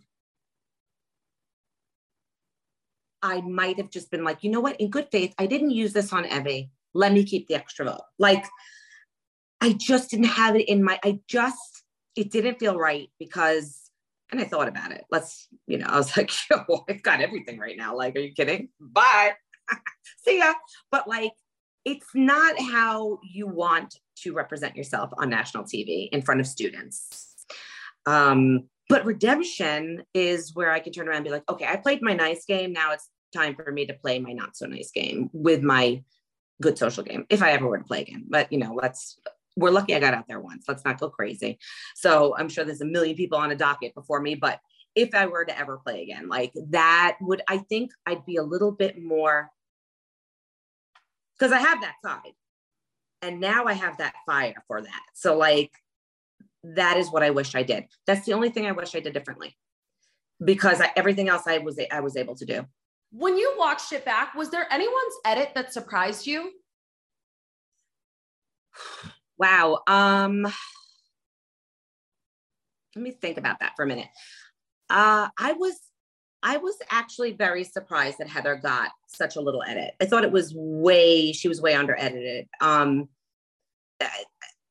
I 3.22 3.40
might 3.42 3.76
have 3.78 3.90
just 3.90 4.10
been 4.10 4.24
like, 4.24 4.42
you 4.42 4.50
know 4.50 4.60
what, 4.60 4.80
in 4.80 4.90
good 4.90 5.08
faith, 5.10 5.34
I 5.38 5.46
didn't 5.46 5.70
use 5.70 5.92
this 5.92 6.12
on 6.12 6.24
Evvie. 6.24 6.70
Let 6.94 7.12
me 7.12 7.24
keep 7.24 7.48
the 7.48 7.54
extra 7.54 7.84
vote. 7.84 8.00
Like, 8.18 8.46
I 9.60 9.74
just 9.74 10.10
didn't 10.10 10.26
have 10.26 10.56
it 10.56 10.68
in 10.68 10.82
my, 10.82 10.98
I 11.04 11.20
just, 11.28 11.84
it 12.16 12.30
didn't 12.30 12.58
feel 12.58 12.78
right 12.78 13.10
because, 13.18 13.90
and 14.32 14.40
I 14.40 14.44
thought 14.44 14.68
about 14.68 14.92
it. 14.92 15.04
Let's, 15.10 15.48
you 15.66 15.78
know, 15.78 15.86
I 15.86 15.96
was 15.96 16.16
like, 16.16 16.30
yo, 16.50 16.84
I've 16.88 17.02
got 17.02 17.20
everything 17.20 17.58
right 17.58 17.76
now. 17.76 17.96
Like, 17.96 18.16
are 18.16 18.20
you 18.20 18.32
kidding? 18.32 18.70
Bye. 18.80 19.32
See 20.24 20.38
ya. 20.38 20.54
But 20.90 21.06
like, 21.06 21.32
it's 21.84 22.08
not 22.14 22.60
how 22.60 23.18
you 23.22 23.46
want 23.46 23.96
to 24.22 24.32
represent 24.32 24.76
yourself 24.76 25.10
on 25.18 25.30
national 25.30 25.64
TV 25.64 26.08
in 26.12 26.22
front 26.22 26.40
of 26.40 26.46
students. 26.46 27.34
Um, 28.06 28.68
but 28.88 29.04
redemption 29.04 30.02
is 30.14 30.54
where 30.54 30.72
I 30.72 30.80
can 30.80 30.92
turn 30.92 31.08
around 31.08 31.18
and 31.18 31.24
be 31.24 31.30
like, 31.30 31.48
okay, 31.48 31.66
I 31.66 31.76
played 31.76 32.02
my 32.02 32.12
nice 32.12 32.44
game. 32.44 32.72
Now 32.72 32.92
it's 32.92 33.08
time 33.32 33.54
for 33.54 33.70
me 33.70 33.86
to 33.86 33.94
play 33.94 34.18
my 34.18 34.32
not 34.32 34.56
so 34.56 34.66
nice 34.66 34.90
game 34.90 35.30
with 35.32 35.62
my 35.62 36.02
good 36.60 36.76
social 36.76 37.04
game, 37.04 37.24
if 37.30 37.42
I 37.42 37.52
ever 37.52 37.66
were 37.66 37.78
to 37.78 37.84
play 37.84 38.02
again. 38.02 38.24
But 38.28 38.52
you 38.52 38.58
know, 38.58 38.74
let's 38.74 39.18
we're 39.56 39.70
lucky 39.70 39.94
I 39.94 40.00
got 40.00 40.14
out 40.14 40.26
there 40.28 40.40
once. 40.40 40.64
Let's 40.68 40.84
not 40.84 41.00
go 41.00 41.08
crazy. 41.08 41.58
So 41.94 42.36
I'm 42.36 42.48
sure 42.48 42.64
there's 42.64 42.80
a 42.80 42.86
million 42.86 43.16
people 43.16 43.38
on 43.38 43.50
a 43.50 43.56
docket 43.56 43.94
before 43.94 44.20
me, 44.20 44.34
but 44.34 44.60
if 44.94 45.14
I 45.14 45.26
were 45.26 45.44
to 45.44 45.56
ever 45.56 45.78
play 45.78 46.02
again, 46.02 46.28
like 46.28 46.52
that 46.70 47.16
would 47.20 47.42
I 47.48 47.58
think 47.58 47.92
I'd 48.06 48.26
be 48.26 48.36
a 48.36 48.42
little 48.42 48.72
bit 48.72 49.00
more 49.00 49.50
because 51.40 51.52
I 51.52 51.58
have 51.58 51.80
that 51.80 51.94
side. 52.04 52.34
And 53.22 53.40
now 53.40 53.64
I 53.64 53.72
have 53.72 53.98
that 53.98 54.14
fire 54.26 54.62
for 54.66 54.80
that. 54.80 55.02
So, 55.14 55.36
like, 55.36 55.72
that 56.62 56.98
is 56.98 57.10
what 57.10 57.22
I 57.22 57.30
wish 57.30 57.54
I 57.54 57.62
did. 57.62 57.84
That's 58.06 58.26
the 58.26 58.34
only 58.34 58.50
thing 58.50 58.66
I 58.66 58.72
wish 58.72 58.94
I 58.94 59.00
did 59.00 59.14
differently 59.14 59.56
because 60.42 60.80
I, 60.80 60.90
everything 60.96 61.28
else 61.28 61.42
I 61.46 61.58
was 61.58 61.78
I 61.90 62.00
was 62.00 62.16
able 62.16 62.34
to 62.36 62.44
do. 62.44 62.66
When 63.12 63.36
you 63.36 63.54
watched 63.58 63.92
it 63.92 64.04
back, 64.04 64.34
was 64.34 64.50
there 64.50 64.66
anyone's 64.70 65.14
edit 65.24 65.50
that 65.54 65.72
surprised 65.72 66.26
you? 66.26 66.50
Wow. 69.38 69.80
Um 69.86 70.42
let 72.94 73.02
me 73.02 73.10
think 73.10 73.38
about 73.38 73.60
that 73.60 73.72
for 73.76 73.84
a 73.84 73.88
minute. 73.88 74.08
Uh 74.88 75.28
I 75.38 75.52
was 75.54 75.78
I 76.42 76.56
was 76.56 76.76
actually 76.90 77.32
very 77.32 77.64
surprised 77.64 78.18
that 78.18 78.28
Heather 78.28 78.56
got 78.56 78.90
such 79.08 79.36
a 79.36 79.40
little 79.40 79.62
edit. 79.62 79.94
I 80.00 80.06
thought 80.06 80.24
it 80.24 80.32
was 80.32 80.54
way, 80.54 81.32
she 81.32 81.48
was 81.48 81.60
way 81.60 81.74
under 81.74 81.98
edited. 81.98 82.48
Um, 82.60 83.08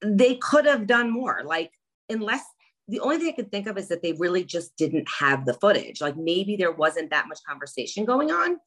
they 0.03 0.35
could 0.35 0.65
have 0.65 0.87
done 0.87 1.11
more. 1.11 1.41
Like, 1.45 1.71
unless 2.09 2.43
the 2.87 2.99
only 3.01 3.17
thing 3.17 3.27
I 3.27 3.35
could 3.35 3.51
think 3.51 3.67
of 3.67 3.77
is 3.77 3.87
that 3.89 4.01
they 4.01 4.13
really 4.13 4.43
just 4.43 4.75
didn't 4.77 5.07
have 5.19 5.45
the 5.45 5.53
footage. 5.53 6.01
Like, 6.01 6.17
maybe 6.17 6.55
there 6.55 6.71
wasn't 6.71 7.11
that 7.11 7.27
much 7.27 7.39
conversation 7.47 8.03
going 8.03 8.31
on 8.31 8.57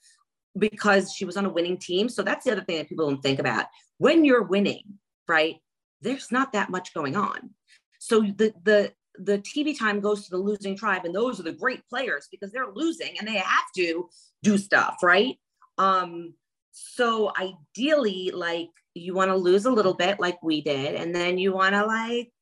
because 0.57 1.13
she 1.13 1.25
was 1.25 1.37
on 1.37 1.47
a 1.47 1.51
winning 1.51 1.79
team. 1.79 2.09
So 2.09 2.23
that's 2.23 2.45
the 2.45 2.53
other 2.53 2.63
thing 2.63 2.79
that 2.79 2.89
people 2.89 3.09
don't 3.09 3.23
think 3.23 3.41
about. 3.41 3.67
When 3.99 4.25
you're 4.25 4.45
winning, 4.45 4.85
right? 5.27 5.57
There's 6.03 6.31
not 6.31 6.53
that 6.53 6.71
much 6.71 6.95
going 6.95 7.17
on. 7.17 7.51
So 7.99 8.21
the 8.21 8.53
the 8.65 8.93
the 9.19 9.39
TV 9.39 9.79
time 9.79 10.01
goes 10.01 10.25
to 10.25 10.31
the 10.31 10.39
losing 10.39 10.77
tribe, 10.77 11.05
and 11.05 11.15
those 11.15 11.39
are 11.39 11.45
the 11.45 11.53
great 11.53 11.87
players 11.89 12.29
because 12.31 12.53
they're 12.53 12.73
losing 12.73 13.19
and 13.19 13.29
they 13.29 13.37
have 13.37 13.65
to 13.77 14.09
do 14.43 14.59
stuff, 14.59 14.97
right? 15.03 15.39
Um, 15.79 16.35
so 16.73 17.33
ideally, 17.39 18.31
like 18.33 18.71
you 18.95 19.15
want 19.15 19.31
to 19.31 19.37
lose 19.37 19.65
a 19.65 19.71
little 19.71 19.95
bit, 19.95 20.21
like 20.21 20.43
we 20.43 20.61
did, 20.61 20.95
and 20.95 21.15
then 21.15 21.39
you 21.39 21.53
want 21.53 21.75
to 21.75 21.85
like 21.85 22.33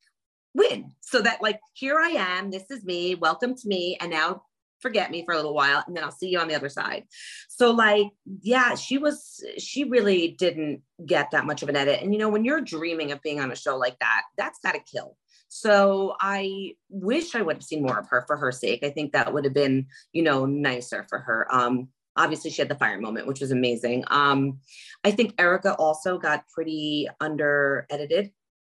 win. 0.54 0.92
So 1.00 1.20
that 1.22 1.42
like 1.42 1.60
here 1.74 1.98
I 1.98 2.10
am, 2.10 2.50
this 2.50 2.70
is 2.70 2.84
me, 2.84 3.14
welcome 3.14 3.54
to 3.54 3.68
me, 3.68 3.96
and 4.00 4.10
now 4.10 4.42
forget 4.80 5.10
me 5.10 5.24
for 5.24 5.32
a 5.32 5.36
little 5.36 5.54
while 5.54 5.84
and 5.86 5.96
then 5.96 6.02
I'll 6.02 6.10
see 6.10 6.28
you 6.28 6.38
on 6.38 6.48
the 6.48 6.54
other 6.54 6.68
side. 6.68 7.04
So 7.48 7.70
like 7.70 8.08
yeah, 8.40 8.74
she 8.74 8.98
was 8.98 9.44
she 9.58 9.84
really 9.84 10.28
didn't 10.38 10.82
get 11.04 11.30
that 11.32 11.46
much 11.46 11.62
of 11.62 11.68
an 11.68 11.76
edit. 11.76 12.00
And 12.02 12.12
you 12.12 12.18
know, 12.18 12.28
when 12.28 12.44
you're 12.44 12.60
dreaming 12.60 13.12
of 13.12 13.22
being 13.22 13.40
on 13.40 13.52
a 13.52 13.56
show 13.56 13.76
like 13.76 13.98
that, 14.00 14.22
that's 14.36 14.58
got 14.60 14.72
to 14.72 14.80
kill. 14.80 15.16
So 15.52 16.14
I 16.20 16.76
wish 16.88 17.34
I 17.34 17.42
would 17.42 17.56
have 17.56 17.64
seen 17.64 17.82
more 17.82 17.98
of 17.98 18.08
her 18.08 18.22
for 18.28 18.36
her 18.36 18.52
sake. 18.52 18.84
I 18.84 18.90
think 18.90 19.12
that 19.12 19.34
would 19.34 19.44
have 19.44 19.52
been, 19.52 19.86
you 20.12 20.22
know, 20.22 20.46
nicer 20.46 21.04
for 21.08 21.18
her. 21.18 21.52
Um, 21.52 21.88
obviously 22.16 22.52
she 22.52 22.62
had 22.62 22.68
the 22.68 22.76
fire 22.76 23.00
moment, 23.00 23.26
which 23.26 23.40
was 23.40 23.50
amazing. 23.50 24.04
Um, 24.06 24.60
I 25.02 25.10
think 25.10 25.34
Erika 25.38 25.74
also 25.74 26.18
got 26.18 26.46
pretty 26.54 27.08
under 27.20 27.84
edited. 27.90 28.30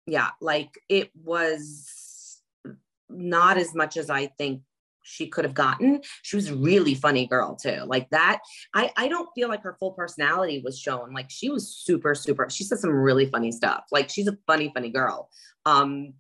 Yeah, 0.07 0.31
like 0.41 0.71
it 0.89 1.11
was 1.15 2.41
not 3.11 3.59
as 3.59 3.75
much 3.75 3.99
as 3.99 4.09
I 4.09 4.29
think 4.39 4.63
she 5.05 5.27
could 5.27 5.45
have 5.45 5.55
gotten. 5.55 6.01
She 6.23 6.37
was 6.37 6.51
really 6.51 6.95
funny 6.95 7.27
girl 7.27 7.55
too. 7.55 7.83
Like 7.87 8.09
that. 8.11 8.41
I 8.75 8.93
I 8.97 9.09
don't 9.09 9.29
feel 9.35 9.49
like 9.51 9.63
her 9.63 9.77
full 9.79 9.93
personality 9.93 10.63
was 10.65 10.79
shown. 10.79 11.13
Like 11.13 11.29
she 11.29 11.51
was 11.51 11.69
super 11.69 12.15
super. 12.15 12.49
She 12.49 12.65
said 12.65 12.79
some 12.79 12.91
really 12.91 13.27
funny 13.27 13.53
stuff. 13.53 13.85
Like 13.93 14.09
she's 14.09 14.29
a 14.29 14.39
funny 14.47 14.71
funny 14.75 14.91
girl. 14.91 15.29
Um 15.67 16.15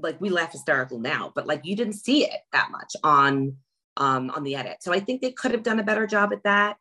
like 0.00 0.20
we 0.20 0.28
laugh 0.28 0.52
hysterical 0.52 0.98
now, 0.98 1.32
but 1.34 1.46
like 1.46 1.62
you 1.64 1.76
didn't 1.76 1.94
see 1.94 2.24
it 2.24 2.40
that 2.52 2.70
much 2.70 2.94
on 3.02 3.56
um, 3.96 4.30
on 4.30 4.42
the 4.42 4.54
edit. 4.56 4.78
So 4.80 4.92
I 4.92 5.00
think 5.00 5.22
they 5.22 5.32
could 5.32 5.52
have 5.52 5.62
done 5.62 5.80
a 5.80 5.84
better 5.84 6.06
job 6.06 6.32
at 6.32 6.42
that. 6.44 6.76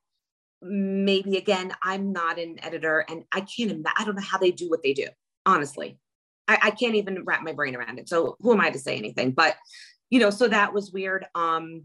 Maybe 0.61 1.37
again, 1.37 1.71
I'm 1.83 2.11
not 2.11 2.39
an 2.39 2.57
editor, 2.63 3.05
and 3.07 3.23
I 3.31 3.41
can't. 3.41 3.71
Im- 3.71 3.85
I 3.97 4.03
don't 4.05 4.15
know 4.15 4.21
how 4.21 4.37
they 4.37 4.51
do 4.51 4.69
what 4.69 4.83
they 4.83 4.93
do. 4.93 5.07
Honestly, 5.45 5.99
I, 6.47 6.57
I 6.63 6.71
can't 6.71 6.95
even 6.95 7.23
wrap 7.25 7.43
my 7.43 7.53
brain 7.53 7.75
around 7.75 7.99
it. 7.99 8.09
So 8.09 8.35
who 8.39 8.53
am 8.53 8.61
I 8.61 8.69
to 8.71 8.79
say 8.79 8.97
anything? 8.97 9.31
But 9.31 9.55
you 10.09 10.19
know, 10.19 10.29
so 10.29 10.47
that 10.47 10.73
was 10.73 10.91
weird. 10.91 11.25
Um, 11.35 11.83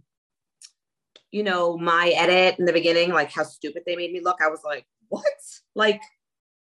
you 1.31 1.43
know, 1.43 1.77
my 1.77 2.09
edit 2.17 2.59
in 2.59 2.65
the 2.65 2.73
beginning, 2.73 3.11
like 3.11 3.31
how 3.31 3.45
stupid 3.45 3.83
they 3.87 3.97
made 3.97 4.13
me 4.13 4.21
look. 4.21 4.39
I 4.43 4.49
was 4.49 4.61
like, 4.65 4.87
what? 5.09 5.25
Like, 5.75 6.01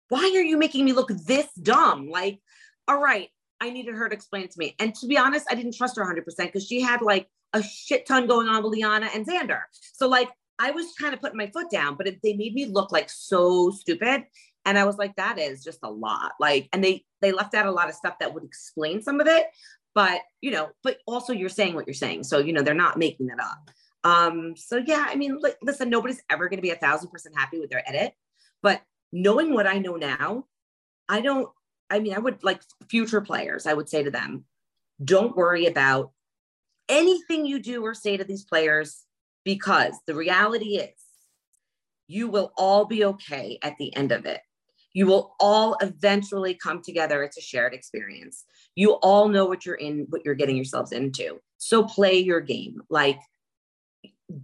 why 0.10 0.20
are 0.36 0.42
you 0.42 0.58
making 0.58 0.86
me 0.86 0.94
look 0.94 1.10
this 1.10 1.48
dumb? 1.54 2.10
Like, 2.10 2.40
all 2.88 3.02
right, 3.02 3.30
I 3.62 3.70
needed 3.70 3.96
her 3.96 4.10
to 4.10 4.16
explain 4.16 4.48
to 4.48 4.60
me. 4.60 4.76
And 4.80 4.94
to 4.96 5.08
be 5.08 5.18
honest, 5.18 5.46
I 5.50 5.56
didn't 5.56 5.76
trust 5.78 5.96
her 5.96 6.04
100% 6.04 6.26
because 6.38 6.66
she 6.66 6.82
had 6.82 7.02
like 7.02 7.28
a 7.54 7.62
shit 7.62 8.08
ton 8.08 8.28
going 8.28 8.48
on 8.48 8.64
with 8.64 8.74
Liana 8.74 9.10
and 9.14 9.26
Xander. 9.26 9.62
So 9.94 10.08
like 10.08 10.30
I 10.60 10.72
was 10.72 10.94
kind 11.00 11.14
of 11.14 11.22
putting 11.22 11.38
my 11.38 11.48
foot 11.48 11.70
down, 11.70 11.96
but 11.96 12.08
it, 12.08 12.20
they 12.24 12.34
made 12.34 12.54
me 12.54 12.66
look 12.66 12.92
like 12.92 13.10
so 13.10 13.70
stupid. 13.70 14.24
And 14.66 14.78
I 14.78 14.86
was 14.86 14.98
like, 14.98 15.16
that 15.16 15.40
is 15.40 15.64
just 15.64 15.80
a 15.84 15.90
lot. 15.90 16.34
Like, 16.40 16.70
and 16.74 16.84
they 16.84 17.06
they 17.22 17.32
left 17.32 17.54
out 17.54 17.68
a 17.68 17.72
lot 17.72 17.90
of 17.90 17.96
stuff 17.96 18.16
that 18.20 18.34
would 18.34 18.44
explain 18.44 19.02
some 19.02 19.20
of 19.20 19.28
it. 19.28 19.46
But 19.94 20.22
you 20.42 20.52
know, 20.52 20.70
but 20.84 20.98
also 21.06 21.34
you're 21.34 21.50
saying 21.50 21.76
what 21.76 21.88
you're 21.88 21.94
saying. 21.94 22.24
So, 22.24 22.40
you 22.40 22.54
know, 22.54 22.62
they're 22.62 22.74
not 22.74 22.98
making 22.98 23.30
it 23.30 23.40
up. 23.40 23.72
Um, 24.04 24.56
so 24.56 24.78
yeah, 24.78 25.06
I 25.08 25.16
mean, 25.16 25.40
listen, 25.62 25.90
nobody's 25.90 26.22
ever 26.30 26.50
gonna 26.50 26.62
be 26.62 26.72
a 26.72 26.76
thousand 26.76 27.10
percent 27.10 27.38
happy 27.38 27.60
with 27.60 27.70
their 27.70 27.88
edit, 27.88 28.14
but 28.64 28.82
knowing 29.12 29.54
what 29.54 29.68
I 29.68 29.78
know 29.78 29.96
now, 29.96 30.46
I 31.10 31.22
don't 31.22 31.50
I 31.92 32.00
mean, 32.00 32.16
I 32.16 32.20
would 32.20 32.44
like 32.44 32.62
future 32.90 33.22
players, 33.22 33.68
I 33.68 33.74
would 33.74 33.90
say 33.90 34.02
to 34.02 34.12
them, 34.12 34.46
don't 35.04 35.36
worry 35.36 35.66
about 35.66 36.12
anything 36.88 37.46
you 37.46 37.60
do 37.60 37.84
or 37.84 37.94
say 37.94 38.18
to 38.18 38.24
these 38.24 38.46
players 38.46 39.04
because 39.44 39.94
the 40.08 40.16
reality 40.16 40.78
is 40.78 40.94
you 42.08 42.30
will 42.30 42.54
all 42.58 42.86
be 42.86 43.04
okay 43.06 43.60
at 43.62 43.78
the 43.78 43.96
end 43.96 44.12
of 44.12 44.26
it. 44.26 44.42
You 44.94 45.06
will 45.06 45.36
all 45.40 45.78
eventually 45.82 46.54
come 46.54 46.82
together. 46.82 47.24
It's 47.24 47.38
a 47.38 47.42
shared 47.42 47.74
experience. 47.74 48.46
You 48.76 48.94
all 48.94 49.28
know 49.30 49.46
what 49.46 49.66
you're 49.66 49.76
in, 49.76 50.08
what 50.10 50.24
you're 50.26 50.36
getting 50.36 50.58
yourselves 50.58 50.92
into. 50.92 51.40
So 51.58 51.84
play 51.84 52.20
your 52.20 52.42
game. 52.42 52.82
Like 52.90 53.20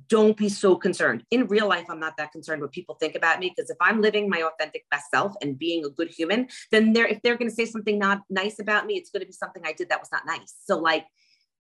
don't 0.08 0.38
be 0.38 0.50
so 0.50 0.76
concerned. 0.76 1.24
In 1.32 1.48
real 1.48 1.68
life, 1.68 1.86
I'm 1.90 2.00
not 2.00 2.18
that 2.18 2.32
concerned 2.32 2.62
what 2.62 2.72
people 2.72 2.96
think 2.96 3.16
about 3.16 3.40
me 3.40 3.54
because 3.56 3.70
if 3.70 3.78
I'm 3.82 4.02
living 4.02 4.30
my 4.30 4.42
authentic 4.42 4.86
best 4.92 5.06
self 5.14 5.34
and 5.42 5.58
being 5.58 5.86
a 5.86 5.90
good 5.90 6.10
human, 6.10 6.48
then 6.72 6.94
they're 6.94 7.08
if 7.08 7.22
they're 7.22 7.38
going 7.38 7.50
to 7.50 7.56
say 7.56 7.66
something 7.66 7.98
not 7.98 8.22
nice 8.30 8.60
about 8.60 8.86
me, 8.86 8.96
it's 8.96 9.10
going 9.10 9.22
to 9.22 9.28
be 9.28 9.34
something 9.34 9.64
I 9.66 9.74
did 9.74 9.90
that 9.90 10.00
was 10.00 10.12
not 10.12 10.26
nice. 10.26 10.56
So 10.66 10.78
like 10.78 11.06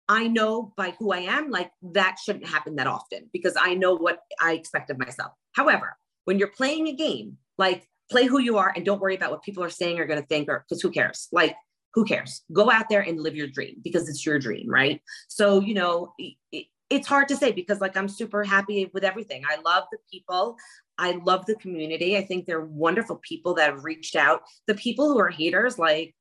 I 0.10 0.28
know 0.28 0.74
by 0.76 0.96
who 1.00 1.12
I 1.12 1.20
am, 1.20 1.50
like 1.50 1.72
that 1.94 2.18
shouldn't 2.24 2.48
happen 2.48 2.76
that 2.76 2.88
often 2.88 3.30
because 3.32 3.56
I 3.60 3.76
know 3.76 3.96
what 3.96 4.20
I 4.42 4.54
expect 4.54 4.90
of 4.90 4.98
myself. 4.98 5.32
However, 5.54 5.98
when 6.26 6.40
you're 6.40 6.50
playing 6.50 6.88
a 6.88 6.94
game, 6.94 7.38
like 7.58 7.88
play 8.12 8.26
who 8.26 8.40
you 8.40 8.58
are 8.58 8.72
and 8.76 8.86
don't 8.86 9.02
worry 9.02 9.16
about 9.16 9.32
what 9.32 9.44
people 9.44 9.64
are 9.64 9.70
saying 9.70 10.00
or 10.00 10.06
going 10.06 10.22
to 10.22 10.28
think 10.28 10.50
or 10.50 10.66
because 10.68 10.82
who 10.82 10.92
cares? 10.92 11.28
Like 11.32 11.56
who 11.94 12.06
cares? 12.06 12.42
Go 12.52 12.72
out 12.72 12.90
there 12.90 13.02
and 13.02 13.20
live 13.20 13.36
your 13.36 13.48
dream 13.48 13.76
because 13.84 14.10
it's 14.10 14.26
your 14.26 14.40
dream, 14.40 14.70
right? 14.70 15.02
So, 15.28 15.62
you 15.62 15.74
know, 15.74 16.14
it, 16.18 16.66
it's 16.90 17.08
hard 17.08 17.28
to 17.30 17.36
say 17.36 17.52
because 17.52 17.82
like 17.82 17.98
I'm 17.98 18.08
super 18.08 18.44
happy 18.44 18.90
with 18.94 19.04
everything. 19.04 19.44
I 19.50 19.60
love 19.62 19.86
the 19.92 19.98
people. 20.12 20.58
I 20.98 21.20
love 21.24 21.46
the 21.46 21.56
community. 21.56 22.18
I 22.18 22.24
think 22.24 22.46
they're 22.46 22.66
wonderful 22.66 23.20
people 23.28 23.56
that 23.56 23.72
have 23.72 23.84
reached 23.84 24.16
out. 24.16 24.42
The 24.68 24.76
people 24.76 25.12
who 25.12 25.20
are 25.20 25.30
haters, 25.30 25.80
like 25.80 26.14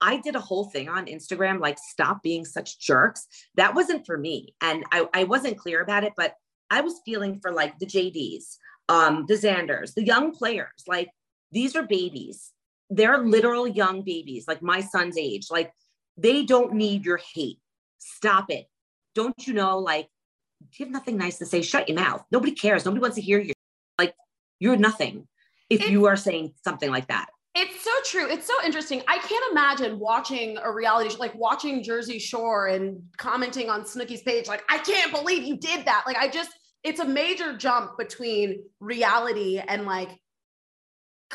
I 0.00 0.18
did 0.18 0.36
a 0.36 0.40
whole 0.40 0.64
thing 0.64 0.88
on 0.88 1.06
Instagram, 1.06 1.60
like 1.60 1.78
stop 1.78 2.22
being 2.22 2.44
such 2.44 2.78
jerks. 2.80 3.26
That 3.54 3.74
wasn't 3.74 4.04
for 4.04 4.18
me. 4.18 4.54
And 4.60 4.84
I, 4.92 5.06
I 5.14 5.24
wasn't 5.24 5.58
clear 5.58 5.80
about 5.80 6.04
it, 6.04 6.12
but 6.16 6.34
I 6.70 6.80
was 6.80 7.00
feeling 7.04 7.38
for 7.40 7.52
like 7.52 7.78
the 7.78 7.86
JDs, 7.86 8.56
um, 8.88 9.24
the 9.28 9.34
Xanders, 9.34 9.94
the 9.94 10.04
young 10.04 10.32
players. 10.32 10.84
Like 10.86 11.08
these 11.52 11.76
are 11.76 11.84
babies. 11.84 12.52
They're 12.90 13.18
literal 13.18 13.66
young 13.66 14.02
babies, 14.02 14.46
like 14.46 14.62
my 14.62 14.80
son's 14.80 15.16
age. 15.16 15.48
Like 15.50 15.72
they 16.16 16.44
don't 16.44 16.74
need 16.74 17.04
your 17.04 17.20
hate. 17.34 17.58
Stop 17.98 18.50
it. 18.50 18.66
Don't 19.16 19.46
you 19.46 19.54
know, 19.54 19.78
like 19.78 20.08
you 20.72 20.84
have 20.84 20.92
nothing 20.92 21.16
nice 21.16 21.38
to 21.38 21.46
say, 21.46 21.62
shut 21.62 21.88
your 21.88 21.98
mouth. 21.98 22.22
Nobody 22.30 22.52
cares. 22.52 22.84
Nobody 22.84 23.00
wants 23.00 23.16
to 23.16 23.22
hear 23.22 23.40
you. 23.40 23.54
Like 23.98 24.14
you're 24.60 24.76
nothing 24.76 25.26
if 25.70 25.80
it's, 25.80 25.90
you 25.90 26.06
are 26.06 26.16
saying 26.16 26.52
something 26.62 26.90
like 26.90 27.08
that. 27.08 27.26
It's 27.54 27.82
so 27.82 27.90
true. 28.04 28.30
It's 28.30 28.46
so 28.46 28.52
interesting. 28.64 29.02
I 29.08 29.16
can't 29.16 29.44
imagine 29.50 29.98
watching 29.98 30.58
a 30.62 30.70
reality 30.70 31.08
show, 31.08 31.16
like 31.18 31.34
watching 31.34 31.82
Jersey 31.82 32.18
Shore 32.18 32.66
and 32.66 33.02
commenting 33.16 33.70
on 33.70 33.84
Snooki's 33.84 34.20
page. 34.20 34.46
Like, 34.46 34.62
I 34.68 34.76
can't 34.78 35.10
believe 35.10 35.44
you 35.44 35.56
did 35.56 35.86
that. 35.86 36.04
Like, 36.06 36.18
I 36.18 36.28
just, 36.28 36.50
it's 36.84 37.00
a 37.00 37.06
major 37.06 37.56
jump 37.56 37.96
between 37.96 38.62
reality 38.80 39.58
and 39.58 39.86
like, 39.86 40.10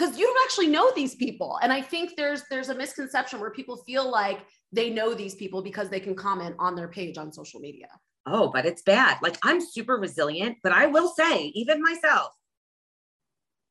because 0.02 0.18
you 0.18 0.26
don't 0.26 0.44
actually 0.44 0.68
know 0.68 0.92
these 0.96 1.16
people. 1.16 1.60
And 1.62 1.72
I 1.72 1.82
think 1.82 2.16
there's 2.18 2.44
there's 2.50 2.70
a 2.70 2.76
misconception 2.76 3.40
where 3.40 3.52
people 3.52 3.78
feel 3.78 4.10
like 4.10 4.40
they 4.72 4.90
know 4.90 5.14
these 5.14 5.36
people 5.36 5.62
because 5.62 5.90
they 5.90 6.00
can 6.00 6.16
comment 6.16 6.56
on 6.58 6.76
their 6.76 6.88
page 6.88 7.18
on 7.18 7.32
social 7.32 7.60
media 7.60 7.88
oh, 8.26 8.50
but 8.50 8.66
it's 8.66 8.82
bad. 8.82 9.18
Like 9.22 9.38
I'm 9.44 9.62
super 9.62 9.98
resilient, 9.98 10.58
but 10.64 10.72
I 10.72 10.88
will 10.88 11.10
say, 11.10 11.46
even 11.56 11.82
myself, 11.82 12.32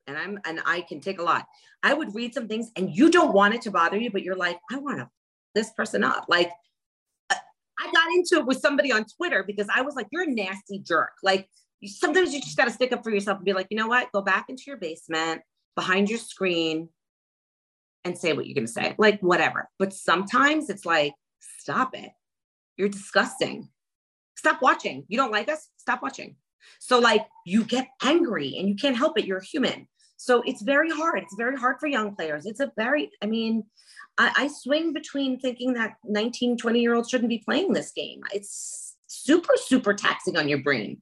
and 0.07 0.17
I'm 0.17 0.39
and 0.45 0.61
I 0.67 0.83
can 0.83 1.01
take 1.01 1.21
a 1.21 1.23
lot. 1.23 1.47
I 1.83 1.95
would 1.95 2.15
read 2.15 2.35
some 2.35 2.49
things 2.49 2.71
and 2.77 2.95
you 2.95 3.11
don't 3.11 3.33
want 3.33 3.55
it 3.55 3.63
to 3.63 3.71
bother 3.71 3.97
you, 3.97 4.11
but 4.11 4.23
you're 4.23 4.37
like, 4.37 4.59
I 4.71 4.79
want 4.79 4.99
to 4.99 5.09
this 5.55 5.71
person 5.73 6.05
up. 6.05 6.27
Like 6.29 6.51
uh, 7.31 7.37
I 7.79 7.91
got 7.93 8.09
into 8.15 8.37
it 8.37 8.47
with 8.47 8.61
somebody 8.61 8.93
on 8.93 9.05
Twitter 9.17 9.45
because 9.47 9.69
I 9.75 9.83
was 9.83 9.95
like, 9.95 10.09
you're 10.11 10.25
a 10.25 10.31
nasty 10.31 10.81
jerk. 10.81 11.13
Like 11.23 11.49
sometimes 11.85 12.35
you 12.35 12.41
just 12.41 12.57
got 12.57 12.67
to 12.67 12.71
stick 12.71 12.93
up 12.93 13.03
for 13.03 13.11
yourself 13.11 13.39
and 13.39 13.45
be 13.45 13.53
like, 13.53 13.69
you 13.71 13.77
know 13.77 13.89
what? 13.89 14.13
Go 14.13 14.21
back 14.21 14.47
into 14.49 14.65
your 14.67 14.77
basement, 14.77 15.43
behind 15.81 16.11
your 16.11 16.19
screen 16.19 16.91
and 18.05 18.19
say 18.19 18.35
what 18.35 18.45
you're 18.45 18.55
going 18.55 18.67
to 18.67 18.73
say, 18.73 18.95
like 18.99 19.19
whatever. 19.23 19.67
But 19.79 19.95
sometimes 19.95 20.69
it's 20.69 20.85
like, 20.85 21.15
stop 21.41 21.97
it. 21.97 22.11
You're 22.77 22.91
disgusting. 22.91 23.71
Stop 24.37 24.61
watching. 24.61 25.05
You 25.09 25.17
don't 25.17 25.33
like 25.33 25.49
us? 25.49 25.69
Stop 25.79 26.03
watching. 26.03 26.37
So, 26.81 26.99
like, 26.99 27.27
you 27.47 27.65
get 27.65 27.89
angry 28.03 28.57
and 28.59 28.69
you 28.69 28.75
can't 28.75 28.95
help 28.95 29.19
it. 29.19 29.25
You're 29.25 29.41
human. 29.41 29.89
So, 30.19 30.43
it's 30.43 30.61
very 30.61 30.91
hard. 30.91 31.23
It's 31.23 31.35
very 31.39 31.57
hard 31.57 31.77
for 31.81 31.87
young 31.87 32.15
players. 32.15 32.45
It's 32.45 32.61
a 32.61 32.71
very, 32.77 33.11
I 33.23 33.27
mean, 33.27 33.65
I, 34.19 34.33
I 34.37 34.49
swing 34.49 34.93
between 34.93 35.41
thinking 35.41 35.73
that 35.75 35.95
19, 36.05 36.59
20 36.59 36.79
year 36.79 36.95
olds 36.95 37.09
shouldn't 37.09 37.31
be 37.31 37.39
playing 37.39 37.73
this 37.73 37.91
game. 37.93 38.21
It's 38.35 38.97
super, 39.07 39.55
super 39.57 39.95
taxing 39.95 40.37
on 40.37 40.47
your 40.47 40.63
brain. 40.63 41.01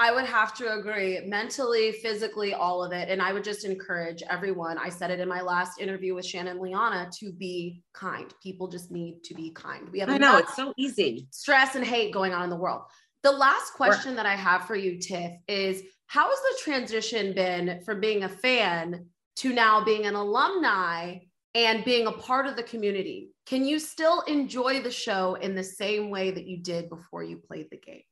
I 0.00 0.12
would 0.12 0.26
have 0.26 0.54
to 0.58 0.74
agree 0.74 1.20
mentally, 1.26 1.90
physically, 1.90 2.54
all 2.54 2.84
of 2.84 2.92
it. 2.92 3.08
And 3.08 3.20
I 3.20 3.32
would 3.32 3.42
just 3.42 3.64
encourage 3.64 4.22
everyone. 4.30 4.78
I 4.78 4.90
said 4.90 5.10
it 5.10 5.18
in 5.18 5.28
my 5.28 5.40
last 5.40 5.80
interview 5.80 6.14
with 6.14 6.24
Shannon 6.24 6.60
Liana 6.60 7.10
to 7.18 7.32
be 7.32 7.82
kind. 7.94 8.32
People 8.40 8.68
just 8.68 8.92
need 8.92 9.24
to 9.24 9.34
be 9.34 9.50
kind. 9.50 9.88
We 9.90 9.98
have 9.98 10.08
I 10.08 10.16
know 10.16 10.38
it's 10.38 10.54
so 10.54 10.72
easy. 10.78 11.26
Stress 11.32 11.74
and 11.74 11.84
hate 11.84 12.14
going 12.14 12.32
on 12.32 12.44
in 12.44 12.50
the 12.50 12.56
world. 12.56 12.82
The 13.24 13.32
last 13.32 13.72
question 13.72 14.14
that 14.14 14.24
I 14.24 14.36
have 14.36 14.66
for 14.66 14.76
you, 14.76 15.00
Tiff, 15.00 15.32
is 15.48 15.82
how 16.06 16.28
has 16.28 16.38
the 16.38 16.62
transition 16.62 17.34
been 17.34 17.82
from 17.84 18.00
being 18.00 18.22
a 18.22 18.28
fan 18.28 19.04
to 19.36 19.52
now 19.52 19.84
being 19.84 20.06
an 20.06 20.14
alumni 20.14 21.16
and 21.56 21.84
being 21.84 22.06
a 22.06 22.12
part 22.12 22.46
of 22.46 22.54
the 22.54 22.62
community? 22.62 23.32
Can 23.46 23.64
you 23.64 23.80
still 23.80 24.20
enjoy 24.22 24.80
the 24.80 24.92
show 24.92 25.34
in 25.34 25.56
the 25.56 25.64
same 25.64 26.08
way 26.08 26.30
that 26.30 26.46
you 26.46 26.58
did 26.58 26.88
before 26.88 27.24
you 27.24 27.36
played 27.36 27.66
the 27.72 27.78
game? 27.78 28.02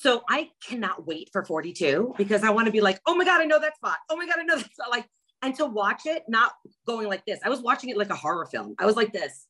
So 0.00 0.22
I 0.28 0.50
cannot 0.64 1.08
wait 1.08 1.28
for 1.32 1.44
42 1.44 2.14
because 2.16 2.44
I 2.44 2.50
want 2.50 2.66
to 2.66 2.72
be 2.72 2.80
like, 2.80 3.00
oh 3.04 3.16
my 3.16 3.24
God, 3.24 3.40
I 3.40 3.46
know 3.46 3.58
that 3.58 3.74
spot. 3.74 3.96
Oh 4.08 4.16
my 4.16 4.26
God, 4.26 4.36
I 4.38 4.44
know 4.44 4.54
that 4.54 4.72
spot. 4.72 4.90
Like, 4.92 5.08
and 5.42 5.52
to 5.56 5.64
watch 5.64 6.02
it, 6.06 6.22
not 6.28 6.52
going 6.86 7.08
like 7.08 7.26
this. 7.26 7.40
I 7.44 7.48
was 7.48 7.62
watching 7.62 7.90
it 7.90 7.96
like 7.96 8.10
a 8.10 8.14
horror 8.14 8.46
film. 8.46 8.76
I 8.78 8.86
was 8.86 8.94
like 8.94 9.12
this. 9.12 9.48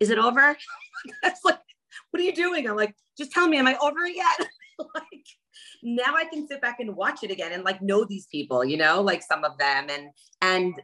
Is 0.00 0.10
it 0.10 0.18
over? 0.18 0.40
I 1.24 1.32
like, 1.44 1.60
what 2.10 2.20
are 2.20 2.24
you 2.24 2.34
doing? 2.34 2.68
I'm 2.68 2.74
like, 2.74 2.96
just 3.16 3.30
tell 3.30 3.46
me, 3.46 3.56
am 3.56 3.68
I 3.68 3.76
over 3.80 4.00
it 4.00 4.16
yet? 4.16 4.48
like 4.96 5.26
now 5.84 6.16
I 6.16 6.24
can 6.24 6.48
sit 6.48 6.60
back 6.60 6.80
and 6.80 6.96
watch 6.96 7.22
it 7.22 7.30
again 7.30 7.52
and 7.52 7.62
like 7.62 7.80
know 7.80 8.04
these 8.04 8.26
people, 8.26 8.64
you 8.64 8.76
know, 8.76 9.00
like 9.00 9.22
some 9.22 9.44
of 9.44 9.56
them. 9.58 9.86
And 9.90 10.08
and 10.42 10.74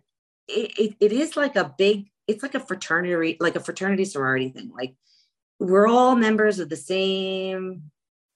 it, 0.47 0.79
it, 0.79 0.97
it 1.01 1.13
is 1.13 1.37
like 1.37 1.57
a 1.57 1.75
big, 1.77 2.07
it's 2.29 2.45
like 2.45 2.55
a 2.55 2.61
fraternity, 2.61 3.39
like 3.41 3.57
a 3.57 3.61
fraternity 3.61 4.05
sorority 4.05 4.51
thing. 4.51 4.71
Like 4.73 4.95
we're 5.59 5.89
all 5.89 6.15
members 6.15 6.61
of 6.61 6.69
the 6.69 6.77
same 6.77 7.91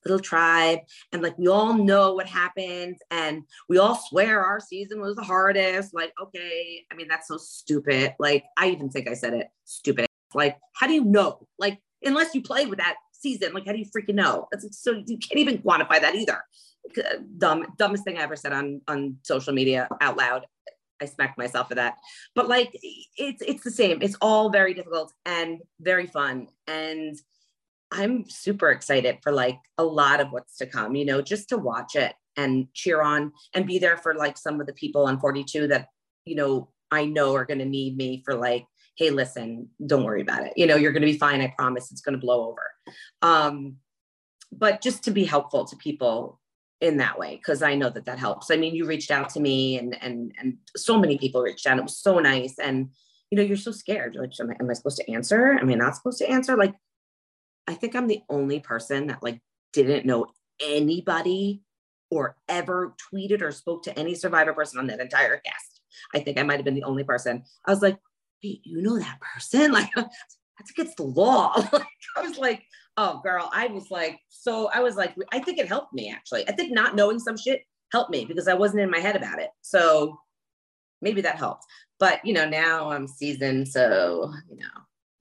little 0.05 0.21
tribe 0.21 0.81
and 1.13 1.23
like 1.23 1.37
we 1.39 1.49
all 1.49 1.75
know 1.75 2.15
what 2.15 2.27
happened 2.27 2.97
and 3.11 3.43
we 3.69 3.79
all 3.79 3.95
swear 3.95 4.45
our 4.45 4.61
season 4.61 5.01
was 5.01 5.17
the 5.17 5.23
hardest 5.23 5.95
like 5.95 6.13
okay 6.21 6.85
i 6.91 6.95
mean 6.95 7.09
that's 7.09 7.29
so 7.29 7.37
stupid 7.37 8.15
like 8.19 8.45
i 8.57 8.69
even 8.69 8.89
think 8.89 9.09
i 9.09 9.15
said 9.15 9.35
it 9.35 9.49
stupid 9.65 10.07
like 10.35 10.57
how 10.75 10.87
do 10.87 10.93
you 10.93 11.05
know 11.05 11.47
like 11.59 11.79
unless 12.03 12.35
you 12.35 12.43
play 12.43 12.67
with 12.67 12.79
that 12.79 12.97
season 13.13 13.53
like 13.53 13.67
how 13.67 13.73
do 13.73 13.79
you 13.79 13.87
freaking 13.87 14.15
know 14.15 14.47
so 14.71 15.03
you 15.07 15.19
can't 15.19 15.39
even 15.39 15.59
quantify 15.59 16.01
that 16.01 16.15
either 16.15 16.43
dumb 17.39 17.65
dumbest 17.79 18.05
thing 18.05 18.19
i 18.19 18.23
ever 18.23 18.37
said 18.37 18.53
on 18.53 18.81
on 18.89 19.17
social 19.23 19.53
media 19.53 19.89
out 20.01 20.17
loud 20.17 20.47
I 21.01 21.07
smacked 21.07 21.39
myself 21.39 21.69
for 21.69 21.75
that. 21.75 21.97
But 22.35 22.49
like 22.49 22.71
it's 23.17 23.43
it's 23.43 23.65
the 23.65 23.71
same. 23.71 24.01
It's 24.03 24.17
all 24.21 24.51
very 24.51 24.75
difficult 24.75 25.13
and 25.27 25.61
very 25.81 26.07
fun. 26.07 26.49
And 26.67 27.17
I'm 27.95 28.29
super 28.29 28.71
excited 28.71 29.19
for 29.23 29.31
like 29.31 29.59
a 29.79 29.85
lot 29.85 30.21
of 30.21 30.33
what's 30.33 30.57
to 30.59 30.67
come, 30.67 30.97
you 30.97 31.05
know, 31.05 31.23
just 31.23 31.49
to 31.51 31.59
watch 31.59 31.95
it 31.95 32.13
and 32.37 32.67
cheer 32.75 33.01
on 33.01 33.33
and 33.55 33.67
be 33.67 33.79
there 33.79 33.97
for 33.97 34.15
like 34.15 34.37
some 34.37 34.61
of 34.61 34.67
the 34.67 34.73
people 34.73 35.07
on 35.07 35.21
42 35.21 35.69
that, 35.69 35.89
you 36.25 36.35
know, 36.35 36.71
I 36.91 37.05
know 37.05 37.35
are 37.37 37.45
going 37.45 37.61
to 37.61 37.65
need 37.65 37.97
me 37.97 38.23
for 38.25 38.35
like, 38.35 38.67
hey, 38.97 39.11
listen, 39.11 39.69
don't 39.85 40.03
worry 40.03 40.23
about 40.23 40.45
it. 40.45 40.55
You 40.57 40.67
know, 40.67 40.77
you're 40.77 40.93
going 40.93 41.03
to 41.03 41.13
be 41.13 41.19
fine. 41.19 41.41
I 41.41 41.55
promise 41.57 41.93
it's 41.93 42.01
going 42.01 42.15
to 42.15 42.21
blow 42.21 42.49
over. 42.49 42.73
Um, 43.23 43.77
but 44.51 44.83
just 44.83 45.05
to 45.05 45.11
be 45.13 45.25
helpful 45.25 45.65
to 45.65 45.77
people 45.77 46.41
in 46.81 46.97
that 46.99 47.19
way 47.19 47.37
because 47.37 47.63
I 47.63 47.77
know 47.77 47.91
that 47.91 48.07
that 48.07 48.19
helps. 48.19 48.51
I 48.51 48.57
mean, 48.57 48.75
you 48.75 48.87
reached 48.87 49.11
out 49.11 49.31
to 49.31 49.41
me 49.41 49.79
and 49.79 49.97
and 50.03 50.33
and 50.39 50.59
so 50.77 50.99
many 50.99 51.17
people 51.17 51.43
reached 51.43 51.67
out. 51.67 51.79
It 51.79 51.83
was 51.83 51.97
so 51.97 52.19
nice 52.19 52.59
and 52.59 52.91
you 53.31 53.37
know, 53.37 53.43
you're 53.43 53.57
so 53.57 53.73
scared. 53.73 54.15
You're 54.15 54.25
like, 54.25 54.33
am 54.39 54.51
I, 54.51 54.55
am 54.61 54.71
I 54.71 54.75
supposed 54.75 54.99
to 54.99 55.11
answer? 55.11 55.59
Am 55.61 55.69
I 55.69 55.75
not 55.75 55.97
supposed 55.97 56.19
to 56.19 56.31
answer? 56.31 56.57
Like, 56.57 56.75
I 57.67 57.75
think 57.75 57.95
I'm 57.95 58.07
the 58.07 58.23
only 58.29 58.61
person 58.61 59.09
that 59.09 59.23
like 59.23 59.41
didn't 59.73 60.07
know 60.07 60.27
anybody 60.61 61.63
or 62.11 62.37
ever 62.49 62.95
tweeted 63.13 63.43
or 63.43 63.51
spoke 63.51 63.83
to 63.85 63.99
any 63.99 64.15
survivor 64.15 64.53
person 64.53 64.79
on 64.79 64.87
that 64.87 65.01
entire 65.01 65.39
cast. 65.39 65.81
I 66.15 66.21
think 66.21 66.39
I 66.39 66.43
might 66.43 66.57
have 66.57 66.65
been 66.65 66.75
the 66.75 66.85
only 66.85 67.05
person. 67.05 67.43
I 67.67 67.71
was 67.71 67.83
like, 67.83 67.99
wait, 68.43 68.61
you 68.65 68.83
know 68.83 68.99
that 68.99 69.21
person? 69.21 69.73
Like 69.73 69.91
that's 69.95 70.71
against 70.71 70.99
the 70.99 71.03
law. 71.03 71.53
like, 71.73 71.83
I 72.17 72.21
was 72.21 72.39
like, 72.39 72.63
oh 72.97 73.21
girl, 73.25 73.51
I 73.53 73.67
was 73.67 73.91
like, 73.91 74.21
so 74.29 74.71
I 74.73 74.81
was 74.81 74.95
like, 74.95 75.15
I 75.33 75.41
think 75.41 75.59
it 75.59 75.67
helped 75.67 75.93
me 75.93 76.13
actually. 76.15 76.49
I 76.49 76.53
think 76.53 76.73
not 76.73 76.95
knowing 76.95 77.19
some 77.19 77.37
shit 77.37 77.63
helped 77.91 78.11
me 78.11 78.25
because 78.25 78.47
I 78.47 78.55
wasn't 78.55 78.83
in 78.83 78.91
my 78.91 79.01
head 79.01 79.17
about 79.17 79.41
it. 79.41 79.51
So 79.63 80.17
maybe 81.03 81.21
that 81.23 81.37
helped. 81.37 81.65
But 81.99 82.25
you 82.25 82.35
know, 82.35 82.49
now 82.49 82.91
I'm 82.91 83.09
seasoned, 83.09 83.69
so 83.69 84.33
you 84.49 84.57
know. 84.57 84.67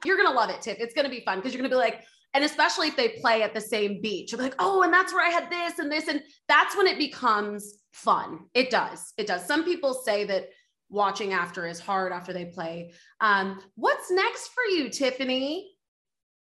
You're 0.05 0.17
gonna 0.17 0.35
love 0.35 0.49
it, 0.49 0.61
Tiff. 0.61 0.77
It's 0.79 0.93
gonna 0.93 1.09
be 1.09 1.21
fun 1.21 1.39
because 1.39 1.53
you're 1.53 1.61
gonna 1.61 1.73
be 1.73 1.75
like, 1.75 2.03
and 2.34 2.43
especially 2.43 2.88
if 2.88 2.95
they 2.95 3.09
play 3.09 3.43
at 3.43 3.53
the 3.53 3.61
same 3.61 4.01
beach, 4.01 4.31
you're 4.31 4.41
like, 4.41 4.55
oh, 4.59 4.81
and 4.81 4.93
that's 4.93 5.13
where 5.13 5.25
I 5.25 5.29
had 5.29 5.49
this 5.51 5.79
and 5.79 5.91
this. 5.91 6.07
And 6.07 6.21
that's 6.47 6.75
when 6.75 6.88
it 6.88 6.97
becomes 6.97 7.75
fun. 7.91 8.39
It 8.53 8.69
does. 8.69 9.13
It 9.17 9.27
does. 9.27 9.45
Some 9.45 9.63
people 9.63 9.93
say 9.93 10.25
that 10.25 10.49
watching 10.89 11.34
after 11.34 11.67
is 11.67 11.79
hard 11.79 12.11
after 12.11 12.34
they 12.34 12.45
play. 12.45 12.91
Um, 13.19 13.59
what's 13.75 14.11
next 14.11 14.49
for 14.49 14.63
you, 14.63 14.89
Tiffany? 14.89 15.71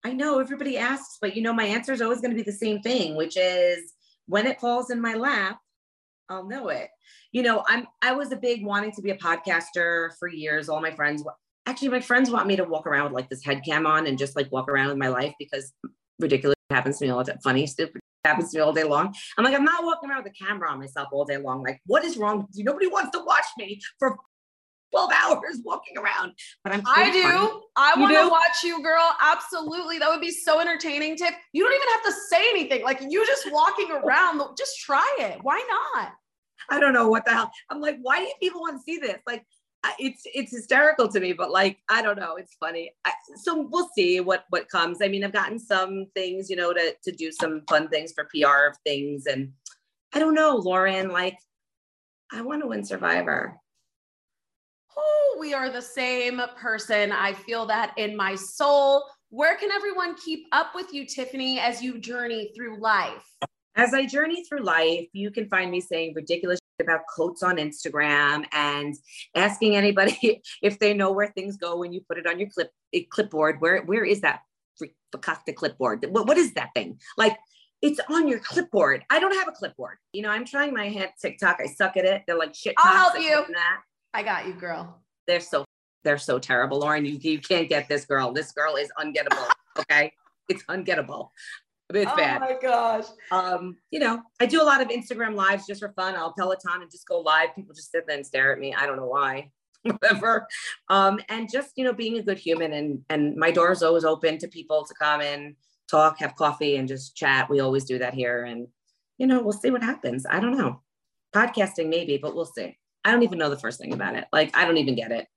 I 0.03 0.13
know 0.13 0.39
everybody 0.39 0.77
asks, 0.77 1.17
but 1.21 1.35
you 1.35 1.41
know, 1.41 1.53
my 1.53 1.65
answer 1.65 1.91
is 1.93 2.01
always 2.01 2.21
going 2.21 2.31
to 2.31 2.37
be 2.37 2.49
the 2.49 2.51
same 2.51 2.81
thing, 2.81 3.15
which 3.15 3.37
is 3.37 3.93
when 4.27 4.47
it 4.47 4.59
falls 4.59 4.89
in 4.89 5.01
my 5.01 5.13
lap, 5.13 5.59
I'll 6.29 6.47
know 6.47 6.69
it. 6.69 6.89
You 7.31 7.43
know, 7.43 7.63
I'm 7.67 7.85
I 8.01 8.13
was 8.13 8.31
a 8.31 8.37
big 8.37 8.65
wanting 8.65 8.93
to 8.93 9.01
be 9.01 9.11
a 9.11 9.17
podcaster 9.17 10.11
for 10.17 10.27
years. 10.27 10.69
All 10.69 10.81
my 10.81 10.91
friends 10.91 11.23
actually 11.65 11.89
my 11.89 11.99
friends 11.99 12.29
want 12.31 12.47
me 12.47 12.55
to 12.55 12.63
walk 12.63 12.87
around 12.87 13.05
with 13.05 13.13
like 13.13 13.29
this 13.29 13.43
head 13.43 13.61
cam 13.63 13.85
on 13.85 14.07
and 14.07 14.17
just 14.17 14.35
like 14.35 14.51
walk 14.51 14.69
around 14.69 14.89
with 14.89 14.97
my 14.97 15.07
life 15.07 15.33
because 15.39 15.73
ridiculous 16.19 16.55
happens 16.69 16.99
to 16.99 17.05
me 17.05 17.11
all 17.11 17.23
the 17.23 17.31
time. 17.31 17.41
Funny, 17.43 17.67
stupid 17.67 18.01
happens 18.23 18.51
to 18.51 18.57
me 18.57 18.61
all 18.61 18.73
day 18.73 18.83
long. 18.83 19.13
I'm 19.37 19.45
like, 19.45 19.55
I'm 19.55 19.63
not 19.63 19.83
walking 19.83 20.09
around 20.09 20.23
with 20.23 20.33
a 20.33 20.45
camera 20.45 20.69
on 20.69 20.79
myself 20.79 21.09
all 21.11 21.25
day 21.25 21.37
long. 21.37 21.63
Like, 21.63 21.81
what 21.85 22.03
is 22.05 22.17
wrong 22.17 22.39
with 22.39 22.49
you? 22.53 22.63
Nobody 22.63 22.87
wants 22.87 23.11
to 23.17 23.23
watch 23.23 23.45
me 23.57 23.79
for 23.99 24.17
12 24.91 25.11
hours 25.23 25.59
walking 25.63 25.97
around. 25.97 26.33
But 26.63 26.73
I'm 26.73 26.83
I 26.85 27.11
do. 27.11 27.23
Funny. 27.23 27.61
I 27.75 27.99
want 27.99 28.15
to 28.15 28.29
watch 28.29 28.63
you, 28.63 28.83
girl. 28.83 29.09
Absolutely. 29.19 29.99
That 29.99 30.09
would 30.09 30.21
be 30.21 30.31
so 30.31 30.59
entertaining, 30.59 31.17
Tiff. 31.17 31.33
You 31.53 31.63
don't 31.63 31.73
even 31.73 31.87
have 31.93 32.03
to 32.03 32.13
say 32.29 32.49
anything. 32.49 32.83
Like 32.83 33.01
you 33.07 33.25
just 33.25 33.51
walking 33.51 33.91
around. 34.03 34.41
Just 34.57 34.79
try 34.79 35.17
it. 35.19 35.39
Why 35.41 35.63
not? 35.97 36.11
I 36.69 36.79
don't 36.79 36.93
know 36.93 37.09
what 37.09 37.25
the 37.25 37.31
hell. 37.31 37.51
I'm 37.69 37.81
like, 37.81 37.97
why 38.01 38.19
do 38.19 38.31
people 38.39 38.61
want 38.61 38.77
to 38.77 38.83
see 38.83 38.97
this? 38.97 39.17
Like, 39.25 39.43
it's 39.99 40.23
it's 40.25 40.51
hysterical 40.51 41.07
to 41.07 41.19
me 41.19 41.33
but 41.33 41.51
like 41.51 41.77
i 41.89 42.01
don't 42.01 42.19
know 42.19 42.35
it's 42.35 42.55
funny. 42.59 42.91
I, 43.05 43.11
so 43.43 43.67
we'll 43.69 43.89
see 43.95 44.19
what 44.19 44.45
what 44.49 44.69
comes. 44.69 44.99
I 45.01 45.07
mean 45.07 45.23
i've 45.23 45.33
gotten 45.33 45.59
some 45.59 46.07
things 46.15 46.49
you 46.49 46.55
know 46.55 46.73
to 46.73 46.95
to 47.03 47.11
do 47.11 47.31
some 47.31 47.63
fun 47.69 47.87
things 47.87 48.13
for 48.13 48.25
pr 48.25 48.67
of 48.69 48.77
things 48.85 49.25
and 49.25 49.51
i 50.13 50.19
don't 50.19 50.35
know 50.35 50.55
lauren 50.55 51.09
like 51.09 51.37
i 52.31 52.41
want 52.41 52.61
to 52.61 52.67
win 52.67 52.83
survivor. 52.83 53.57
Oh 54.97 55.37
we 55.39 55.53
are 55.53 55.69
the 55.69 55.81
same 55.81 56.41
person. 56.57 57.11
I 57.11 57.33
feel 57.33 57.65
that 57.67 57.93
in 57.97 58.15
my 58.15 58.35
soul. 58.35 59.03
Where 59.29 59.55
can 59.55 59.71
everyone 59.71 60.15
keep 60.15 60.45
up 60.51 60.75
with 60.75 60.93
you 60.93 61.05
tiffany 61.05 61.57
as 61.57 61.81
you 61.81 61.97
journey 61.99 62.51
through 62.55 62.79
life? 62.81 63.25
As 63.75 63.93
I 63.93 64.05
journey 64.05 64.43
through 64.43 64.63
life, 64.63 65.07
you 65.13 65.31
can 65.31 65.47
find 65.47 65.71
me 65.71 65.79
saying 65.79 66.13
ridiculous 66.13 66.59
about 66.79 67.01
coats 67.13 67.43
on 67.43 67.57
Instagram 67.57 68.45
and 68.51 68.95
asking 69.35 69.75
anybody 69.75 70.41
if 70.61 70.79
they 70.79 70.93
know 70.93 71.11
where 71.11 71.27
things 71.27 71.57
go 71.57 71.77
when 71.77 71.93
you 71.93 72.01
put 72.07 72.17
it 72.17 72.27
on 72.27 72.39
your 72.39 72.49
clip 72.49 72.71
eh, 72.93 73.01
clipboard. 73.09 73.59
Where 73.59 73.83
where 73.83 74.05
is 74.05 74.21
that 74.21 74.41
fakakta 75.13 75.55
clipboard? 75.55 76.05
What, 76.09 76.27
what 76.27 76.37
is 76.37 76.53
that 76.53 76.69
thing? 76.75 76.99
Like 77.17 77.37
it's 77.81 77.99
on 78.09 78.27
your 78.27 78.39
clipboard. 78.39 79.03
I 79.09 79.19
don't 79.19 79.35
have 79.35 79.47
a 79.47 79.51
clipboard. 79.51 79.97
You 80.13 80.21
know, 80.21 80.29
I'm 80.29 80.45
trying 80.45 80.73
my 80.73 80.89
hand 80.89 81.11
TikTok. 81.19 81.59
I 81.61 81.65
suck 81.67 81.97
at 81.97 82.05
it. 82.05 82.23
They're 82.27 82.37
like 82.37 82.53
shit. 82.53 82.75
I'll 82.77 83.11
help 83.11 83.19
you. 83.19 83.45
I 84.13 84.23
got 84.23 84.45
you, 84.45 84.53
girl. 84.53 85.01
They're 85.27 85.39
so 85.39 85.65
they're 86.03 86.17
so 86.17 86.39
terrible, 86.39 86.79
Lauren. 86.79 87.05
You 87.05 87.17
you 87.21 87.39
can't 87.39 87.69
get 87.69 87.87
this 87.87 88.05
girl. 88.05 88.31
This 88.31 88.51
girl 88.51 88.75
is 88.75 88.89
ungettable. 88.99 89.47
Okay, 89.79 90.11
it's 90.49 90.63
ungettable. 90.63 91.29
It's 91.95 92.11
oh 92.11 92.15
bad. 92.15 92.41
Oh 92.41 92.45
my 92.45 92.57
gosh. 92.61 93.05
Um, 93.31 93.77
you 93.91 93.99
know, 93.99 94.21
I 94.39 94.45
do 94.45 94.61
a 94.61 94.63
lot 94.63 94.81
of 94.81 94.89
Instagram 94.89 95.35
lives 95.35 95.67
just 95.67 95.81
for 95.81 95.93
fun. 95.93 96.15
I'll 96.15 96.33
Peloton 96.33 96.81
and 96.81 96.91
just 96.91 97.07
go 97.07 97.19
live. 97.19 97.55
People 97.55 97.73
just 97.73 97.91
sit 97.91 98.05
there 98.07 98.17
and 98.17 98.25
stare 98.25 98.53
at 98.53 98.59
me. 98.59 98.73
I 98.73 98.85
don't 98.85 98.97
know 98.97 99.07
why. 99.07 99.51
Whatever. 99.83 100.47
Um, 100.89 101.19
and 101.29 101.49
just, 101.51 101.71
you 101.75 101.83
know, 101.83 101.93
being 101.93 102.17
a 102.17 102.23
good 102.23 102.37
human 102.37 102.73
and 102.73 103.01
and 103.09 103.35
my 103.35 103.51
door 103.51 103.71
is 103.71 103.83
always 103.83 104.05
open 104.05 104.37
to 104.39 104.47
people 104.47 104.85
to 104.85 104.93
come 104.93 105.21
and 105.21 105.55
talk, 105.89 106.19
have 106.19 106.35
coffee, 106.35 106.77
and 106.77 106.87
just 106.87 107.15
chat. 107.15 107.49
We 107.49 107.59
always 107.59 107.85
do 107.85 107.97
that 107.99 108.13
here. 108.13 108.45
And, 108.45 108.67
you 109.17 109.27
know, 109.27 109.41
we'll 109.41 109.53
see 109.53 109.71
what 109.71 109.83
happens. 109.83 110.25
I 110.29 110.39
don't 110.39 110.57
know. 110.57 110.81
Podcasting 111.35 111.89
maybe, 111.89 112.17
but 112.17 112.35
we'll 112.35 112.45
see. 112.45 112.77
I 113.03 113.11
don't 113.11 113.23
even 113.23 113.39
know 113.39 113.49
the 113.49 113.59
first 113.59 113.79
thing 113.79 113.93
about 113.93 114.15
it. 114.15 114.25
Like, 114.31 114.55
I 114.55 114.65
don't 114.65 114.77
even 114.77 114.95
get 114.95 115.11
it. 115.11 115.27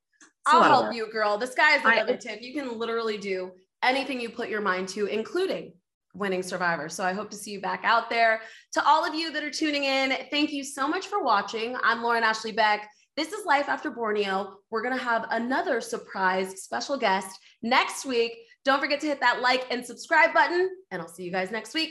I'll 0.47 0.63
help 0.63 0.95
you, 0.95 1.11
girl. 1.11 1.39
The 1.39 1.47
is 1.47 1.55
the 1.55 2.05
limit. 2.07 2.43
You 2.43 2.53
can 2.53 2.79
literally 2.79 3.17
do 3.17 3.53
anything 3.83 4.21
you 4.21 4.29
put 4.29 4.49
your 4.49 4.61
mind 4.61 4.89
to, 4.89 5.07
including 5.07 5.73
winning 6.15 6.43
Survivor. 6.43 6.89
So 6.89 7.05
I 7.05 7.13
hope 7.13 7.31
to 7.31 7.37
see 7.37 7.51
you 7.51 7.61
back 7.61 7.83
out 7.85 8.09
there. 8.09 8.41
To 8.73 8.87
all 8.87 9.05
of 9.05 9.15
you 9.15 9.33
that 9.33 9.43
are 9.43 9.51
tuning 9.51 9.85
in, 9.85 10.15
thank 10.31 10.53
you 10.53 10.65
so 10.65 10.89
much 10.89 11.09
for 11.09 11.23
watching. 11.23 11.77
I'm 11.83 12.03
Lauren 12.03 12.23
Ashley 12.23 12.53
Beck. 12.53 12.89
This 13.17 13.33
is 13.33 13.45
Life 13.45 13.69
After 13.69 13.91
Borneo. 13.91 14.57
We're 14.71 14.83
going 14.83 14.97
to 14.97 15.03
have 15.03 15.27
another 15.31 15.81
surprise 15.81 16.63
special 16.63 16.97
guest 16.97 17.39
next 17.63 18.05
week. 18.05 18.33
Don't 18.65 18.81
forget 18.81 19.01
to 19.01 19.07
hit 19.07 19.21
that 19.21 19.41
like 19.41 19.67
and 19.71 19.85
subscribe 19.85 20.33
button, 20.33 20.71
and 20.91 21.03
I'll 21.03 21.09
see 21.09 21.25
you 21.25 21.33
guys 21.33 21.51
next 21.51 21.75
week. 21.75 21.91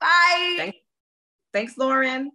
Bye. 0.00 0.54
Thanks, 0.56 0.78
Thanks 1.52 1.78
Lauren. 1.78 2.30